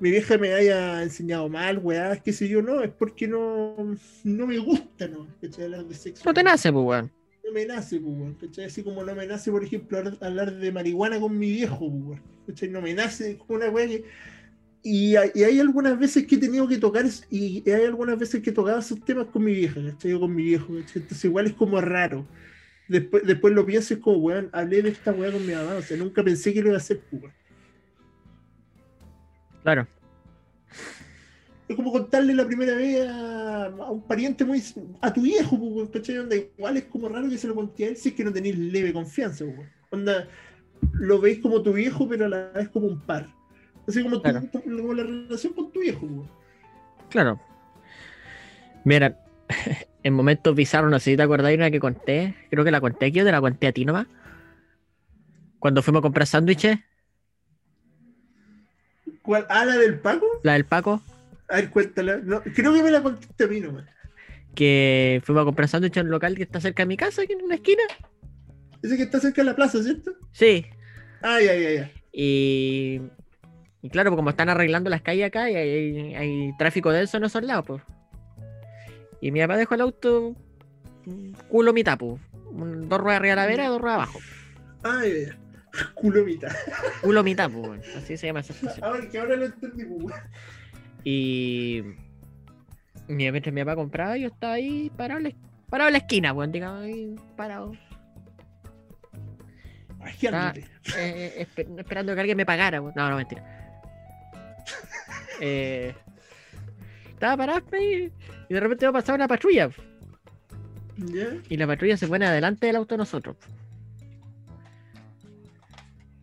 mi 0.00 0.10
vieja 0.10 0.36
me 0.38 0.52
haya 0.52 1.02
enseñado 1.02 1.48
mal, 1.48 1.78
weá, 1.78 2.16
qué 2.16 2.32
sé 2.32 2.48
yo, 2.48 2.62
no, 2.62 2.82
es 2.82 2.90
porque 2.90 3.28
no, 3.28 3.76
no 4.24 4.46
me 4.46 4.58
gusta, 4.58 5.06
¿no? 5.08 5.28
¿Cachai? 5.40 5.64
Hablar 5.64 5.84
de 5.84 5.94
sexo. 5.94 6.22
No 6.24 6.34
te 6.34 6.42
nace, 6.42 6.72
pues, 6.72 6.84
weón. 6.84 7.12
No 7.44 7.52
me 7.52 7.64
nace, 7.66 8.00
pues, 8.00 8.16
weón, 8.16 8.34
¿cachai? 8.34 8.64
Así 8.64 8.82
como 8.82 9.04
no 9.04 9.14
me 9.14 9.26
nace, 9.26 9.50
por 9.50 9.62
ejemplo, 9.62 9.98
hablar- 10.20 10.56
de 10.56 10.72
marihuana 10.72 11.20
con 11.20 11.38
mi 11.38 11.50
viejo, 11.50 11.78
pues, 11.78 11.92
weón, 11.92 12.22
¿cachai? 12.46 12.68
No 12.70 12.80
me 12.82 12.92
nace 12.94 13.38
como 13.38 13.54
una 13.58 13.70
weá 13.70 13.86
que... 13.86 14.04
Y 14.82 15.14
hay, 15.16 15.30
y 15.34 15.42
hay 15.44 15.60
algunas 15.60 15.98
veces 15.98 16.26
que 16.26 16.36
he 16.36 16.38
tenido 16.38 16.66
que 16.66 16.78
tocar, 16.78 17.04
y 17.30 17.70
hay 17.70 17.84
algunas 17.84 18.18
veces 18.18 18.42
que 18.42 18.48
he 18.50 18.52
tocado 18.54 18.78
esos 18.78 19.04
temas 19.04 19.26
con 19.26 19.44
mi 19.44 19.52
vieja, 19.52 19.80
¿cachai? 19.92 20.14
O 20.14 20.20
con 20.20 20.34
mi 20.34 20.42
viejo, 20.42 20.68
¿cachai? 20.68 21.02
Entonces 21.02 21.24
igual 21.26 21.46
es 21.46 21.52
como 21.52 21.80
raro. 21.80 22.26
Después, 22.90 23.24
después 23.24 23.54
lo 23.54 23.64
pienso 23.64 23.94
y 23.94 23.96
es 23.98 24.02
como, 24.02 24.16
weón, 24.18 24.50
hablé 24.52 24.82
de 24.82 24.88
esta 24.88 25.12
weá 25.12 25.30
con 25.30 25.46
mi 25.46 25.52
mamá, 25.52 25.74
o 25.76 25.82
sea, 25.82 25.96
nunca 25.96 26.24
pensé 26.24 26.52
que 26.52 26.60
lo 26.60 26.68
iba 26.70 26.76
a 26.76 26.80
hacer, 26.80 27.00
pues, 27.08 27.22
weón. 27.22 27.34
Claro. 29.62 29.86
Es 31.68 31.76
como 31.76 31.92
contarle 31.92 32.34
la 32.34 32.46
primera 32.46 32.74
vez 32.74 33.06
a, 33.08 33.66
a 33.66 33.90
un 33.92 34.02
pariente 34.02 34.44
muy. 34.44 34.60
a 35.00 35.12
tu 35.12 35.22
viejo, 35.22 35.56
pues, 35.56 35.72
weón, 35.72 35.86
¿cachai? 35.86 36.18
Onda, 36.18 36.34
igual 36.34 36.76
es 36.78 36.84
como 36.86 37.08
raro 37.08 37.28
que 37.28 37.38
se 37.38 37.46
lo 37.46 37.54
conté 37.54 37.84
a 37.84 37.88
él 37.90 37.96
si 37.96 38.08
es 38.08 38.14
que 38.16 38.24
no 38.24 38.32
tenéis 38.32 38.58
leve 38.58 38.92
confianza, 38.92 39.44
pues, 39.44 39.56
weón. 39.58 39.70
Onda, 39.90 40.28
lo 40.94 41.20
veis 41.20 41.38
como 41.38 41.62
tu 41.62 41.72
viejo, 41.72 42.08
pero 42.08 42.24
a 42.26 42.28
la 42.28 42.48
vez 42.50 42.68
como 42.70 42.86
un 42.88 43.00
par. 43.00 43.28
Así 43.86 44.02
como, 44.02 44.20
Claro. 44.20 44.42
tu- 44.50 44.62
como 44.62 44.94
la 44.94 45.04
relación 45.04 45.52
con 45.52 45.70
tu 45.70 45.78
viejo, 45.80 46.06
weón. 46.06 46.30
Claro. 47.08 47.40
Mira, 48.84 49.16
en 50.02 50.12
momentos 50.14 50.54
bizarros, 50.54 50.90
no 50.90 50.98
sé 50.98 51.10
si 51.12 51.16
te 51.16 51.22
acordáis 51.22 51.56
una 51.58 51.70
que 51.70 51.80
conté. 51.80 52.34
Creo 52.50 52.64
que 52.64 52.70
la 52.70 52.80
conté 52.80 53.06
aquí 53.06 53.20
o 53.20 53.24
te 53.24 53.32
la 53.32 53.40
conté 53.40 53.66
a 53.66 53.72
ti 53.72 53.84
nomás. 53.84 54.06
Cuando 55.58 55.82
fuimos 55.82 56.00
a 56.00 56.02
comprar 56.02 56.26
sándwiches, 56.26 56.78
¿Cuál? 59.22 59.46
¿Ah, 59.48 59.64
la 59.64 59.76
del 59.76 59.98
Paco? 59.98 60.26
la 60.42 60.54
del 60.54 60.64
Paco, 60.64 61.02
A 61.48 61.56
ver, 61.56 61.70
cuéntala. 61.70 62.18
No, 62.24 62.40
creo 62.42 62.72
que 62.72 62.82
me 62.82 62.90
la 62.90 63.02
contaste 63.02 63.44
a 63.44 63.46
mí 63.48 63.60
nomás. 63.60 63.84
que 64.54 65.20
fuimos 65.24 65.42
a 65.42 65.44
comprar 65.44 65.68
sándwiches 65.68 66.00
en 66.00 66.06
un 66.06 66.12
local 66.12 66.34
que 66.36 66.42
está 66.42 66.60
cerca 66.60 66.82
de 66.82 66.86
mi 66.86 66.96
casa, 66.96 67.22
aquí 67.22 67.32
en 67.34 67.42
una 67.42 67.56
esquina. 67.56 67.82
Ese 68.82 68.96
que 68.96 69.02
está 69.04 69.20
cerca 69.20 69.42
de 69.42 69.46
la 69.46 69.54
plaza, 69.56 69.82
¿cierto? 69.82 70.12
Sí. 70.32 70.64
Ay, 71.22 71.46
ay, 71.48 71.66
ay, 71.66 71.76
ay. 71.76 71.92
Y, 72.12 73.00
y 73.82 73.90
claro, 73.90 74.10
pues 74.10 74.16
como 74.16 74.30
están 74.30 74.48
arreglando 74.48 74.88
las 74.90 75.02
calles 75.02 75.26
acá 75.26 75.50
y 75.50 75.54
hay, 75.54 75.68
hay- 75.70 76.14
hay 76.14 76.50
tráfico 76.58 76.90
denso 76.90 77.18
en 77.18 77.24
esos 77.24 77.42
lados, 77.42 77.66
pues. 77.66 77.82
Y 79.20 79.30
mi 79.32 79.40
papá 79.40 79.56
dejó 79.56 79.74
el 79.74 79.80
auto 79.82 80.34
mm, 81.06 81.32
culo 81.48 81.72
mitad, 81.72 81.98
pues. 81.98 82.20
Dos 82.52 83.00
ruedas 83.00 83.20
arriba 83.20 83.32
de 83.32 83.36
la 83.36 83.46
vera 83.46 83.64
y 83.64 83.68
dos 83.68 83.80
ruedas 83.80 83.96
abajo. 83.98 84.18
Ay. 84.82 85.26
Culo 85.94 86.24
mitad. 86.24 86.50
Culo 87.00 87.22
mitad, 87.22 87.48
pues. 87.50 87.80
Así 87.96 88.16
se 88.16 88.26
llama 88.26 88.40
esa 88.40 88.52
estación. 88.54 88.84
A 88.84 88.90
ver, 88.90 89.08
que 89.08 89.18
ahora 89.20 89.36
lo 89.36 89.44
entendí, 89.44 89.84
pues. 89.84 90.16
Y 91.04 91.82
mi- 93.06 93.30
mientras 93.30 93.54
mi 93.54 93.60
papá 93.62 93.76
compraba, 93.76 94.16
yo 94.16 94.28
estaba 94.28 94.54
ahí 94.54 94.90
parado 94.96 95.20
parado 95.68 95.88
en 95.88 95.92
la 95.92 95.98
esquina, 95.98 96.34
pues, 96.34 96.50
digamos, 96.50 96.82
ahí 96.82 97.14
parado. 97.36 97.72
Agiándote. 100.00 100.66
eh, 100.96 101.46
esper- 101.46 101.78
esperando 101.78 102.14
que 102.14 102.20
alguien 102.20 102.36
me 102.36 102.46
pagara. 102.46 102.80
pues. 102.80 102.96
No, 102.96 103.08
no, 103.10 103.16
mentira. 103.16 103.44
Eh, 105.42 105.94
estaba 107.20 107.36
parado 107.36 107.62
ahí, 107.72 108.10
y 108.48 108.54
de 108.54 108.60
repente 108.60 108.86
va 108.86 108.90
a 108.90 108.92
pasar 108.94 109.14
una 109.14 109.28
patrulla. 109.28 109.68
pues. 109.68 109.86
Y 111.50 111.56
la 111.58 111.66
patrulla 111.66 111.98
se 111.98 112.08
pone 112.08 112.24
adelante 112.24 112.66
del 112.66 112.76
auto 112.76 112.94
de 112.94 112.98
nosotros. 112.98 113.36
pues. 113.36 113.50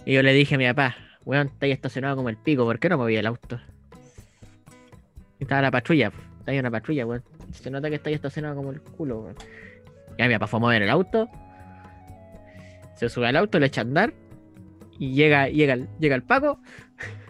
Y 0.06 0.14
yo 0.14 0.24
le 0.24 0.34
dije 0.34 0.56
a 0.56 0.58
mi 0.58 0.66
papá, 0.66 0.96
weón, 1.24 1.48
está 1.48 1.68
ahí 1.68 1.72
estacionado 1.72 2.16
como 2.16 2.30
el 2.30 2.38
pico, 2.38 2.66
¿por 2.66 2.80
qué 2.80 2.90
no 2.90 2.98
moví 2.98 3.16
el 3.16 3.28
auto? 3.28 3.60
Y 5.40 5.44
estaba 5.44 5.62
la 5.62 5.70
patrulla, 5.70 6.10
pues, 6.10 6.24
está 6.40 6.52
ahí 6.52 6.58
una 6.60 6.72
patrulla, 6.72 7.06
weón. 7.06 7.24
Se 7.52 7.70
nota 7.70 7.90
que 7.90 7.96
está 7.98 8.10
ahí 8.10 8.16
estacionado 8.16 8.56
como 8.56 8.72
el 8.72 8.82
culo, 8.82 9.20
weón. 9.20 9.36
Ya 10.18 10.28
mi 10.28 10.34
papá 10.34 10.48
fue 10.48 10.58
a 10.58 10.62
mover 10.62 10.82
el 10.82 10.90
auto. 10.90 11.30
Se 12.96 13.08
sube 13.08 13.28
al 13.28 13.36
auto, 13.36 13.60
le 13.60 13.68
echa 13.68 13.82
a 13.82 13.84
andar. 13.84 14.14
Y 14.98 15.14
llega, 15.14 15.48
llega, 15.48 15.78
llega 16.00 16.16
el 16.16 16.24
Paco. 16.24 16.60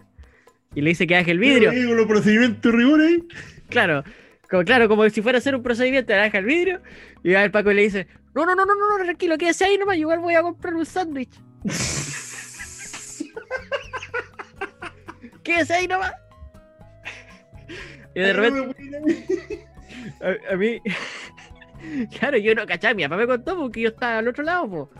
Y 0.74 0.82
le 0.82 0.90
dice 0.90 1.06
que 1.06 1.14
baje 1.14 1.30
el 1.30 1.38
vidrio. 1.38 1.70
Pero, 1.70 1.88
Con 1.88 1.96
los 1.96 2.06
procedimientos 2.06 2.72
rigor 2.72 3.00
ahí. 3.00 3.26
Claro, 3.68 4.04
como, 4.50 4.64
claro, 4.64 4.88
como 4.88 5.08
si 5.10 5.22
fuera 5.22 5.38
a 5.38 5.40
hacer 5.40 5.54
un 5.54 5.62
procedimiento, 5.62 6.12
le 6.12 6.20
baja 6.20 6.38
el 6.38 6.44
vidrio. 6.44 6.80
Y 7.22 7.34
el 7.34 7.50
Paco 7.50 7.72
le 7.72 7.82
dice: 7.82 8.06
No, 8.34 8.46
no, 8.46 8.54
no, 8.54 8.64
no, 8.64 8.74
no, 8.74 8.98
no, 8.98 9.04
tranquilo, 9.04 9.36
quédese 9.36 9.64
ahí 9.64 9.78
nomás. 9.78 9.96
Igual 9.96 10.20
voy 10.20 10.34
a 10.34 10.42
comprar 10.42 10.74
un 10.74 10.86
sándwich. 10.86 11.30
Quédese 15.42 15.74
ahí 15.74 15.88
nomás. 15.88 16.12
Y 18.14 18.20
de 18.20 18.32
repente, 18.32 19.66
a, 20.20 20.52
a 20.52 20.56
mí. 20.56 20.80
Claro, 22.18 22.38
yo 22.38 22.54
no 22.54 22.66
cachaba. 22.66 22.94
Mi 22.94 23.04
papá 23.04 23.16
me 23.16 23.26
contó 23.26 23.56
porque 23.56 23.82
yo 23.82 23.88
estaba 23.90 24.18
al 24.18 24.28
otro 24.28 24.44
lado, 24.44 24.68
po. 24.68 24.90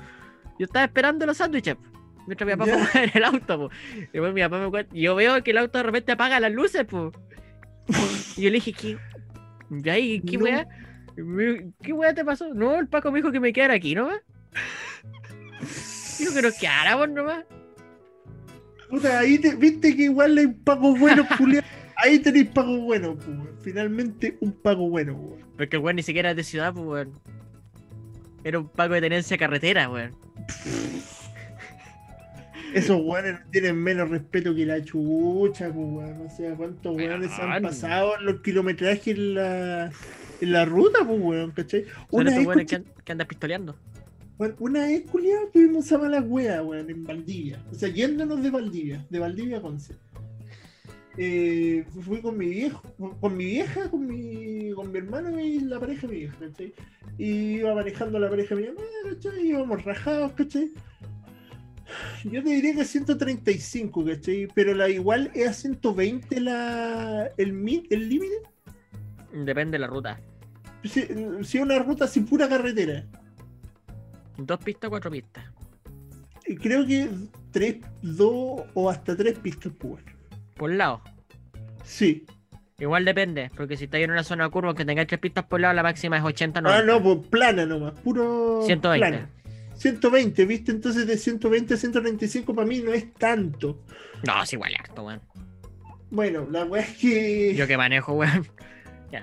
Yo 0.59 0.66
estaba 0.66 0.85
esperando 0.85 1.27
los 1.27 1.37
sándwiches. 1.37 1.77
Mientras 2.27 2.47
mi 2.47 2.57
papá 2.57 2.73
a 2.73 2.79
mover 2.79 3.11
el 3.14 3.25
auto, 3.25 3.59
po. 3.59 3.71
Y 3.95 4.09
después 4.12 4.33
mi 4.33 4.43
papá 4.43 4.59
me 4.59 4.71
cuenta. 4.71 4.95
Yo 4.95 5.14
veo 5.14 5.43
que 5.43 5.51
el 5.51 5.59
auto 5.59 5.79
de 5.79 5.85
repente 5.85 6.12
apaga 6.12 6.41
las 6.41 6.53
luces, 6.53 6.85
po. 6.85 7.12
Y 8.36 8.43
yo 8.43 8.51
le 8.51 8.57
dije, 8.57 8.72
¿qué? 8.72 8.99
¿Y 9.84 9.89
ahí? 9.89 10.20
¿Qué 10.20 10.36
No. 10.39 10.45
weá? 10.45 10.66
¿Qué 11.82 11.93
weá 11.93 12.14
te 12.14 12.24
pasó? 12.24 12.53
No, 12.55 12.78
el 12.78 12.89
Paco 12.89 13.11
me 13.11 13.18
dijo 13.18 13.32
que 13.32 13.41
me 13.41 13.53
quedara 13.53 13.74
aquí 13.74 13.95
nomás. 13.95 14.20
Dijo 16.18 16.34
que 16.34 16.43
nos 16.43 16.55
quedáramos 16.55 17.09
nomás. 17.11 17.45
Puta, 18.89 19.18
ahí 19.18 19.39
te, 19.39 19.55
viste 19.55 19.95
que 19.95 20.05
igual 20.05 20.39
hay 20.39 20.47
pagos 20.47 20.99
buenos, 20.99 21.26
Julián. 21.39 21.64
Ahí 21.97 22.18
tenéis 22.20 22.49
pagos 22.49 22.80
buenos, 22.80 23.16
pues. 23.24 23.36
Finalmente 23.62 24.39
un 24.41 24.53
pago 24.53 24.89
bueno, 24.89 25.16
pues. 25.20 25.45
Porque 25.57 25.76
el 25.76 25.82
weón 25.82 25.97
ni 25.97 26.03
siquiera 26.03 26.30
es 26.30 26.36
de 26.36 26.45
ciudad, 26.45 26.72
pues 26.72 26.86
weón. 26.86 27.12
Era 28.45 28.61
un 28.61 28.68
Paco 28.68 28.95
de 28.95 29.01
tenencia 29.01 29.36
carretera, 29.36 29.91
weón. 29.91 30.14
Esos 32.75 33.01
weones 33.03 33.35
no 33.35 33.51
tienen 33.51 33.77
menos 33.77 34.11
respeto 34.11 34.55
que 34.55 34.66
la 34.66 34.83
chucha, 34.83 35.73
pues, 35.73 35.87
weón. 35.89 36.27
O 36.27 36.31
sea, 36.31 36.55
cuántos 36.55 36.97
weones 36.97 37.31
se 37.31 37.43
han 37.43 37.62
pasado 37.62 38.19
en 38.19 38.27
los 38.27 38.41
kilometrajes 38.41 39.16
en 39.16 39.35
la, 39.35 39.91
en 40.41 40.53
la 40.53 40.64
ruta, 40.64 41.01
pues, 41.07 41.21
weón, 41.21 41.51
¿cachai? 41.53 41.85
Una 42.11 42.31
estos 42.31 42.39
vez, 42.41 42.47
weones 42.47 42.66
que, 42.66 42.83
que 43.05 43.12
andan 43.12 43.27
pistoleando. 43.27 43.77
weón, 44.39 44.55
una 44.59 44.81
vez, 44.83 45.03
culiado, 45.11 45.49
tuvimos 45.53 45.87
esa 45.87 45.99
mala 45.99 46.21
wea, 46.21 46.62
weón, 46.62 46.91
en 46.91 47.05
Valdivia. 47.05 47.62
O 47.71 47.75
sea, 47.75 47.89
yéndonos 47.89 48.43
de 48.43 48.51
Valdivia, 48.51 49.07
de 49.09 49.19
Valdivia 49.19 49.59
a 49.59 49.62
Conce. 49.62 49.95
Eh, 51.21 51.85
fui 52.03 52.21
con 52.21 52.39
mi 52.39 52.47
viejo, 52.47 52.81
con 53.21 53.37
mi 53.37 53.45
vieja, 53.47 53.91
con 53.91 54.07
mi, 54.07 54.71
con 54.71 54.93
mi 54.93 54.99
hermano 54.99 55.41
y 55.41 55.59
la 55.59 55.81
pareja 55.81 56.07
de 56.07 56.12
mi 56.12 56.19
vieja, 56.21 56.37
¿cachai? 56.39 56.73
Y 57.19 57.57
iba 57.57 57.75
manejando 57.75 58.21
la 58.21 58.31
pareja 58.31 58.55
de 58.55 58.61
mi 58.61 58.69
mamá, 58.69 58.83
¿cachai? 59.11 59.49
Íbamos 59.49 59.85
rajados, 59.85 60.31
¿cachai? 60.35 60.71
Yo 62.24 62.43
te 62.43 62.51
diría 62.51 62.74
que 62.74 62.84
135, 62.84 64.05
¿cachai? 64.05 64.49
Pero 64.55 64.74
la 64.74 64.89
igual 64.89 65.30
es 65.34 65.49
a 65.49 65.53
120 65.53 66.41
la, 66.41 67.28
el 67.36 67.53
mi- 67.53 67.86
el 67.91 68.09
límite. 68.09 68.34
Depende 69.32 69.72
de 69.72 69.78
la 69.80 69.86
ruta. 69.86 70.20
Si, 70.84 71.03
si 71.43 71.59
es 71.59 71.62
una 71.64 71.78
ruta 71.78 72.07
sin 72.07 72.26
pura 72.26 72.49
carretera. 72.49 73.05
Dos 74.36 74.59
pistas, 74.62 74.91
cuatro 74.91 75.11
pistas. 75.11 75.45
Creo 76.62 76.86
que 76.86 77.09
3, 77.51 77.76
2 78.03 78.62
o 78.74 78.91
hasta 78.91 79.16
3 79.16 79.39
pistas 79.39 79.72
por. 79.72 79.99
Por 80.55 80.70
lado. 80.72 81.03
Sí. 81.84 82.24
Igual 82.78 83.05
depende, 83.05 83.51
porque 83.57 83.76
si 83.76 83.84
estáis 83.84 84.05
en 84.05 84.12
una 84.12 84.22
zona 84.22 84.49
curva 84.51 84.72
que 84.74 84.84
tengáis 84.84 85.09
tres 85.09 85.20
pistas 85.20 85.45
por 85.47 85.59
lado, 85.61 85.74
la 85.74 85.82
máxima 85.82 86.16
es 86.18 86.22
80, 86.22 86.61
Ah, 86.61 86.62
90. 86.62 86.86
no, 86.86 87.03
pues 87.03 87.28
plana 87.28 87.66
nomás, 87.66 87.93
puro 88.01 88.62
120. 88.64 88.99
plana. 89.09 89.30
120, 89.79 90.45
¿viste? 90.45 90.72
Entonces 90.72 91.07
de 91.07 91.16
120 91.16 91.74
a 91.74 91.76
135 91.76 92.55
para 92.55 92.66
mí 92.66 92.81
no 92.81 92.93
es 92.93 93.14
tanto. 93.14 93.85
No, 94.26 94.43
es 94.43 94.53
igual 94.53 94.74
harto, 94.79 95.05
weón. 95.05 95.22
Bueno, 96.11 96.47
la 96.51 96.64
weá 96.64 96.83
es 96.83 96.97
que. 96.99 97.55
Yo 97.55 97.66
que 97.66 97.76
manejo, 97.76 98.14
weón. 98.14 98.47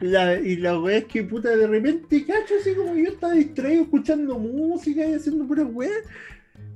La, 0.02 0.34
y 0.34 0.56
la 0.56 0.80
weá 0.80 0.98
es 0.98 1.06
que 1.06 1.24
puta 1.24 1.56
de 1.56 1.68
repente, 1.68 2.26
cacho, 2.26 2.56
así 2.60 2.74
como 2.74 2.96
yo 2.96 3.10
estaba 3.10 3.34
distraído 3.34 3.84
escuchando 3.84 4.40
música 4.40 5.06
y 5.06 5.14
haciendo 5.14 5.46
puras 5.46 5.68
weas. 5.70 6.02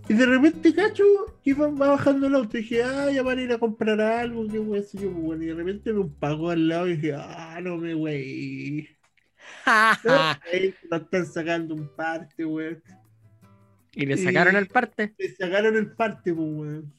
Y 0.08 0.14
de 0.14 0.26
repente, 0.28 0.76
cacho, 0.76 1.04
que 1.44 1.56
va, 1.56 1.70
va 1.70 1.90
bajando 1.90 2.28
el 2.28 2.36
auto. 2.36 2.58
Y 2.58 2.62
dije, 2.62 2.84
ah, 2.84 3.10
ya 3.12 3.24
van 3.24 3.40
a 3.40 3.42
ir 3.42 3.52
a 3.52 3.58
comprar 3.58 4.00
algo, 4.00 4.48
qué 4.48 4.60
wey, 4.60 4.82
así 4.82 5.00
yo, 5.00 5.10
bueno. 5.10 5.44
Y 5.44 5.48
de 5.48 5.56
repente 5.56 5.92
me 5.92 6.02
un 6.02 6.14
pago 6.14 6.52
al 6.52 6.68
lado 6.68 6.88
y 6.88 6.98
dije, 6.98 7.16
ah, 7.16 7.60
no 7.64 7.78
me 7.78 7.96
wey. 7.96 8.88
No, 10.04 10.14
ahí 10.54 10.76
están 10.92 11.26
sacando 11.26 11.74
un 11.74 11.88
parte, 11.96 12.46
weón. 12.46 12.82
Y 14.04 14.06
le 14.06 14.18
sacaron 14.18 14.56
el 14.56 14.68
parte. 14.68 15.14
Le 15.18 15.36
sacaron 15.36 15.76
el 15.76 15.92
parte, 15.92 16.34
pues, 16.34 16.48
weón. 16.48 16.94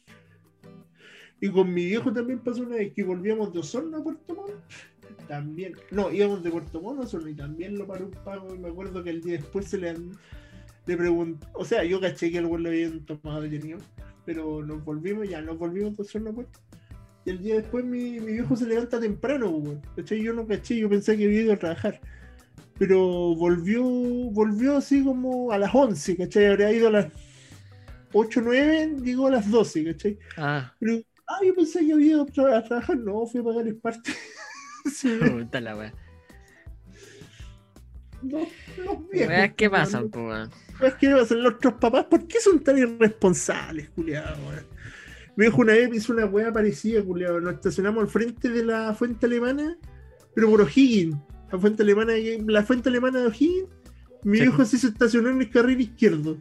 Y 1.40 1.48
con 1.50 1.72
mi 1.72 1.86
viejo 1.86 2.12
también 2.12 2.40
pasó 2.40 2.62
una 2.62 2.76
vez 2.76 2.92
que 2.92 3.02
volvíamos 3.02 3.52
de 3.52 3.60
Osorno 3.60 3.98
a 3.98 4.02
Puerto 4.04 4.34
Montt. 4.34 4.50
También, 5.26 5.74
no, 5.90 6.12
íbamos 6.12 6.42
de 6.42 6.50
Puerto 6.50 6.80
Montt 6.82 7.00
a 7.00 7.02
Osorno 7.04 7.28
y 7.28 7.34
también 7.34 7.78
lo 7.78 7.86
paró 7.86 8.06
un 8.06 8.10
pago. 8.24 8.54
Y 8.54 8.58
me 8.58 8.68
acuerdo 8.68 9.02
que 9.02 9.10
el 9.10 9.22
día 9.22 9.38
después 9.38 9.66
se 9.66 9.78
le, 9.78 9.90
han- 9.90 10.12
le 10.86 10.96
preguntó, 10.96 11.46
o 11.54 11.64
sea, 11.64 11.82
yo 11.84 12.00
caché 12.00 12.30
que 12.30 12.38
el 12.38 12.46
weón 12.46 12.62
lo 12.64 12.68
habían 12.68 13.06
tomado 13.06 13.40
detenido, 13.40 13.78
pero 14.26 14.64
nos 14.64 14.84
volvimos, 14.84 15.28
ya 15.28 15.40
nos 15.40 15.58
volvimos 15.58 15.96
de 15.96 16.02
Osorno 16.02 16.30
a 16.30 16.34
Puerto. 16.34 16.58
Y 17.24 17.30
el 17.30 17.42
día 17.42 17.56
después 17.56 17.84
mi, 17.84 18.20
mi 18.20 18.32
viejo 18.32 18.56
se 18.56 18.66
levanta 18.66 19.00
temprano, 19.00 19.50
pues, 19.50 20.06
weón. 20.06 20.22
Yo 20.24 20.32
no 20.34 20.46
caché, 20.46 20.76
yo 20.78 20.88
pensé 20.90 21.16
que 21.16 21.24
había 21.24 21.42
ido 21.42 21.52
a 21.54 21.58
trabajar. 21.58 22.00
Pero 22.80 22.98
volvió, 23.36 23.84
volvió 23.84 24.78
así 24.78 25.04
como 25.04 25.52
a 25.52 25.58
las 25.58 25.70
11, 25.74 26.16
¿cachai? 26.16 26.46
Habría 26.46 26.72
ido 26.72 26.88
a 26.88 26.92
las 26.92 27.06
8, 28.14 28.40
9, 28.42 28.96
llegó 29.04 29.26
a 29.26 29.32
las 29.32 29.50
12, 29.50 29.84
¿cachai? 29.84 30.18
Ah, 30.38 30.74
Pero, 30.80 31.02
ah, 31.28 31.38
yo 31.44 31.54
pensé 31.54 31.86
que 31.86 31.92
había 31.92 32.06
ido 32.06 32.26
tra- 32.26 32.56
a 32.56 32.64
trabajar, 32.64 32.96
no, 32.96 33.26
fui 33.26 33.40
a 33.42 33.44
pagar 33.44 33.68
el 33.68 33.76
parte. 33.76 34.12
Sí, 34.90 35.10
puta 35.30 35.60
la 35.60 35.76
wea. 35.76 35.92
los, 38.22 38.48
los 38.78 39.08
viejos, 39.10 39.28
Weas, 39.28 39.52
¿Qué 39.54 39.68
pasan, 39.68 40.08
po, 40.08 40.20
weón? 40.26 40.50
que 40.98 41.10
pasan 41.10 41.42
nuestros 41.42 41.74
papás, 41.74 42.06
¿por 42.06 42.26
qué 42.26 42.40
son 42.40 42.60
tan 42.60 42.78
irresponsables, 42.78 43.90
culiados, 43.90 44.38
weón? 44.38 44.64
Viejo 45.36 45.60
una 45.60 45.74
vez 45.74 45.90
hizo 45.94 46.14
una 46.14 46.24
wea 46.26 46.50
parecida, 46.52 47.02
culiado. 47.02 47.40
Nos 47.40 47.54
estacionamos 47.54 48.02
al 48.02 48.08
frente 48.08 48.48
de 48.48 48.64
la 48.64 48.94
fuente 48.94 49.26
alemana, 49.26 49.76
pero 50.34 50.50
por 50.50 50.62
O'Higgins. 50.62 51.16
La 51.52 51.58
fuente 51.58 51.82
alemana, 51.82 52.12
la 52.46 52.62
fuente 52.62 52.88
alemana 52.88 53.20
de 53.20 53.26
O'Higgins. 53.26 53.68
Mi 54.22 54.36
Sí. 54.36 54.42
viejo 54.44 54.62
así 54.62 54.78
se 54.78 54.88
estacionó 54.88 55.30
en 55.30 55.40
el 55.40 55.50
carril 55.50 55.80
izquierdo. 55.80 56.36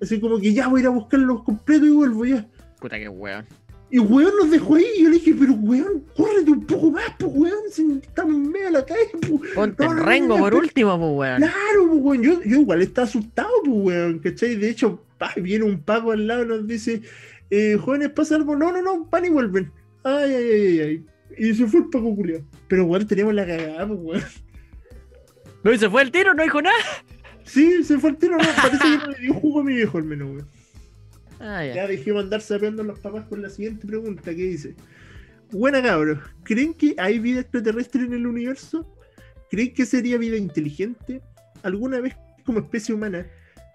Así 0.00 0.20
como 0.20 0.38
que 0.38 0.52
ya 0.52 0.68
voy 0.68 0.80
a 0.80 0.82
ir 0.82 0.86
a 0.86 0.90
buscarlos 0.90 1.42
completos 1.42 1.88
y 1.88 1.90
vuelvo 1.90 2.24
ya. 2.24 2.46
Puta 2.80 2.98
que 2.98 3.08
weón. 3.08 3.44
Y 3.90 3.98
weón 3.98 4.32
nos 4.38 4.50
dejó 4.50 4.74
ahí. 4.76 4.84
Y 4.98 5.02
yo 5.04 5.08
le 5.08 5.14
dije, 5.16 5.34
pero 5.38 5.54
weón, 5.54 6.04
córrete 6.14 6.50
un 6.50 6.66
poco 6.66 6.90
más, 6.90 7.04
pues 7.18 7.32
weón. 7.34 7.58
Si 7.72 7.98
estamos 8.02 8.34
en 8.34 8.50
medio 8.50 8.66
de 8.66 8.72
la 8.72 8.84
calle, 8.84 9.00
pues. 9.26 9.52
Ponte 9.54 9.84
No, 9.84 9.90
en 9.90 9.96
no, 9.96 10.02
no, 10.02 10.08
rengo 10.08 10.36
no, 10.36 10.44
por 10.44 10.54
último, 10.54 10.98
po, 10.98 11.10
weón. 11.16 11.38
Claro, 11.38 11.88
pues 11.88 12.00
weón. 12.02 12.22
Yo, 12.22 12.42
yo 12.44 12.60
igual 12.60 12.82
estaba 12.82 13.06
asustado, 13.08 13.48
pues 13.64 13.76
weón. 13.76 14.18
¿Cachai? 14.20 14.56
De 14.56 14.68
hecho, 14.68 15.02
pa, 15.16 15.32
viene 15.36 15.64
un 15.64 15.80
pago 15.82 16.12
al 16.12 16.26
lado 16.26 16.44
y 16.44 16.48
nos 16.48 16.66
dice, 16.66 17.00
eh, 17.50 17.76
jóvenes, 17.80 18.10
pasa 18.10 18.36
algo. 18.36 18.54
No, 18.54 18.70
no, 18.70 18.82
no, 18.82 19.06
van 19.06 19.24
y 19.24 19.30
vuelven. 19.30 19.72
Ay, 20.04 20.32
ay, 20.34 20.50
ay, 20.52 20.80
ay. 20.80 21.06
Y 21.36 21.54
se 21.54 21.66
fue 21.66 21.80
el 21.80 21.90
pago 21.90 22.14
culiao. 22.14 22.42
Pero 22.68 22.84
weón, 22.84 23.06
teníamos 23.06 23.34
la 23.34 23.46
cagada, 23.46 23.86
pues 23.86 24.00
weón. 24.02 24.24
No, 25.64 25.72
y 25.72 25.78
se 25.78 25.90
fue 25.90 26.02
el 26.02 26.10
tiro, 26.10 26.34
no 26.34 26.42
dijo 26.42 26.62
nada. 26.62 26.76
Sí, 27.44 27.82
se 27.82 27.98
fue 27.98 28.10
el 28.10 28.16
tiro, 28.16 28.36
no. 28.36 28.44
Parece 28.56 28.78
que 28.78 28.96
no 28.96 29.06
le 29.08 29.18
dio 29.18 29.34
jugo 29.34 29.60
a 29.60 29.64
mi 29.64 29.74
viejo 29.74 29.98
al 29.98 30.04
menos, 30.04 30.28
weón. 30.28 30.48
Ah, 31.40 31.64
ya. 31.64 31.74
Ya 31.74 31.86
dejé 31.86 32.12
mandar 32.12 32.40
sapeando 32.40 32.82
a 32.82 32.86
los 32.86 32.98
papás 32.98 33.26
con 33.26 33.42
la 33.42 33.48
siguiente 33.48 33.86
pregunta 33.86 34.34
que 34.34 34.42
dice. 34.42 34.74
Buena 35.50 35.82
cabros, 35.82 36.18
¿creen 36.42 36.74
que 36.74 36.94
hay 36.98 37.18
vida 37.18 37.40
extraterrestre 37.40 38.02
en 38.02 38.12
el 38.12 38.26
universo? 38.26 38.86
¿Creen 39.50 39.72
que 39.72 39.86
sería 39.86 40.18
vida 40.18 40.36
inteligente? 40.36 41.22
¿Alguna 41.62 42.00
vez 42.00 42.14
como 42.44 42.58
especie 42.58 42.94
humana 42.94 43.26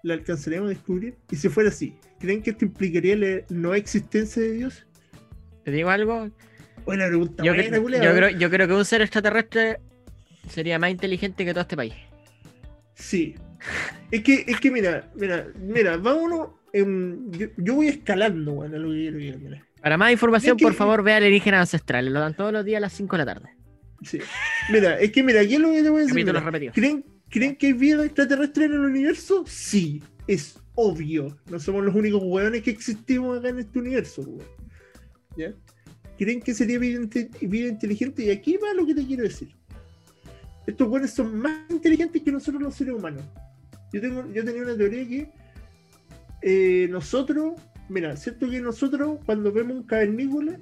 la 0.04 0.14
alcanzaremos 0.14 0.66
a 0.66 0.68
descubrir? 0.68 1.16
Y 1.32 1.36
si 1.36 1.48
fuera 1.48 1.70
así, 1.70 1.96
¿creen 2.20 2.42
que 2.42 2.50
esto 2.50 2.64
implicaría 2.64 3.16
la 3.16 3.40
no 3.48 3.74
existencia 3.74 4.40
de 4.40 4.52
Dios? 4.52 4.86
¿Te 5.64 5.72
digo 5.72 5.90
algo? 5.90 6.30
Buena 6.84 7.06
pregunta, 7.06 7.42
Yo, 7.42 7.52
buena, 7.54 8.04
yo 8.04 8.14
creo, 8.14 8.28
yo 8.30 8.50
creo 8.50 8.68
que 8.68 8.74
un 8.74 8.84
ser 8.84 9.00
extraterrestre 9.02 9.78
sería 10.48 10.78
más 10.78 10.90
inteligente 10.90 11.44
que 11.44 11.52
todo 11.52 11.62
este 11.62 11.76
país. 11.76 11.94
Sí. 12.94 13.34
Es 14.10 14.22
que, 14.22 14.44
es 14.46 14.60
que 14.60 14.70
mira, 14.70 15.10
mira, 15.14 15.46
mira, 15.58 15.96
vámonos. 15.96 16.48
en- 16.72 17.30
yo, 17.32 17.46
yo 17.56 17.74
voy 17.76 17.86
escalando, 17.86 18.62
a 18.62 18.66
lo 18.68 18.90
que 18.90 19.12
quiero 19.16 19.38
mira. 19.38 19.64
Para 19.80 19.96
más 19.96 20.10
información, 20.12 20.56
Es 20.56 20.58
que- 20.58 20.64
por 20.64 20.74
favor, 20.74 21.02
vea 21.04 21.18
Alienígenas 21.18 21.60
Ancestrales. 21.60 22.12
Lo 22.12 22.18
dan 22.20 22.34
todos 22.34 22.52
los 22.52 22.64
días 22.64 22.78
a 22.78 22.80
las 22.80 22.92
5 22.92 23.16
de 23.16 23.24
la 23.24 23.32
tarde. 23.34 23.50
Sí. 24.02 24.18
Mira, 24.70 24.98
es 24.98 25.12
que 25.12 25.22
mira, 25.22 25.40
aquí 25.40 25.54
es 25.54 25.60
lo 25.60 25.70
que 25.70 25.82
te 25.82 25.88
voy 25.88 26.02
a 26.02 26.06
decir. 26.06 26.24
Mira. 26.24 26.72
¿Creen, 26.72 27.04
¿Creen 27.30 27.56
que 27.56 27.66
hay 27.68 27.72
vida 27.74 28.04
extraterrestre 28.04 28.64
en 28.64 28.72
el 28.72 28.80
universo? 28.80 29.44
Sí, 29.46 30.02
es 30.26 30.58
obvio. 30.74 31.36
No 31.48 31.58
somos 31.60 31.84
los 31.84 31.94
únicos 31.94 32.20
hueones 32.24 32.62
que 32.62 32.70
existimos 32.70 33.38
acá 33.38 33.48
en 33.50 33.60
este 33.60 33.78
universo, 33.78 34.22
weón. 34.22 34.48
¿Ya? 35.36 35.52
¿Creen 36.18 36.40
que 36.40 36.54
sería 36.54 36.78
vida, 36.78 37.00
inte- 37.00 37.30
vida 37.46 37.68
inteligente? 37.68 38.24
Y 38.24 38.30
aquí 38.30 38.56
va 38.56 38.72
lo 38.74 38.86
que 38.86 38.94
te 38.94 39.06
quiero 39.06 39.24
decir. 39.24 39.54
Estos 40.66 40.88
hueones 40.88 41.12
son 41.12 41.36
más 41.38 41.70
inteligentes 41.70 42.22
que 42.22 42.32
nosotros 42.32 42.62
los 42.62 42.74
seres 42.74 42.94
humanos. 42.94 43.22
Yo, 43.92 44.00
tengo, 44.00 44.24
yo 44.32 44.44
tenía 44.44 44.62
una 44.62 44.76
teoría 44.76 45.06
que 45.06 45.30
eh, 46.42 46.88
nosotros, 46.90 47.54
mira, 47.88 48.16
cierto 48.16 48.48
que 48.48 48.60
nosotros 48.60 49.18
cuando 49.26 49.52
vemos 49.52 49.76
un 49.76 49.82
cavernícola, 49.82 50.58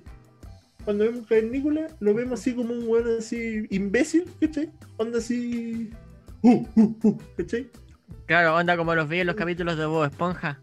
cuando 0.85 1.05
vemos 1.05 1.21
un 1.21 1.27
cavernícola, 1.27 1.87
lo 2.01 2.15
vemos 2.15 2.41
así 2.41 2.55
como 2.55 2.75
un 2.75 2.87
hueón 2.89 3.19
así 3.19 3.67
imbécil, 3.71 4.25
¿cachai? 4.41 4.71
Onda 4.97 5.19
así. 5.19 5.91
Uh, 6.43 6.67
uh, 6.75 6.97
uh, 7.05 7.19
¿cachai? 7.37 7.71
Claro, 8.27 8.57
onda 8.57 8.77
como 8.77 8.95
los 8.95 9.09
vi 9.09 9.21
en 9.21 9.29
los 9.29 9.37
capítulos 9.37 9.77
de 9.79 9.87
Bob 9.87 10.05
Esponja. 10.05 10.61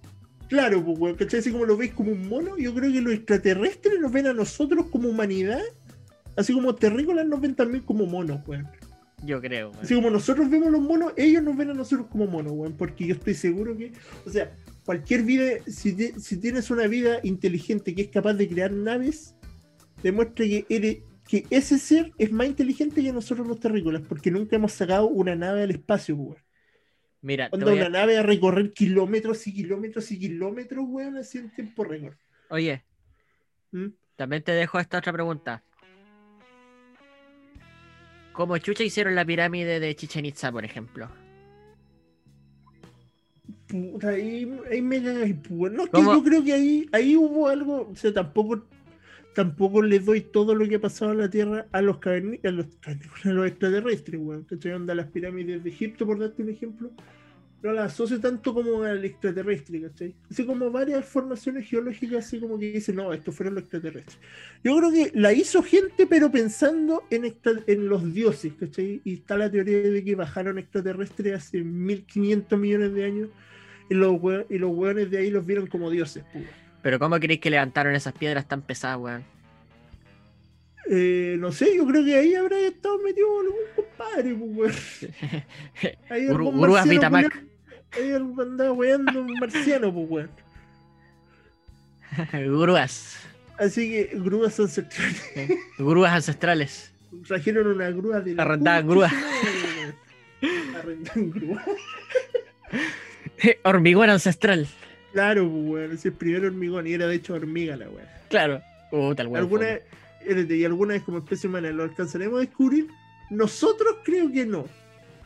Claro, 0.49 0.83
pues, 0.83 0.97
weón, 0.99 1.15
¿cachai? 1.15 1.39
Así 1.41 1.51
como 1.51 1.65
lo 1.65 1.77
veis 1.77 1.93
como 1.93 2.11
un 2.11 2.27
mono, 2.27 2.57
yo 2.57 2.73
creo 2.73 2.91
que 2.91 3.01
los 3.01 3.13
extraterrestres 3.13 3.99
nos 3.99 4.11
ven 4.11 4.27
a 4.27 4.33
nosotros 4.33 4.87
como 4.91 5.07
humanidad, 5.09 5.61
así 6.35 6.53
como 6.53 6.73
terrícolas 6.75 7.27
nos 7.27 7.39
ven 7.39 7.55
también 7.55 7.83
como 7.83 8.05
monos, 8.07 8.41
weón. 8.47 8.67
Yo 9.23 9.39
creo. 9.41 9.69
weón. 9.69 9.83
Así 9.83 9.93
como 9.93 10.09
nosotros 10.09 10.49
vemos 10.49 10.71
los 10.71 10.81
monos, 10.81 11.13
ellos 11.17 11.43
nos 11.43 11.55
ven 11.55 11.69
a 11.69 11.73
nosotros 11.75 12.07
como 12.11 12.25
monos, 12.25 12.53
weón, 12.53 12.73
porque 12.75 13.05
yo 13.05 13.13
estoy 13.13 13.35
seguro 13.35 13.77
que, 13.77 13.91
o 14.25 14.29
sea, 14.31 14.51
cualquier 14.85 15.21
vida, 15.23 15.51
si, 15.67 15.93
te- 15.93 16.19
si 16.19 16.37
tienes 16.37 16.71
una 16.71 16.87
vida 16.87 17.19
inteligente 17.23 17.93
que 17.93 18.01
es 18.03 18.07
capaz 18.09 18.33
de 18.33 18.47
crear 18.49 18.71
naves, 18.71 19.35
demuestra 20.01 20.45
que 20.45 20.65
eres, 20.67 20.97
que 21.27 21.45
ese 21.51 21.77
ser 21.77 22.11
es 22.17 22.31
más 22.31 22.47
inteligente 22.47 23.03
que 23.03 23.13
nosotros 23.13 23.45
los 23.47 23.59
terrícolas, 23.59 24.01
porque 24.01 24.31
nunca 24.31 24.55
hemos 24.55 24.71
sacado 24.71 25.07
una 25.09 25.35
nave 25.35 25.61
al 25.61 25.69
espacio, 25.71 26.15
weón. 26.15 26.37
Mira, 27.21 27.49
Onda 27.51 27.73
una 27.73 27.85
a- 27.87 27.89
nave 27.89 28.17
a 28.17 28.23
recorrer 28.23 28.71
kilómetros 28.73 29.45
y 29.47 29.53
kilómetros 29.53 30.09
y 30.11 30.19
kilómetros, 30.19 30.85
weón, 30.87 31.17
así 31.17 31.37
en 31.39 31.49
tiempo 31.49 31.83
récord. 31.83 32.15
Oye, 32.49 32.83
¿Mm? 33.71 33.87
también 34.15 34.41
te 34.43 34.53
dejo 34.53 34.79
esta 34.79 34.99
otra 34.99 35.11
pregunta. 35.11 35.63
¿Cómo 38.33 38.57
chucha 38.57 38.83
hicieron 38.83 39.15
la 39.15 39.25
pirámide 39.25 39.81
de 39.81 39.95
Chichen 39.95 40.25
Itza, 40.25 40.49
por 40.51 40.63
ejemplo? 40.63 41.09
Puta, 43.67 44.09
ahí, 44.09 44.49
ahí 44.71 44.81
me. 44.81 44.99
No, 44.99 45.83
es 45.83 45.89
que 45.89 46.01
yo 46.01 46.23
creo 46.23 46.43
que 46.43 46.53
ahí, 46.53 46.89
ahí 46.91 47.15
hubo 47.17 47.47
algo, 47.49 47.89
o 47.91 47.95
sea, 47.95 48.13
tampoco, 48.13 48.65
tampoco 49.33 49.81
les 49.81 50.05
doy 50.05 50.21
todo 50.21 50.55
lo 50.55 50.67
que 50.67 50.75
ha 50.75 50.81
pasado 50.81 51.11
en 51.11 51.19
la 51.19 51.29
Tierra 51.29 51.67
a 51.71 51.81
los 51.81 51.97
a 52.05 52.51
los, 52.51 52.65
a 53.23 53.29
los 53.29 53.47
extraterrestres, 53.47 54.19
weón. 54.21 54.45
Que 54.45 54.73
onda 54.73 54.95
las 54.95 55.07
pirámides 55.07 55.63
de 55.63 55.69
Egipto, 55.69 56.05
por 56.05 56.19
darte 56.19 56.41
un 56.43 56.49
ejemplo. 56.49 56.91
No 57.61 57.73
las 57.73 57.91
asocio 57.91 58.21
tanto 58.21 58.53
como 58.53 58.83
al 58.83 59.03
extraterrestre, 59.03 59.81
¿cachai? 59.81 60.15
Así 60.31 60.45
como 60.45 60.71
varias 60.71 61.05
formaciones 61.05 61.67
geológicas, 61.69 62.25
así 62.25 62.39
como 62.39 62.57
que 62.57 62.71
dicen, 62.71 62.95
no, 62.95 63.11
estos 63.11 63.35
fueron 63.35 63.55
los 63.55 63.63
extraterrestres. 63.63 64.17
Yo 64.63 64.77
creo 64.77 64.91
que 64.93 65.11
la 65.13 65.33
hizo 65.33 65.61
gente, 65.61 66.07
pero 66.07 66.31
pensando 66.31 67.03
en, 67.09 67.25
extra- 67.25 67.61
en 67.67 67.89
los 67.89 68.13
dioses, 68.13 68.53
¿cachai? 68.57 69.01
Y 69.03 69.15
está 69.15 69.37
la 69.37 69.51
teoría 69.51 69.77
de 69.81 70.03
que 70.05 70.15
bajaron 70.15 70.57
extraterrestres 70.57 71.33
hace 71.35 71.61
1500 71.61 72.57
millones 72.57 72.93
de 72.93 73.03
años 73.03 73.29
y 73.89 73.93
los, 73.93 74.17
y 74.49 74.57
los 74.57 74.71
hueones 74.71 75.11
de 75.11 75.17
ahí 75.17 75.29
los 75.29 75.45
vieron 75.45 75.67
como 75.67 75.89
dioses. 75.89 76.23
pues. 76.31 76.45
Pero 76.81 76.99
¿cómo 76.99 77.19
creéis 77.19 77.41
que 77.41 77.49
levantaron 77.49 77.95
esas 77.95 78.13
piedras 78.13 78.47
tan 78.47 78.61
pesadas, 78.61 78.97
weón? 78.99 79.23
Eh, 80.89 81.35
no 81.39 81.51
sé, 81.51 81.75
yo 81.75 81.85
creo 81.85 82.03
que 82.03 82.15
ahí 82.15 82.33
habrá 82.33 82.57
estado 82.59 82.97
metido 82.99 83.27
algún 83.39 83.59
compadre, 83.75 84.35
pues, 84.35 85.01
weón. 85.01 85.93
Ahí 86.09 86.25
grúas 86.25 86.87
Vitamac. 86.87 87.43
Ahí 87.91 88.11
andaba 88.13 88.71
weando 88.71 89.21
un 89.21 89.33
marciano, 89.39 89.93
pues, 89.93 90.09
weón. 90.09 90.31
grúas. 92.61 93.17
Así 93.59 93.89
que 93.89 94.11
grúas 94.17 94.59
ancestrales. 94.59 95.21
Grúas 95.77 96.13
ancestrales. 96.13 96.91
Trajeron 97.27 97.67
una 97.67 97.89
grúa 97.91 98.21
de 98.21 98.35
la 98.35 98.43
Arrendaban 98.43 98.87
grúas. 98.87 99.13
Arrendaban 100.75 101.29
grúas. 101.31 101.65
Hormigón 103.63 104.09
ancestral. 104.09 104.67
Claro, 105.13 105.49
pues, 105.49 105.63
weón. 105.65 105.85
Ese 105.85 105.95
es 105.95 106.05
el 106.05 106.13
primer 106.13 106.45
hormigón 106.45 106.87
y 106.87 106.93
era 106.93 107.07
de 107.07 107.15
hecho 107.15 107.33
hormiga 107.33 107.75
la 107.75 107.89
weón. 107.89 108.07
Claro. 108.29 108.61
Puta, 108.91 109.21
el 109.23 109.27
weón 109.27 109.43
¿Alguna, 109.43 109.65
fome. 109.67 109.81
espérate, 110.21 110.57
y 110.57 110.65
alguna 110.65 110.93
vez 110.93 111.03
como 111.03 111.17
especie 111.19 111.49
humana 111.49 111.71
lo 111.71 111.83
alcanzaremos 111.83 112.37
a 112.37 112.41
descubrir? 112.41 112.87
Nosotros 113.29 113.97
creo 114.03 114.31
que 114.31 114.45
no. 114.45 114.65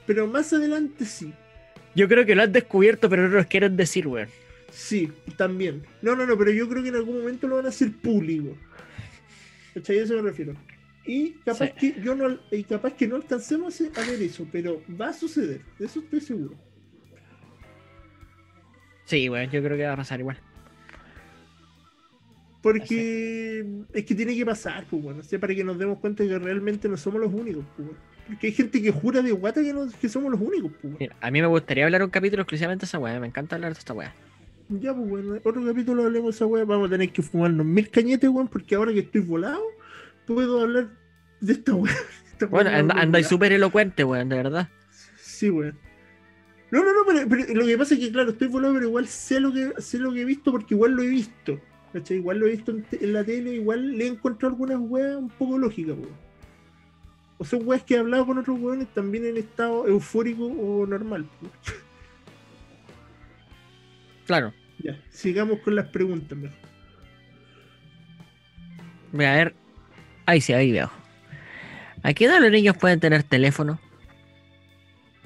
Pero 0.05 0.27
más 0.27 0.51
adelante 0.53 1.05
sí. 1.05 1.33
Yo 1.95 2.07
creo 2.07 2.25
que 2.25 2.35
lo 2.35 2.43
han 2.43 2.51
descubierto, 2.51 3.09
pero 3.09 3.27
no 3.29 3.35
nos 3.35 3.45
quieren 3.45 3.77
decir, 3.77 4.07
weón. 4.07 4.27
Sí, 4.71 5.11
también. 5.37 5.83
No, 6.01 6.15
no, 6.15 6.25
no, 6.25 6.37
pero 6.37 6.51
yo 6.51 6.67
creo 6.67 6.81
que 6.81 6.89
en 6.89 6.95
algún 6.95 7.19
momento 7.19 7.47
lo 7.47 7.57
van 7.57 7.65
a 7.67 7.69
hacer 7.69 7.91
público. 7.91 8.57
¿Cachai? 9.73 9.99
A 9.99 10.03
eso 10.03 10.15
me 10.15 10.21
refiero. 10.23 10.53
Y 11.05 11.31
capaz 11.45 11.67
Sí. 11.79 11.91
que 11.93 12.01
yo 12.01 12.15
no 12.15 12.39
y 12.51 12.63
capaz 12.63 12.93
que 12.93 13.07
no 13.07 13.15
alcancemos 13.17 13.79
a 13.81 13.99
ver 14.09 14.21
eso, 14.21 14.47
pero 14.51 14.81
va 14.99 15.09
a 15.09 15.13
suceder, 15.13 15.61
de 15.77 15.85
eso 15.85 15.99
estoy 15.99 16.21
seguro. 16.21 16.55
Sí, 19.05 19.29
weón, 19.29 19.49
yo 19.49 19.61
creo 19.63 19.77
que 19.77 19.85
va 19.85 19.93
a 19.93 19.97
pasar 19.97 20.19
igual. 20.19 20.37
Porque 22.61 23.65
es 23.93 24.05
que 24.05 24.15
tiene 24.15 24.35
que 24.35 24.45
pasar, 24.45 24.85
pues 24.89 25.03
bueno, 25.03 25.19
o 25.19 25.23
sea, 25.23 25.37
para 25.37 25.53
que 25.53 25.65
nos 25.65 25.77
demos 25.77 25.99
cuenta 25.99 26.23
que 26.23 26.39
realmente 26.39 26.87
no 26.87 26.95
somos 26.95 27.19
los 27.19 27.33
únicos, 27.33 27.65
pues 27.75 27.89
bueno. 27.89 27.99
Porque 28.25 28.47
hay 28.47 28.53
gente 28.53 28.81
que 28.81 28.89
jura 28.89 29.21
de 29.21 29.31
guata 29.33 29.61
que, 29.61 29.73
no- 29.73 29.89
que 29.99 30.07
somos 30.07 30.31
los 30.31 30.39
únicos, 30.39 30.71
pues 30.81 30.93
bueno. 30.93 30.97
Mira, 30.97 31.15
a 31.19 31.29
mí 31.29 31.41
me 31.41 31.47
gustaría 31.47 31.83
hablar 31.83 32.03
un 32.03 32.09
capítulo 32.09 32.43
exclusivamente 32.43 32.83
de 32.83 32.87
esa 32.87 32.99
weá. 32.99 33.19
Me 33.19 33.27
encanta 33.27 33.55
hablar 33.57 33.73
de 33.73 33.79
esta 33.79 33.93
weá. 33.93 34.13
Ya, 34.69 34.93
pues 34.95 35.09
bueno, 35.09 35.35
otro 35.43 35.65
capítulo 35.65 36.03
hablemos 36.03 36.33
de 36.33 36.35
esa 36.37 36.45
weá, 36.45 36.63
vamos 36.63 36.87
a 36.87 36.91
tener 36.91 37.11
que 37.11 37.21
fumarnos 37.21 37.65
mil 37.65 37.89
cañetes, 37.89 38.29
weón, 38.29 38.47
porque 38.47 38.75
ahora 38.75 38.93
que 38.93 38.99
estoy 38.99 39.21
volado, 39.21 39.61
puedo 40.25 40.61
hablar 40.61 40.87
de 41.41 41.51
esta 41.53 41.75
weá. 41.75 41.93
Esta 42.31 42.45
Bueno, 42.47 42.69
weá 42.69 42.81
muy 42.81 43.01
andáis 43.01 43.27
súper 43.27 43.51
elocuente, 43.51 44.05
weón, 44.05 44.29
de 44.29 44.37
verdad. 44.37 44.69
Sí, 45.17 45.49
weón. 45.49 45.77
No, 46.73 46.83
no, 46.83 46.91
no, 46.91 47.01
pero, 47.05 47.29
pero 47.29 47.53
lo 47.53 47.67
que 47.67 47.77
pasa 47.77 47.93
es 47.93 47.99
que, 47.99 48.11
claro, 48.11 48.31
estoy 48.31 48.47
volado, 48.47 48.73
pero 48.73 48.87
igual 48.87 49.07
sé 49.07 49.39
lo 49.39 49.53
que 49.53 49.73
sé 49.77 49.99
lo 49.99 50.11
que 50.11 50.21
he 50.21 50.25
visto 50.25 50.51
porque 50.51 50.73
igual 50.73 50.93
lo 50.93 51.03
he 51.03 51.07
visto. 51.07 51.61
¿Cachai? 51.93 52.17
Igual 52.17 52.39
lo 52.39 52.47
he 52.47 52.49
visto 52.49 52.71
en, 52.71 53.13
la 53.13 53.23
tele, 53.23 53.53
igual 53.53 53.95
le 53.95 54.05
he 54.05 54.07
encontrado 54.07 54.55
algunas 54.55 54.79
weas 54.79 55.15
un 55.15 55.29
poco 55.29 55.59
lógicas, 55.59 55.95
weón. 55.95 56.15
O 57.37 57.45
son 57.45 57.67
weas 57.67 57.83
que 57.83 57.93
he 57.93 57.99
hablado 57.99 58.25
con 58.25 58.39
otros 58.39 58.59
weones 58.59 58.91
también 58.91 59.23
en 59.23 59.37
estado 59.37 59.87
eufórico 59.87 60.47
o 60.47 60.87
normal. 60.87 61.27
weón. 61.41 61.53
Claro. 64.25 64.51
Ya, 64.79 64.99
sigamos 65.11 65.59
con 65.59 65.75
las 65.75 65.89
preguntas, 65.89 66.35
mejor. 66.35 66.57
Voy 69.11 69.25
a 69.25 69.35
ver. 69.35 69.55
Ahí 70.25 70.41
sí, 70.41 70.53
ahí 70.53 70.71
veo. 70.71 70.89
¿A 72.01 72.15
qué 72.15 72.25
edad 72.25 72.41
los 72.41 72.49
niños 72.49 72.75
pueden 72.77 72.99
tener 72.99 73.21
teléfono? 73.21 73.79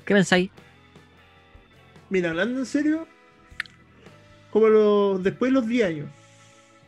¿Qué 0.04 0.14
pensáis? 0.14 0.52
Mira, 2.10 2.30
hablando 2.30 2.60
en 2.60 2.66
serio, 2.66 3.08
como 4.52 4.70
los, 4.70 5.24
después 5.24 5.52
de 5.52 5.54
los 5.54 5.68
10 5.68 5.88
años. 5.88 6.10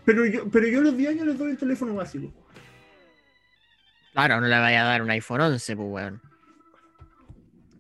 Pero 0.06 0.26
yo, 0.26 0.50
pero 0.50 0.68
yo 0.68 0.80
a 0.80 0.84
los 0.84 0.98
10 0.98 1.10
años 1.12 1.28
les 1.28 1.38
doy 1.38 1.52
el 1.52 1.58
teléfono 1.58 1.94
básico. 1.94 2.34
Claro, 4.14 4.42
no 4.42 4.48
le 4.48 4.58
vaya 4.58 4.82
a 4.82 4.86
dar 4.86 5.02
un 5.02 5.10
iPhone 5.12 5.42
11, 5.42 5.76
pues, 5.76 5.88
weón. 5.90 6.22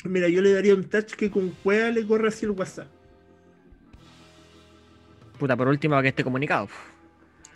Mira, 0.05 0.29
yo 0.29 0.41
le 0.41 0.53
daría 0.53 0.75
un 0.75 0.83
touch 0.83 1.13
que 1.13 1.29
con 1.29 1.49
cueva 1.63 1.89
le 1.89 2.05
corre 2.05 2.27
así 2.27 2.45
el 2.45 2.51
WhatsApp. 2.51 2.87
Puta, 5.37 5.57
por 5.57 5.67
último, 5.67 6.01
que 6.01 6.09
esté 6.09 6.23
comunicado. 6.23 6.69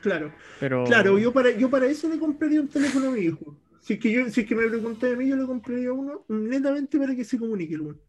Claro. 0.02 0.34
Pero. 0.60 0.86
Claro, 0.86 1.18
yo 1.18 1.32
para, 1.32 1.52
yo 1.52 1.70
para 1.70 1.86
eso 1.86 2.10
le 2.10 2.18
compraría 2.18 2.60
un 2.60 2.68
teléfono 2.68 3.10
a 3.10 3.12
mi 3.12 3.22
hijo. 3.22 3.58
Si 3.82 3.94
es 3.94 4.00
que, 4.00 4.12
yo, 4.12 4.30
si 4.30 4.42
es 4.42 4.48
que 4.48 4.56
me 4.56 4.68
pregunté 4.68 5.14
a 5.14 5.16
mí, 5.16 5.28
yo 5.28 5.36
le 5.36 5.46
compraría 5.46 5.92
uno 5.92 6.26
netamente 6.30 6.98
para 6.98 7.16
que 7.16 7.24
se 7.24 7.38
comunique 7.38 7.76
el 7.76 7.82
weón. 7.82 8.02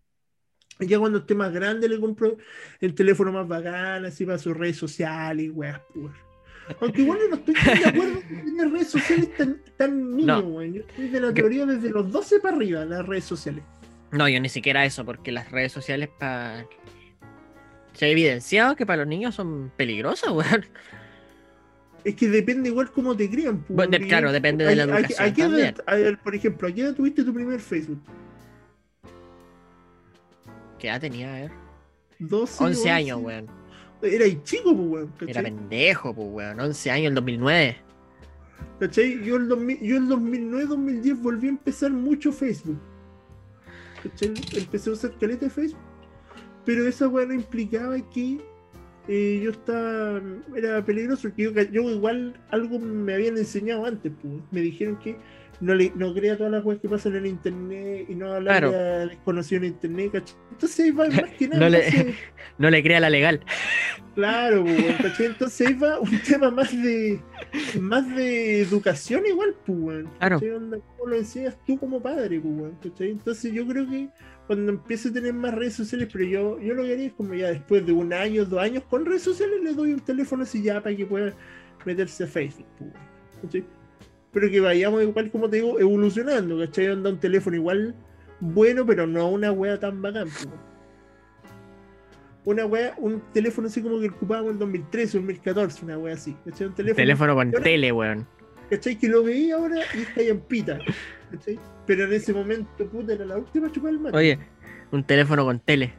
Ya 0.80 0.98
cuando 0.98 1.18
esté 1.18 1.34
más 1.34 1.52
grande 1.52 1.88
le 1.88 2.00
compro 2.00 2.36
el 2.80 2.94
teléfono 2.94 3.32
más 3.32 3.46
bacán, 3.46 4.04
así 4.04 4.24
para 4.26 4.38
sus 4.38 4.56
redes 4.56 4.76
sociales 4.76 5.46
y 5.46 5.50
weas, 5.50 5.80
pues. 5.94 6.12
Aunque 6.80 7.02
igual 7.02 7.18
no 7.30 7.36
estoy 7.36 7.54
de 7.54 7.86
acuerdo 7.88 8.14
con 8.14 8.28
tener 8.44 8.70
redes 8.72 8.88
sociales 8.88 9.36
tan, 9.36 9.60
tan 9.76 10.16
niño, 10.16 10.26
No. 10.26 10.40
weón. 10.40 10.72
Yo 10.72 10.80
estoy 10.80 11.08
de 11.08 11.20
la 11.20 11.32
teoría 11.34 11.66
desde 11.66 11.90
los 11.90 12.10
12 12.10 12.40
para 12.40 12.56
arriba, 12.56 12.84
las 12.84 13.06
redes 13.06 13.24
sociales. 13.24 13.62
No, 14.10 14.28
yo 14.28 14.40
ni 14.40 14.48
siquiera 14.48 14.84
eso, 14.84 15.04
porque 15.04 15.30
las 15.30 15.50
redes 15.50 15.72
sociales 15.72 16.08
para. 16.18 16.66
Se 17.92 18.06
ha 18.06 18.08
evidenciado 18.08 18.74
que 18.76 18.86
para 18.86 18.98
los 19.02 19.06
niños 19.08 19.34
son 19.34 19.70
peligrosas, 19.76 20.30
weón. 20.32 20.64
Es 22.02 22.16
que 22.16 22.28
depende 22.28 22.68
igual 22.68 22.90
cómo 22.90 23.16
te 23.16 23.30
crían. 23.30 23.64
Bueno, 23.68 23.96
claro, 24.06 24.30
depende 24.32 24.64
de 24.64 24.76
la 24.76 24.82
a- 24.84 24.86
a- 24.86 24.98
educación 25.00 25.28
a 25.28 25.34
qué 25.34 25.42
edad- 25.42 26.18
por 26.22 26.34
ejemplo, 26.34 26.68
¿a 26.68 26.72
qué 26.72 26.80
edad 26.82 26.94
tuviste 26.94 27.22
tu 27.24 27.32
primer 27.32 27.60
Facebook? 27.60 28.00
¿Qué 30.78 30.88
edad 30.88 31.00
tenía? 31.00 31.32
Ver. 31.32 31.50
12, 32.18 32.64
11 32.64 32.90
años, 32.90 33.20
weón. 33.22 33.46
Era 34.02 34.26
chico, 34.42 34.74
pues, 34.74 34.88
weón. 34.88 35.12
Era 35.20 35.26
¿cachai? 35.26 35.44
pendejo, 35.44 36.14
pues, 36.14 36.28
weón. 36.30 36.60
11 36.60 36.90
años, 36.90 37.08
el 37.08 37.14
2009. 37.14 37.76
¿Cachai? 38.80 39.24
Yo 39.24 39.36
el, 39.36 39.48
2000 39.48 39.80
yo 39.80 39.96
el 39.96 40.08
2009-2010 40.08 41.22
volví 41.22 41.46
a 41.46 41.50
empezar 41.50 41.90
mucho 41.90 42.32
Facebook. 42.32 42.78
¿Cachai? 44.02 44.34
Empecé 44.56 44.90
a 44.90 44.92
usar 44.92 45.12
caleta 45.18 45.46
de 45.46 45.50
Facebook. 45.50 45.80
Pero 46.64 46.86
esa 46.86 47.08
weá 47.08 47.26
no 47.26 47.34
implicaba 47.34 47.96
que 48.10 48.40
eh, 49.08 49.40
yo 49.42 49.50
estaba. 49.50 50.20
Era 50.56 50.84
peligroso. 50.84 51.32
Que 51.34 51.44
yo, 51.44 51.52
yo 51.52 51.82
igual 51.90 52.40
algo 52.50 52.78
me 52.78 53.14
habían 53.14 53.36
enseñado 53.36 53.86
antes. 53.86 54.12
Pues. 54.20 54.34
Me 54.50 54.60
dijeron 54.60 54.98
que 54.98 55.16
no, 55.60 55.74
le, 55.74 55.92
no 55.94 56.12
crea 56.14 56.36
todas 56.36 56.52
las 56.52 56.64
weas 56.64 56.80
que 56.80 56.88
pasan 56.88 57.16
en 57.16 57.26
internet 57.26 58.06
y 58.08 58.14
no 58.14 58.38
Claro. 58.40 58.70
de 58.70 59.06
desconocido 59.08 59.62
en 59.62 59.68
internet. 59.68 60.10
¿cachai? 60.12 60.36
Entonces 60.52 60.80
ahí 60.84 60.90
va 60.90 61.06
más 61.08 61.30
que 61.38 61.48
nada. 61.48 61.60
No 61.60 61.68
le- 61.68 61.88
entonces- 61.88 62.14
No 62.58 62.70
le 62.70 62.82
crea 62.84 63.00
la 63.00 63.10
legal. 63.10 63.40
Claro, 64.14 64.62
weón, 64.62 64.94
¿cachai? 65.02 65.26
Entonces 65.26 65.66
ahí 65.66 65.74
va 65.74 65.98
un 65.98 66.18
tema 66.20 66.50
más 66.50 66.70
de 66.70 67.20
más 67.80 68.08
de 68.14 68.60
educación 68.60 69.26
igual, 69.26 69.54
pues, 69.66 70.04
Claro. 70.18 70.40
¿Cómo 70.96 71.08
lo 71.10 71.16
enseñas 71.16 71.56
tú 71.66 71.78
como 71.78 72.00
padre, 72.00 72.38
weón, 72.38 72.76
¿cachai? 72.82 73.10
Entonces 73.10 73.52
yo 73.52 73.66
creo 73.66 73.88
que 73.90 74.08
cuando 74.46 74.72
empiece 74.72 75.08
a 75.08 75.12
tener 75.12 75.32
más 75.34 75.54
redes 75.54 75.74
sociales, 75.74 76.08
pero 76.12 76.24
yo, 76.24 76.60
yo 76.60 76.74
lo 76.74 76.84
que 76.84 76.92
haría 76.92 77.06
es 77.06 77.12
como 77.14 77.34
ya 77.34 77.48
después 77.50 77.84
de 77.84 77.92
un 77.92 78.12
año, 78.12 78.44
dos 78.44 78.60
años 78.60 78.84
con 78.88 79.04
redes 79.04 79.22
sociales, 79.22 79.56
le 79.62 79.72
doy 79.72 79.92
un 79.94 80.00
teléfono 80.00 80.42
así 80.44 80.62
ya 80.62 80.80
para 80.82 80.94
que 80.94 81.06
pueda 81.06 81.32
meterse 81.84 82.24
a 82.24 82.26
Facebook, 82.28 82.66
¿cachai? 83.42 83.64
Pero 84.34 84.50
que 84.50 84.60
vayamos 84.60 85.02
igual, 85.02 85.30
como 85.30 85.48
te 85.48 85.56
digo, 85.56 85.78
evolucionando, 85.80 86.58
¿cachai? 86.58 86.88
Anda 86.88 87.08
un 87.10 87.18
teléfono 87.20 87.56
igual 87.56 87.94
bueno, 88.40 88.84
pero 88.84 89.06
no 89.06 89.30
una 89.30 89.52
wea 89.52 89.78
tan 89.80 90.02
bacán, 90.02 90.28
una 92.44 92.66
wea, 92.66 92.94
un 92.98 93.22
teléfono 93.32 93.68
así 93.68 93.80
como 93.80 93.98
que 94.00 94.08
ocupábamos 94.08 94.52
en 94.52 94.58
2013 94.58 95.16
o 95.16 95.20
2014, 95.20 95.84
una 95.84 95.96
wea 95.98 96.14
así. 96.14 96.36
¿Cachai? 96.44 96.66
Un 96.66 96.74
teléfono, 96.74 96.96
Teléfono 96.96 97.34
con 97.34 97.50
no- 97.50 97.60
tele, 97.60 97.92
weón. 97.92 98.26
¿cachai? 98.68 98.98
Que 98.98 99.08
lo 99.08 99.22
veía 99.22 99.54
ahora 99.56 99.76
y 99.94 99.98
está 100.02 100.20
ahí 100.20 100.28
en 100.28 100.40
pita. 100.40 100.78
¿cachai? 101.30 101.58
Pero 101.86 102.04
en 102.04 102.12
ese 102.12 102.34
momento, 102.34 102.86
puta, 102.88 103.14
era 103.14 103.24
la 103.24 103.38
última 103.38 103.70
chupada 103.72 103.92
del 103.92 104.00
mate. 104.00 104.16
Oye, 104.16 104.38
un 104.90 105.04
teléfono 105.04 105.44
con 105.44 105.58
tele. 105.60 105.94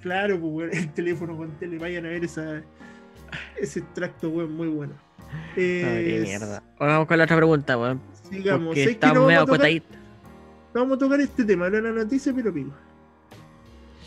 Claro, 0.00 0.40
pues 0.40 0.52
weón, 0.54 0.70
el 0.72 0.92
teléfono 0.94 1.36
con 1.36 1.50
tele, 1.58 1.78
vayan 1.78 2.06
a 2.06 2.08
ver 2.08 2.24
esa, 2.24 2.62
ese 3.60 3.80
extracto, 3.80 4.30
weón, 4.30 4.52
muy 4.56 4.68
bueno. 4.68 4.94
Qué 5.54 6.20
mierda. 6.22 6.62
Vamos 6.78 7.06
con 7.06 7.18
la 7.18 7.24
otra 7.24 7.36
pregunta, 7.36 7.78
weón. 7.78 8.00
Sigamos. 8.30 8.76
Estamos 8.76 9.16
no, 9.16 9.26
vamos, 9.26 9.42
a 9.42 9.46
tocar, 9.46 9.72
no 10.74 10.80
vamos 10.80 10.96
a 10.96 10.98
tocar 10.98 11.20
este 11.20 11.44
tema, 11.44 11.66
era 11.66 11.80
la 11.80 11.90
noticia, 11.90 12.32
pero 12.34 12.52
pico. 12.52 12.72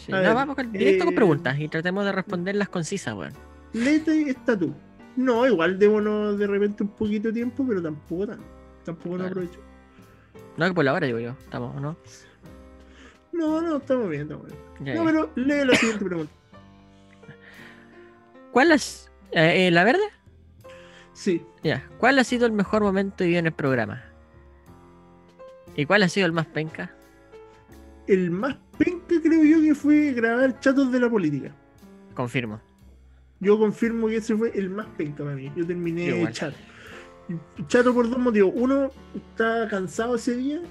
Sí, 0.06 0.12
no, 0.12 0.20
ver, 0.20 0.34
vamos 0.34 0.56
con, 0.56 0.72
directo 0.72 1.06
con 1.06 1.14
eh, 1.14 1.16
preguntas 1.16 1.60
y 1.60 1.68
tratemos 1.68 2.06
de 2.06 2.12
responderlas 2.12 2.70
concisas, 2.70 3.14
weón. 3.16 3.34
Lete 3.74 4.30
está 4.30 4.58
tú. 4.58 4.74
No, 5.16 5.48
igual 5.48 5.80
démonos 5.80 6.38
de 6.38 6.48
repente 6.48 6.84
un 6.84 6.90
poquito 6.90 7.30
de 7.30 7.34
tiempo, 7.34 7.66
pero 7.68 7.82
tampoco 7.82 8.28
tanto. 8.28 8.45
Tampoco 8.86 9.18
no 9.18 9.26
aprovecho. 9.26 9.60
No, 10.58 10.68
que 10.68 10.74
por 10.74 10.86
la 10.86 10.94
hora 10.94 11.08
digo 11.08 11.20
yo. 11.20 11.32
Estamos, 11.44 11.76
¿o 11.76 11.80
¿no? 11.80 11.98
No, 13.34 13.62
no, 13.62 13.78
estamos 13.78 14.10
bien, 14.10 14.24
estamos 14.24 14.48
bien. 14.80 14.95
No, 14.95 15.06
pero 15.06 15.32
lee 15.36 15.66
la 15.66 15.76
siguiente 15.76 16.06
pregunta. 16.06 16.34
¿Cuál 18.52 18.72
es. 18.72 19.12
eh, 19.32 19.68
eh, 19.68 19.72
¿La 19.72 19.84
verde? 19.84 20.04
Sí, 21.18 21.41
Ya. 21.64 21.84
¿Cuál 21.98 22.19
ha 22.19 22.23
sido 22.23 22.45
el 22.45 22.52
mejor 22.52 22.84
momento 22.84 23.23
vivido 23.23 23.39
en 23.39 23.48
el 23.48 23.52
programa? 23.52 24.03
¿Y 25.76 25.85
cuál 25.85 26.03
ha 26.03 26.10
sido 26.10 26.27
el 26.27 26.31
más 26.31 26.45
penca? 26.45 26.91
el 28.07 28.30
más 28.31 28.56
penca 28.77 29.15
creo 29.22 29.44
yo 29.44 29.60
que 29.61 29.76
fue 29.76 30.14
grabar 30.14 30.60
chatos 30.61 30.91
de 30.91 30.99
la 30.99 31.10
política. 31.10 31.52
Confirmo. 32.14 32.61
Yo 33.41 33.57
confirmo 33.60 34.07
que 34.07 34.18
ese 34.18 34.34
fue 34.35 34.52
el 34.57 34.69
más 34.69 34.85
penca 34.95 35.23
para 35.23 35.35
mí. 35.35 35.52
Yo 35.57 35.65
terminé 35.68 36.06
Igual. 36.06 36.31
chato. 36.31 36.56
Y 37.57 37.64
Chato 37.65 37.94
por 37.94 38.07
dos 38.10 38.18
motivos. 38.19 38.53
Uno, 38.56 38.91
estaba 39.14 39.68
cansado 39.68 40.15
ese 40.15 40.35
día, 40.38 40.61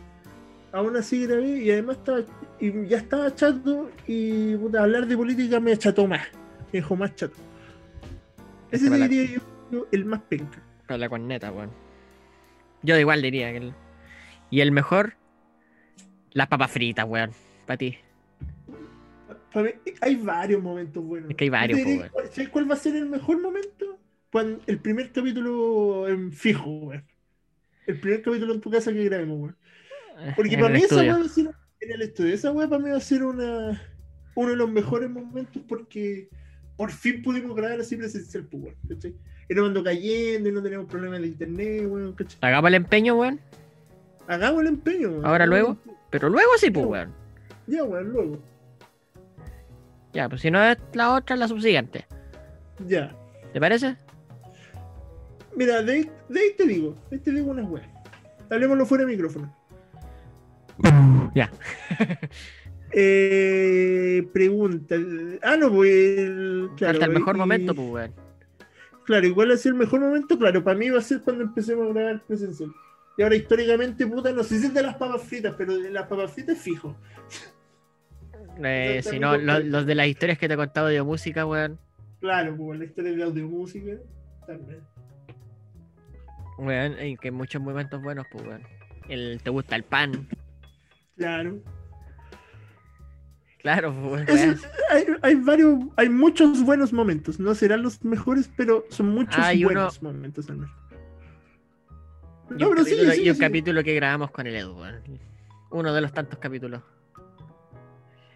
aún 0.72 0.96
así 0.96 1.26
grabé, 1.26 1.58
y 1.62 1.70
además 1.72 1.96
estaba, 1.98 2.20
y 2.58 2.86
ya 2.86 2.96
estaba 2.98 3.34
chato, 3.34 3.90
y 4.06 4.56
puta, 4.56 4.82
hablar 4.84 5.06
de 5.06 5.16
política 5.16 5.60
me 5.60 5.72
acható 5.72 6.06
más. 6.06 6.22
Me 6.72 6.78
dejó 6.78 6.96
más 6.96 7.14
chato. 7.16 7.34
Ese 8.70 8.86
Este 8.86 8.98
la- 8.98 9.08
diría 9.08 9.34
yo, 9.34 9.40
el 9.92 10.04
más 10.04 10.22
penca. 10.22 10.62
Para 10.86 10.98
la 10.98 11.08
corneta, 11.08 11.52
weón. 11.52 11.70
Yo 12.82 12.96
igual 12.96 13.22
diría 13.22 13.50
que 13.50 13.58
el... 13.58 13.74
Y 14.50 14.60
el 14.60 14.70
mejor, 14.70 15.14
las 16.32 16.46
papas 16.46 16.70
fritas, 16.70 17.04
weón. 17.08 17.30
Para 17.66 17.78
ti. 17.78 17.98
Mí, 19.54 19.70
hay 20.02 20.16
varios 20.16 20.62
momentos 20.62 21.02
buenos. 21.02 21.30
Es 21.30 21.36
que 21.36 21.44
hay 21.44 21.50
varios, 21.50 21.80
po, 21.80 21.88
diría, 21.88 22.10
¿Sabes 22.30 22.48
cuál 22.50 22.70
va 22.70 22.74
a 22.74 22.78
ser 22.78 22.94
el 22.94 23.06
mejor 23.06 23.40
momento? 23.40 23.98
Cuando 24.30 24.62
el 24.66 24.78
primer 24.78 25.10
capítulo 25.12 26.06
en 26.08 26.32
fijo, 26.32 26.70
weón. 26.70 27.04
El 27.86 27.98
primer 28.00 28.22
capítulo 28.22 28.54
en 28.54 28.60
tu 28.60 28.70
casa 28.70 28.92
que 28.92 29.04
grabemos, 29.04 29.38
weón. 29.38 29.56
Porque 30.34 30.54
En 30.54 30.60
para 30.60 30.74
mí 30.74 30.82
esa 30.82 30.96
weá 30.96 31.18
va 31.18 31.24
a 31.24 31.28
ser 31.28 31.50
en 31.80 31.92
el 31.92 32.02
estudio. 32.02 32.34
Esa 32.34 32.52
weá 32.52 32.68
para 32.68 32.82
mí 32.82 32.90
va 32.90 32.96
a 32.96 33.00
ser 33.00 33.22
una, 33.22 33.82
uno 34.34 34.50
de 34.50 34.56
los 34.56 34.70
mejores 34.70 35.10
momentos 35.10 35.62
porque 35.68 36.28
por 36.76 36.90
fin 36.90 37.22
pudimos 37.22 37.56
grabar 37.56 37.80
así 37.80 37.96
presencial, 37.96 38.48
weón, 38.52 38.76
¿cachai? 38.88 39.14
Era 39.48 39.60
cuando 39.62 39.84
cayendo 39.84 40.48
y 40.48 40.52
no 40.52 40.62
teníamos 40.62 40.88
problemas 40.88 41.20
de 41.20 41.28
internet, 41.28 41.86
weón, 41.88 42.12
¿cachai? 42.14 42.38
Hagamos 42.42 42.68
el 42.68 42.74
empeño, 42.74 43.14
weón. 43.16 43.40
Hagamos 44.26 44.60
el 44.62 44.66
empeño, 44.68 45.08
weón. 45.10 45.26
Ahora, 45.26 45.46
luego. 45.46 45.68
empeño. 45.70 45.96
Pero 46.10 46.28
luego 46.28 46.50
sí, 46.58 46.70
pues, 46.70 46.86
weón. 46.86 47.12
Ya, 47.66 47.84
weón, 47.84 48.08
luego. 48.12 48.38
Ya, 50.12 50.28
pues 50.28 50.40
si 50.40 50.50
no 50.50 50.62
es 50.64 50.78
la 50.94 51.14
otra, 51.14 51.36
la 51.36 51.46
subsiguiente. 51.46 52.06
Ya. 52.86 53.14
¿Te 53.52 53.60
parece? 53.60 53.96
Mira, 55.54 55.82
de, 55.82 55.92
ahí- 55.92 56.10
de 56.28 56.40
ahí 56.40 56.50
te 56.56 56.66
digo, 56.66 56.96
de 57.10 57.16
ahí 57.16 57.22
te 57.22 57.30
digo 57.32 57.50
unas 57.50 57.68
weas. 57.70 57.86
Hablemoslo 58.50 58.84
fuera 58.86 59.04
de 59.04 59.12
micrófono. 59.12 59.54
Ya. 61.34 61.50
Eh, 62.98 64.26
pregunta. 64.32 64.94
Ah, 65.42 65.56
no, 65.56 65.70
pues. 65.72 66.30
Claro, 66.76 66.92
Hasta 66.94 67.04
el 67.06 67.12
mejor 67.12 67.34
y- 67.36 67.38
momento, 67.38 67.74
pues, 67.74 67.88
weón. 67.90 68.12
Claro, 69.06 69.26
igual 69.26 69.52
ha 69.52 69.56
sido 69.56 69.74
el 69.74 69.78
mejor 69.78 70.00
momento, 70.00 70.36
claro, 70.36 70.64
para 70.64 70.76
mí 70.76 70.90
va 70.90 70.98
a 70.98 71.02
ser 71.02 71.22
cuando 71.22 71.44
empecemos 71.44 71.88
a 71.88 71.92
grabar 71.92 72.22
presencial. 72.26 72.70
Y 73.16 73.22
ahora 73.22 73.36
históricamente, 73.36 74.06
puta, 74.06 74.32
no 74.32 74.42
sé 74.42 74.58
si 74.58 74.66
es 74.66 74.74
de 74.74 74.82
las 74.82 74.96
papas 74.96 75.22
fritas, 75.22 75.54
pero 75.56 75.78
de 75.78 75.90
las 75.90 76.06
papas 76.06 76.32
fritas 76.32 76.58
fijo. 76.58 76.96
Eh, 78.58 79.02
si 79.02 79.18
no, 79.18 79.36
los 79.36 79.84
de 79.84 79.94
las 79.94 80.06
historias 80.06 80.38
que 80.38 80.48
te 80.48 80.54
he 80.54 80.56
contado 80.56 80.86
de 80.86 81.02
música, 81.02 81.44
weón. 81.44 81.78
Claro, 82.20 82.56
pues 82.56 82.78
la 82.78 82.86
historia 82.86 83.12
de 83.12 83.22
audio 83.22 83.46
música 83.46 83.98
también. 84.46 84.80
Weón, 86.56 86.94
hay 86.94 87.18
que 87.18 87.30
muchos 87.30 87.60
momentos 87.60 88.00
buenos, 88.02 88.26
pues, 88.32 88.46
weón. 88.46 88.62
El 89.10 89.42
te 89.42 89.50
gusta 89.50 89.76
el 89.76 89.82
pan. 89.82 90.26
Claro. 91.18 91.60
Claro, 93.66 93.92
pues, 94.00 94.64
hay, 94.90 95.06
hay 95.22 95.34
varios, 95.34 95.74
hay 95.96 96.08
muchos 96.08 96.62
buenos 96.62 96.92
momentos. 96.92 97.40
No 97.40 97.52
serán 97.56 97.82
los 97.82 98.04
mejores, 98.04 98.48
pero 98.56 98.84
son 98.90 99.08
muchos 99.08 99.44
uno- 99.56 99.64
buenos 99.64 100.00
momentos 100.02 100.48
menos. 100.48 100.70
Y 102.50 102.62
No, 102.62 102.68
un, 102.68 102.74
pero 102.74 102.84
capítulo, 102.84 103.12
y 103.12 103.16
sigue, 103.16 103.30
un 103.30 103.36
sigue. 103.36 103.46
capítulo 103.46 103.82
que 103.82 103.94
grabamos 103.94 104.30
con 104.30 104.46
el 104.46 104.54
Edu. 104.54 104.76
Uno 105.72 105.92
de 105.92 106.00
los 106.00 106.12
tantos 106.12 106.38
capítulos. 106.38 106.80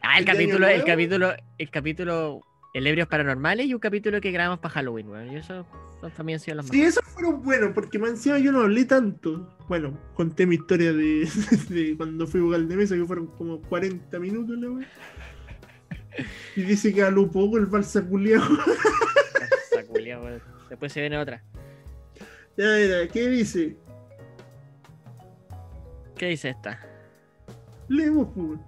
Ah, 0.03 0.19
el 0.19 0.21
¿El 0.21 0.25
de 0.25 0.31
Año 0.33 0.39
capítulo, 0.41 0.67
el 0.67 0.85
capítulo, 0.85 1.33
el 1.59 1.71
capítulo, 1.71 2.41
el 2.73 2.87
Ebrios 2.87 3.09
Paranormales 3.09 3.67
y 3.67 3.75
un 3.75 3.81
capítulo 3.81 4.21
que 4.21 4.31
grabamos 4.31 4.61
para 4.61 4.75
Halloween, 4.75 5.09
weón. 5.09 5.33
Y 5.33 5.37
eso 5.37 5.67
también 6.17 6.37
han 6.37 6.41
sido 6.41 6.57
los 6.57 6.67
Sí, 6.67 6.83
esos 6.83 7.05
fueron 7.05 7.43
buenos, 7.43 7.73
porque 7.75 7.99
más 7.99 8.11
encima 8.11 8.39
yo 8.39 8.53
no 8.53 8.61
hablé 8.61 8.85
tanto. 8.85 9.57
Bueno, 9.69 9.99
conté 10.15 10.47
mi 10.47 10.55
historia 10.57 10.93
de, 10.93 11.29
de 11.69 11.97
cuando 11.97 12.27
fui 12.27 12.41
vocal 12.41 12.69
de 12.69 12.77
mesa, 12.77 12.95
que 12.95 13.05
fueron 13.05 13.27
como 13.29 13.61
40 13.63 14.19
minutos, 14.19 14.57
la 14.59 14.71
wea. 14.71 14.89
Y 16.57 16.63
dice 16.63 16.93
que 16.93 17.03
habló 17.03 17.31
poco 17.31 17.59
el 17.59 17.67
balsa 17.67 18.01
weón. 18.01 18.59
Después 20.69 20.93
se 20.93 21.01
viene 21.01 21.19
otra. 21.19 21.43
Ya, 22.57 22.77
mira, 22.77 23.09
¿qué 23.09 23.29
dice? 23.29 23.77
¿Qué 26.17 26.27
dice 26.27 26.51
esta? 26.51 26.81
Leemos, 27.89 28.29
pues. 28.35 28.61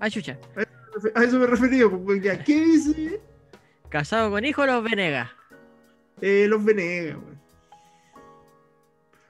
Ah, 0.00 0.10
chucha. 0.10 0.38
A 1.14 1.24
eso 1.24 1.38
me 1.38 1.46
refería, 1.46 1.88
pues. 1.88 2.20
¿Qué 2.44 2.64
dice? 2.64 3.20
¿Casado 3.90 4.30
con 4.30 4.44
hijo 4.44 4.66
los 4.66 4.82
Venegas? 4.84 5.30
Eh, 6.20 6.46
los 6.48 6.64
Venegas, 6.64 7.16
weón. 7.16 7.38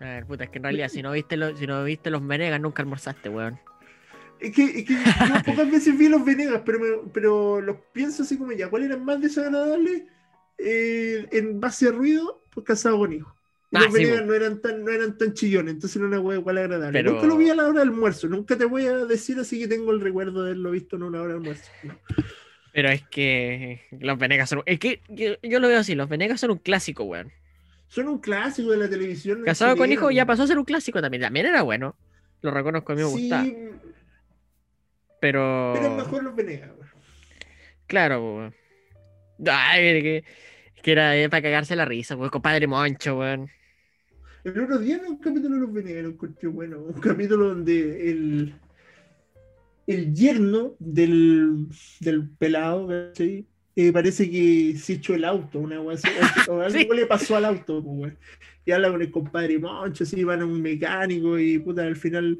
A 0.00 0.04
ver, 0.04 0.26
puta, 0.26 0.44
es 0.44 0.50
que 0.50 0.58
en 0.58 0.64
realidad 0.64 0.88
si 0.88 1.02
no 1.02 1.12
viste 1.12 1.36
los, 1.36 1.58
si 1.58 1.66
no 1.66 1.82
viste 1.84 2.10
los 2.10 2.24
Venegas 2.26 2.60
nunca 2.60 2.82
almorzaste, 2.82 3.28
weón. 3.28 3.58
Es 4.40 4.54
que, 4.54 4.64
es 4.64 4.84
que 4.84 4.94
yo 4.94 5.42
pocas 5.46 5.70
veces 5.70 5.98
vi 5.98 6.08
los 6.08 6.24
Venegas, 6.24 6.62
pero, 6.64 6.78
me- 6.78 7.10
pero 7.12 7.60
los 7.60 7.76
pienso 7.92 8.22
así 8.22 8.38
como 8.38 8.52
ya, 8.52 8.68
¿cuál 8.70 8.84
era 8.84 8.96
más 8.96 9.20
desagradable? 9.20 10.06
Eh, 10.58 11.26
en 11.32 11.60
base 11.60 11.88
a 11.88 11.92
ruido, 11.92 12.42
pues 12.52 12.64
casado 12.66 12.98
con 12.98 13.12
hijo. 13.12 13.34
Ah, 13.72 13.80
los 13.84 13.92
sí, 13.92 14.04
Venegas 14.04 14.24
no 14.26 14.34
eran 14.34 14.60
tan, 14.60 14.84
no 14.84 14.90
eran 14.90 15.18
tan 15.18 15.34
chillones, 15.34 15.74
entonces 15.74 15.96
era 15.96 16.06
una 16.06 16.20
hueá 16.20 16.38
igual 16.38 16.58
agradable. 16.58 16.98
Pero- 16.98 17.12
Nunca 17.14 17.26
lo 17.26 17.36
vi 17.36 17.50
a 17.50 17.54
la 17.56 17.64
hora 17.66 17.80
del 17.80 17.88
almuerzo, 17.90 18.28
nunca 18.28 18.56
te 18.56 18.64
voy 18.64 18.86
a 18.86 18.96
decir 19.04 19.38
así 19.40 19.58
que 19.58 19.68
tengo 19.68 19.90
el 19.92 20.00
recuerdo 20.00 20.42
de 20.44 20.50
haberlo 20.50 20.70
visto 20.70 20.94
en 20.96 21.02
una 21.02 21.20
hora 21.20 21.28
de 21.34 21.38
almuerzo. 21.38 21.70
No. 21.82 21.94
Pero 22.72 22.90
es 22.90 23.02
que 23.08 23.80
los 23.92 24.18
Venegas 24.18 24.48
son. 24.48 24.62
Es 24.66 24.78
que 24.78 25.00
yo, 25.08 25.34
yo 25.42 25.60
lo 25.60 25.68
veo 25.68 25.80
así, 25.80 25.94
los 25.94 26.08
Venegas 26.08 26.40
son 26.40 26.50
un 26.50 26.58
clásico, 26.58 27.04
weón. 27.04 27.32
Son 27.88 28.06
un 28.08 28.18
clásico 28.18 28.70
de 28.70 28.76
la 28.76 28.88
televisión. 28.88 29.42
Casado 29.44 29.76
con 29.76 29.90
hijo 29.90 30.10
ya 30.10 30.26
pasó 30.26 30.42
a 30.42 30.46
ser 30.46 30.58
un 30.58 30.64
clásico 30.64 31.00
también. 31.00 31.22
También 31.22 31.46
era 31.46 31.62
bueno. 31.62 31.96
Lo 32.42 32.50
reconozco, 32.50 32.92
a 32.92 32.94
mí 32.94 33.02
me 33.02 33.08
gustaba. 33.08 33.44
Sí, 33.44 33.56
Pero. 35.20 35.72
pero 35.74 35.86
es 35.88 36.04
mejor 36.04 36.22
los 36.22 36.36
Venegas. 36.36 36.70
weón. 36.76 36.90
Claro, 37.86 38.36
weón. 38.36 38.54
Ay, 39.46 40.02
que, 40.02 40.24
que 40.82 40.92
era 40.92 41.16
eh, 41.16 41.28
para 41.30 41.42
cagarse 41.42 41.74
la 41.74 41.84
risa, 41.86 42.16
weón. 42.16 42.30
Compadre 42.30 42.66
Moncho, 42.66 43.18
weón. 43.18 43.48
El 44.44 44.60
otro 44.60 44.78
día 44.78 44.98
vi 44.98 45.08
un 45.08 45.18
capítulo 45.18 45.54
de 45.56 45.60
los 45.62 45.72
Venegas, 45.72 46.02
lo 46.04 46.08
encontré 46.10 46.48
bueno. 46.48 46.78
Un 46.78 47.00
capítulo 47.00 47.48
donde 47.48 48.10
el, 48.10 48.54
el 49.88 50.14
yerno 50.14 50.74
del, 50.78 51.66
del 52.00 52.28
pelado, 52.28 52.86
¿cachai? 52.88 53.44
Eh, 53.74 53.92
parece 53.92 54.28
que 54.30 54.74
se 54.76 54.94
echó 54.94 55.14
el 55.14 55.24
auto, 55.24 55.58
una 55.60 55.80
wea 55.80 55.96
o, 56.48 56.52
o 56.52 56.60
algo 56.62 56.70
Sí. 56.78 56.88
le 56.94 57.06
pasó 57.06 57.36
al 57.36 57.44
auto, 57.44 57.82
pues, 57.82 57.96
weón. 57.98 58.18
Y 58.66 58.70
habla 58.72 58.90
con 58.90 59.00
el 59.02 59.10
compadre 59.10 59.58
Moncho, 59.58 60.04
así, 60.04 60.22
van 60.24 60.42
a 60.42 60.46
un 60.46 60.60
mecánico 60.60 61.38
y 61.38 61.58
puta, 61.58 61.82
al 61.84 61.96
final 61.96 62.38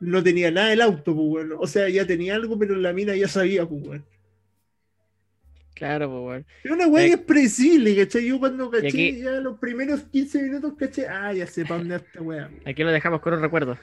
no 0.00 0.22
tenía 0.22 0.50
nada 0.50 0.72
el 0.72 0.80
auto, 0.82 1.14
pues. 1.16 1.46
O 1.58 1.66
sea, 1.66 1.88
ya 1.88 2.06
tenía 2.06 2.34
algo, 2.34 2.58
pero 2.58 2.74
la 2.76 2.92
mina 2.92 3.16
ya 3.16 3.26
sabía, 3.28 3.64
pues. 3.66 4.00
Claro, 5.74 6.08
po, 6.10 6.26
weón. 6.26 6.44
Es 6.62 6.70
una 6.70 6.86
weá 6.86 7.06
que 7.06 7.12
es 7.14 7.20
predecible, 7.20 7.96
¿cachai? 7.96 8.26
Yo 8.26 8.38
cuando 8.38 8.70
caché 8.70 8.88
aquí- 8.88 9.20
ya 9.22 9.32
los 9.40 9.58
primeros 9.58 10.02
15 10.02 10.42
minutos 10.42 10.74
caché, 10.78 11.06
ah, 11.08 11.32
ya 11.32 11.46
sé 11.46 11.64
para 11.64 11.78
dónde 11.78 11.96
esta 11.96 12.20
weá. 12.20 12.50
Aquí 12.66 12.82
lo 12.84 12.90
dejamos 12.92 13.20
con 13.20 13.32
un 13.34 13.40
recuerdo. 13.40 13.78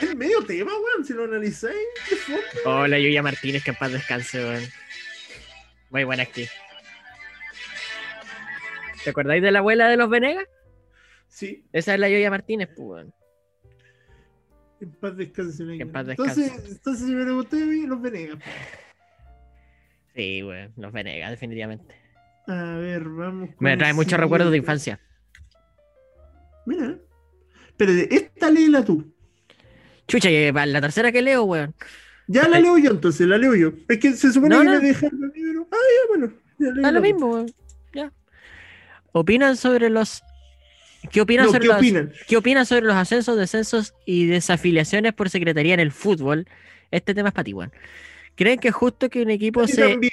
Es 0.00 0.16
medio 0.16 0.44
tema, 0.44 0.72
weón, 0.72 1.04
si 1.04 1.12
lo 1.12 1.24
analizáis. 1.24 1.76
Hola, 2.64 2.98
Yuya 2.98 3.22
Martínez, 3.22 3.62
que 3.62 3.70
en 3.70 3.76
paz 3.76 3.92
descanse, 3.92 4.38
weón. 4.42 4.62
Muy 5.90 6.04
buena 6.04 6.22
actriz. 6.22 6.50
¿Te 9.04 9.10
acordáis 9.10 9.42
de 9.42 9.50
la 9.50 9.60
abuela 9.60 9.88
de 9.88 9.96
los 9.96 10.08
Venegas? 10.10 10.46
Sí, 11.28 11.64
Esa 11.72 11.94
es 11.94 12.00
la 12.00 12.08
Yoya 12.08 12.30
Martínez, 12.30 12.68
pues, 12.76 12.78
weón. 12.88 13.14
en 14.80 14.92
paz 14.92 15.16
descanse. 15.16 15.62
En 15.62 15.92
paz 15.92 16.08
entonces, 16.08 16.36
descanse. 16.44 16.72
entonces, 16.72 17.06
si 17.06 17.14
me 17.14 17.22
pregunté 17.24 17.86
los 17.86 18.00
Venegas. 18.02 18.38
Sí, 20.14 20.42
weón, 20.42 20.72
los 20.76 20.92
Venegas, 20.92 21.30
definitivamente. 21.30 21.94
A 22.46 22.74
ver, 22.78 23.04
vamos. 23.04 23.50
Me 23.58 23.72
el 23.74 23.78
trae 23.78 23.92
muchos 23.92 24.18
recuerdos 24.18 24.50
de 24.50 24.56
infancia. 24.58 24.98
Mira. 26.66 26.98
Pero 27.76 27.92
de 27.94 28.08
esta 28.10 28.50
léela 28.50 28.84
tú. 28.84 29.14
Chucha, 30.10 30.28
que 30.28 30.52
la 30.52 30.80
tercera 30.80 31.12
que 31.12 31.22
leo, 31.22 31.44
weón. 31.44 31.74
Ya 32.26 32.48
la 32.48 32.60
leo 32.60 32.78
yo 32.78 32.90
entonces, 32.90 33.26
la 33.26 33.38
leo 33.38 33.54
yo. 33.54 33.72
Es 33.88 33.98
que 33.98 34.12
se 34.12 34.32
supone 34.32 34.54
No, 34.54 34.60
que 34.60 34.66
no. 34.66 34.80
me 34.80 34.88
dejaron 34.88 35.24
el 35.24 35.42
libro. 35.42 35.68
Ah, 35.72 35.76
ya, 35.76 36.08
bueno. 36.08 36.32
Ya 36.58 36.82
Da 36.82 36.92
lo 36.92 37.00
mismo, 37.00 37.32
weón. 37.32 37.52
Ya. 37.94 38.12
¿Opinan 39.12 39.56
sobre 39.56 39.90
los. 39.90 40.22
¿Qué 41.10 41.20
opinan 41.20 41.46
No, 41.46 41.52
sobre 41.52 41.62
¿Qué 41.62 41.68
los... 41.68 41.76
opinan? 41.78 42.12
¿Qué 42.28 42.36
opinan 42.36 42.66
sobre 42.66 42.82
los 42.86 42.94
ascensos, 42.94 43.36
descensos 43.36 43.94
y 44.06 44.26
desafiliaciones 44.26 45.12
por 45.14 45.30
secretaría 45.30 45.74
en 45.74 45.80
el 45.80 45.92
fútbol? 45.92 46.46
Este 46.90 47.14
tema 47.14 47.28
es 47.28 47.34
para 47.34 47.44
ti, 47.44 47.52
weón. 47.54 47.72
¿Creen 48.36 48.58
que 48.58 48.68
es 48.68 48.74
justo 48.74 49.08
que 49.10 49.22
un 49.22 49.30
equipo 49.30 49.66
se. 49.66 49.88
también. 49.88 50.12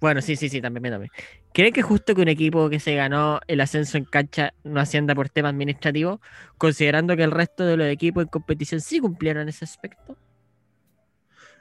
Bueno, 0.00 0.22
sí, 0.22 0.36
sí, 0.36 0.48
sí, 0.48 0.60
también, 0.60 0.92
también. 0.92 1.10
¿Creen 1.52 1.72
que 1.72 1.80
es 1.80 1.86
justo 1.86 2.14
que 2.14 2.22
un 2.22 2.28
equipo 2.28 2.70
que 2.70 2.78
se 2.78 2.94
ganó 2.94 3.40
el 3.48 3.60
ascenso 3.60 3.98
en 3.98 4.04
cancha 4.04 4.54
no 4.62 4.80
ascienda 4.80 5.14
por 5.14 5.28
tema 5.28 5.48
administrativo, 5.48 6.20
considerando 6.56 7.16
que 7.16 7.24
el 7.24 7.32
resto 7.32 7.64
de 7.64 7.76
los 7.76 7.88
equipos 7.88 8.22
en 8.22 8.28
competición 8.28 8.80
sí 8.80 9.00
cumplieron 9.00 9.48
ese 9.48 9.64
aspecto? 9.64 10.16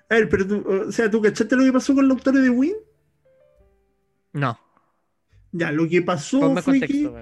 A 0.09 0.15
ver, 0.15 0.30
pero 0.30 0.47
tú, 0.47 0.64
o 0.88 0.91
sea, 0.91 1.09
¿tú 1.09 1.22
cachaste 1.22 1.55
lo 1.55 1.64
que 1.64 1.73
pasó 1.73 1.95
con 1.95 2.07
los 2.07 2.18
autores 2.18 2.43
de 2.43 2.49
Win? 2.49 2.76
No. 4.34 4.59
Ya, 5.51 5.72
lo 5.72 5.88
que 5.89 6.01
pasó 6.01 6.39
Ponme 6.39 6.61
fue 6.61 6.80
contexto, 6.80 7.15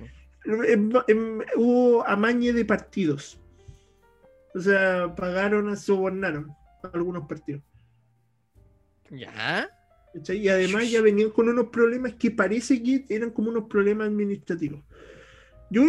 que 0.43 1.45
hubo 1.55 2.05
amañe 2.05 2.51
de 2.51 2.65
partidos. 2.65 3.39
O 4.53 4.59
sea, 4.59 5.13
pagaron, 5.15 5.75
sobornaron 5.77 6.53
algunos 6.93 7.27
partidos. 7.27 7.63
¿Ya? 9.09 9.69
¿Cachai? 10.15 10.37
Y 10.37 10.49
además 10.49 10.89
ya 10.89 11.01
venían 11.01 11.29
con 11.31 11.49
unos 11.49 11.67
problemas 11.67 12.13
que 12.13 12.31
parece 12.31 12.81
que 12.81 13.05
eran 13.09 13.31
como 13.31 13.49
unos 13.49 13.65
problemas 13.65 14.07
administrativos. 14.07 14.81
Yo, 15.69 15.83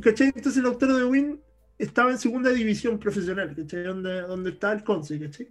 ¿cachai? 0.00 0.32
Entonces 0.34 0.58
el 0.58 0.66
autor 0.66 0.94
de 0.94 1.04
Win 1.04 1.40
estaba 1.78 2.10
en 2.10 2.18
segunda 2.18 2.50
división 2.50 2.98
profesional, 2.98 3.54
¿cachai? 3.54 3.84
Donde, 3.84 4.22
donde 4.22 4.50
estaba 4.50 4.72
el 4.74 4.82
Conce, 4.82 5.18
¿cachai? 5.20 5.48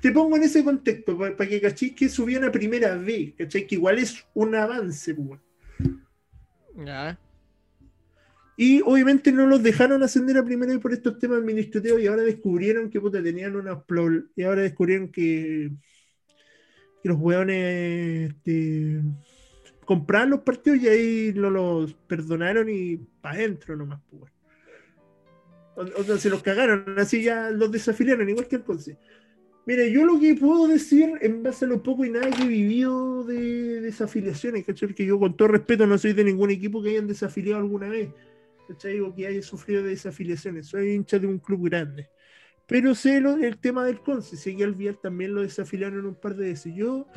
Te 0.00 0.12
pongo 0.12 0.36
en 0.36 0.44
ese 0.44 0.64
contexto 0.64 1.18
para 1.18 1.48
que 1.48 1.60
cachis 1.60 1.94
que 1.94 2.08
subían 2.08 2.44
a 2.44 2.52
primera 2.52 2.96
B, 2.96 3.34
¿cachai? 3.36 3.66
Que 3.66 3.74
igual 3.74 3.98
es 3.98 4.24
un 4.34 4.54
avance, 4.54 5.14
pues. 5.14 5.40
Y 8.56 8.82
obviamente 8.82 9.32
no 9.32 9.46
los 9.46 9.62
dejaron 9.62 10.02
ascender 10.02 10.36
a 10.38 10.44
primera 10.44 10.72
vez 10.72 10.80
por 10.80 10.92
estos 10.92 11.18
temas 11.18 11.38
administrativos 11.38 12.00
y 12.00 12.06
ahora 12.06 12.22
descubrieron 12.22 12.90
que 12.90 13.00
puta, 13.00 13.22
tenían 13.22 13.56
unos 13.56 13.78
y 14.36 14.42
ahora 14.42 14.62
descubrieron 14.62 15.10
que, 15.10 15.70
que 17.02 17.08
los 17.08 17.18
hueones 17.18 18.30
este, 18.30 19.00
compraban 19.84 20.30
los 20.30 20.40
partidos 20.40 20.80
y 20.80 20.88
ahí 20.88 21.32
no 21.34 21.50
los 21.50 21.94
perdonaron 22.06 22.68
y 22.68 22.96
para 23.20 23.36
adentro 23.36 23.76
nomás, 23.76 24.00
pues. 24.10 24.32
O, 25.76 26.04
sea, 26.04 26.18
se 26.18 26.28
los 26.28 26.42
cagaron, 26.42 26.84
así 26.98 27.22
ya 27.22 27.50
los 27.50 27.72
desafiliaron, 27.72 28.28
igual 28.28 28.46
que 28.46 28.56
el 28.56 28.64
Conce. 28.64 28.98
Mire, 29.66 29.90
yo 29.90 30.04
lo 30.04 30.18
que 30.18 30.34
puedo 30.34 30.66
decir 30.66 31.12
en 31.20 31.42
base 31.42 31.64
a 31.64 31.68
lo 31.68 31.82
poco 31.82 32.04
y 32.04 32.10
nada 32.10 32.28
que 32.30 32.42
he 32.42 32.48
vivido 32.48 33.24
de 33.24 33.80
desafiliaciones, 33.80 34.64
¿cachai? 34.64 34.94
Que 34.94 35.06
yo 35.06 35.18
con 35.18 35.36
todo 35.36 35.48
respeto 35.48 35.86
no 35.86 35.96
soy 35.96 36.12
de 36.12 36.24
ningún 36.24 36.50
equipo 36.50 36.82
que 36.82 36.90
hayan 36.90 37.06
desafiliado 37.06 37.60
alguna 37.60 37.88
vez, 37.88 38.10
¿cachai? 38.68 39.00
O 39.00 39.14
que 39.14 39.26
haya 39.26 39.42
sufrido 39.42 39.82
de 39.82 39.90
desafiliaciones, 39.90 40.66
soy 40.66 40.90
hincha 40.90 41.18
de 41.18 41.26
un 41.26 41.38
club 41.38 41.68
grande. 41.68 42.10
Pero 42.70 42.94
sé 42.94 43.20
lo- 43.20 43.36
el 43.36 43.58
tema 43.58 43.84
del 43.84 44.00
Conce, 44.00 44.36
sé 44.36 44.56
que 44.56 44.62
al 44.62 44.76
Vial 44.76 44.98
también 45.02 45.34
lo 45.34 45.42
desafiliaron 45.42 46.06
un 46.06 46.14
par 46.14 46.36
de 46.36 46.46
veces. 46.50 46.72
Yo, 46.72 47.08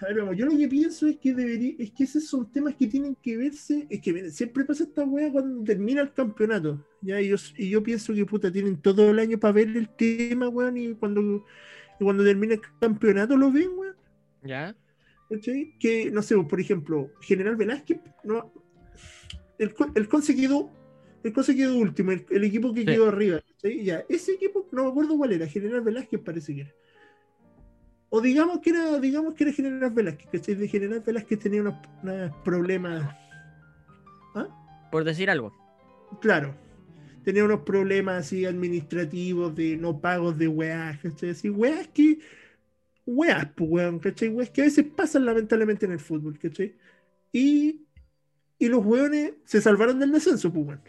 a 0.00 0.06
ver, 0.06 0.20
vamos, 0.20 0.36
yo 0.36 0.46
lo 0.46 0.56
que 0.56 0.66
pienso 0.66 1.06
es 1.06 1.18
que 1.18 1.34
debería, 1.34 1.74
es 1.78 1.90
que 1.92 2.04
esos 2.04 2.24
son 2.26 2.50
temas 2.50 2.74
que 2.74 2.86
tienen 2.86 3.14
que 3.16 3.36
verse, 3.36 3.86
es 3.90 4.00
que 4.00 4.12
miren, 4.14 4.32
siempre 4.32 4.64
pasa 4.64 4.84
esta 4.84 5.04
wea 5.04 5.30
cuando 5.30 5.62
termina 5.62 6.00
el 6.00 6.12
campeonato, 6.14 6.86
ya, 7.02 7.20
y 7.20 7.28
yo, 7.28 7.36
y 7.58 7.68
yo 7.68 7.82
pienso 7.82 8.14
que 8.14 8.24
puta, 8.24 8.50
tienen 8.50 8.80
todo 8.80 9.10
el 9.10 9.18
año 9.18 9.38
para 9.38 9.52
ver 9.52 9.76
el 9.76 9.90
tema, 9.90 10.48
weón, 10.48 10.78
y 10.78 10.94
cuando, 10.94 11.44
y 12.00 12.04
cuando 12.04 12.24
termina 12.24 12.54
el 12.54 12.62
campeonato 12.80 13.36
lo 13.36 13.52
ven, 13.52 13.68
weón. 13.76 13.96
¿Ya? 14.42 14.74
¿cachai? 15.28 15.76
Que, 15.78 16.10
no 16.10 16.22
sé, 16.22 16.34
por 16.44 16.58
ejemplo, 16.58 17.10
General 17.20 17.56
Velázquez, 17.56 18.00
no, 18.24 18.50
el, 19.58 19.74
el 19.96 20.08
Conce 20.08 20.34
quedó, 20.34 20.70
el 21.24 21.32
Conce 21.32 21.54
quedó 21.56 21.76
último, 21.76 22.12
el, 22.12 22.24
el 22.30 22.44
equipo 22.44 22.72
que 22.72 22.80
Sí. 22.80 22.86
quedó 22.86 23.08
arriba. 23.08 23.40
Ya, 23.82 24.04
ese 24.08 24.32
equipo, 24.32 24.68
no 24.72 24.84
me 24.84 24.90
acuerdo 24.90 25.16
cuál 25.16 25.32
era, 25.32 25.46
General 25.46 25.80
Velázquez 25.80 26.20
parece 26.20 26.54
que 26.54 26.60
era. 26.62 26.74
O 28.10 28.20
digamos 28.20 28.60
que 28.60 28.70
era, 28.70 28.98
digamos 29.00 29.34
que 29.34 29.44
era 29.44 29.52
General 29.52 29.90
Velázquez, 29.90 30.28
¿cachai? 30.30 30.54
De 30.54 30.68
General 30.68 31.00
Velázquez 31.04 31.38
tenía 31.40 31.60
unos, 31.60 31.74
unos 32.02 32.34
problemas, 32.44 33.14
Por 34.90 35.04
decir 35.04 35.28
algo. 35.28 35.52
claro, 36.20 36.54
tenía 37.24 37.44
unos 37.44 37.60
problemas 37.60 38.24
así 38.26 38.46
administrativos 38.46 39.54
de 39.54 39.76
no 39.76 40.00
pagos 40.00 40.38
de 40.38 40.48
weas, 40.48 40.98
¿cachai? 41.00 41.30
Así, 41.30 41.50
weas 41.50 41.88
que, 41.88 42.18
weas, 43.06 43.46
pues 43.54 43.70
weón, 43.70 43.98
¿cachai? 43.98 44.28
Weas 44.30 44.50
que 44.50 44.62
a 44.62 44.64
veces 44.64 44.86
pasan 44.96 45.26
lamentablemente 45.26 45.84
en 45.86 45.92
el 45.92 46.00
fútbol, 46.00 46.38
¿cachai? 46.38 46.76
Y, 47.32 47.86
y 48.58 48.68
los 48.68 48.84
weones 48.86 49.34
se 49.44 49.60
salvaron 49.60 49.98
del 49.98 50.12
descenso, 50.12 50.52
pues 50.52 50.66
weón, 50.66 50.80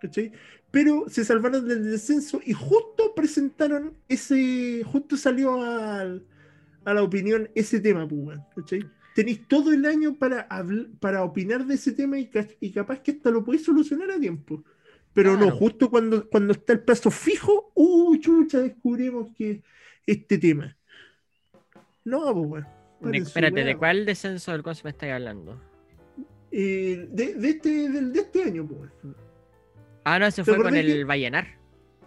¿cachai? 0.00 0.32
Pero 0.70 1.04
se 1.08 1.24
salvaron 1.24 1.66
del 1.66 1.90
descenso 1.90 2.40
y 2.44 2.52
justo 2.52 3.14
presentaron 3.14 3.94
ese, 4.08 4.82
justo 4.84 5.16
salió 5.16 5.62
al- 5.62 6.24
a 6.84 6.94
la 6.94 7.02
opinión 7.02 7.48
ese 7.54 7.80
tema, 7.80 8.06
pues 8.06 8.38
¿cachai? 8.54 8.80
Tenéis 9.14 9.48
todo 9.48 9.72
el 9.72 9.86
año 9.86 10.14
para, 10.18 10.46
para 11.00 11.24
opinar 11.24 11.64
de 11.66 11.74
ese 11.74 11.92
tema 11.92 12.18
y, 12.18 12.26
ca- 12.28 12.46
y 12.60 12.70
capaz 12.70 13.00
que 13.00 13.12
hasta 13.12 13.30
lo 13.30 13.42
podéis 13.44 13.64
solucionar 13.64 14.10
a 14.10 14.20
tiempo. 14.20 14.62
Pero 15.14 15.34
no, 15.38 15.50
justo 15.50 15.88
cuando, 15.88 16.28
cuando 16.28 16.52
está 16.52 16.74
el 16.74 16.80
plazo 16.80 17.10
fijo, 17.10 17.72
¡uh, 17.74 18.14
chucha! 18.18 18.60
Descubrimos 18.60 19.30
que 19.34 19.62
este 20.06 20.36
tema. 20.36 20.76
No, 22.04 22.34
pues 22.34 22.46
bueno. 22.48 22.66
De- 23.00 23.18
espérate, 23.18 23.64
¿de 23.64 23.76
cuál 23.76 24.04
descenso 24.04 24.52
del 24.52 24.62
me 24.84 24.90
estáis 24.90 25.14
hablando? 25.14 25.58
Eh, 26.50 27.08
de, 27.10 27.34
de 27.34 27.48
este, 27.48 27.88
del- 27.88 28.12
de 28.12 28.20
este 28.20 28.42
año, 28.44 28.66
pues. 28.68 28.90
Ah, 30.08 30.20
no, 30.20 30.30
¿Te 30.30 30.44
fue 30.44 30.56
con 30.56 30.76
el 30.76 31.04
Vallenar. 31.04 31.48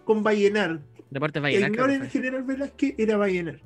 Con 0.05 0.23
Vallenar. 0.23 0.79
Deportes 1.09 1.41
Vallenar. 1.41 1.89
el 1.91 1.99
fue. 1.99 2.09
general 2.09 2.43
Velázquez, 2.43 2.95
era 2.97 3.17
Vallenar. 3.17 3.59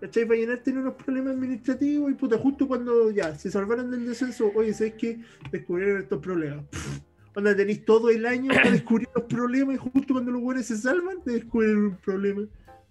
¿Cachai? 0.00 0.24
Vallenar 0.24 0.58
tiene 0.58 0.80
unos 0.80 0.94
problemas 0.94 1.34
administrativos 1.36 2.10
y 2.10 2.14
puta, 2.14 2.36
justo 2.36 2.66
cuando 2.66 3.12
ya 3.12 3.34
se 3.36 3.52
salvaron 3.52 3.92
del 3.92 4.06
descenso, 4.06 4.50
oye, 4.56 4.74
¿sabes 4.74 4.94
qué? 4.98 5.20
Descubrieron 5.52 6.02
estos 6.02 6.20
problemas. 6.20 6.64
Pff, 6.68 6.98
Onda, 7.36 7.54
tenéis 7.54 7.84
todo 7.84 8.10
el 8.10 8.26
año 8.26 8.48
para 8.52 8.70
descubrir 8.72 9.08
los 9.14 9.24
problemas 9.24 9.76
y 9.76 9.78
justo 9.78 10.14
cuando 10.14 10.32
los 10.32 10.42
buenos 10.42 10.66
se 10.66 10.76
salvan, 10.76 11.22
te 11.22 11.30
descubren 11.32 11.76
un 11.76 11.96
problema. 11.98 12.42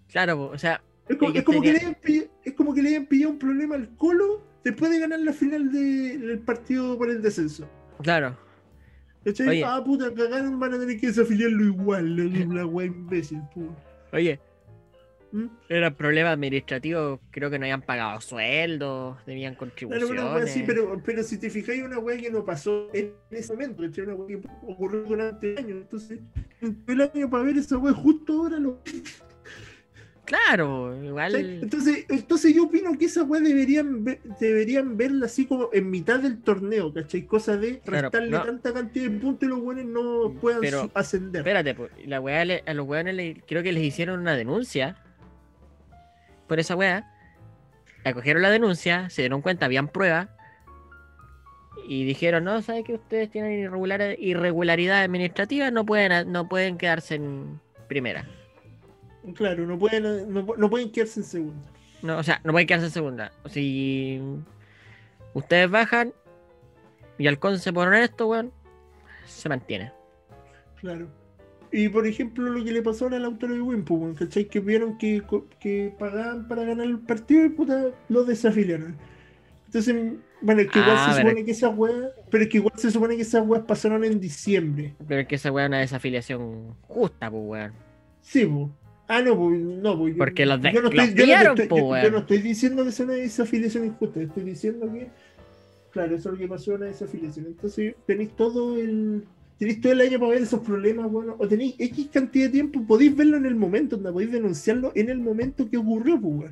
Claro, 0.09 0.43
o 0.45 0.57
sea, 0.57 0.81
Es 1.09 1.17
como, 1.17 1.31
Ellos 1.31 1.39
es 1.39 1.45
como 1.45 1.61
que 1.61 1.73
le 1.73 1.79
hayan 1.79 1.95
pillado, 1.95 2.29
es 2.45 2.53
como 2.53 2.73
que 2.73 2.81
le 2.83 2.89
hayan 2.89 3.05
pillado 3.07 3.33
un 3.33 3.39
problema 3.39 3.75
al 3.75 3.89
Colo 3.97 4.47
después 4.63 4.89
de 4.91 4.99
ganar 4.99 5.19
la 5.19 5.33
final 5.33 5.71
de- 5.73 6.17
del 6.19 6.39
partido 6.39 6.97
por 6.97 7.09
el 7.09 7.21
descenso. 7.21 7.67
claro. 8.01 8.37
¿Cachai? 9.23 9.47
Oye. 9.47 9.63
Ah, 9.63 9.81
puta, 9.83 10.13
cagaron, 10.13 10.59
van 10.59 10.73
a 10.73 10.79
tener 10.79 10.99
que 10.99 11.07
desafiliarlo 11.07 11.63
igual, 11.63 12.15
la, 12.53 12.65
wea 12.65 12.87
imbécil, 12.87 13.41
puta. 13.53 13.73
Oye, 14.11 14.39
¿Mm? 15.31 15.47
era 15.69 15.95
problema 15.95 16.31
administrativo, 16.31 17.19
creo 17.31 17.49
que 17.49 17.57
no 17.57 17.65
habían 17.65 17.81
pagado 17.81 18.19
sueldos, 18.21 19.17
debían 19.25 19.55
contribuciones. 19.55 20.09
una 20.09 20.35
wea 20.35 20.43
así, 20.43 20.63
pero, 20.65 21.01
pero 21.03 21.23
si 21.23 21.37
te 21.37 21.49
fijáis, 21.49 21.83
una 21.83 21.99
wea 21.99 22.17
que 22.17 22.29
no 22.29 22.43
pasó 22.43 22.89
en 22.93 23.13
ese 23.31 23.53
momento, 23.53 23.81
¿cachai? 23.83 24.03
Una 24.03 24.15
wea 24.15 24.27
que 24.27 24.47
ocurrió 24.67 25.03
durante 25.03 25.53
el 25.53 25.57
año. 25.57 25.75
Entonces, 25.77 26.19
el 26.61 27.01
año 27.01 27.29
para 27.29 27.43
ver 27.43 27.57
esa 27.57 27.77
wea 27.77 27.93
justo 27.93 28.33
ahora 28.33 28.59
lo. 28.59 28.81
Claro, 30.33 31.03
igual. 31.03 31.35
Entonces, 31.35 32.05
entonces 32.09 32.55
yo 32.55 32.63
opino 32.63 32.97
que 32.97 33.05
esa 33.05 33.21
wea 33.23 33.39
deberían, 33.39 34.03
ver- 34.03 34.19
deberían 34.39 34.97
verla 34.97 35.27
así 35.27 35.45
como 35.45 35.69
en 35.71 35.91
mitad 35.91 36.19
del 36.21 36.41
torneo, 36.41 36.91
¿cachai? 36.91 37.21
Cosa 37.27 37.55
de 37.55 37.79
Claro, 37.81 38.09
restarle 38.09 38.31
no. 38.31 38.43
tanta 38.43 38.73
cantidad 38.73 39.11
de 39.11 39.19
puntos 39.19 39.43
y 39.47 39.49
los 39.51 39.61
buenos 39.61 39.85
no 39.85 40.33
puedan 40.41 40.61
Pero, 40.61 40.89
ascender. 40.95 41.41
Espérate, 41.41 41.75
po, 41.75 41.87
la 42.07 42.19
weá 42.19 42.43
le- 42.45 42.63
a 42.65 42.73
los 42.73 42.87
weones 42.87 43.13
le- 43.13 43.43
creo 43.47 43.61
que 43.61 43.71
les 43.71 43.83
hicieron 43.83 44.19
una 44.21 44.35
denuncia 44.35 44.95
por 46.47 46.59
esa 46.59 46.75
weá. 46.75 47.07
Acogieron 48.03 48.41
la 48.41 48.49
denuncia, 48.49 49.11
se 49.11 49.21
dieron 49.21 49.41
cuenta, 49.43 49.67
habían 49.67 49.87
pruebas. 49.87 50.29
Y 51.87 52.05
dijeron, 52.05 52.43
no, 52.43 52.59
¿saben 52.63 52.83
que 52.83 52.95
ustedes 52.95 53.29
tienen 53.29 53.51
irregular, 53.59 54.15
irregularidad 54.17 55.03
administrativa? 55.03 55.69
No 55.69 55.85
pueden, 55.85 56.31
no 56.31 56.49
pueden 56.49 56.77
quedarse 56.79 57.15
en 57.15 57.59
primera. 57.87 58.25
Claro, 59.35 59.65
no 59.65 59.77
pueden, 59.79 60.33
no, 60.33 60.45
no 60.57 60.69
pueden 60.69 60.91
quedarse 60.91 61.21
en 61.21 61.25
segunda. 61.25 61.71
No, 62.01 62.17
o 62.17 62.23
sea, 62.23 62.41
no 62.43 62.51
pueden 62.51 62.67
quedarse 62.67 62.87
en 62.87 62.91
segunda. 62.91 63.31
Si 63.49 64.19
ustedes 65.33 65.69
bajan 65.69 66.13
y 67.17 67.27
Alcón 67.27 67.59
se 67.59 67.71
pone 67.71 68.03
esto, 68.03 68.27
weón, 68.27 68.51
se 69.25 69.47
mantiene. 69.49 69.91
Claro. 70.81 71.07
Y 71.71 71.89
por 71.89 72.05
ejemplo, 72.05 72.49
lo 72.49 72.63
que 72.63 72.71
le 72.71 72.81
pasó 72.83 73.07
al 73.07 73.23
autor 73.25 73.51
de 73.53 73.61
Wimpo, 73.61 73.95
weón, 73.95 74.15
¿cachai? 74.15 74.45
Que 74.45 74.59
vieron 74.59 74.97
que, 74.97 75.23
que 75.59 75.93
pagaban 75.97 76.47
para 76.47 76.63
ganar 76.65 76.85
el 76.85 76.99
partido 76.99 77.45
y 77.45 77.49
puta, 77.49 77.85
lo 78.09 78.25
desafiliaron. 78.25 78.95
Entonces, 79.67 79.95
bueno, 80.41 80.61
es 80.61 80.69
que 80.69 80.79
igual 80.79 80.95
Ah, 80.99 81.05
se 81.13 81.15
pero- 81.17 81.29
supone 81.29 81.45
que 81.45 81.51
esas 81.51 81.75
weas, 81.75 82.11
pero 82.29 82.43
es 82.43 82.49
que 82.49 82.57
igual 82.57 82.73
se 82.77 82.91
supone 82.91 83.15
que 83.15 83.21
esas 83.23 83.47
weas 83.47 83.63
pasaron 83.63 84.03
en 84.03 84.19
diciembre. 84.19 84.93
Pero 85.07 85.21
es 85.21 85.27
que 85.27 85.35
esa 85.35 85.51
weá 85.51 85.65
es 85.65 85.69
una 85.69 85.79
desafiliación 85.79 86.75
justa, 86.87 87.31
pues, 87.31 87.43
weón. 87.43 87.73
Sí, 88.21 88.45
pues. 88.45 88.67
Ah, 89.07 89.21
no, 89.21 89.37
pues, 89.37 89.59
no, 89.59 89.97
pues. 89.99 90.13
yo- 90.13 90.17
Porque 90.17 90.45
los 90.45 90.61
yo 90.61 90.81
no 90.81 90.89
estoy, 90.89 91.13
yo 91.13 91.25
no 91.25 91.53
estoy- 91.53 91.67
yo- 91.69 91.77
yo 91.77 91.85
weón. 91.87 92.11
no 92.13 92.17
estoy 92.19 92.37
diciendo 92.39 92.85
que 92.85 92.91
sea 92.91 93.05
una 93.05 93.15
desafiliación 93.15 93.85
injusta, 93.85 94.21
estoy 94.21 94.43
diciendo 94.43 94.91
que, 94.91 95.09
claro, 95.91 96.15
eso 96.15 96.29
es 96.29 96.33
lo 96.33 96.39
que 96.39 96.47
pasó, 96.47 96.73
una 96.75 96.85
desafiliación. 96.85 97.45
Entonces, 97.47 97.95
tenéis 98.07 98.35
todo 98.35 98.77
el. 98.77 99.23
Tenéis 99.59 99.81
todo 99.81 99.93
el 99.93 100.01
año 100.01 100.19
para 100.19 100.31
ver 100.31 100.41
esos 100.41 100.59
problemas, 100.61 101.09
bueno, 101.11 101.35
o 101.37 101.47
tenéis 101.47 101.75
X 101.77 102.09
cantidad 102.11 102.47
de 102.47 102.51
tiempo, 102.53 102.83
podéis 102.87 103.15
verlo 103.15 103.37
en 103.37 103.45
el 103.45 103.55
momento, 103.55 103.95
donde 103.97 104.11
podéis 104.11 104.31
denunciarlo 104.31 104.91
en 104.95 105.09
el 105.09 105.19
momento 105.19 105.69
que 105.69 105.77
ocurrió, 105.77 106.19
pues. 106.19 106.51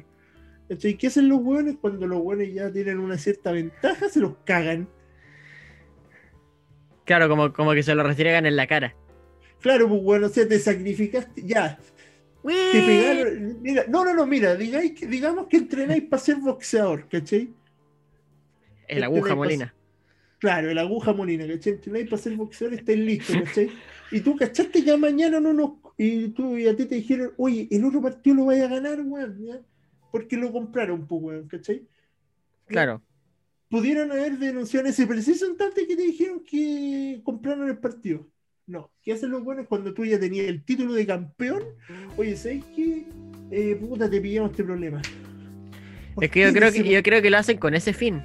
¿Cachai? 0.70 0.98
¿Qué 0.98 1.08
hacen 1.08 1.28
los 1.28 1.42
hueones 1.42 1.76
cuando 1.82 2.06
los 2.08 2.20
hueones 2.22 2.54
ya 2.54 2.72
tienen 2.72 3.00
una 3.00 3.18
cierta 3.18 3.52
ventaja? 3.52 4.08
Se 4.10 4.20
los 4.20 4.36
cagan. 4.46 4.88
Claro, 7.06 7.28
como, 7.28 7.52
como 7.52 7.74
que 7.74 7.84
se 7.84 7.96
lo 7.96 8.04
restregan 8.04 8.46
en 8.46 8.56
la 8.56 8.68
cara. 8.68 8.96
Claro, 9.60 9.90
pues, 9.90 10.02
bueno, 10.02 10.28
o 10.28 10.30
sea, 10.30 10.48
te 10.48 10.60
sacrificaste, 10.60 11.42
ya, 11.46 11.78
te 12.44 12.82
pegaron. 12.86 13.62
Mira, 13.62 13.86
no, 13.88 14.04
no, 14.06 14.14
no, 14.14 14.26
mira, 14.26 14.56
digáis 14.56 14.94
que- 14.94 15.08
digamos 15.08 15.48
que 15.48 15.58
entrenáis 15.58 16.04
para 16.04 16.22
ser 16.22 16.38
boxeador, 16.38 17.08
¿cachai? 17.10 17.54
El 18.88 19.04
aguja 19.04 19.36
molina. 19.36 19.74
Claro, 20.40 20.72
el 20.72 20.78
aguja 20.78 21.14
molina, 21.14 21.48
¿cachai? 21.48 21.74
Entrenáis 21.74 22.10
para 22.10 22.22
ser 22.22 22.36
boxeador, 22.36 22.74
estáis 22.74 23.00
listos, 23.00 23.36
¿cachai? 23.44 23.70
Y 24.12 24.20
tú 24.22 24.36
cachaste 24.36 24.84
que 24.84 24.98
mañana 24.98 25.40
no 25.40 25.54
nos. 25.54 25.72
Y 25.98 26.30
tú 26.30 26.58
y 26.58 26.68
a 26.68 26.76
ti 26.76 26.86
te 26.86 26.96
dijeron, 26.96 27.34
oye, 27.38 27.68
el 27.70 27.86
otro 27.86 28.02
partido 28.02 28.38
lo 28.38 28.46
vaya 28.46 28.66
a 28.66 28.70
ganar, 28.70 29.00
weón, 29.02 29.46
¿ya? 29.46 29.62
Porque 30.12 30.36
lo 30.36 30.52
compraron, 30.52 31.06
pues, 31.08 31.22
weón, 31.22 31.48
¿cachai? 31.48 31.86
Claro. 32.66 33.02
Pudieron 33.70 34.12
haber 34.12 34.38
denunciado 34.38 34.86
en 34.88 34.92
ese 34.92 35.06
preciso 35.06 35.46
instante 35.48 35.86
que 35.88 35.96
te 35.96 36.02
dijeron 36.02 36.44
que 36.44 37.22
compraron 37.24 37.70
el 37.70 37.78
partido. 37.78 38.28
No, 38.72 38.90
¿qué 39.04 39.12
hacen 39.12 39.32
los 39.32 39.44
buenos 39.44 39.68
cuando 39.68 39.94
tú 39.94 40.06
ya 40.06 40.18
tenías 40.18 40.48
el 40.48 40.64
título 40.64 40.94
de 40.94 41.06
campeón? 41.06 41.62
Oye, 42.16 42.38
¿sabes 42.38 42.64
qué? 42.74 43.06
Eh, 43.52 43.76
puta, 43.76 44.10
te 44.10 44.22
pillamos 44.22 44.52
este 44.52 44.64
problema. 44.64 45.02
¿Por 46.16 46.24
Es 46.24 46.32
que 46.32 46.40
yo 46.40 46.54
creo 46.54 46.72
que 46.72 46.90
yo 46.90 47.04
creo 47.04 47.22
que 47.22 47.30
lo 47.30 47.38
hacen 47.38 47.58
con 47.58 47.74
ese 47.74 47.92
fin. 47.92 48.24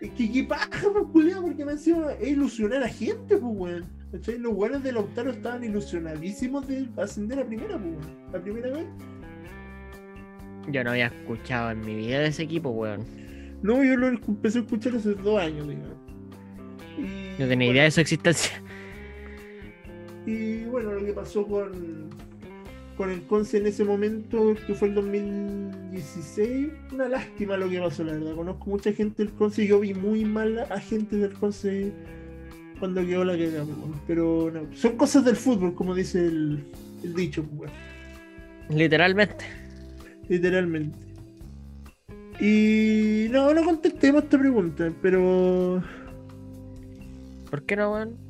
Es 0.00 0.10
que 0.12 0.32
qué 0.32 0.44
paja, 0.44 0.70
pues, 0.90 1.04
culiao, 1.12 1.42
porque 1.42 1.66
me 1.66 1.72
encima 1.72 2.10
es 2.12 2.26
ilusionar 2.26 2.82
a 2.84 2.88
gente, 2.88 3.36
pues, 3.36 3.42
weón. 3.42 3.84
¿Cachai? 4.12 4.38
Los 4.38 4.54
weones 4.54 4.82
de 4.82 4.92
Lautaro 4.92 5.30
estaban 5.30 5.62
ilusionadísimos 5.62 6.66
de 6.66 6.88
ascender 6.96 7.40
a 7.40 7.44
primera, 7.44 7.78
pues, 7.78 7.96
weón. 7.96 8.32
La 8.32 8.40
primera 8.40 8.70
vez. 8.70 8.86
Yo 10.70 10.84
no 10.84 10.92
había 10.92 11.08
escuchado 11.08 11.70
en 11.70 11.80
mi 11.80 11.96
vida 11.96 12.20
de 12.20 12.28
ese 12.28 12.44
equipo, 12.44 12.70
weón. 12.70 13.04
No, 13.60 13.84
yo 13.84 13.94
lo 13.94 14.08
empecé 14.08 14.60
a 14.60 14.62
escuchar 14.62 14.96
hace 14.96 15.12
dos 15.16 15.38
años, 15.38 15.68
digamos. 15.68 15.98
Y, 16.96 17.42
No 17.42 17.46
tenía 17.46 17.56
bueno, 17.56 17.72
idea 17.72 17.82
de 17.82 17.90
su 17.90 18.00
existencia. 18.00 18.62
Y 20.26 20.64
bueno, 20.64 20.92
lo 20.92 21.04
que 21.04 21.12
pasó 21.12 21.46
con, 21.46 22.10
con 22.96 23.10
el 23.10 23.22
Conce 23.26 23.58
en 23.58 23.66
ese 23.68 23.84
momento, 23.84 24.54
que 24.66 24.74
fue 24.74 24.88
el 24.88 24.94
2016, 24.94 26.68
una 26.92 27.08
lástima 27.08 27.56
lo 27.56 27.68
que 27.70 27.78
pasó, 27.80 28.04
la 28.04 28.12
verdad. 28.14 28.34
Conozco 28.34 28.70
mucha 28.70 28.92
gente 28.92 29.22
del 29.24 29.32
Conce 29.34 29.64
y 29.64 29.68
yo 29.68 29.80
vi 29.80 29.94
muy 29.94 30.24
mal 30.24 30.58
a 30.58 30.80
gente 30.80 31.16
del 31.16 31.32
Conce 31.34 31.92
cuando 32.78 33.02
quedó 33.06 33.24
la 33.24 33.38
cagada, 33.38 33.64
pues, 33.64 34.00
pero 34.06 34.50
no, 34.52 34.74
son 34.74 34.96
cosas 34.96 35.24
del 35.24 35.36
fútbol, 35.36 35.74
como 35.74 35.94
dice 35.94 36.26
el, 36.26 36.64
el 37.02 37.14
dicho, 37.14 37.42
pues, 37.44 37.56
bueno, 37.56 37.72
Literalmente. 38.68 39.44
literalmente. 40.28 40.98
Y 42.40 43.28
no, 43.30 43.54
no 43.54 43.64
contestemos 43.64 44.24
esta 44.24 44.38
pregunta, 44.38 44.92
pero 45.00 45.82
¿Por 47.50 47.64
qué 47.64 47.76
no, 47.76 47.92
weón? 47.92 48.25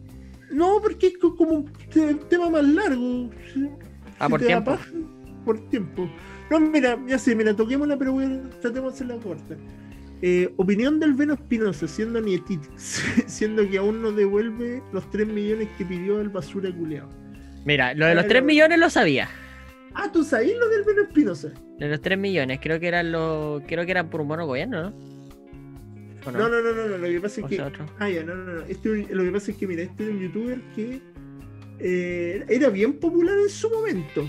No, 0.53 0.79
porque 0.83 1.09
es 1.09 1.19
co- 1.19 1.35
como 1.37 1.51
un 1.53 1.73
te- 1.93 2.15
tema 2.29 2.49
más 2.51 2.65
largo. 2.65 3.31
Ah, 4.19 4.27
Si 4.27 4.31
por 4.31 4.41
tiempo. 4.41 4.79
por 5.45 5.69
tiempo. 5.69 6.09
No, 6.51 6.61
mira, 6.61 6.99
ya 7.07 7.19
sé, 7.19 7.35
mira, 7.35 7.55
toquémosla, 7.55 7.97
pero 7.99 8.13
voy 8.13 8.25
a- 8.25 8.51
tratemos 8.61 8.93
de 8.93 8.95
hacerla 9.05 9.17
corta. 9.23 9.57
Eh, 10.23 10.53
opinión 10.57 10.99
del 10.99 11.13
Veno 11.13 11.35
Espinosa, 11.35 11.87
siendo 11.87 12.21
nietito, 12.21 12.69
siendo 13.27 13.69
que 13.69 13.79
aún 13.79 14.01
no 14.01 14.13
devuelve 14.13 14.83
los 14.93 15.09
3 15.11 15.27
millones 15.27 15.69
que 15.77 15.85
pidió 15.85 16.21
el 16.21 16.31
basura 16.31 16.71
culeado. 16.75 17.09
Mira, 17.65 17.93
lo 17.95 18.07
de 18.07 18.15
los 18.15 18.25
Pero- 18.25 18.33
3 18.35 18.45
millones 18.45 18.79
lo 18.79 18.89
sabía. 18.89 19.29
Ah, 19.95 20.11
¿tú 20.13 20.25
sabes 20.25 20.53
lo 20.59 20.69
del 20.69 20.85
Veno 20.85 21.03
Espinosa? 21.03 21.49
De 21.79 21.89
los 21.89 22.01
3 22.01 22.19
millones, 22.19 22.61
creo 22.63 22.79
que 22.81 22.89
eran 22.89 23.13
los. 23.13 23.63
Creo 23.67 23.85
que 23.85 23.91
eran 23.91 24.09
por 24.09 24.21
un 24.21 24.29
bono 24.29 24.47
gobierno, 24.47 24.83
¿no? 24.91 25.16
¿O 26.27 26.31
No, 26.33 26.49
no, 26.49 26.61
no, 26.61 26.73
no, 26.73 26.89
no, 26.89 26.99
lo 26.99 27.07
que 27.07 27.21
pasa 27.21 27.41
es 27.41 27.47
que. 27.47 27.63
otro. 27.63 27.87
Ah, 27.99 28.11
ya, 28.11 28.25
no, 28.25 28.35
no, 28.35 28.53
no. 28.55 28.61
Este, 28.63 29.07
lo 29.15 29.23
que 29.25 29.31
pasa 29.31 29.51
es 29.53 29.57
que, 29.57 29.67
mira, 29.67 29.83
este 29.83 30.05
era 30.05 30.13
un 30.13 30.21
youtuber 30.21 30.61
que 30.75 31.01
eh, 31.79 32.45
era 32.49 32.69
bien 32.69 32.95
popular 32.95 33.37
en 33.39 33.49
su 33.49 33.71
momento. 33.71 34.29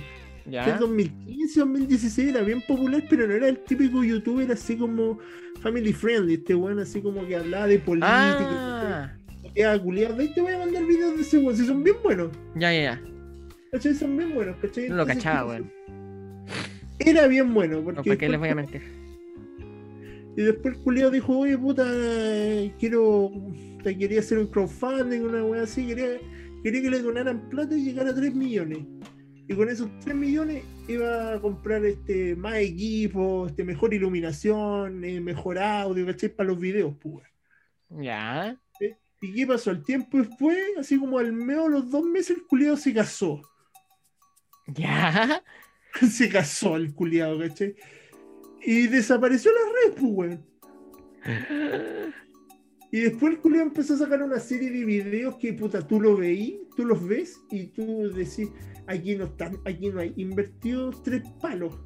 Ya. 0.50 0.64
el 0.66 0.80
2015, 0.80 1.60
2016 1.60 2.30
era 2.30 2.42
bien 2.42 2.62
popular, 2.62 3.04
pero 3.10 3.28
no 3.28 3.34
era 3.34 3.50
el 3.50 3.60
típico 3.66 4.02
youtuber 4.02 4.50
así 4.50 4.78
como 4.78 5.20
family 5.62 5.92
friendly, 5.92 6.36
este 6.36 6.56
weón 6.56 6.80
así 6.80 7.02
como 7.02 7.28
que 7.28 7.36
hablaba 7.36 7.68
de 7.68 7.80
política, 7.80 8.08
Ah. 8.10 9.14
De 9.54 9.66
ahí 9.66 10.34
te 10.34 10.40
voy 10.42 10.54
a 10.54 10.60
mandar 10.60 10.86
videos 10.86 11.16
de 11.18 11.22
ese 11.24 11.40
weón, 11.40 11.58
si 11.58 11.66
son 11.66 11.84
bien 11.84 11.98
buenos, 12.02 12.30
ya, 12.56 12.72
ya, 12.72 12.82
ya. 12.82 13.02
¿cachai? 13.72 13.94
Son 13.96 14.16
bien 14.16 14.34
buenos, 14.34 14.56
¿cachai? 14.62 14.88
No 14.88 14.96
lo 14.96 15.02
Entonces, 15.02 15.24
cachaba, 15.24 15.58
¿qué 15.58 15.62
weón. 15.62 15.72
Era 17.00 17.28
bien 17.28 17.54
bueno, 17.54 17.78
No, 17.78 17.84
porque 17.84 18.02
¿Para 18.04 18.18
qué 18.18 18.30
les 18.30 18.40
voy 18.40 18.50
a 18.50 18.56
mentir? 18.56 18.82
Y 20.38 20.44
después 20.44 20.76
el 20.76 20.84
culiado 20.84 21.10
dijo, 21.10 21.36
oye 21.36 21.58
puta, 21.58 21.84
quiero, 22.78 23.32
te 23.84 23.98
quería 23.98 24.20
hacer 24.20 24.38
un 24.38 24.46
crowdfunding, 24.46 25.22
una 25.22 25.44
weá 25.44 25.64
así, 25.64 25.88
quería, 25.88 26.20
quería 26.64 26.80
que 26.84 26.92
le 26.92 27.02
donaran 27.02 27.50
plata 27.50 27.76
y 27.76 27.86
llegar 27.86 28.06
a 28.06 28.14
3 28.14 28.36
millones. 28.36 28.86
Y 29.48 29.56
con 29.56 29.68
esos 29.68 29.90
3 30.02 30.16
millones 30.16 30.64
iba 30.88 31.34
a 31.34 31.42
comprar 31.42 31.84
este 31.86 32.36
más 32.36 32.58
equipo, 32.58 33.48
este, 33.48 33.64
mejor 33.64 33.96
iluminación, 33.96 35.04
eh, 35.04 35.20
mejor 35.20 35.58
audio, 35.58 36.06
¿cachai? 36.06 36.30
Para 36.30 36.50
los 36.50 36.60
videos, 36.60 36.94
pues. 37.02 37.26
Ya. 37.90 38.56
¿Y 39.20 39.34
qué 39.34 39.48
pasó? 39.48 39.72
El 39.72 39.84
tiempo 39.84 40.20
después, 40.20 40.56
así 40.78 41.00
como 41.00 41.18
al 41.18 41.34
medio 41.34 41.64
de 41.64 41.70
los 41.70 41.90
dos 41.90 42.06
meses, 42.06 42.38
el 42.38 42.46
culiado 42.46 42.78
se 42.78 42.94
casó. 42.94 43.42
Ya. 44.68 45.42
se 46.12 46.30
casó 46.30 46.76
el 46.76 46.94
culiado, 46.94 47.40
¿cachai? 47.40 47.76
Y 48.64 48.88
desapareció 48.88 49.52
la 49.52 49.94
red, 49.94 50.02
pues, 50.02 50.12
weón. 50.14 50.46
Y 52.92 53.02
después 53.02 53.34
el 53.34 53.40
culiao 53.40 53.64
empezó 53.64 53.96
a 53.96 53.98
sacar 53.98 54.24
una 54.24 54.40
serie 54.40 54.72
de 54.72 54.86
videos 54.86 55.36
que 55.36 55.54
puta, 55.54 55.86
tú 55.86 56.00
lo 56.00 56.16
veí, 56.16 56.62
tú 56.76 56.86
los 56.86 57.06
ves 57.06 57.40
y 57.52 57.68
tú 57.68 58.10
decís, 58.14 58.50
aquí 58.88 59.16
no 59.16 59.26
están, 59.26 59.58
aquí 59.66 59.90
no 59.90 60.00
hay 60.00 60.14
invertido 60.16 60.92
tres 61.04 61.22
palos. 61.42 61.78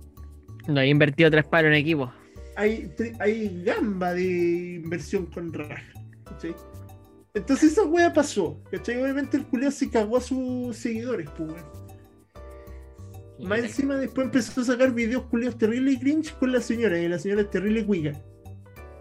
No 0.68 0.80
he 0.80 0.88
invertido 0.90 1.32
tres 1.32 1.46
palos 1.46 1.70
en 1.70 1.78
equipo. 1.78 2.12
Hay, 2.56 2.92
hay 3.20 3.64
gamba 3.64 4.14
de 4.14 4.82
inversión 4.84 5.26
con 5.26 5.52
raja. 5.52 5.92
¿cachai? 6.26 6.56
Entonces 7.34 7.72
esa 7.72 7.84
wea 7.84 8.14
pasó. 8.14 8.62
¿cachai? 8.70 9.02
Obviamente 9.02 9.38
el 9.38 9.46
culiao 9.46 9.72
se 9.72 9.90
cagó 9.90 10.18
a 10.18 10.22
sus 10.22 10.78
seguidores, 10.78 11.28
pues 11.36 11.52
weón. 11.52 11.81
Más 13.42 13.60
encima 13.60 13.96
después 13.96 14.26
empezó 14.26 14.62
a 14.62 14.64
sacar 14.66 14.94
videos 14.94 15.24
culiados 15.24 15.58
terrible 15.58 15.92
y 15.94 16.00
cringe 16.00 16.32
con 16.38 16.52
la 16.52 16.62
señora, 16.62 17.00
y 17.00 17.08
la 17.08 17.18
señora 17.20 17.42
es 17.42 17.50
terrible 17.50 17.86
cuica. 17.86 18.14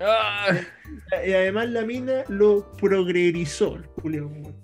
Ah, 0.01 0.57
Y 1.27 1.33
además 1.33 1.69
la 1.71 1.83
mina 1.83 2.25
lo 2.29 2.71
progrerizó 2.73 3.77
el 3.77 3.85
culiao, 3.85 4.27
weón. 4.29 4.57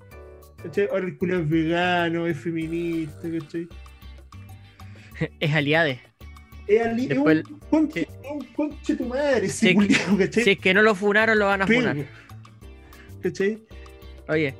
¿Cachai? 0.62 0.88
Ahora 0.90 1.06
el 1.06 1.18
culiao 1.18 1.40
es 1.42 1.48
vegano, 1.48 2.26
es 2.26 2.36
feminista, 2.38 3.28
¿cachai? 3.30 3.68
es 5.40 5.54
aliade. 5.54 6.00
Es, 6.66 6.84
ali- 6.86 7.02
es 7.02 7.08
Después 7.10 7.44
un 7.48 7.58
conche, 7.70 8.00
sí. 8.10 8.28
un 8.32 8.44
conche 8.54 8.96
tu 8.96 9.04
madre, 9.04 9.46
ese 9.46 9.68
Sí, 9.68 9.74
culiao, 9.74 10.16
¿cachai? 10.18 10.42
Si 10.44 10.50
es 10.50 10.58
que 10.58 10.74
no 10.74 10.82
lo 10.82 10.94
funaron, 10.94 11.38
lo 11.38 11.46
van 11.46 11.62
a 11.62 11.66
Pego. 11.66 11.80
funar. 11.82 11.96
¿Cachai? 13.22 13.58
Oye, 14.28 14.54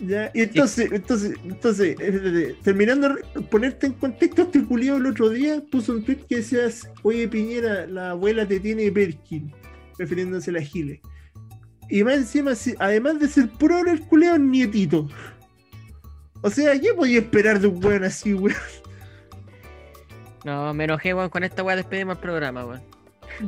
Ya, 0.00 0.30
y 0.32 0.42
entonces, 0.42 0.92
entonces, 0.92 1.36
entonces, 1.44 1.96
eh, 1.98 2.56
terminando 2.62 3.16
de 3.16 3.40
ponerte 3.50 3.88
en 3.88 3.94
contexto, 3.94 4.42
este 4.42 4.64
culiao 4.64 4.96
el 4.96 5.06
otro 5.06 5.28
día 5.28 5.60
puso 5.72 5.92
un 5.92 6.04
tweet 6.04 6.20
que 6.28 6.36
decía, 6.36 6.68
oye 7.02 7.26
Piñera, 7.26 7.86
la 7.86 8.10
abuela 8.10 8.46
te 8.46 8.60
tiene 8.60 8.92
Perkin, 8.92 9.52
refiriéndose 9.98 10.50
a 10.50 10.54
la 10.54 10.60
Gile. 10.60 11.00
Y 11.90 12.04
más 12.04 12.14
encima, 12.14 12.52
además 12.78 13.18
de 13.18 13.28
ser 13.28 13.48
pro 13.50 13.78
el 13.86 14.00
culiao 14.02 14.36
es 14.36 14.40
nietito. 14.40 15.08
O 16.42 16.50
sea, 16.50 16.78
¿qué 16.80 16.94
podía 16.94 17.18
esperar 17.18 17.60
de 17.60 17.66
un 17.66 17.84
weón 17.84 18.04
así, 18.04 18.34
weón? 18.34 18.56
no, 20.44 20.72
me 20.74 20.84
enojé, 20.84 21.14
weón. 21.14 21.30
Con 21.30 21.42
esta 21.42 21.62
weá 21.62 21.76
despedimos 21.76 22.16
el 22.16 22.22
programa, 22.22 22.64
weón. 22.64 22.82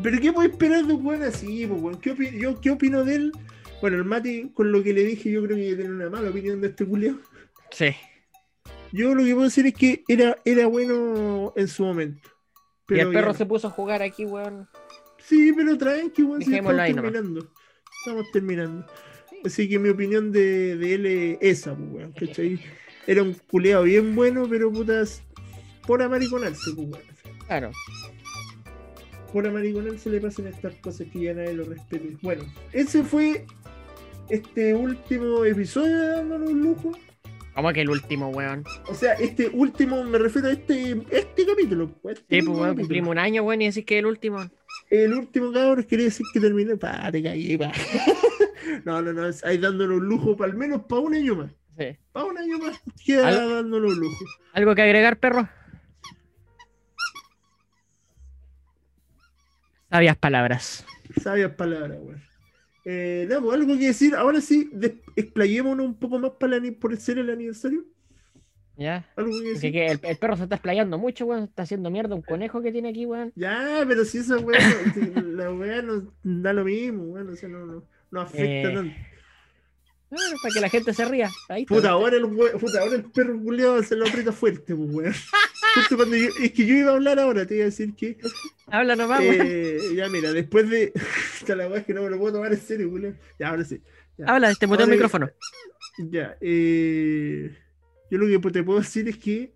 ¿Pero 0.02 0.20
qué 0.20 0.32
puedo 0.32 0.48
esperar 0.48 0.84
de 0.84 0.92
un 0.94 1.06
weón 1.06 1.22
así, 1.22 1.66
weón? 1.66 2.00
¿Qué, 2.00 2.38
yo, 2.38 2.60
¿Qué 2.60 2.70
opino 2.70 3.04
de 3.04 3.14
él? 3.14 3.32
Bueno, 3.80 3.96
el 3.96 4.04
Mati, 4.04 4.50
con 4.52 4.72
lo 4.72 4.82
que 4.82 4.92
le 4.92 5.04
dije, 5.04 5.30
yo 5.30 5.42
creo 5.42 5.56
que 5.56 5.74
tiene 5.74 5.90
una 5.90 6.10
mala 6.10 6.30
opinión 6.30 6.60
de 6.60 6.68
este 6.68 6.84
culiao. 6.84 7.16
Sí. 7.70 7.94
Yo 8.92 9.14
lo 9.14 9.24
que 9.24 9.32
puedo 9.32 9.44
decir 9.44 9.66
es 9.66 9.74
que 9.74 10.02
era, 10.08 10.36
era 10.44 10.66
bueno 10.66 11.52
en 11.56 11.68
su 11.68 11.84
momento. 11.84 12.28
y 12.88 12.98
el 12.98 13.10
perro 13.12 13.28
no. 13.28 13.34
se 13.34 13.46
puso 13.46 13.68
a 13.68 13.70
jugar 13.70 14.02
aquí, 14.02 14.24
weón. 14.24 14.68
Sí, 15.18 15.52
pero 15.56 15.78
tranqui, 15.78 16.22
weón, 16.22 16.40
Dejémoslo 16.40 16.56
estamos 16.56 16.80
ahí 16.80 16.94
nomás. 16.94 17.12
terminando. 17.12 17.52
Estamos 18.00 18.30
terminando. 18.32 18.86
Así 19.44 19.68
que 19.68 19.78
mi 19.78 19.88
opinión 19.88 20.32
de, 20.32 20.76
de 20.76 20.94
él 20.94 21.06
es 21.06 21.38
esa, 21.40 21.74
pues, 21.74 21.88
weón, 21.90 22.12
¿cachai? 22.12 22.60
Era 23.06 23.22
un 23.22 23.34
culeado 23.34 23.84
bien 23.84 24.14
bueno, 24.14 24.46
pero 24.48 24.70
putas. 24.72 25.22
Por 25.86 26.02
amariconarse, 26.02 26.72
pues, 26.74 26.88
weón. 26.88 27.04
Claro. 27.46 27.70
Por 29.32 29.46
amariconarse 29.46 30.10
le 30.10 30.20
pasan 30.20 30.48
estas 30.48 30.74
cosas 30.76 31.06
que 31.12 31.20
ya 31.20 31.34
nadie 31.34 31.54
lo 31.54 31.64
respete. 31.64 32.16
Bueno, 32.20 32.44
ese 32.72 33.04
fue 33.04 33.46
este 34.30 34.74
último 34.74 35.44
episodio 35.44 35.98
de 35.98 36.06
Dándonos 36.16 36.50
un 36.50 36.62
lujo. 36.62 36.92
¿Cómo 37.54 37.72
que 37.72 37.80
el 37.82 37.90
último, 37.90 38.28
weón? 38.28 38.64
O 38.88 38.94
sea, 38.94 39.14
este 39.14 39.48
último, 39.48 40.02
me 40.04 40.18
refiero 40.18 40.48
a 40.48 40.52
este, 40.52 40.92
este 41.10 41.44
capítulo. 41.46 41.90
pues, 42.00 42.18
este 42.18 42.40
Sí, 42.40 42.46
pues 42.46 42.58
weón, 42.58 42.76
cumplimos 42.76 43.10
un 43.10 43.18
año, 43.18 43.42
weón, 43.42 43.62
y 43.62 43.66
decir 43.66 43.84
que 43.84 43.98
el 43.98 44.06
último. 44.06 44.38
El 44.88 45.12
último 45.14 45.52
cabrón 45.52 45.84
quería 45.84 46.06
decir 46.06 46.24
que 46.32 46.40
terminé. 46.40 46.76
Pa, 46.76 47.10
te 47.10 47.22
caí, 47.22 47.56
pa. 47.58 47.72
no, 48.84 49.02
no, 49.02 49.12
no, 49.12 49.26
es 49.26 49.44
ahí 49.44 49.58
dándonos 49.58 49.98
un 49.98 50.06
lujo, 50.06 50.36
para 50.36 50.52
al 50.52 50.56
menos 50.56 50.82
para 50.84 51.02
un 51.02 51.14
año 51.14 51.34
más. 51.34 51.50
Sí. 51.76 51.96
Para 52.12 52.26
un 52.26 52.38
año 52.38 52.58
más 52.58 52.80
queda 53.04 53.28
Algo- 53.28 53.54
dándonos 53.54 53.92
un 53.92 54.00
lujo. 54.00 54.24
¿Algo 54.52 54.74
que 54.74 54.82
agregar, 54.82 55.18
perro? 55.18 55.48
Sabias 59.90 60.16
palabras. 60.16 60.86
Sabias 61.20 61.52
palabras, 61.52 61.98
weón. 62.00 62.29
Eh, 62.92 63.28
pues, 63.40 63.54
algo 63.54 63.78
que 63.78 63.86
decir. 63.86 64.14
Ahora 64.16 64.40
sí, 64.40 64.70
explayémonos 65.16 65.86
un 65.86 65.94
poco 65.94 66.18
más 66.18 66.32
para 66.32 66.56
el 66.56 66.62
ani- 66.64 66.70
por 66.72 66.96
ser 66.96 67.18
el 67.18 67.30
aniversario. 67.30 67.84
¿Ya? 68.76 69.06
Algo 69.16 69.30
que 69.30 69.36
Porque 69.36 69.48
decir. 69.50 69.72
que 69.72 69.86
el, 69.86 70.00
el 70.02 70.16
perro 70.16 70.36
se 70.36 70.44
está 70.44 70.54
explayando 70.56 70.96
mucho, 70.98 71.26
weón. 71.26 71.44
Está 71.44 71.62
haciendo 71.64 71.90
mierda 71.90 72.14
un 72.14 72.22
conejo 72.22 72.62
que 72.62 72.72
tiene 72.72 72.88
aquí, 72.88 73.04
weón. 73.06 73.30
Ya, 73.36 73.84
pero 73.86 74.04
si 74.04 74.18
esa 74.18 74.36
no- 74.36 74.46
si 74.94 75.20
la 75.36 75.52
weá 75.52 75.82
no 75.82 76.12
da 76.22 76.52
lo 76.52 76.64
mismo, 76.64 77.04
weón. 77.04 77.28
O 77.28 77.36
sea, 77.36 77.48
no, 77.48 77.66
no, 77.66 77.84
no 78.10 78.20
afecta 78.20 78.70
Eh. 78.70 78.74
tanto. 78.74 78.94
Claro, 80.08 80.36
para 80.42 80.54
que 80.54 80.60
la 80.60 80.68
gente 80.68 80.92
se 80.94 81.04
ría. 81.04 81.28
Ahí 81.48 81.62
está. 81.62 81.74
Puta, 81.74 81.90
ahora 81.90 82.16
el, 82.16 82.24
we- 82.24 82.50
puta, 82.58 82.80
ahora 82.80 82.96
el 82.96 83.04
perro 83.04 83.40
culiado 83.40 83.80
se 83.82 83.94
lo 83.94 84.06
aprieta 84.08 84.32
fuerte, 84.32 84.74
pues, 84.74 84.90
weón. 84.94 85.14
Justo 85.74 85.96
cuando 85.96 86.16
yo- 86.16 86.30
es 86.40 86.52
que 86.52 86.66
yo 86.66 86.74
iba 86.74 86.90
a 86.90 86.94
hablar 86.94 87.18
ahora, 87.18 87.46
te 87.46 87.54
iba 87.54 87.62
a 87.64 87.66
decir 87.66 87.94
que. 87.94 88.18
Habla 88.66 88.96
nomás, 88.96 89.20
eh, 89.22 89.78
ya, 89.94 90.08
mira, 90.08 90.32
después 90.32 90.68
de. 90.68 90.92
Esta 91.40 91.54
la 91.56 91.68
weá 91.68 91.78
es 91.80 91.86
que 91.86 91.94
no 91.94 92.02
me 92.02 92.10
lo 92.10 92.18
puedo 92.18 92.34
tomar 92.34 92.52
en 92.52 92.60
serio. 92.60 92.90
Ya, 93.38 93.48
ahora 93.48 93.64
sí. 93.64 93.80
ya. 94.18 94.26
Habla, 94.26 94.54
te 94.54 94.66
muteo 94.66 94.84
el 94.86 94.90
micrófono. 94.92 95.30
Ya, 96.10 96.36
eh, 96.40 97.56
yo 98.10 98.18
lo 98.18 98.26
que 98.40 98.50
te 98.50 98.62
puedo 98.62 98.78
decir 98.80 99.08
es 99.08 99.18
que 99.18 99.52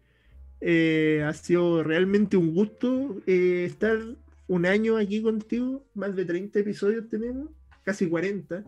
eh, 0.60 1.22
ha 1.26 1.32
sido 1.32 1.82
realmente 1.82 2.36
un 2.36 2.54
gusto 2.54 3.20
eh, 3.26 3.64
estar 3.66 3.98
un 4.46 4.66
año 4.66 4.96
aquí 4.96 5.22
contigo, 5.22 5.84
más 5.94 6.14
de 6.14 6.24
30 6.24 6.58
episodios 6.60 7.08
tenemos, 7.08 7.48
casi 7.82 8.06
40, 8.08 8.64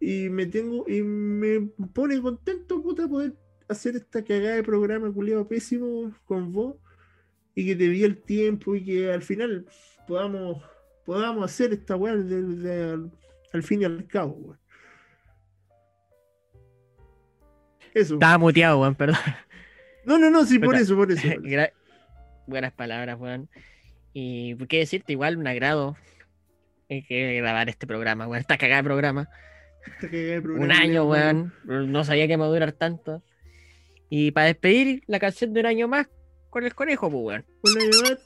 y 0.00 0.28
me 0.28 0.46
tengo 0.46 0.84
y 0.88 1.02
me 1.02 1.60
pone 1.92 2.20
contento 2.20 2.82
puta 2.82 3.08
poder 3.08 3.34
hacer 3.68 3.96
esta 3.96 4.22
cagada 4.24 4.56
de 4.56 4.62
programa 4.62 5.12
culiado 5.12 5.46
pésimo 5.46 6.12
con 6.24 6.52
vos 6.52 6.76
y 7.54 7.66
que 7.66 7.76
te 7.76 7.88
di 7.88 8.04
el 8.04 8.16
tiempo 8.22 8.74
y 8.74 8.84
que 8.84 9.12
al 9.12 9.22
final 9.22 9.66
podamos 10.06 10.62
podamos 11.04 11.44
hacer 11.44 11.72
esta 11.72 11.96
weá 11.96 12.12
al, 12.12 13.62
fin 13.62 13.82
y 13.82 13.84
al 13.84 14.06
cabo, 14.06 14.32
weón. 14.34 14.58
Eso. 17.94 18.14
Estaba 18.14 18.38
muteado, 18.38 18.80
weón, 18.80 18.94
perdón. 18.94 19.18
No, 20.04 20.18
no, 20.18 20.30
no, 20.30 20.44
sí, 20.46 20.58
por 20.58 20.74
eso, 20.76 20.96
por 20.96 21.12
eso. 21.12 21.22
por 21.22 21.30
eso. 21.32 21.42
Gra- 21.42 21.72
Buenas 22.46 22.72
palabras, 22.72 23.18
weón. 23.20 23.48
Y 24.14 24.56
qué 24.66 24.78
decirte, 24.78 25.12
igual 25.12 25.36
un 25.36 25.46
agrado 25.46 25.96
eh, 26.88 27.04
que 27.06 27.34
grabar 27.36 27.68
este 27.68 27.86
programa, 27.86 28.26
weón. 28.26 28.40
Esta 28.40 28.56
cagada 28.58 28.82
de 28.82 28.84
programa. 28.86 29.28
Esta 29.86 30.08
cagada 30.08 30.32
de 30.34 30.42
programa, 30.42 30.64
Un 30.64 30.72
año, 30.72 31.04
weón. 31.04 31.52
weón. 31.66 31.92
No 31.92 32.04
sabía 32.04 32.26
que 32.26 32.36
me 32.36 32.44
iba 32.44 32.46
a 32.46 32.50
durar 32.50 32.72
tanto. 32.72 33.22
Y 34.14 34.30
para 34.32 34.48
despedir 34.48 35.02
la 35.06 35.18
canción 35.18 35.54
de 35.54 35.60
un 35.60 35.66
año 35.66 35.88
más 35.88 36.06
con 36.50 36.64
el 36.64 36.74
conejo, 36.74 37.10
pues, 37.10 37.24
weón. 37.24 37.44
Un 37.62 37.80
año 37.80 38.02
más. 38.02 38.18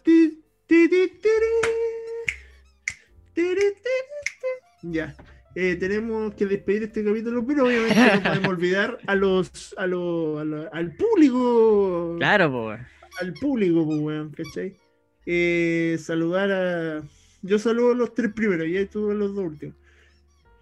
Ya. 4.83 5.15
Eh, 5.55 5.77
tenemos 5.77 6.35
que 6.35 6.45
despedir 6.47 6.83
este 6.83 7.05
capítulo, 7.05 7.47
pero 7.47 7.67
obviamente 7.67 7.95
no 8.17 8.23
podemos 8.23 8.49
olvidar 8.49 8.99
a 9.07 9.15
los, 9.15 9.75
a 9.79 9.87
los, 9.87 10.41
a 10.41 10.45
los- 10.45 10.67
al 10.73 10.93
público. 10.97 12.17
Claro, 12.19 12.51
pues. 12.53 12.81
Al 13.21 13.33
público, 13.35 13.87
pues, 13.87 13.99
weón, 14.01 14.31
¿cachai? 14.37 14.77
Eh, 15.25 15.97
saludar 16.01 16.51
a. 16.51 17.03
Yo 17.43 17.59
saludo 17.61 17.93
a 17.93 17.95
los 17.95 18.13
tres 18.13 18.33
primeros, 18.33 18.67
y 18.67 18.85
tú 18.87 19.11
a 19.11 19.15
los 19.15 19.35
dos 19.37 19.45
últimos. 19.45 19.77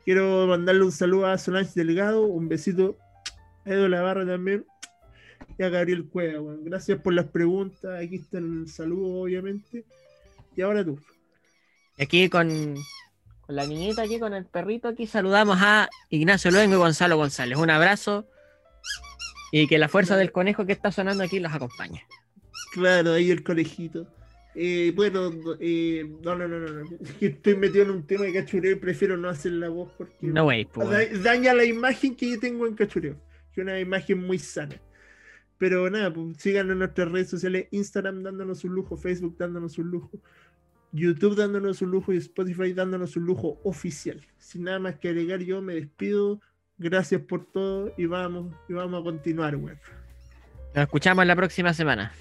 Quiero 0.05 0.47
mandarle 0.47 0.83
un 0.85 0.93
saludo 0.93 1.27
a 1.27 1.39
Solange 1.39 1.73
Delgado, 1.75 2.27
un 2.27 2.47
besito 2.49 2.99
a 3.65 3.71
Edo 3.71 3.89
Lavarra 3.89 4.27
también, 4.27 4.67
y 5.59 5.63
a 5.63 5.69
Gabriel 5.69 6.07
Cueva, 6.09 6.41
weón. 6.41 6.65
Gracias 6.65 7.01
por 7.01 7.13
las 7.15 7.27
preguntas. 7.27 8.01
Aquí 8.03 8.17
está 8.17 8.39
el 8.39 8.69
saludo, 8.69 9.23
obviamente. 9.23 9.85
Y 10.57 10.63
ahora 10.63 10.85
tú. 10.85 10.99
Aquí 11.99 12.29
con, 12.29 12.49
con 13.43 13.55
la 13.57 13.67
niñita, 13.67 14.03
aquí 14.03 14.19
con 14.19 14.35
el 14.35 14.47
perrito, 14.47 14.89
aquí 14.89 15.07
saludamos 15.07 15.59
a 15.61 15.89
Ignacio 16.11 16.51
Luengo 16.51 16.75
y 16.75 16.79
Gonzalo 16.79 17.17
González. 17.17 17.57
Un 17.59 17.71
abrazo 17.71 18.27
y 19.53 19.67
que 19.69 19.79
la 19.79 19.89
fuerza 19.89 20.17
del 20.17 20.33
conejo 20.33 20.67
que 20.67 20.73
está 20.73 20.91
sonando 20.91 21.23
aquí 21.23 21.39
los 21.39 21.53
acompañe. 21.53 22.05
Claro, 22.73 23.13
ahí 23.13 23.31
el 23.31 23.45
conejito. 23.45 24.07
Eh, 24.57 24.93
bueno, 24.95 25.31
eh, 25.61 26.05
no, 26.23 26.37
no, 26.37 26.47
no, 26.49 26.59
no, 26.61 26.69
no. 26.85 26.97
Es 27.01 27.13
que 27.13 27.27
estoy 27.27 27.57
metido 27.57 27.85
en 27.85 27.91
un 27.91 28.07
tema 28.07 28.25
de 28.25 28.33
cachureo 28.33 28.73
y 28.73 28.77
prefiero 28.77 29.17
no 29.17 29.29
hacer 29.29 29.53
la 29.53 29.69
voz 29.69 29.91
porque 29.99 30.15
No, 30.21 30.47
wey, 30.47 30.65
pues, 30.65 30.89
da- 30.89 31.19
daña 31.33 31.55
la 31.55 31.65
imagen 31.65 32.15
que 32.17 32.31
yo 32.31 32.41
tengo 32.41 32.67
en 32.67 32.75
cachureo. 32.75 33.17
Que 33.53 33.61
es 33.61 33.65
una 33.65 33.79
imagen 33.81 34.19
muy 34.25 34.39
sana. 34.39 34.77
Pero 35.59 35.89
nada, 35.91 36.13
pues, 36.13 36.37
síganos 36.39 36.73
en 36.73 36.79
nuestras 36.81 37.11
redes 37.11 37.31
sociales, 37.31 37.69
Instagram 37.71 38.23
dándonos 38.23 38.65
un 38.65 38.75
lujo, 38.75 38.97
Facebook 38.97 39.37
dándonos 39.39 39.79
un 39.79 39.89
lujo, 39.89 40.11
YouTube 40.93 41.37
dándonos 41.37 41.83
un 41.83 41.91
lujo 41.91 42.13
y 42.13 42.19
Spotify 42.19 42.73
dándonos 42.73 43.17
un 43.17 43.25
lujo 43.25 43.61
oficial. 43.65 44.25
Sin 44.39 44.65
nada 44.65 44.79
más 44.79 44.99
que 44.99 45.09
agregar, 45.09 45.41
yo 45.41 45.61
me 45.61 45.75
despido. 45.75 46.41
Gracias 46.79 47.21
por 47.23 47.47
todo 47.47 47.93
y 47.97 48.07
vamos, 48.07 48.55
y 48.69 48.73
vamos 48.73 49.01
a 49.01 49.05
continuar, 49.05 49.57
weón. 49.57 49.79
Nos 50.75 50.85
escuchamos 50.85 51.25
la 51.27 51.37
próxima 51.37 51.73
semana. 51.73 52.13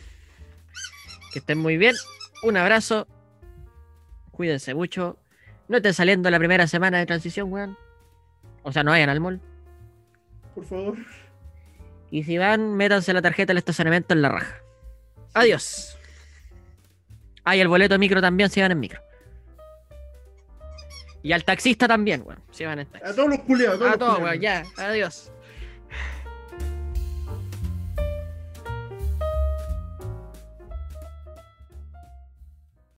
Que 1.32 1.40
estén 1.40 1.58
muy 1.58 1.78
bien. 1.78 1.96
Un 2.44 2.58
abrazo. 2.58 3.08
Cuídense 4.32 4.76
mucho. 4.76 5.18
No 5.68 5.78
estén 5.78 5.94
saliendo 5.94 6.30
la 6.30 6.38
primera 6.38 6.68
semana 6.68 7.00
de 7.00 7.06
transición, 7.06 7.52
weón. 7.52 7.78
O 8.64 8.72
sea, 8.72 8.84
no 8.84 8.92
vayan 8.92 9.10
al 9.10 9.20
mall. 9.20 9.42
Por 10.54 10.66
favor. 10.66 10.98
Y 12.14 12.24
si 12.26 12.38
van, 12.38 12.76
métanse 12.76 13.12
la 13.12 13.24
tarjeta 13.24 13.48
del 13.48 13.58
estacionamiento 13.58 14.14
en 14.14 14.22
la 14.22 14.30
raja. 14.30 14.62
Adiós. 15.34 15.98
Ah, 17.44 17.56
y 17.56 17.60
el 17.60 17.68
boleto 17.68 17.96
de 17.96 17.98
micro 17.98 18.22
también 18.22 18.52
si 18.52 18.62
van 18.62 18.72
en 18.72 18.80
micro. 18.80 19.02
Y 21.24 21.32
al 21.32 21.44
taxista 21.44 21.88
también, 21.88 22.22
weón. 22.24 22.40
Si 22.52 22.66
van 22.66 22.78
en 22.78 22.86
taxi. 22.86 23.10
A 23.10 23.16
todos 23.16 23.30
los 23.30 23.40
culeados. 23.40 23.82
A 23.82 23.98
todos, 23.98 24.20
culeados. 24.20 24.22
weón, 24.22 24.40
ya. 24.40 24.64
Adiós. 24.78 25.32